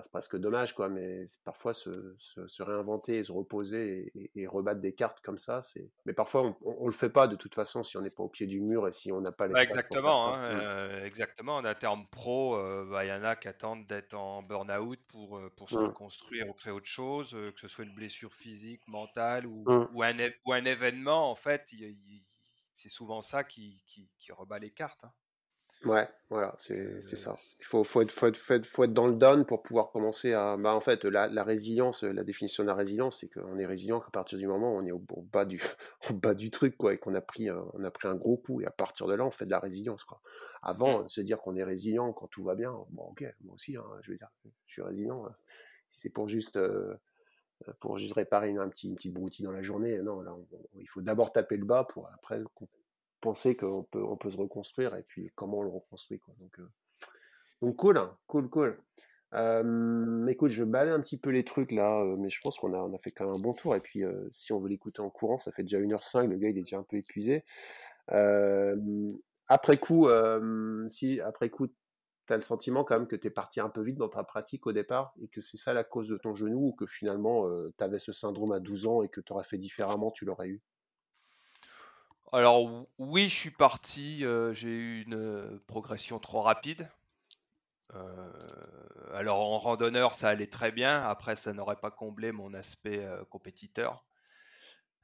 c'est 0.00 0.10
presque 0.10 0.36
dommage, 0.36 0.74
quoi. 0.74 0.88
Mais 0.88 1.24
parfois 1.44 1.72
se, 1.72 1.90
se, 2.18 2.62
réinventer 2.62 3.18
et 3.18 3.24
se 3.24 3.32
reposer 3.32 4.12
et, 4.34 4.46
rebattre 4.46 4.80
des 4.80 4.94
cartes 4.94 5.20
comme 5.20 5.38
ça, 5.38 5.62
c'est. 5.62 5.90
Mais 6.06 6.12
parfois 6.12 6.42
on, 6.42 6.56
on, 6.62 6.86
le 6.86 6.92
fait 6.92 7.10
pas 7.10 7.28
de 7.28 7.36
toute 7.36 7.54
façon 7.54 7.82
si 7.82 7.96
on 7.96 8.00
n'est 8.00 8.10
pas 8.10 8.22
au 8.22 8.28
pied 8.28 8.46
du 8.46 8.60
mur 8.60 8.86
et 8.88 8.92
si 8.92 9.12
on 9.12 9.20
n'a 9.20 9.32
pas 9.32 9.46
les. 9.46 9.60
exactement, 9.60 10.34
hein, 10.34 10.36
mmh. 10.36 10.60
euh, 10.60 11.04
exactement. 11.04 11.56
En 11.56 11.74
terme 11.74 12.06
pro, 12.10 12.56
euh, 12.56 12.86
bah, 12.90 13.04
il 13.04 13.08
y 13.08 13.12
en 13.12 13.24
a 13.24 13.36
qui 13.36 13.48
attendent 13.48 13.86
d'être 13.86 14.14
en 14.14 14.42
burn-out 14.42 14.98
pour 15.08 15.38
euh, 15.38 15.50
pour 15.56 15.68
se 15.68 15.76
mmh. 15.76 15.86
reconstruire 15.86 16.48
ou 16.48 16.52
créer 16.52 16.72
autre 16.72 16.86
chose, 16.86 17.30
que 17.30 17.60
ce 17.60 17.68
soit 17.68 17.84
une 17.84 17.94
blessure 17.94 18.32
physique, 18.32 18.86
mentale 18.88 19.46
ou, 19.46 19.64
mmh. 19.66 19.88
ou, 19.94 20.02
un, 20.02 20.14
ou 20.46 20.52
un 20.52 20.64
événement. 20.64 21.30
En 21.30 21.34
fait, 21.34 21.72
c'est 22.76 22.88
souvent 22.88 23.20
ça 23.20 23.44
qui, 23.44 23.82
qui, 23.86 24.32
rebat 24.32 24.58
les 24.58 24.70
cartes. 24.70 25.04
Hein. 25.04 25.12
Ouais, 25.84 26.08
voilà, 26.30 26.54
c'est 26.58 27.00
ça. 27.00 27.32
Il 27.58 27.64
faut, 27.64 27.82
faut, 27.84 28.02
être, 28.02 28.10
faut, 28.10 28.26
être, 28.26 28.36
faut, 28.64 28.84
être, 28.84 28.92
dans 28.92 29.06
le 29.06 29.14
down 29.14 29.44
pour 29.44 29.62
pouvoir 29.62 29.90
commencer 29.90 30.32
à. 30.32 30.56
Bah, 30.56 30.74
en 30.74 30.80
fait, 30.80 31.04
la, 31.04 31.28
la 31.28 31.44
résilience, 31.44 32.04
la 32.04 32.22
définition 32.22 32.62
de 32.62 32.68
la 32.68 32.74
résilience, 32.74 33.20
c'est 33.20 33.28
qu'on 33.28 33.58
est 33.58 33.66
résilient 33.66 34.00
qu'à 34.00 34.10
partir 34.10 34.38
du 34.38 34.46
moment 34.46 34.74
où 34.74 34.78
on 34.78 34.84
est 34.84 34.92
au, 34.92 35.00
bas, 35.00 35.44
du, 35.44 35.60
au 36.10 36.14
bas 36.14 36.34
du 36.34 36.50
truc, 36.50 36.76
quoi, 36.76 36.94
et 36.94 36.98
qu'on 36.98 37.14
a, 37.14 37.20
pris 37.20 37.48
un, 37.48 37.64
on 37.74 37.84
a 37.84 37.90
pris 37.90 38.08
un 38.08 38.14
gros 38.14 38.36
coup, 38.36 38.60
et 38.60 38.66
à 38.66 38.70
partir 38.70 39.06
de 39.06 39.14
là, 39.14 39.24
on 39.24 39.30
fait 39.30 39.46
de 39.46 39.50
la 39.50 39.58
résilience. 39.58 40.04
Quoi. 40.04 40.20
Avant, 40.62 41.02
mmh. 41.02 41.08
se 41.08 41.20
dire 41.20 41.38
qu'on 41.38 41.56
est 41.56 41.64
résilient 41.64 42.12
quand 42.12 42.28
tout 42.28 42.44
va 42.44 42.54
bien, 42.54 42.72
bon, 42.90 43.04
ok, 43.10 43.24
moi 43.42 43.54
aussi, 43.54 43.76
hein, 43.76 43.84
je 44.02 44.12
veux 44.12 44.16
dire, 44.16 44.30
je 44.66 44.72
suis 44.72 44.82
résilient. 44.82 45.26
Hein. 45.26 45.34
Si 45.88 46.00
c'est 46.00 46.10
pour 46.10 46.28
juste. 46.28 46.56
Euh, 46.56 46.94
pour 47.78 47.96
juste 47.96 48.14
réparer 48.14 48.56
un 48.56 48.68
petit, 48.68 48.88
une 48.88 48.96
petite 48.96 49.14
broutille 49.14 49.44
dans 49.44 49.52
la 49.52 49.62
journée. 49.62 49.96
Non, 49.98 50.20
là, 50.20 50.34
il 50.80 50.88
faut 50.88 51.00
d'abord 51.00 51.32
taper 51.32 51.56
le 51.56 51.64
bas 51.64 51.84
pour 51.84 52.08
après 52.12 52.42
penser 53.22 53.56
qu'on 53.56 53.84
peut, 53.84 54.04
on 54.04 54.16
peut 54.16 54.30
se 54.30 54.36
reconstruire 54.36 54.94
et 54.94 55.02
puis 55.02 55.30
comment 55.34 55.60
on 55.60 55.62
le 55.62 55.70
reconstruit. 55.70 56.18
Quoi. 56.18 56.34
Donc, 56.38 56.58
euh, 56.58 56.68
donc 57.62 57.76
cool, 57.76 57.96
hein, 57.96 58.14
cool, 58.26 58.50
cool. 58.50 58.78
Euh, 59.34 60.26
écoute, 60.26 60.50
je 60.50 60.64
balais 60.64 60.90
un 60.90 61.00
petit 61.00 61.18
peu 61.18 61.30
les 61.30 61.44
trucs 61.44 61.72
là, 61.72 62.02
euh, 62.02 62.16
mais 62.18 62.28
je 62.28 62.38
pense 62.42 62.58
qu'on 62.58 62.74
a, 62.74 62.78
on 62.78 62.92
a 62.92 62.98
fait 62.98 63.12
quand 63.12 63.24
même 63.24 63.34
un 63.34 63.40
bon 63.40 63.54
tour. 63.54 63.74
Et 63.74 63.80
puis, 63.80 64.02
si 64.30 64.52
on 64.52 64.58
veut 64.58 64.68
l'écouter 64.68 65.00
en 65.00 65.08
courant, 65.08 65.38
ça 65.38 65.50
fait 65.52 65.62
déjà 65.62 65.78
1h05, 65.78 66.28
le 66.28 66.36
gars 66.36 66.50
il 66.50 66.58
est 66.58 66.62
déjà 66.62 66.78
un 66.78 66.82
peu 66.82 66.96
épuisé. 66.98 67.44
après 69.48 69.78
coup, 69.78 70.08
si 70.88 71.20
après 71.20 71.48
coup, 71.48 71.68
tu 71.68 72.32
as 72.32 72.36
le 72.36 72.42
sentiment 72.42 72.84
quand 72.84 72.98
même 72.98 73.08
que 73.08 73.16
tu 73.16 73.28
es 73.28 73.30
parti 73.30 73.60
un 73.60 73.70
peu 73.70 73.82
vite 73.82 73.96
dans 73.96 74.08
ta 74.08 74.24
pratique 74.24 74.66
au 74.66 74.72
départ 74.72 75.14
et 75.22 75.28
que 75.28 75.40
c'est 75.40 75.56
ça 75.56 75.72
la 75.72 75.84
cause 75.84 76.08
de 76.08 76.16
ton 76.18 76.34
genou 76.34 76.68
ou 76.68 76.72
que 76.72 76.86
finalement 76.86 77.48
tu 77.78 77.84
avais 77.84 77.98
ce 77.98 78.12
syndrome 78.12 78.52
à 78.52 78.60
12 78.60 78.86
ans 78.86 79.02
et 79.02 79.08
que 79.08 79.20
tu 79.20 79.32
aurais 79.32 79.44
fait 79.44 79.58
différemment, 79.58 80.10
tu 80.10 80.24
l'aurais 80.24 80.48
eu? 80.48 80.62
Alors 82.32 82.86
oui, 82.96 83.28
je 83.28 83.34
suis 83.34 83.50
parti, 83.50 84.24
j'ai 84.52 84.68
eu 84.68 85.02
une 85.02 85.60
progression 85.66 86.18
trop 86.18 86.40
rapide. 86.40 86.88
alors 89.12 89.40
en 89.40 89.58
randonneur, 89.58 90.14
ça 90.14 90.30
allait 90.30 90.46
très 90.46 90.72
bien. 90.72 91.02
Après, 91.04 91.36
ça 91.36 91.52
n'aurait 91.52 91.76
pas 91.76 91.90
comblé 91.90 92.32
mon 92.32 92.54
aspect 92.54 93.06
compétiteur. 93.28 94.04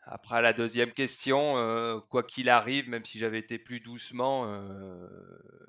Après 0.05 0.41
la 0.41 0.55
deuxième 0.55 0.93
question, 0.93 2.01
quoi 2.09 2.23
qu'il 2.23 2.49
arrive, 2.49 2.89
même 2.89 3.05
si 3.05 3.19
j'avais 3.19 3.41
été 3.41 3.59
plus 3.59 3.81
doucement, 3.81 4.51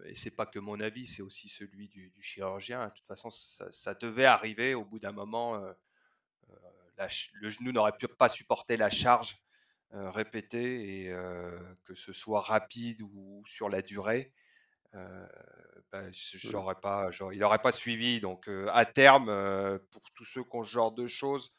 et 0.06 0.16
c'est 0.16 0.32
pas 0.32 0.46
que 0.46 0.60
mon 0.60 0.80
avis, 0.80 1.08
c'est 1.08 1.22
aussi 1.22 1.50
celui 1.50 1.90
du, 1.90 2.14
chirurgien. 2.22 2.88
De 2.88 2.94
toute 2.94 3.06
façon, 3.06 3.30
ça, 3.30 3.94
devait 3.96 4.26
arriver 4.26 4.76
au 4.76 4.86
bout 4.86 5.00
d'un 5.00 5.12
moment. 5.12 5.62
le 7.34 7.50
genou 7.50 7.74
n'aurait 7.74 7.98
pas 8.18 8.30
supporté 8.30 8.78
la 8.78 8.90
charge 8.90 9.38
euh, 9.96 10.12
répété 10.12 11.06
et 11.06 11.14
que 11.86 11.96
ce 11.96 12.14
soit 12.14 12.42
rapide 12.42 13.02
ou 13.02 13.44
sur 13.48 13.70
la 13.70 13.82
durée, 13.82 14.32
bah, 14.94 16.04
j'aurais 16.12 16.76
pas, 16.76 17.10
il 17.32 17.40
n'aurait 17.40 17.62
pas 17.62 17.72
suivi. 17.72 18.22
Donc 18.22 18.48
à 18.72 18.86
terme, 18.86 19.80
pour 19.90 20.04
tous 20.14 20.26
ceux 20.26 20.44
qui 20.44 20.56
ont 20.56 20.64
ce 20.64 20.70
genre 20.70 20.92
de 20.92 21.08
choses 21.08 21.52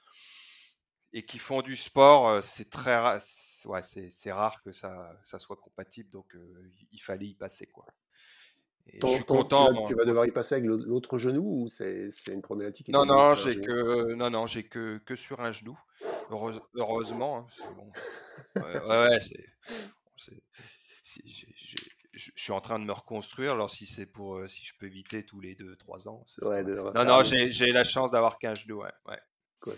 et 1.13 1.25
qui 1.25 1.41
font 1.41 1.61
du 1.61 1.75
sport, 1.75 2.43
c'est 2.45 2.71
très 2.71 3.01
ouais, 3.65 3.83
c'est 3.83 4.33
rare 4.33 4.63
que 4.63 4.71
ça, 4.71 5.19
ça 5.25 5.41
soit 5.41 5.57
compatible. 5.57 6.11
Donc 6.11 6.37
il 6.93 7.01
fallait 7.03 7.27
y 7.27 7.35
passer 7.35 7.67
quoi. 7.67 7.87
je 8.87 9.07
suis 9.09 9.25
content. 9.25 9.85
Tu 9.87 9.95
vas, 9.95 10.05
devoir 10.05 10.27
y 10.27 10.31
passer 10.31 10.55
avec 10.55 10.67
l'autre 10.67 11.19
genou 11.19 11.65
ou 11.65 11.69
c'est 11.69 12.11
une 12.29 12.43
problématique 12.43 12.91
Non 12.91 13.05
non 13.05 13.35
j'ai 13.35 13.61
que 13.61 14.15
non 14.15 14.31
non 14.31 14.47
j'ai 14.47 14.63
que 14.63 14.99
que 14.99 15.17
sur 15.17 15.41
un 15.41 15.51
genou 15.51 15.77
heureusement. 16.75 17.49
Hein, 18.57 18.63
ouais, 18.63 18.81
ouais, 18.87 19.19
je 22.13 22.31
suis 22.37 22.53
en 22.53 22.61
train 22.61 22.79
de 22.79 22.85
me 22.85 22.93
reconstruire. 22.93 23.53
Alors, 23.53 23.71
si 23.71 23.87
c'est 23.87 24.07
pour, 24.07 24.37
euh, 24.37 24.49
si 24.49 24.65
je 24.65 24.75
peux 24.79 24.87
éviter 24.87 25.25
tous 25.25 25.41
les 25.41 25.55
2-3 25.55 26.09
ans. 26.09 26.25
non, 26.95 27.05
non, 27.05 27.23
j'ai 27.25 27.73
la 27.73 27.85
chance 27.85 28.11
d'avoir 28.11 28.39
qu'un 28.39 28.55
genou. 28.55 28.83
Ouais, 28.83 28.93
ouais. 29.07 29.77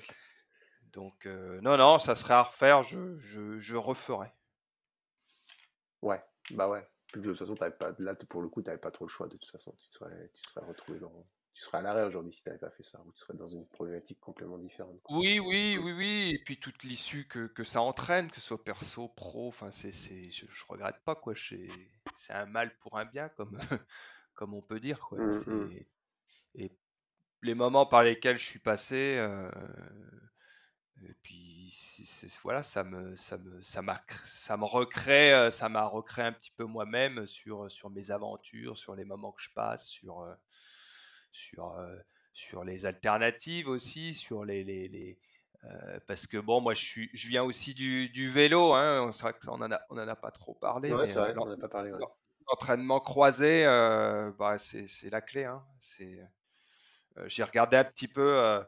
Donc, 0.93 1.27
euh, 1.27 1.61
non, 1.63 1.77
non, 1.77 1.99
ça 1.99 2.15
serait 2.15 2.35
à 2.35 2.43
refaire. 2.43 2.83
Je, 2.83 3.17
je, 3.17 3.59
je 3.59 3.77
referai. 3.77 4.31
Ouais, 6.03 6.23
bah 6.51 6.69
ouais. 6.69 6.87
De 7.15 7.21
toute 7.21 7.39
façon, 7.39 7.55
pas, 7.55 7.71
là, 7.99 8.15
pour 8.15 8.43
le 8.43 8.49
coup, 8.49 8.63
tu 8.63 8.67
n'avais 8.69 8.81
pas 8.81 8.91
trop 8.91 9.05
le 9.05 9.11
choix. 9.11 9.29
De 9.29 9.37
toute 9.37 9.51
façon, 9.51 9.75
tu 9.79 9.91
serais, 9.91 10.31
tu 10.35 10.43
serais 10.49 10.65
retrouvé 10.67 10.99
dans, 10.99 11.27
tu 11.55 11.63
serais 11.63 11.79
à 11.79 11.83
l'arrêt 11.83 12.05
aujourd'hui 12.05 12.33
si 12.33 12.43
tu 12.43 12.49
n'avais 12.49 12.59
pas 12.59 12.71
fait 12.71 12.83
ça, 12.83 13.01
ou 13.05 13.13
tu 13.13 13.21
serais 13.21 13.37
dans 13.37 13.49
une 13.49 13.67
problématique 13.67 14.21
complètement 14.21 14.59
différente. 14.59 15.01
Oui, 15.11 15.39
oui, 15.39 15.79
oui, 15.83 15.93
oui, 15.93 16.31
et 16.35 16.39
puis 16.39 16.59
toute 16.59 16.83
l'issue 16.83 17.27
que, 17.27 17.47
que, 17.47 17.65
ça 17.65 17.81
entraîne, 17.83 18.29
que 18.29 18.37
ce 18.37 18.41
soit 18.41 18.65
perso, 18.65 19.09
pro, 19.09 19.49
enfin, 19.49 19.71
c'est, 19.71 19.93
c'est, 19.93 20.31
je, 20.31 20.47
je, 20.49 20.65
regrette 20.69 20.99
pas, 21.05 21.15
quoi, 21.15 21.35
c'est 21.37 22.33
un 22.33 22.47
mal 22.47 22.77
pour 22.79 22.99
un 22.99 23.05
bien, 23.05 23.29
comme, 23.31 23.59
comme 24.35 24.55
on 24.55 24.63
peut 24.63 24.81
dire, 24.81 25.01
quoi. 25.01 25.19
Mmh, 25.19 25.45
mmh. 25.47 25.85
Et 26.55 26.73
les 27.43 27.55
moments 27.55 27.87
par 27.87 28.03
lesquels 28.03 28.39
je 28.39 28.45
suis 28.47 28.61
passé, 28.61 29.17
euh, 29.19 29.51
et 31.05 31.15
puis 31.23 31.75
voilà, 32.43 32.63
ça 32.63 32.85
me, 32.85 33.15
ça 33.17 33.39
me, 33.39 33.61
ça 33.61 33.83
m'a, 33.83 34.01
ça 34.25 34.57
me 34.57 34.65
recrée, 34.65 35.35
euh, 35.35 35.51
ça 35.51 35.69
m'a 35.69 35.85
recréé 35.85 36.27
un 36.27 36.33
petit 36.33 36.53
peu 36.57 36.65
moi-même 36.65 37.27
sur, 37.27 37.71
sur 37.71 37.91
mes 37.91 38.11
aventures, 38.11 38.79
sur 38.79 38.95
les 38.95 39.05
moments 39.05 39.33
que 39.33 39.43
je 39.43 39.51
passe, 39.53 39.89
sur 39.89 40.21
euh, 40.21 40.35
sur, 41.33 41.77
sur 42.33 42.65
les 42.65 42.87
alternatives 42.87 43.69
aussi, 43.69 44.15
sur 44.15 44.45
les, 44.45 44.65
les, 44.65 44.89
les 44.89 45.19
parce 46.07 46.27
que 46.27 46.39
bon, 46.39 46.61
moi 46.61 46.75
je, 46.75 46.85
suis, 46.85 47.11
je 47.13 47.29
viens 47.29 47.45
aussi 47.45 47.73
du, 47.73 48.09
du 48.09 48.29
vélo, 48.29 48.73
hein, 48.75 49.11
c'est 49.13 49.23
vrai 49.23 49.35
qu'on 49.35 49.63
en 49.63 49.71
a, 49.71 49.81
on 49.91 49.99
en 49.99 50.09
a 50.09 50.17
pas 50.17 50.33
trop 50.33 50.55
parlé. 50.55 50.93
Ouais, 50.93 51.07
c'est 51.07 51.19
vrai, 51.19 51.35
on 51.37 51.51
a 51.51 51.57
pas 51.57 51.69
parlé. 51.69 51.93
L'entraînement 52.49 52.99
croisé, 52.99 53.65
bah, 54.39 54.57
c'est 54.59 55.11
la 55.11 55.21
clé. 55.21 55.45
Hein, 55.45 55.63
j'ai 57.27 57.45
regardé 57.45 57.77
un 57.77 57.85
petit 57.85 58.09
peu 58.09 58.61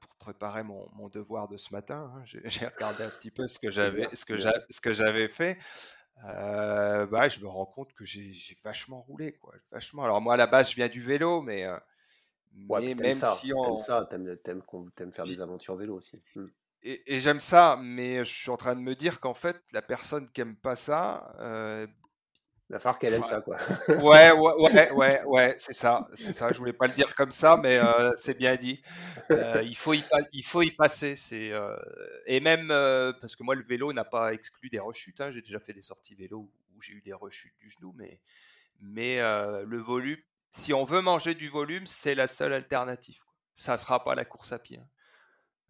pour 0.00 0.14
préparer 0.16 0.62
mon, 0.62 0.88
mon, 0.94 1.08
devoir 1.08 1.48
de 1.48 1.56
ce 1.56 1.72
matin. 1.72 2.12
Hein, 2.14 2.22
j'ai 2.24 2.40
regardé 2.74 3.04
un 3.04 3.10
petit 3.10 3.30
peu 3.30 3.46
ce 3.48 3.58
que 3.58 3.70
j'avais, 3.70 4.08
ce 4.14 4.24
que 4.24 4.36
ce 4.38 4.80
que 4.80 4.92
j'avais 4.92 5.28
fait. 5.28 5.58
Euh, 6.24 7.06
bah, 7.06 7.28
je 7.28 7.40
me 7.40 7.48
rends 7.48 7.66
compte 7.66 7.92
que 7.94 8.04
j'ai 8.04 8.32
vachement 8.62 9.00
roulé, 9.02 9.32
quoi. 9.32 9.54
Vachement. 9.70 10.04
Alors 10.04 10.20
moi, 10.20 10.34
à 10.34 10.36
la 10.36 10.46
base, 10.46 10.70
je 10.70 10.76
viens 10.76 10.88
du 10.88 11.00
vélo, 11.00 11.42
mais, 11.42 11.64
euh, 11.64 11.76
mais 12.52 12.94
même 12.94 13.14
ça, 13.14 13.34
si 13.34 13.52
on... 13.52 13.76
ça, 13.76 14.06
t'aimes 14.08 14.36
aimes, 14.44 15.12
faire 15.12 15.24
des 15.24 15.40
aventures 15.40 15.76
vélo 15.76 15.96
aussi. 15.96 16.22
Mmh. 16.36 16.46
Et, 16.84 17.14
et 17.14 17.20
j'aime 17.20 17.40
ça, 17.40 17.78
mais 17.80 18.24
je 18.24 18.30
suis 18.30 18.50
en 18.50 18.56
train 18.56 18.74
de 18.74 18.80
me 18.80 18.94
dire 18.94 19.20
qu'en 19.20 19.34
fait, 19.34 19.62
la 19.72 19.82
personne 19.82 20.28
qui 20.30 20.40
aime 20.40 20.56
pas 20.56 20.76
ça, 20.76 21.34
euh, 21.38 21.86
il 22.72 22.76
va 22.76 22.78
falloir 22.78 22.98
qu'elle 22.98 23.12
aime 23.12 23.22
ça, 23.22 23.42
quoi. 23.42 23.58
ouais, 23.88 24.30
ouais, 24.30 24.90
ouais, 24.92 25.22
ouais, 25.24 25.54
c'est 25.58 25.74
ça, 25.74 26.08
c'est 26.14 26.32
ça. 26.32 26.50
Je 26.52 26.58
voulais 26.58 26.72
pas 26.72 26.86
le 26.86 26.94
dire 26.94 27.14
comme 27.14 27.30
ça, 27.30 27.58
mais 27.62 27.76
euh, 27.76 28.12
c'est 28.14 28.32
bien 28.32 28.56
dit. 28.56 28.80
Euh, 29.30 29.62
il 29.62 29.76
faut 29.76 29.92
y, 29.92 30.02
il 30.32 30.42
faut 30.42 30.62
y 30.62 30.70
passer. 30.70 31.14
C'est 31.14 31.52
euh, 31.52 31.76
et 32.24 32.40
même 32.40 32.68
parce 33.20 33.36
que 33.36 33.42
moi 33.42 33.54
le 33.54 33.62
vélo 33.62 33.92
n'a 33.92 34.04
pas 34.04 34.32
exclu 34.32 34.70
des 34.70 34.78
rechutes. 34.78 35.20
Hein. 35.20 35.30
J'ai 35.32 35.42
déjà 35.42 35.60
fait 35.60 35.74
des 35.74 35.82
sorties 35.82 36.14
vélo 36.14 36.50
où 36.74 36.80
j'ai 36.80 36.94
eu 36.94 37.02
des 37.02 37.12
rechutes 37.12 37.52
du 37.60 37.68
genou, 37.68 37.92
mais 37.94 38.20
mais 38.80 39.18
le 39.18 39.78
volume. 39.78 40.16
Si 40.50 40.72
on 40.72 40.84
veut 40.84 41.02
manger 41.02 41.34
du 41.34 41.50
volume, 41.50 41.86
c'est 41.86 42.14
la 42.14 42.26
seule 42.26 42.54
alternative. 42.54 43.20
Ça 43.54 43.76
sera 43.76 44.02
pas 44.02 44.14
la 44.14 44.24
course 44.24 44.50
à 44.50 44.58
pied. 44.58 44.78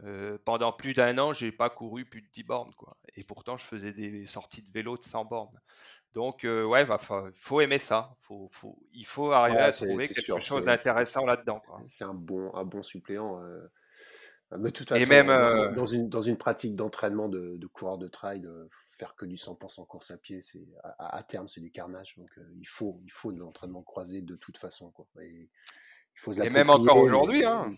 Hein. 0.04 0.38
pendant 0.44 0.72
plus 0.72 0.94
d'un 0.94 1.18
an, 1.18 1.32
j'ai 1.32 1.50
pas 1.50 1.68
couru 1.68 2.04
plus 2.04 2.22
de 2.22 2.28
10 2.32 2.42
bornes, 2.44 2.74
quoi. 2.76 2.96
Et 3.16 3.24
pourtant, 3.24 3.56
je 3.56 3.64
faisais 3.64 3.92
des 3.92 4.24
sorties 4.26 4.62
de 4.62 4.70
vélo 4.72 4.96
de 4.96 5.02
100 5.02 5.24
bornes. 5.24 5.60
Donc, 6.14 6.44
euh, 6.44 6.64
ouais, 6.64 6.84
il 6.84 7.32
faut 7.34 7.60
aimer 7.60 7.78
ça. 7.78 8.14
Faut, 8.20 8.48
faut, 8.52 8.78
il 8.92 9.06
faut 9.06 9.30
arriver 9.32 9.58
à 9.60 9.72
trouver 9.72 10.08
quelque 10.08 10.40
chose 10.40 10.66
d'intéressant 10.66 11.24
là-dedans. 11.24 11.62
C'est 11.86 12.04
un 12.04 12.14
bon, 12.14 12.54
un 12.54 12.64
bon 12.64 12.82
suppléant. 12.82 13.42
Euh, 13.42 13.66
Mais 14.58 14.70
de 14.70 14.70
toute 14.70 14.90
façon, 14.90 15.00
Et 15.02 15.06
même, 15.06 15.28
dans, 15.28 15.32
euh, 15.32 15.72
dans 15.72 15.86
une, 15.86 16.08
dans 16.10 16.20
une 16.20 16.36
pratique 16.36 16.76
d'entraînement 16.76 17.28
de, 17.28 17.56
de 17.56 17.66
coureur 17.66 17.96
de 17.96 18.08
trail, 18.08 18.46
faire 18.70 19.14
que 19.14 19.24
du 19.24 19.36
100% 19.36 19.86
course 19.86 20.10
à 20.10 20.18
pied, 20.18 20.42
c'est 20.42 20.66
à, 20.82 21.16
à 21.16 21.22
terme, 21.22 21.48
c'est 21.48 21.62
du 21.62 21.70
carnage. 21.70 22.16
Donc, 22.18 22.30
il 22.60 22.68
faut, 22.68 23.00
il 23.04 23.10
faut 23.10 23.32
de 23.32 23.38
l'entraînement 23.38 23.82
croisé 23.82 24.20
de 24.20 24.36
toute 24.36 24.58
façon. 24.58 24.90
Quoi. 24.90 25.06
Et 25.22 25.48
il 26.14 26.20
faut 26.20 26.32
se 26.34 26.42
et 26.42 26.50
même 26.50 26.68
encore 26.68 26.98
aujourd'hui, 26.98 27.40
mais 27.40 27.46
hein, 27.46 27.74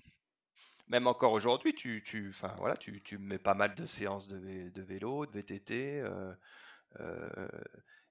même 0.88 1.06
encore 1.06 1.32
aujourd'hui, 1.32 1.74
tu, 1.74 2.02
tu, 2.04 2.30
enfin, 2.30 2.54
voilà, 2.58 2.76
tu, 2.76 3.00
tu 3.02 3.18
mets 3.18 3.38
pas 3.38 3.54
mal 3.54 3.76
de 3.76 3.86
séances 3.86 4.26
de, 4.26 4.70
de 4.70 4.82
vélo, 4.82 5.24
de 5.26 5.32
VTT. 5.32 6.00
euh, 6.00 6.32
euh, 7.00 7.48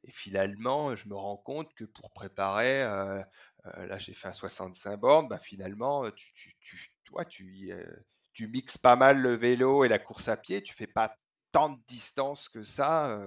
et 0.03 0.11
finalement, 0.11 0.95
je 0.95 1.07
me 1.07 1.15
rends 1.15 1.37
compte 1.37 1.73
que 1.73 1.85
pour 1.85 2.11
préparer, 2.11 2.83
euh, 2.83 3.21
euh, 3.65 3.85
là 3.87 3.97
j'ai 3.97 4.13
fait 4.13 4.27
un 4.27 4.33
65 4.33 4.97
bornes, 4.97 5.27
bah, 5.27 5.39
finalement, 5.39 6.09
tu, 6.11 6.33
tu, 6.33 6.55
tu, 6.59 6.91
toi, 7.03 7.25
tu, 7.25 7.71
euh, 7.71 7.85
tu 8.33 8.47
mixes 8.47 8.77
pas 8.77 8.95
mal 8.95 9.19
le 9.19 9.35
vélo 9.35 9.85
et 9.85 9.87
la 9.87 9.99
course 9.99 10.27
à 10.27 10.37
pied, 10.37 10.61
tu 10.61 10.73
fais 10.73 10.87
pas 10.87 11.15
tant 11.51 11.69
de 11.69 11.79
distance 11.87 12.49
que 12.49 12.63
ça. 12.63 13.19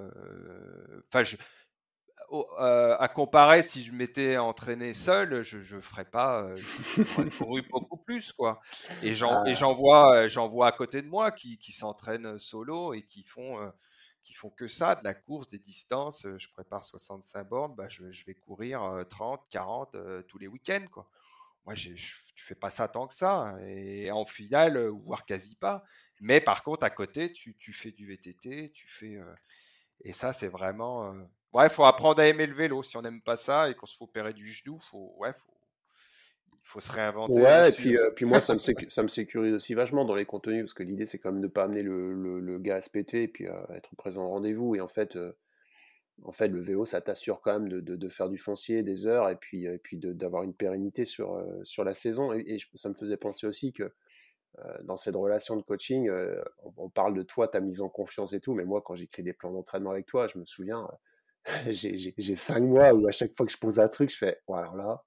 Enfin, 1.08 1.22
je, 1.22 1.36
euh, 2.32 2.96
à 2.98 3.08
comparer, 3.08 3.62
si 3.62 3.84
je 3.84 3.92
m'étais 3.92 4.36
entraîné 4.36 4.94
seul, 4.94 5.42
je 5.42 5.76
ne 5.76 5.80
ferais 5.80 6.04
pas, 6.04 6.42
euh, 6.42 6.56
couru 7.38 7.62
beaucoup 7.70 7.98
plus, 7.98 8.32
quoi. 8.32 8.60
Et 9.02 9.14
j'en, 9.14 9.44
ah, 9.44 9.72
vois, 9.72 10.26
j'en 10.26 10.48
vois 10.48 10.66
à 10.68 10.72
côté 10.72 11.02
de 11.02 11.08
moi 11.08 11.30
qui, 11.30 11.56
qui 11.58 11.70
s'entraînent 11.72 12.38
solo 12.38 12.94
et 12.94 13.02
qui 13.02 13.22
font, 13.22 13.60
euh, 13.60 13.70
qui 14.26 14.34
font 14.34 14.50
que 14.50 14.68
ça, 14.68 14.96
de 14.96 15.04
la 15.04 15.14
course, 15.14 15.48
des 15.48 15.58
distances. 15.58 16.26
Euh, 16.26 16.38
Je 16.38 16.48
prépare 16.50 16.84
65 16.84 17.44
bornes, 17.48 17.74
bah, 17.76 17.88
je, 17.88 18.10
je 18.12 18.24
vais 18.26 18.34
courir 18.34 18.82
euh, 18.84 19.04
30, 19.04 19.42
40 19.50 19.94
euh, 19.94 20.22
tous 20.22 20.38
les 20.38 20.48
week-ends, 20.48 20.86
quoi. 20.90 21.08
Moi, 21.66 21.74
je, 21.74 21.90
tu 21.94 22.44
fais 22.44 22.54
pas 22.56 22.70
ça 22.70 22.88
tant 22.88 23.06
que 23.08 23.14
ça. 23.14 23.32
hein, 23.34 23.58
Et 23.66 24.10
en 24.12 24.24
finale, 24.26 24.76
euh, 24.78 24.90
voire 24.90 25.26
quasi 25.26 25.56
pas. 25.56 25.84
Mais 26.20 26.40
par 26.40 26.62
contre, 26.64 26.84
à 26.84 26.90
côté, 26.90 27.32
tu, 27.32 27.56
tu 27.58 27.72
fais 27.72 27.92
du 27.92 28.06
VTT, 28.08 28.70
tu 28.72 28.88
fais. 28.88 29.16
euh, 29.16 29.34
et 30.02 30.12
ça, 30.12 30.32
c'est 30.32 30.48
vraiment. 30.48 31.12
euh, 31.14 31.24
Ouais, 31.52 31.68
faut 31.70 31.84
apprendre 31.86 32.20
à 32.20 32.26
aimer 32.26 32.46
le 32.46 32.54
vélo. 32.54 32.82
Si 32.82 32.96
on 32.98 33.02
n'aime 33.02 33.22
pas 33.22 33.36
ça 33.36 33.70
et 33.70 33.74
qu'on 33.74 33.86
se 33.86 33.96
fait 33.96 34.04
opérer 34.04 34.34
du 34.34 34.50
genou, 34.50 34.78
faut, 34.78 35.14
ouais, 35.18 35.32
faut, 35.32 35.55
faut 36.66 36.80
se 36.80 36.92
réinventer 36.92 37.40
Ouais, 37.42 37.70
et 37.70 37.72
puis, 37.72 37.96
hein. 37.96 38.00
euh, 38.00 38.10
puis 38.14 38.24
moi, 38.24 38.40
ça 38.40 38.54
me, 38.54 38.58
ça 38.88 39.02
me 39.02 39.08
sécurise 39.08 39.54
aussi 39.54 39.74
vachement 39.74 40.04
dans 40.04 40.14
les 40.14 40.24
contenus, 40.26 40.62
parce 40.64 40.74
que 40.74 40.82
l'idée, 40.82 41.06
c'est 41.06 41.18
quand 41.18 41.32
même 41.32 41.42
de 41.42 41.48
pas 41.48 41.64
amener 41.64 41.82
le, 41.82 42.12
le, 42.12 42.40
le 42.40 42.58
gars 42.58 42.76
à 42.76 42.80
se 42.80 42.90
péter 42.90 43.24
et 43.24 43.28
puis 43.28 43.46
à 43.48 43.66
être 43.74 43.96
présent 43.96 44.24
au 44.26 44.28
rendez-vous. 44.28 44.74
Et 44.76 44.80
en 44.80 44.88
fait, 44.88 45.16
euh, 45.16 45.32
en 46.22 46.32
fait, 46.32 46.48
le 46.48 46.60
vélo, 46.60 46.84
ça 46.86 47.00
t'assure 47.00 47.40
quand 47.42 47.52
même 47.58 47.68
de, 47.68 47.80
de, 47.80 47.96
de 47.96 48.08
faire 48.08 48.28
du 48.28 48.38
foncier, 48.38 48.82
des 48.82 49.06
heures, 49.06 49.28
et 49.30 49.36
puis, 49.36 49.66
et 49.66 49.78
puis 49.78 49.98
d'avoir 49.98 50.42
une 50.44 50.54
pérennité 50.54 51.04
sur, 51.04 51.34
euh, 51.36 51.60
sur 51.64 51.84
la 51.84 51.94
saison. 51.94 52.32
Et, 52.32 52.44
et 52.46 52.58
je- 52.58 52.68
ça 52.74 52.88
me 52.88 52.94
faisait 52.94 53.16
penser 53.18 53.46
aussi 53.46 53.72
que 53.72 53.92
euh, 54.60 54.78
dans 54.84 54.96
cette 54.96 55.16
relation 55.16 55.56
de 55.56 55.62
coaching, 55.62 56.08
euh, 56.08 56.42
on, 56.64 56.72
on 56.78 56.90
parle 56.90 57.14
de 57.14 57.22
toi, 57.22 57.48
ta 57.48 57.60
mise 57.60 57.80
en 57.82 57.88
confiance 57.90 58.32
et 58.32 58.40
tout, 58.40 58.54
mais 58.54 58.64
moi, 58.64 58.82
quand 58.84 58.94
j'écris 58.94 59.22
des 59.22 59.34
plans 59.34 59.52
d'entraînement 59.52 59.90
avec 59.90 60.06
toi, 60.06 60.26
je 60.28 60.38
me 60.38 60.44
souviens, 60.46 60.88
euh, 61.66 61.72
j'ai 61.72 62.34
cinq 62.34 62.62
mois 62.62 62.92
où 62.94 63.06
à 63.06 63.12
chaque 63.12 63.34
fois 63.36 63.46
que 63.46 63.52
je 63.52 63.58
pose 63.58 63.80
un 63.80 63.88
truc, 63.88 64.10
je 64.10 64.16
fais, 64.16 64.40
bon, 64.48 64.54
alors 64.54 64.76
là, 64.76 65.04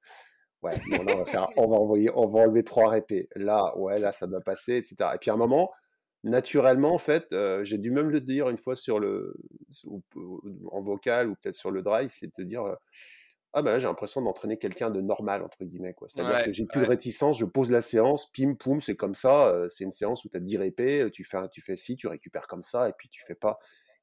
ouais, 0.61 0.73
bon, 0.90 1.03
là, 1.03 1.14
on 1.15 1.18
va 1.19 1.26
faire, 1.26 1.48
on 1.57 1.68
va 1.68 1.76
envoyer, 1.77 2.10
on 2.15 2.26
va 2.26 2.41
enlever 2.41 2.64
trois 2.64 2.90
répés. 2.90 3.27
Là, 3.36 3.76
ouais, 3.77 3.99
là, 3.99 4.11
ça 4.11 4.27
doit 4.27 4.41
passer, 4.41 4.76
etc. 4.77 5.11
Et 5.15 5.18
puis 5.19 5.30
à 5.31 5.34
un 5.34 5.38
moment, 5.38 5.72
naturellement, 6.23 6.94
en 6.94 6.98
fait, 6.98 7.31
euh, 7.34 7.64
j'ai 7.64 7.77
dû 7.77 7.91
même 7.91 8.10
le 8.10 8.22
dire 8.22 8.49
une 8.49 8.57
fois 8.57 8.76
sur 8.76 8.99
le, 8.99 9.34
ou- 9.86 10.02
ou- 10.15 10.41
en 10.72 10.81
vocal 10.81 11.30
ou 11.30 11.36
peut-être 11.36 11.56
sur 11.56 11.72
le 11.72 11.81
drive, 11.81 12.10
c'est 12.10 12.38
de 12.38 12.44
dire, 12.44 12.64
euh, 12.64 12.76
ah 13.53 13.61
ben 13.64 13.72
là, 13.72 13.80
j'ai 13.80 13.88
l'impression 13.88 14.22
d'entraîner 14.22 14.57
quelqu'un 14.57 14.91
de 14.91 15.02
normal, 15.02 15.41
entre 15.44 15.64
guillemets, 15.65 15.94
quoi. 15.95 16.07
C'est-à-dire 16.07 16.38
que 16.41 16.45
Ouais, 16.48 16.52
j'ai 16.52 16.65
plus 16.68 16.81
de 16.81 16.86
réticence, 16.86 17.40
je 17.40 17.45
pose 17.45 17.72
la 17.72 17.81
séance, 17.81 18.31
pim, 18.31 18.53
poum, 18.53 18.80
c'est 18.80 18.95
comme 18.95 19.15
ça, 19.15 19.48
euh, 19.48 19.68
c'est 19.69 19.86
une 19.86 19.91
séance 19.91 20.23
où 20.26 20.30
tu 20.30 20.38
as 20.38 20.40
10 20.40 20.57
répés, 20.57 21.10
tu 21.11 21.23
fais, 21.23 21.48
tu 21.52 21.61
fais 21.61 21.76
ci, 21.76 21.95
tu 21.95 22.07
récupères 22.07 22.48
comme 22.48 22.61
ça, 22.64 22.88
et 22.90 22.94
puis 22.98 23.10
tu 23.10 23.23
fais 23.26 23.36
pas. 23.36 23.57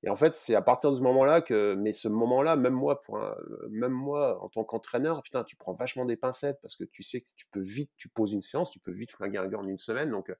Et 0.07 0.09
en 0.09 0.15
fait, 0.15 0.37
c'est 0.37 0.55
à 0.55 0.62
partir 0.62 0.93
de 0.93 0.97
ce 0.97 1.01
moment-là 1.01 1.41
que, 1.43 1.74
mais 1.74 1.93
ce 1.93 2.07
moment-là, 2.07 2.55
même 2.55 2.74
moi, 2.74 3.01
même 3.69 3.91
moi, 3.91 4.41
en 4.41 4.49
tant 4.49 4.62
qu'entraîneur, 4.62 5.20
putain, 5.20 5.43
tu 5.43 5.57
prends 5.57 5.73
vachement 5.73 6.05
des 6.05 6.16
pincettes 6.16 6.61
parce 6.62 6.77
que 6.77 6.85
tu 6.85 7.03
sais 7.03 7.20
que 7.20 7.27
tu 7.35 7.45
peux 7.51 7.61
vite, 7.61 7.91
tu 7.97 8.09
poses 8.09 8.33
une 8.33 8.41
séance, 8.41 8.70
tu 8.70 8.78
peux 8.78 8.93
vite 8.93 9.11
flinguer 9.11 9.39
un 9.39 9.49
gars 9.49 9.59
en 9.59 9.66
une 9.66 9.78
semaine, 9.78 10.12
donc, 10.12 10.31
euh, 10.31 10.35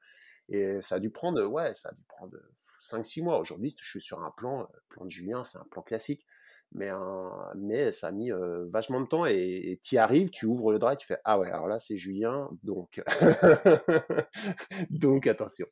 et 0.49 0.81
ça 0.81 0.95
a 0.95 0.99
dû 1.01 1.11
prendre, 1.11 1.45
ouais, 1.45 1.75
ça 1.75 1.89
a 1.89 1.93
dû 1.95 2.05
prendre 2.07 2.37
5-6 2.81 3.25
mois. 3.25 3.41
Aujourd'hui, 3.41 3.75
je 3.83 3.91
suis 3.91 4.01
sur 4.01 4.23
un 4.23 4.31
plan, 4.31 4.63
euh, 4.63 4.65
plan 4.89 5.05
de 5.05 5.11
Julien, 5.11 5.43
c'est 5.43 5.59
un 5.59 5.67
plan 5.69 5.83
classique. 5.83 6.25
Mais, 6.73 6.89
un- 6.91 7.53
mais 7.57 7.91
ça 7.93 8.09
a 8.09 8.13
mis 8.13 8.31
euh, 8.33 8.67
vachement 8.69 9.01
de 9.01 9.07
temps 9.07 9.25
et 9.25 9.79
tu 9.83 9.95
y 9.95 9.99
arrives, 9.99 10.31
tu 10.31 10.47
ouvres 10.47 10.73
le 10.73 10.79
drive, 10.79 10.99
tu 10.99 11.07
fais 11.07 11.19
Ah 11.25 11.39
ouais, 11.39 11.51
alors 11.51 11.69
là 11.69 11.79
c'est 11.79 11.97
Julien, 11.97 12.51
donc 12.63 13.03
donc 14.91 15.27
attention. 15.27 15.67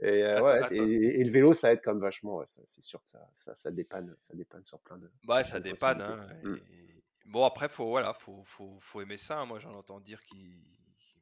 Et, 0.00 0.22
euh, 0.22 0.42
ouais, 0.42 0.60
le 0.70 1.30
vélo 1.30 1.54
ça 1.54 1.72
aide 1.72 1.80
comme 1.82 2.00
vachement, 2.00 2.36
ouais, 2.36 2.44
c'est 2.46 2.82
sûr 2.82 3.02
que 3.02 3.08
ça, 3.10 3.26
ça, 3.32 3.54
ça 3.54 3.70
dépanne, 3.70 4.14
ça 4.20 4.34
dépanne 4.34 4.64
sur 4.64 4.78
plein 4.80 4.98
de, 4.98 5.10
Bah, 5.26 5.42
ça 5.44 5.60
dépanne. 5.60 6.00
hein, 6.02 6.28
Mm. 6.42 6.54
et- 6.54 6.84
Bon, 7.26 7.44
après, 7.44 7.70
faut, 7.70 7.86
voilà, 7.88 8.12
faut, 8.12 8.42
faut, 8.44 8.76
faut 8.78 9.00
aimer 9.00 9.16
ça. 9.16 9.40
hein. 9.40 9.46
Moi, 9.46 9.58
j'en 9.58 9.74
entends 9.74 9.98
dire 9.98 10.22
qui 10.24 10.62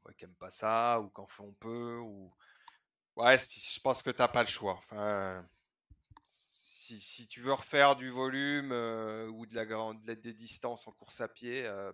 ouais, 0.04 0.12
aiment 0.20 0.34
pas 0.34 0.50
ça 0.50 1.00
ou 1.00 1.08
qu'en 1.08 1.28
font 1.28 1.52
peu. 1.60 1.98
Ou... 1.98 2.32
Ouais, 3.16 3.36
je 3.38 3.80
pense 3.80 4.02
que 4.02 4.10
t'as 4.10 4.26
pas 4.28 4.42
le 4.42 4.48
choix. 4.48 4.74
Enfin, 4.78 5.46
si, 6.92 7.00
si 7.00 7.26
tu 7.28 7.40
veux 7.40 7.52
refaire 7.52 7.96
du 7.96 8.10
volume 8.10 8.72
euh, 8.72 9.28
ou 9.28 9.46
de 9.46 9.54
la 9.54 9.66
grande, 9.66 10.02
de- 10.04 10.14
des 10.14 10.34
distances 10.34 10.86
en 10.88 10.92
course 10.92 11.20
à 11.20 11.28
pied, 11.28 11.64
euh, 11.66 11.92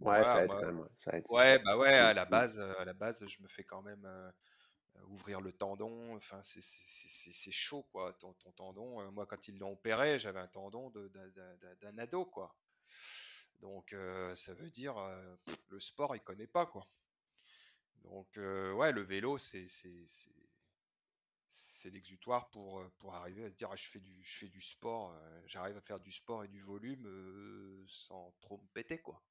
Ouais, 0.00 0.24
ça 0.24 0.44
aide 0.44 0.48
moi, 0.48 0.60
quand 0.60 0.66
même, 0.66 0.80
ouais, 0.80 0.88
ça 0.94 1.12
aide, 1.16 1.26
c'est 1.26 1.34
ouais, 1.34 1.58
sûr. 1.58 1.60
bah 1.64 1.76
ouais, 1.76 1.94
Mm, 1.98 1.98
à 1.98 2.14
la 2.14 2.24
mm. 2.30 2.30
base, 2.30 2.60
euh, 2.60 2.74
à 2.78 2.84
la 2.84 2.92
base, 2.94 3.26
je 3.26 3.42
me 3.42 3.48
fais 3.48 3.64
quand 3.64 3.82
même 3.82 4.08
ouvrir 5.08 5.40
le 5.40 5.52
tendon. 5.52 6.16
Enfin, 6.16 6.40
c'est 6.42 7.50
chaud, 7.50 7.84
quoi. 7.92 8.12
Ton, 8.14 8.32
ton 8.34 8.52
tendon. 8.52 9.10
moi, 9.12 9.26
quand 9.26 9.48
ils 9.48 9.58
l'ont 9.58 9.72
opéré, 9.72 10.18
j'avais 10.18 10.40
un 10.40 10.48
tendon 10.48 10.90
d'un 10.90 11.98
ado, 11.98 12.24
quoi. 12.26 12.54
Donc, 13.60 13.94
ça 14.34 14.54
veut 14.54 14.70
dire 14.70 14.96
le 15.68 15.80
sport, 15.80 16.14
il 16.16 16.20
connaît 16.22 16.46
pas, 16.46 16.66
quoi. 16.66 16.86
Donc, 18.02 18.36
ouais, 18.36 18.92
le 18.92 19.02
vélo, 19.02 19.38
c'est 19.38 19.66
c'est- 21.54 21.90
l'exutoire 21.90 22.50
pour, 22.50 22.80
euh, 22.80 22.92
pour 22.98 23.14
arriver 23.14 23.44
à 23.44 23.50
se 23.50 23.54
dire 23.54 23.68
ah, 23.72 23.76
je, 23.76 23.88
fais 23.88 24.00
du, 24.00 24.20
je 24.22 24.38
fais 24.38 24.48
du 24.48 24.60
sport, 24.60 25.12
euh, 25.12 25.40
j'arrive 25.46 25.76
à 25.76 25.80
faire 25.80 26.00
du 26.00 26.10
sport 26.12 26.44
et 26.44 26.48
du 26.48 26.60
volume 26.60 27.06
euh, 27.06 27.84
sans 27.86 28.34
trop 28.40 28.58
me 28.58 28.66
péter, 28.74 28.98
quoi. 28.98 29.22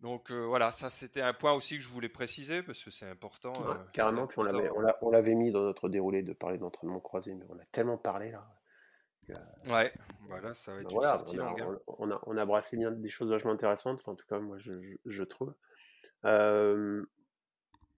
Donc 0.00 0.30
euh, 0.30 0.44
voilà, 0.44 0.70
ça 0.70 0.90
c'était 0.90 1.22
un 1.22 1.32
point 1.32 1.52
aussi 1.52 1.76
que 1.76 1.82
je 1.82 1.88
voulais 1.88 2.08
préciser 2.10 2.62
parce 2.62 2.82
que 2.82 2.90
c'est 2.90 3.08
important. 3.08 3.52
Ouais, 3.54 3.76
carrément, 3.92 4.26
puis 4.26 4.38
on 4.38 5.10
l'avait, 5.10 5.34
mis 5.34 5.50
dans 5.50 5.62
notre 5.62 5.88
déroulé 5.88 6.22
de 6.22 6.32
parler 6.32 6.58
d'entraînement 6.58 7.00
croisé, 7.00 7.34
mais 7.34 7.44
on 7.48 7.58
a 7.58 7.64
tellement 7.72 7.96
parlé 7.96 8.30
là. 8.30 8.46
que, 9.26 9.32
Ouais, 9.70 9.92
voilà, 10.28 10.52
ça 10.52 10.72
va 10.72 10.78
ben 10.78 10.82
être 10.82 10.90
une 10.90 10.94
voilà, 10.96 11.18
sortie 11.18 11.38
on 11.38 11.40
a, 11.40 11.48
longue. 11.48 11.60
hein. 11.60 11.78
on, 11.86 12.08
on 12.08 12.10
a, 12.10 12.20
on 12.26 12.36
a 12.36 12.44
brassé 12.44 12.76
bien 12.76 12.90
des 12.90 13.08
choses 13.08 13.30
vachement 13.30 13.52
intéressantes, 13.52 14.00
enfin, 14.00 14.12
en 14.12 14.16
tout 14.16 14.26
cas 14.26 14.38
moi 14.38 14.58
je, 14.58 14.72
je, 14.82 14.96
je 15.06 15.22
trouve. 15.24 15.54
Euh, 16.26 17.04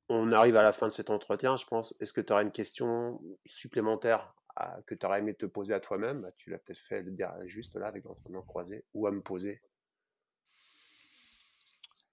on 0.08 0.32
arrive 0.32 0.56
à 0.56 0.62
la 0.62 0.72
fin 0.72 0.86
de 0.88 0.92
cet 0.92 1.10
entretien, 1.10 1.56
je 1.56 1.66
pense. 1.66 1.94
Est-ce 2.00 2.12
que 2.12 2.20
tu 2.20 2.32
auras 2.32 2.42
une 2.42 2.52
question 2.52 3.20
supplémentaire 3.44 4.34
à- 4.54 4.80
que 4.86 4.94
tu 4.94 5.04
aurais 5.06 5.18
aimé 5.18 5.34
te 5.34 5.46
poser 5.46 5.74
à 5.74 5.80
toi-même? 5.80 6.22
Bah, 6.22 6.32
Tu 6.36 6.50
l'as 6.50 6.58
peut-être 6.58 6.78
fait 6.78 7.02
le 7.02 7.14
juste 7.46 7.74
là 7.76 7.86
avec 7.88 8.04
l'entraînement 8.04 8.42
croisé, 8.42 8.84
ou 8.94 9.06
à 9.06 9.10
me 9.10 9.20
poser. 9.22 9.60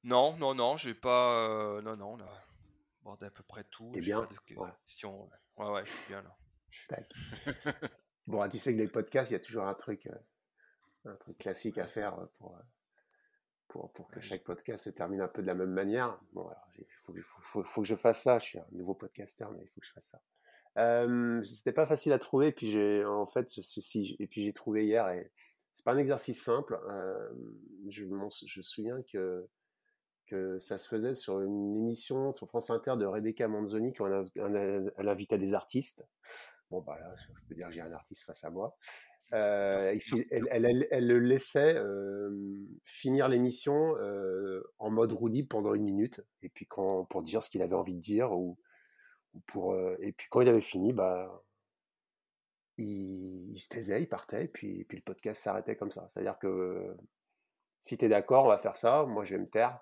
Non, 0.04 0.36
non, 0.38 0.54
non, 0.54 0.76
j'ai 0.76 0.94
pas. 0.94 1.48
euh, 1.48 1.82
non, 1.82 1.96
non, 1.96 2.14
on 2.14 2.20
a 2.20 2.44
abordé 3.02 3.26
à 3.28 3.30
peu 3.30 3.44
près 3.44 3.64
tout. 3.64 3.90
T'es 3.94 4.02
bien? 4.02 4.22
de 4.22 4.56
Ouais, 4.60 4.70
questions. 4.86 5.30
Ouais, 5.58 5.70
ouais, 5.70 5.86
je 5.86 5.92
suis 5.92 6.08
bien 6.08 6.22
là. 6.22 6.36
Bon, 8.28 8.40
ah, 8.42 8.48
tu 8.50 8.58
sais 8.58 8.74
que 8.74 8.80
les 8.80 8.88
podcasts, 8.88 9.32
il 9.32 9.34
y 9.34 9.38
a 9.38 9.40
toujours 9.42 9.66
un 9.66 9.74
truc, 9.74 10.08
euh, 10.08 10.16
un 11.12 11.16
truc 11.16 11.38
classique 11.38 11.78
à 11.78 11.88
faire 11.88 12.18
euh, 12.20 12.26
pour, 12.38 12.56
euh, 12.56 12.62
pour, 13.74 13.92
pour 13.92 14.08
que 14.08 14.22
chaque 14.22 14.44
podcast 14.44 14.84
se 14.84 14.92
termine 14.92 15.20
un 15.22 15.28
peu 15.28 15.42
de 15.42 15.48
la 15.48 15.56
même 15.56 15.72
manière. 15.72 16.20
Bon, 16.34 16.48
alors, 16.48 16.70
il 16.78 16.86
faut, 17.04 17.12
que- 17.12 17.22
faut, 17.24 17.42
faut- 17.42 17.64
faut 17.64 17.82
que 17.82 17.88
je 17.88 17.96
fasse 17.96 18.22
ça. 18.22 18.38
Je 18.38 18.46
suis 18.46 18.60
un 18.60 18.66
nouveau 18.72 18.94
podcasteur, 18.94 19.52
mais 19.52 19.64
il 19.64 19.68
faut 19.68 19.82
que 19.82 19.88
je 19.88 19.92
fasse 19.92 20.06
ça. 20.06 20.22
Euh, 20.78 21.42
c'était 21.44 21.74
pas 21.74 21.88
facile 21.88 22.14
à 22.14 22.20
trouver, 22.20 22.52
puis 22.52 22.72
j'ai, 22.72 23.04
en 23.04 23.26
fait, 23.26 23.52
je, 23.54 23.62
suis- 23.62 23.82
si, 23.82 24.16
et 24.20 24.28
puis 24.28 24.44
j'ai 24.44 24.54
trouvé 24.54 24.86
hier, 24.86 25.10
et 25.10 25.32
c'est 25.72 25.84
pas 25.84 25.94
un 25.94 25.98
exercice 25.98 26.44
simple. 26.44 26.80
euh, 26.88 27.30
je, 27.90 28.06
me 28.06 28.30
souviens 28.30 29.02
que, 29.12 29.48
que 30.28 30.60
ça 30.60 30.78
se 30.78 30.88
faisait 30.88 31.16
sur 31.16 31.42
une 31.42 31.76
émission 31.76 32.32
sur 32.34 32.48
France 32.48 32.70
Inter 32.70 32.94
de 32.98 33.06
Rebecca 33.06 33.48
Manzoni 33.48 33.92
quand 33.94 34.06
elle, 34.06 34.56
elle, 34.56 34.94
elle 34.96 35.10
invitait 35.10 35.40
des 35.40 35.56
artistes. 35.56 36.06
Bon, 36.70 36.82
bah 36.82 36.98
là, 37.00 37.16
je 37.18 37.26
peux 37.50 37.56
dire 37.56 37.68
que 37.68 37.74
j'ai 37.74 37.82
un 37.82 37.92
artiste 37.92 38.24
face 38.24 38.44
à 38.44 38.52
moi. 38.52 38.78
Non, 39.34 39.40
Euh, 39.40 39.98
elle, 40.32 40.48
elle- 40.52 40.66
elle- 40.66 40.88
elle 40.92 41.08
le 41.08 41.20
laissait 41.20 41.76
euh, 41.76 42.30
finir 42.86 43.28
l'émission 43.28 43.96
euh, 43.98 44.62
en 44.80 44.90
mode 44.92 45.12
roue 45.14 45.28
libre 45.28 45.50
pendant 45.50 45.74
une 45.74 45.84
minute, 45.84 46.22
et 46.42 46.50
puis 46.50 46.66
quand, 46.68 47.06
pour 47.06 47.22
dire 47.24 47.42
ce 47.44 47.50
qu'il 47.50 47.62
avait 47.62 47.76
envie 47.76 47.96
de 47.96 48.00
dire, 48.00 48.32
ou, 48.34 48.58
ou 49.34 49.40
pour, 49.48 49.76
et 50.00 50.12
puis 50.14 50.28
quand 50.30 50.42
il 50.42 50.50
avait 50.50 50.62
fini, 50.62 50.94
bah, 50.94 51.44
il, 52.78 53.52
il 53.54 53.60
se 53.60 53.70
taisait, 53.70 54.02
il 54.02 54.08
partait, 54.10 54.46
et 54.46 54.48
puis, 54.48 54.82
et 54.82 54.86
puis 54.86 54.98
le 54.98 55.04
podcast 55.04 55.42
s'arrêtait 55.42 55.76
comme 55.76 55.92
ça. 55.92 56.06
C'est-à-dire 56.10 56.38
que 56.40 56.96
si 57.80 57.98
tu 57.98 58.06
es 58.06 58.10
d'accord, 58.10 58.46
on 58.46 58.50
va 58.50 58.58
faire 58.58 58.76
ça, 58.78 59.04
moi 59.06 59.24
je 59.26 59.36
vais 59.36 59.42
me 59.42 59.50
taire, 59.50 59.80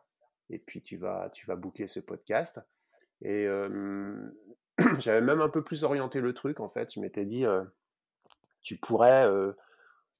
et 0.50 0.60
puis 0.60 0.82
tu 0.82 0.98
vas, 0.98 1.30
tu 1.32 1.46
vas 1.46 1.56
boucler 1.56 1.88
ce 1.88 2.00
podcast. 2.00 2.60
Et 3.22 3.48
j'avais 5.00 5.22
même 5.22 5.42
un 5.42 5.50
peu 5.50 5.64
plus 5.64 5.84
orienté 5.84 6.22
le 6.22 6.34
truc, 6.34 6.60
en 6.60 6.68
fait. 6.68 6.94
Je 6.94 7.00
m'étais 7.00 7.26
dit, 7.26 7.46
tu 8.62 8.78
pourrais. 8.78 9.28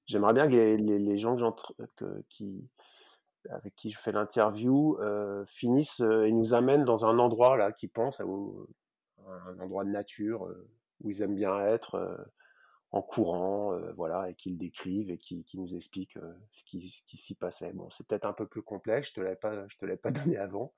J'aimerais 0.06 0.34
bien 0.34 0.48
que 0.48 0.54
les, 0.54 1.18
gens 1.18 1.36
que 1.96 2.22
qui, 2.28 2.68
avec 3.50 3.74
qui 3.76 3.90
je 3.90 3.98
fais 3.98 4.12
l'interview 4.12 4.98
finissent 5.46 6.00
et 6.00 6.32
nous 6.32 6.54
amènent 6.54 6.84
dans 6.84 7.06
un 7.06 7.18
endroit 7.18 7.56
là 7.56 7.72
qui 7.72 7.88
pense 7.88 8.20
à, 8.20 8.24
un 8.24 9.60
endroit 9.60 9.84
de 9.84 9.90
nature 9.90 10.48
où 11.00 11.10
ils 11.10 11.22
aiment 11.22 11.36
bien 11.36 11.64
être 11.66 12.26
en 12.90 13.00
courant, 13.00 13.78
voilà, 13.96 14.28
et 14.28 14.34
qu'ils 14.34 14.58
décrivent 14.58 15.10
et 15.10 15.16
qui, 15.16 15.46
nous 15.54 15.74
expliquent 15.74 16.18
ce 16.50 16.64
qui, 16.64 17.16
s'y 17.16 17.34
passait. 17.34 17.72
Bon, 17.72 17.88
c'est 17.90 18.06
peut-être 18.06 18.26
un 18.26 18.34
peu 18.34 18.46
plus 18.46 18.62
complexe, 18.62 19.08
je 19.08 19.14
te 19.14 19.20
l'avais 19.20 19.36
pas, 19.36 19.66
je 19.68 19.76
te 19.78 19.86
l'avais 19.86 19.96
pas 19.96 20.10
donné 20.10 20.36
avant. 20.36 20.72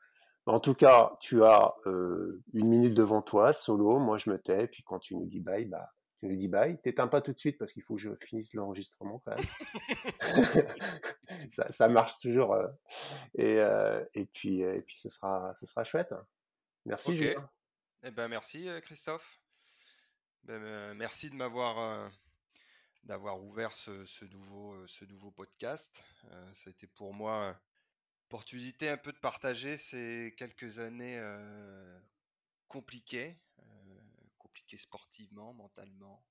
En 0.47 0.61
tout 0.61 0.75
cas, 0.75 1.17
tu 1.21 1.43
as 1.43 1.75
une 1.87 2.69
minute 2.69 2.95
devant 2.95 3.23
toi, 3.23 3.53
solo. 3.53 3.99
Moi, 3.99 4.19
je 4.19 4.31
me 4.31 4.39
tais. 4.39 4.67
Puis 4.67 4.83
quand 4.83 4.99
tu 4.99 5.17
nous 5.17 5.27
dis 5.27 5.41
bye, 5.41 5.65
bah, 5.65 5.91
tu 6.25 6.33
nous 6.33 6.37
dis 6.39 6.49
bye. 6.49 6.81
T'éteins 6.81 7.09
pas 7.09 7.21
tout 7.21 7.33
de 7.33 7.39
suite 7.39 7.59
parce 7.59 7.73
qu'il 7.73 7.83
faut 7.83 7.97
que 7.97 8.01
je 8.01 8.15
finisse 8.15 8.55
l'enregistrement 8.55 9.19
quand 9.25 9.37
même. 9.37 9.45
ça, 11.71 11.89
marche 11.89 12.19
toujours. 12.19 12.57
et, 13.35 13.59
et 14.15 14.25
puis, 14.25 14.61
et 14.61 14.81
puis, 14.81 14.97
ce 14.97 15.11
sera, 15.11 15.53
ce 15.55 15.67
sera 15.67 15.85
chouette. 15.85 16.15
Merci, 16.87 17.15
Julien. 17.15 17.51
Eh 18.03 18.11
ben, 18.11 18.29
merci, 18.29 18.69
Christophe. 18.83 19.41
Ben, 20.45 20.95
merci 20.95 21.29
de 21.29 21.37
m'avoir 21.37 22.11
d'avoir 23.03 23.39
ouvert 23.43 23.75
ce, 23.75 24.25
nouveau, 24.25 24.87
ce 24.87 25.05
nouveau 25.05 25.31
podcast. 25.31 26.03
ça 26.53 26.69
a 26.69 26.71
été 26.71 26.87
pour 26.87 27.13
moi 27.13 27.55
opportunité 28.29 28.89
un 28.89 28.97
peu 28.97 29.13
de 29.13 29.19
partager 29.19 29.77
ces 29.77 30.35
quelques 30.39 30.79
années 30.79 31.21
compliquées, 32.69 33.37
sportivement, 34.77 35.55
mentalement, 35.55 36.25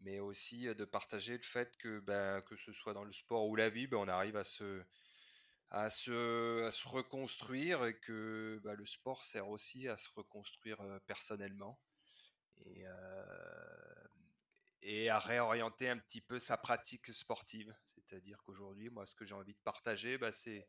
mais 0.00 0.20
aussi 0.20 0.66
de 0.74 0.84
partager 0.84 1.36
le 1.36 1.42
fait 1.42 1.76
que, 1.78 2.00
ben, 2.00 2.40
que 2.42 2.56
ce 2.56 2.72
soit 2.72 2.94
dans 2.94 3.04
le 3.04 3.12
sport 3.12 3.46
ou 3.46 3.56
la 3.56 3.70
vie, 3.70 3.86
ben, 3.86 3.98
on 3.98 4.08
arrive 4.08 4.36
à 4.36 4.44
se, 4.44 4.82
à 5.70 5.90
se, 5.90 6.62
à 6.64 6.70
se 6.70 6.86
reconstruire 6.88 7.84
et 7.86 7.98
que 7.98 8.60
ben, 8.62 8.74
le 8.74 8.84
sport 8.84 9.24
sert 9.24 9.48
aussi 9.48 9.88
à 9.88 9.96
se 9.96 10.10
reconstruire 10.10 10.78
personnellement. 11.06 11.80
Et, 12.66 12.84
et 14.84 15.08
à 15.08 15.18
réorienter 15.18 15.88
un 15.88 15.98
petit 15.98 16.20
peu 16.20 16.38
sa 16.38 16.58
pratique 16.58 17.06
sportive. 17.06 17.74
C'est-à-dire 17.86 18.42
qu'aujourd'hui, 18.44 18.90
moi, 18.90 19.06
ce 19.06 19.14
que 19.14 19.24
j'ai 19.24 19.34
envie 19.34 19.54
de 19.54 19.60
partager, 19.64 20.18
bah, 20.18 20.30
c'est 20.30 20.66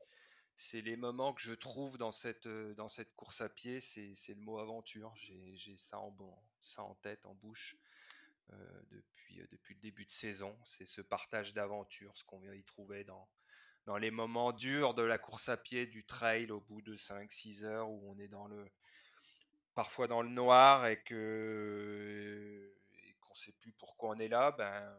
c'est 0.55 0.81
les 0.81 0.95
moments 0.95 1.33
que 1.33 1.41
je 1.41 1.53
trouve 1.53 1.97
dans 1.97 2.11
cette, 2.11 2.47
cette 2.89 3.13
course 3.15 3.41
à 3.41 3.49
pied, 3.49 3.79
c'est 3.79 4.13
le 4.29 4.41
mot 4.41 4.59
aventure. 4.59 5.13
J'ai 5.15 5.75
ça 5.77 5.99
en, 5.99 6.95
tête, 7.01 7.25
en 7.25 7.33
bouche 7.35 7.77
depuis, 8.89 9.41
depuis 9.51 9.75
le 9.75 9.81
début 9.81 10.05
de 10.05 10.11
saison. 10.11 10.57
C'est 10.63 10.85
ce 10.85 11.01
partage 11.01 11.53
d'aventure, 11.53 12.17
ce 12.17 12.23
qu'on 12.23 12.39
vient 12.39 12.53
y 12.53 12.63
trouver 12.63 13.03
dans, 13.03 13.27
les 13.97 14.11
moments 14.11 14.53
durs 14.53 14.93
de 14.93 15.03
la 15.03 15.17
course 15.17 15.49
à 15.49 15.57
pied, 15.57 15.85
du 15.85 16.05
trail 16.05 16.51
au 16.51 16.61
bout 16.61 16.81
de 16.81 16.95
5-6 16.95 17.63
heures 17.65 17.89
où 17.89 18.11
on 18.11 18.17
est 18.17 18.29
dans 18.29 18.47
le, 18.47 18.65
parfois 19.73 20.07
dans 20.07 20.21
le 20.21 20.29
noir 20.29 20.87
et 20.87 21.03
que 21.03 22.75
ne 23.35 23.39
sait 23.39 23.51
plus 23.53 23.73
pourquoi 23.73 24.09
on 24.09 24.19
est 24.19 24.27
là, 24.27 24.51
ben 24.51 24.97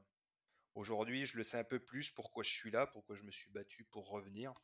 aujourd'hui 0.74 1.24
je 1.24 1.36
le 1.36 1.42
sais 1.42 1.58
un 1.58 1.64
peu 1.64 1.80
plus 1.80 2.10
pourquoi 2.10 2.42
je 2.42 2.52
suis 2.52 2.70
là, 2.70 2.86
pourquoi 2.86 3.16
je 3.16 3.22
me 3.22 3.30
suis 3.30 3.50
battu 3.50 3.84
pour 3.84 4.08
revenir. 4.10 4.54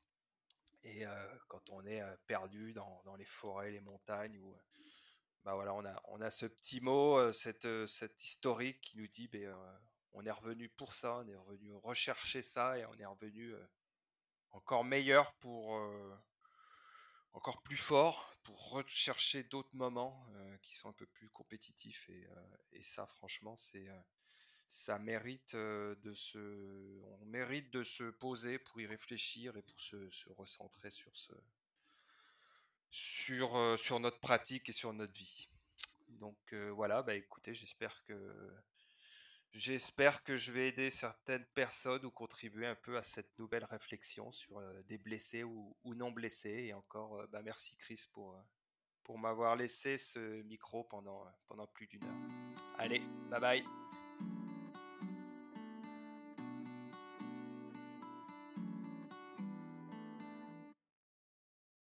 Et 0.84 1.04
quand 1.48 1.70
on 1.70 1.84
est 1.86 2.02
perdu 2.26 2.72
dans, 2.72 3.16
les 3.16 3.24
forêts, 3.24 3.70
les 3.70 3.80
montagnes, 3.80 4.38
où, 4.38 4.56
bah 5.44 5.54
voilà, 5.54 5.74
on 5.74 5.84
a, 5.84 6.02
on 6.08 6.20
a 6.20 6.30
ce 6.30 6.46
petit 6.46 6.80
mot, 6.80 7.32
cette, 7.32 7.86
cette 7.86 8.22
historique 8.24 8.80
qui 8.80 8.98
nous 8.98 9.06
dit, 9.06 9.28
ben, 9.28 9.54
on 10.12 10.24
est 10.26 10.30
revenu 10.30 10.68
pour 10.68 10.94
ça, 10.94 11.18
on 11.18 11.28
est 11.28 11.36
revenu 11.36 11.72
rechercher 11.72 12.42
ça 12.42 12.78
et 12.78 12.84
on 12.86 12.98
est 12.98 13.06
revenu 13.06 13.54
encore 14.50 14.84
meilleur 14.84 15.32
pour 15.34 15.80
encore 17.32 17.62
plus 17.62 17.76
fort 17.76 18.30
pour 18.42 18.70
rechercher 18.70 19.44
d'autres 19.44 19.74
moments 19.74 20.26
qui 20.62 20.74
sont 20.74 20.88
un 20.88 20.94
peu 20.94 21.06
plus 21.06 21.30
compétitifs 21.30 22.08
et, 22.10 22.28
et 22.72 22.82
ça 22.82 23.06
franchement 23.06 23.56
c'est 23.56 23.88
ça 24.72 24.98
mérite 24.98 25.54
de 25.54 26.14
se 26.14 26.38
on 27.20 27.26
mérite 27.26 27.70
de 27.70 27.84
se 27.84 28.04
poser 28.04 28.58
pour 28.58 28.80
y 28.80 28.86
réfléchir 28.86 29.54
et 29.56 29.62
pour 29.62 29.78
se, 29.78 30.30
recentrer 30.30 30.90
sur 30.90 31.14
ce 31.14 31.32
sur 32.90 33.78
sur 33.78 34.00
notre 34.00 34.18
pratique 34.20 34.70
et 34.70 34.72
sur 34.72 34.94
notre 34.94 35.12
vie 35.12 35.48
donc 36.08 36.54
voilà 36.54 37.02
bah 37.02 37.14
écoutez 37.14 37.54
j'espère 37.54 38.02
que 38.04 38.14
J'espère 39.54 40.24
que 40.24 40.38
je 40.38 40.50
vais 40.50 40.68
aider 40.68 40.88
certaines 40.88 41.44
personnes 41.54 42.06
ou 42.06 42.10
contribuer 42.10 42.66
un 42.66 42.74
peu 42.74 42.96
à 42.96 43.02
cette 43.02 43.38
nouvelle 43.38 43.66
réflexion 43.66 44.32
sur 44.32 44.62
des 44.88 44.96
blessés 44.96 45.44
ou, 45.44 45.76
non 45.84 46.10
blessés. 46.10 46.68
Et 46.68 46.72
encore, 46.72 47.22
bah, 47.28 47.42
merci 47.42 47.76
Chris 47.76 48.06
pour, 48.14 48.34
pour 49.04 49.18
m'avoir 49.18 49.56
laissé 49.56 49.98
ce 49.98 50.40
micro 50.44 50.84
pendant, 50.84 51.26
pendant 51.48 51.66
plus 51.66 51.86
d'une 51.86 52.02
heure. 52.02 52.68
Allez, 52.78 53.02
bye 53.30 53.40
bye 53.40 53.81